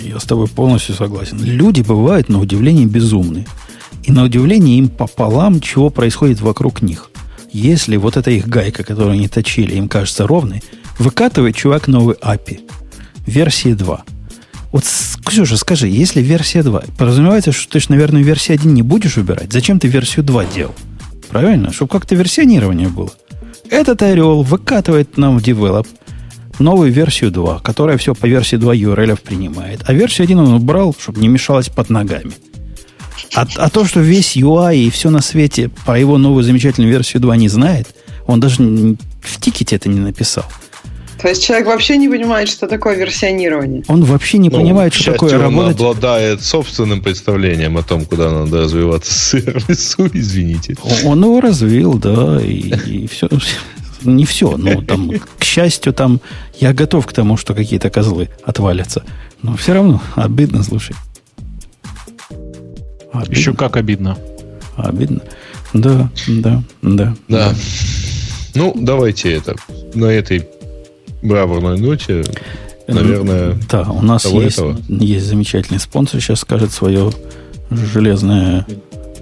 Я 0.00 0.18
с 0.18 0.24
тобой 0.24 0.46
полностью 0.48 0.94
согласен. 0.94 1.38
Люди 1.42 1.82
бывают, 1.82 2.30
на 2.30 2.40
удивление, 2.40 2.86
безумные. 2.86 3.46
И 4.06 4.12
на 4.12 4.24
удивление 4.24 4.78
им 4.78 4.88
пополам, 4.88 5.60
чего 5.60 5.90
происходит 5.90 6.40
вокруг 6.40 6.80
них. 6.80 7.10
Если 7.52 7.96
вот 7.96 8.16
эта 8.16 8.30
их 8.30 8.48
гайка, 8.48 8.84
которую 8.84 9.14
они 9.14 9.28
точили, 9.28 9.74
им 9.74 9.88
кажется 9.88 10.26
ровной, 10.26 10.62
выкатывает 10.98 11.56
чувак 11.56 11.88
новый 11.88 12.16
API 12.16 12.60
версии 13.26 13.72
2. 13.72 14.04
Вот, 14.72 14.84
Ксюша, 15.24 15.56
скажи, 15.56 15.88
если 15.88 16.22
версия 16.22 16.62
2, 16.62 16.84
подразумевается, 16.96 17.50
что 17.50 17.72
ты 17.72 17.80
же, 17.80 17.86
наверное, 17.88 18.22
версию 18.22 18.56
1 18.56 18.74
не 18.74 18.82
будешь 18.82 19.16
убирать, 19.16 19.52
зачем 19.52 19.78
ты 19.80 19.88
версию 19.88 20.24
2 20.24 20.44
делал? 20.46 20.74
Правильно? 21.28 21.72
Чтобы 21.72 21.90
как-то 21.90 22.14
версионирование 22.14 22.88
было. 22.88 23.10
Этот 23.70 24.02
орел 24.02 24.42
выкатывает 24.42 25.16
нам 25.16 25.38
в 25.38 25.42
develop 25.42 25.86
новую 26.60 26.92
версию 26.92 27.32
2, 27.32 27.60
которая 27.60 27.98
все 27.98 28.14
по 28.14 28.26
версии 28.26 28.56
2 28.56 28.74
URL 28.76 29.18
принимает. 29.20 29.80
А 29.86 29.92
версию 29.92 30.26
1 30.26 30.38
он 30.38 30.54
убрал, 30.54 30.94
чтобы 30.96 31.20
не 31.20 31.28
мешалось 31.28 31.68
под 31.68 31.90
ногами. 31.90 32.32
А, 33.34 33.46
а 33.56 33.70
то, 33.70 33.84
что 33.84 34.00
весь 34.00 34.36
UI 34.36 34.76
и 34.76 34.90
все 34.90 35.10
на 35.10 35.20
свете 35.20 35.70
про 35.84 35.98
его 35.98 36.18
новую 36.18 36.44
замечательную 36.44 36.90
версию 36.90 37.22
2 37.22 37.36
не 37.36 37.48
знает, 37.48 37.88
он 38.26 38.40
даже 38.40 38.62
в 39.20 39.40
тикете 39.40 39.76
это 39.76 39.88
не 39.88 40.00
написал. 40.00 40.44
То 41.20 41.28
есть 41.28 41.44
человек 41.44 41.66
вообще 41.66 41.96
не 41.96 42.08
понимает, 42.08 42.48
что 42.48 42.66
такое 42.66 42.96
версионирование. 42.96 43.82
Он 43.88 44.04
вообще 44.04 44.38
не 44.38 44.50
ну, 44.50 44.58
понимает, 44.58 44.92
что 44.92 45.12
такое 45.12 45.38
работать. 45.38 45.80
Он 45.80 45.88
обладает 45.88 46.42
собственным 46.42 47.02
представлением 47.02 47.78
о 47.78 47.82
том, 47.82 48.04
куда 48.04 48.30
надо 48.30 48.62
развиваться 48.62 49.12
сервису, 49.12 50.08
извините. 50.12 50.76
Он 51.04 51.22
его 51.24 51.40
развил, 51.40 51.94
да, 51.94 52.38
и, 52.40 52.74
и 52.86 53.06
все. 53.06 53.28
Не 54.02 54.26
все, 54.26 54.56
но 54.56 54.82
там, 54.82 55.10
к 55.38 55.42
счастью, 55.42 55.92
там 55.94 56.20
я 56.60 56.74
готов 56.74 57.06
к 57.06 57.12
тому, 57.12 57.36
что 57.36 57.54
какие-то 57.54 57.88
козлы 57.88 58.28
отвалятся. 58.44 59.02
Но 59.42 59.56
все 59.56 59.72
равно 59.72 60.02
обидно, 60.14 60.62
слушай. 60.62 60.94
Обидно. 63.18 63.34
Еще 63.34 63.54
как 63.54 63.76
обидно. 63.76 64.16
Обидно. 64.76 65.20
Да, 65.72 66.10
да, 66.26 66.62
да. 66.82 67.16
Да. 67.28 67.54
Ну, 68.54 68.74
давайте 68.76 69.32
это. 69.32 69.54
На 69.94 70.06
этой 70.06 70.48
браворной 71.22 71.78
ноте, 71.78 72.24
наверное, 72.86 73.56
да, 73.70 73.82
у 73.90 74.02
нас 74.02 74.24
есть, 74.26 74.60
есть 74.88 75.26
замечательный 75.26 75.80
спонсор, 75.80 76.20
сейчас 76.20 76.40
скажет 76.40 76.72
свое 76.72 77.12
железное 77.70 78.66